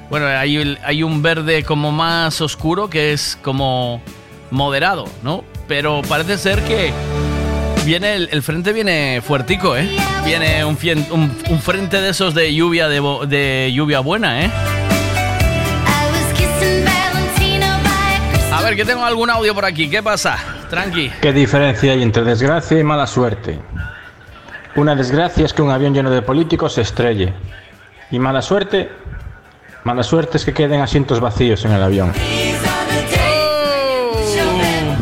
Bueno, 0.09 0.27
hay, 0.27 0.77
hay 0.83 1.03
un 1.03 1.21
verde 1.21 1.63
como 1.63 1.93
más 1.93 2.41
oscuro 2.41 2.89
que 2.89 3.13
es 3.13 3.37
como 3.41 4.01
moderado, 4.51 5.05
¿no? 5.23 5.45
Pero 5.69 6.01
parece 6.01 6.37
ser 6.37 6.61
que 6.65 6.91
viene 7.88 8.16
el, 8.16 8.43
frente 8.43 8.74
viene 8.74 9.22
fuertico, 9.25 9.77
¿eh? 9.77 9.90
Viene 10.25 10.66
un, 10.66 10.77
frente 10.77 12.01
de 12.01 12.09
esos 12.09 12.35
de 12.35 12.53
lluvia 12.53 12.90
de, 12.90 13.01
de 13.27 13.72
lluvia 13.74 14.01
buena, 14.01 14.43
¿eh? 14.43 14.51
A 18.51 18.61
ver, 18.61 18.75
que 18.75 18.83
tengo 18.83 19.06
algún 19.06 19.30
audio 19.30 19.56
por 19.56 19.64
aquí. 19.64 19.90
¿Qué 19.90 20.03
pasa? 20.03 20.38
Tranqui. 20.69 21.11
¿Qué 21.22 21.32
diferencia 21.32 21.93
hay 21.93 22.03
entre 22.03 22.24
desgracia 22.24 22.77
y 22.77 22.83
mala 22.83 23.07
suerte? 23.07 23.57
Una 24.75 24.93
desgracia 24.93 25.45
es 25.45 25.53
que 25.53 25.61
un 25.61 25.72
avión 25.72 25.93
lleno 25.93 26.11
de 26.11 26.22
políticos 26.22 26.74
se 26.74 26.82
estrelle. 26.82 27.33
Y 28.11 28.19
mala 28.19 28.41
suerte, 28.41 28.90
mala 29.85 30.03
suerte 30.03 30.38
es 30.38 30.43
que 30.43 30.53
queden 30.53 30.82
asientos 30.82 31.22
vacíos 31.22 31.64
en 31.64 31.72
el 31.72 31.82
avión. 31.82 32.11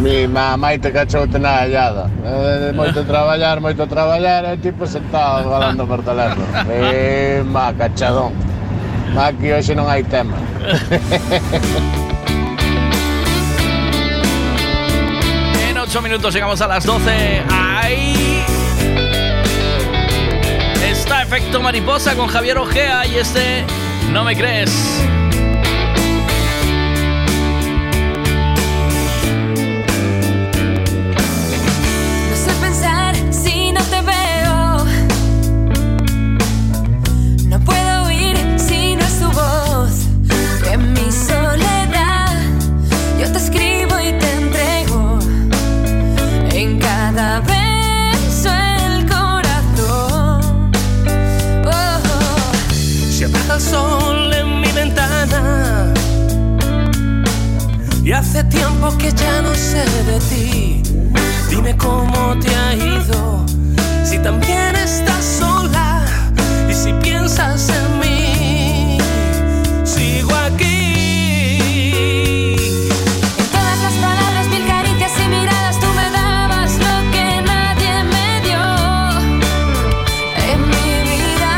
Mi 0.06 0.28
mamá 0.28 0.78
te 0.78 0.92
cachoute 0.92 1.40
na 1.40 1.62
hallada. 1.62 2.08
Eh, 2.24 2.72
moito 2.76 3.04
traballar, 3.04 3.60
moito 3.60 3.88
traballar, 3.88 4.54
e 4.54 4.58
tipo 4.58 4.86
sentado 4.86 5.50
falando 5.50 5.88
por 5.88 6.04
teléfono. 6.04 6.46
Eh, 6.70 7.42
ma, 7.44 7.74
cachadón. 7.74 8.32
Ma, 9.16 9.34
aquí 9.34 9.52
hoxe 9.52 9.74
non 9.74 9.90
hai 9.90 10.04
tema. 10.04 10.38
En 15.70 15.76
8 15.76 16.02
minutos 16.04 16.32
llegamos 16.36 16.62
a 16.62 16.68
las 16.68 16.86
12. 16.86 17.42
¡Ay! 17.50 18.46
Está 20.86 21.24
Efecto 21.24 21.62
Mariposa 21.62 22.14
con 22.14 22.28
Javier 22.28 22.60
Ojea 22.60 23.08
y 23.08 23.18
este 23.18 23.66
No 24.14 24.24
me 24.24 24.36
crees. 24.36 24.72
Tiempo 58.56 58.98
que 58.98 59.12
ya 59.12 59.42
no 59.42 59.54
sé 59.54 59.84
de 60.10 60.20
ti. 60.30 60.84
Dime 61.50 61.76
cómo 61.78 62.38
te 62.40 62.50
ha 62.56 62.74
ido. 62.74 63.46
Si 64.04 64.18
también 64.20 64.76
estás 64.76 65.24
sola 65.40 66.06
y 66.70 66.74
si 66.74 66.94
piensas 67.06 67.70
en 67.70 67.88
mí, 68.02 68.98
sigo 69.84 70.34
aquí. 70.48 70.86
En 73.42 73.48
todas 73.56 73.80
las 73.86 73.96
palabras, 74.06 74.48
mil 74.54 74.66
caricias 74.74 75.14
y 75.24 75.28
miradas, 75.36 75.80
tú 75.80 75.88
me 76.00 76.08
dabas 76.20 76.72
lo 76.86 76.96
que 77.14 77.28
nadie 77.52 77.94
me 78.14 78.28
dio 78.48 78.64
en 80.50 80.60
mi 80.74 80.90
vida. 81.10 81.54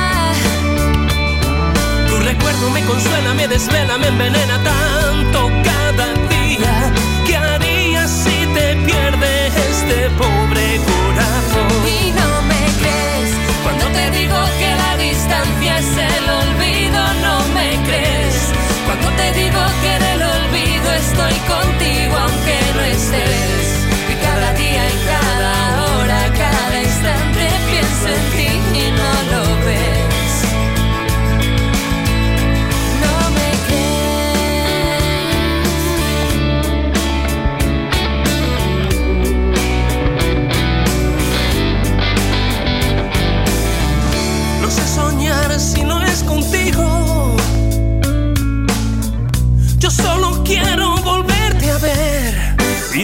Tu 2.09 2.15
recuerdo 2.31 2.69
me 2.71 2.81
consuela, 2.85 3.33
me 3.33 3.47
desvela, 3.47 3.97
me 3.97 4.07
envenena 4.07 4.55
tanto 4.63 4.86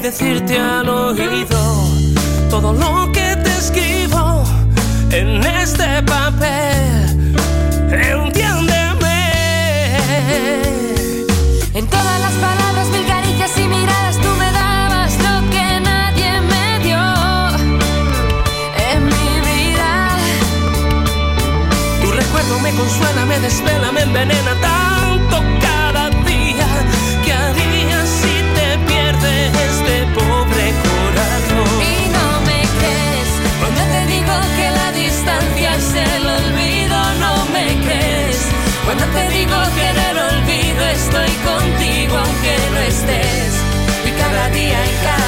decirte 0.04 0.60
al 0.60 0.90
oído 0.90 1.88
todo 2.50 2.74
lo 2.74 3.10
que 3.14 3.38
te 3.38 3.50
escribo 3.58 4.44
en 5.12 5.42
este 5.46 6.04
papel. 6.04 7.36
Entiéndeme. 7.90 9.22
En 11.74 11.88
todas 11.88 12.20
las 12.20 12.34
palabras, 12.34 12.90
mil 12.90 13.06
caricias 13.08 13.58
y 13.58 13.66
miradas, 13.66 14.18
tú 14.18 14.28
me 14.38 14.52
dabas 14.52 15.14
lo 15.20 15.50
que 15.50 15.80
nadie 15.80 16.32
me 16.52 16.80
dio 16.86 17.04
en 18.92 19.06
mi 19.06 19.30
vida. 19.52 20.18
Tu 22.02 22.12
recuerdo 22.12 22.60
me 22.60 22.72
consuela, 22.72 23.26
me 23.26 23.40
desvela, 23.40 23.92
me 23.94 24.02
envenena 24.02 24.54
Cuando 38.96 39.12
te 39.12 39.28
digo 39.30 39.56
que 39.74 39.90
en 39.90 39.98
el 39.98 40.18
olvido 40.20 40.86
estoy 40.86 41.32
contigo 41.50 42.16
aunque 42.16 42.58
no 42.74 42.80
estés. 42.82 43.54
Y 44.06 44.12
cada 44.12 44.50
día 44.50 44.86
y 44.86 44.94
cada 45.04 45.23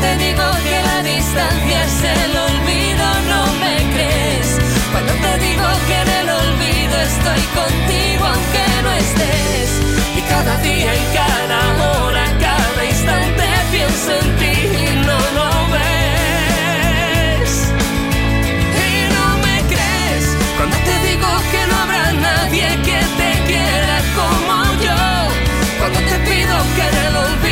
te 0.00 0.16
digo 0.16 0.44
que 0.64 0.82
la 0.82 1.02
distancia 1.02 1.84
es 1.84 2.02
el 2.02 2.36
olvido, 2.36 3.06
no 3.32 3.42
me 3.62 3.76
crees. 3.94 4.58
Cuando 4.92 5.12
te 5.12 5.38
digo 5.46 5.66
que 5.86 5.96
en 6.04 6.08
el 6.20 6.28
olvido 6.30 6.94
estoy 7.12 7.42
contigo 7.60 8.24
aunque 8.34 8.64
no 8.84 8.92
estés. 8.92 9.70
Y 10.16 10.20
cada 10.22 10.56
día 10.58 10.90
y 10.94 11.04
cada 11.20 11.60
hora, 11.82 12.24
cada 12.40 12.84
instante 12.84 13.44
pienso 13.72 14.10
en 14.22 14.28
ti 14.40 14.54
y 14.84 15.06
no 15.06 15.18
lo 15.38 15.50
ves. 15.74 17.52
Y 18.86 18.90
no 19.16 19.26
me 19.44 19.56
crees 19.72 20.24
cuando 20.56 20.76
te 20.88 20.94
digo 21.08 21.28
que 21.52 21.60
no 21.70 21.76
habrá 21.82 22.12
nadie 22.12 22.68
que 22.86 23.00
te 23.18 23.30
quiera 23.48 23.96
como 24.18 24.54
yo. 24.86 25.00
Cuando 25.78 25.98
te 26.10 26.16
pido 26.28 26.54
que 26.76 26.82
en 26.88 26.96
el 27.06 27.16
olvido 27.16 27.47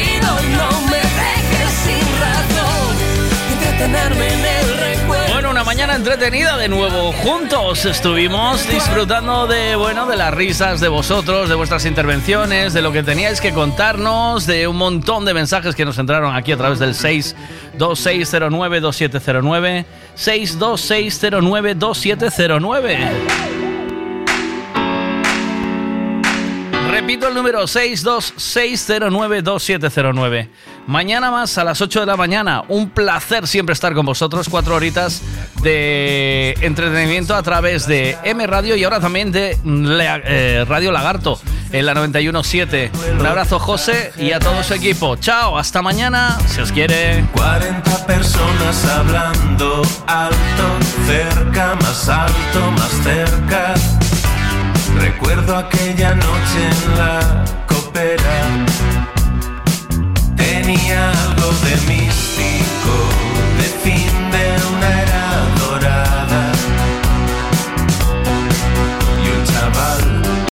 entretenida 5.96 6.56
de 6.58 6.68
nuevo 6.68 7.12
juntos. 7.12 7.84
Estuvimos 7.84 8.66
disfrutando 8.68 9.46
de, 9.46 9.76
bueno, 9.76 10.06
de 10.06 10.16
las 10.16 10.32
risas 10.32 10.80
de 10.80 10.88
vosotros, 10.88 11.48
de 11.48 11.54
vuestras 11.54 11.84
intervenciones, 11.86 12.74
de 12.74 12.82
lo 12.82 12.92
que 12.92 13.02
teníais 13.02 13.40
que 13.40 13.52
contarnos, 13.52 14.46
de 14.46 14.68
un 14.68 14.76
montón 14.76 15.24
de 15.24 15.34
mensajes 15.34 15.74
que 15.74 15.84
nos 15.84 15.98
entraron 15.98 16.36
aquí 16.36 16.52
a 16.52 16.56
través 16.56 16.78
del 16.78 16.94
626092709, 16.94 19.84
626092709. 20.16 23.10
Repito 26.90 27.26
el 27.28 27.34
número 27.34 27.62
626092709. 27.62 30.48
Mañana 30.86 31.30
más 31.30 31.58
a 31.58 31.64
las 31.64 31.80
8 31.80 32.00
de 32.00 32.06
la 32.06 32.16
mañana. 32.16 32.62
Un 32.68 32.90
placer 32.90 33.46
siempre 33.46 33.72
estar 33.72 33.94
con 33.94 34.06
vosotros. 34.06 34.48
Cuatro 34.48 34.74
horitas 34.76 35.22
de 35.62 36.54
entretenimiento 36.60 37.34
a 37.34 37.42
través 37.42 37.86
de 37.86 38.16
M 38.24 38.46
Radio 38.46 38.76
y 38.76 38.84
ahora 38.84 39.00
también 39.00 39.32
de 39.32 39.58
eh, 39.64 40.64
Radio 40.68 40.92
Lagarto 40.92 41.40
en 41.72 41.86
la 41.86 41.94
917. 41.94 42.90
Un 43.18 43.26
abrazo 43.26 43.58
José 43.58 44.12
y 44.16 44.32
a 44.32 44.38
todo 44.38 44.62
su 44.62 44.74
equipo. 44.74 45.16
Chao, 45.16 45.58
hasta 45.58 45.82
mañana, 45.82 46.38
si 46.46 46.60
os 46.60 46.70
quiere. 46.70 47.24
40 47.32 48.06
personas 48.06 48.84
hablando 48.84 49.82
alto, 50.06 50.36
cerca, 51.06 51.74
más 51.80 52.08
alto, 52.08 52.70
más 52.72 52.90
cerca 53.02 53.74
Recuerdo 55.00 55.56
aquella 55.56 56.14
noche 56.14 56.70
en 56.70 56.98
la 56.98 57.44
algo 60.96 61.52
de 61.64 61.76
mí. 61.86 62.05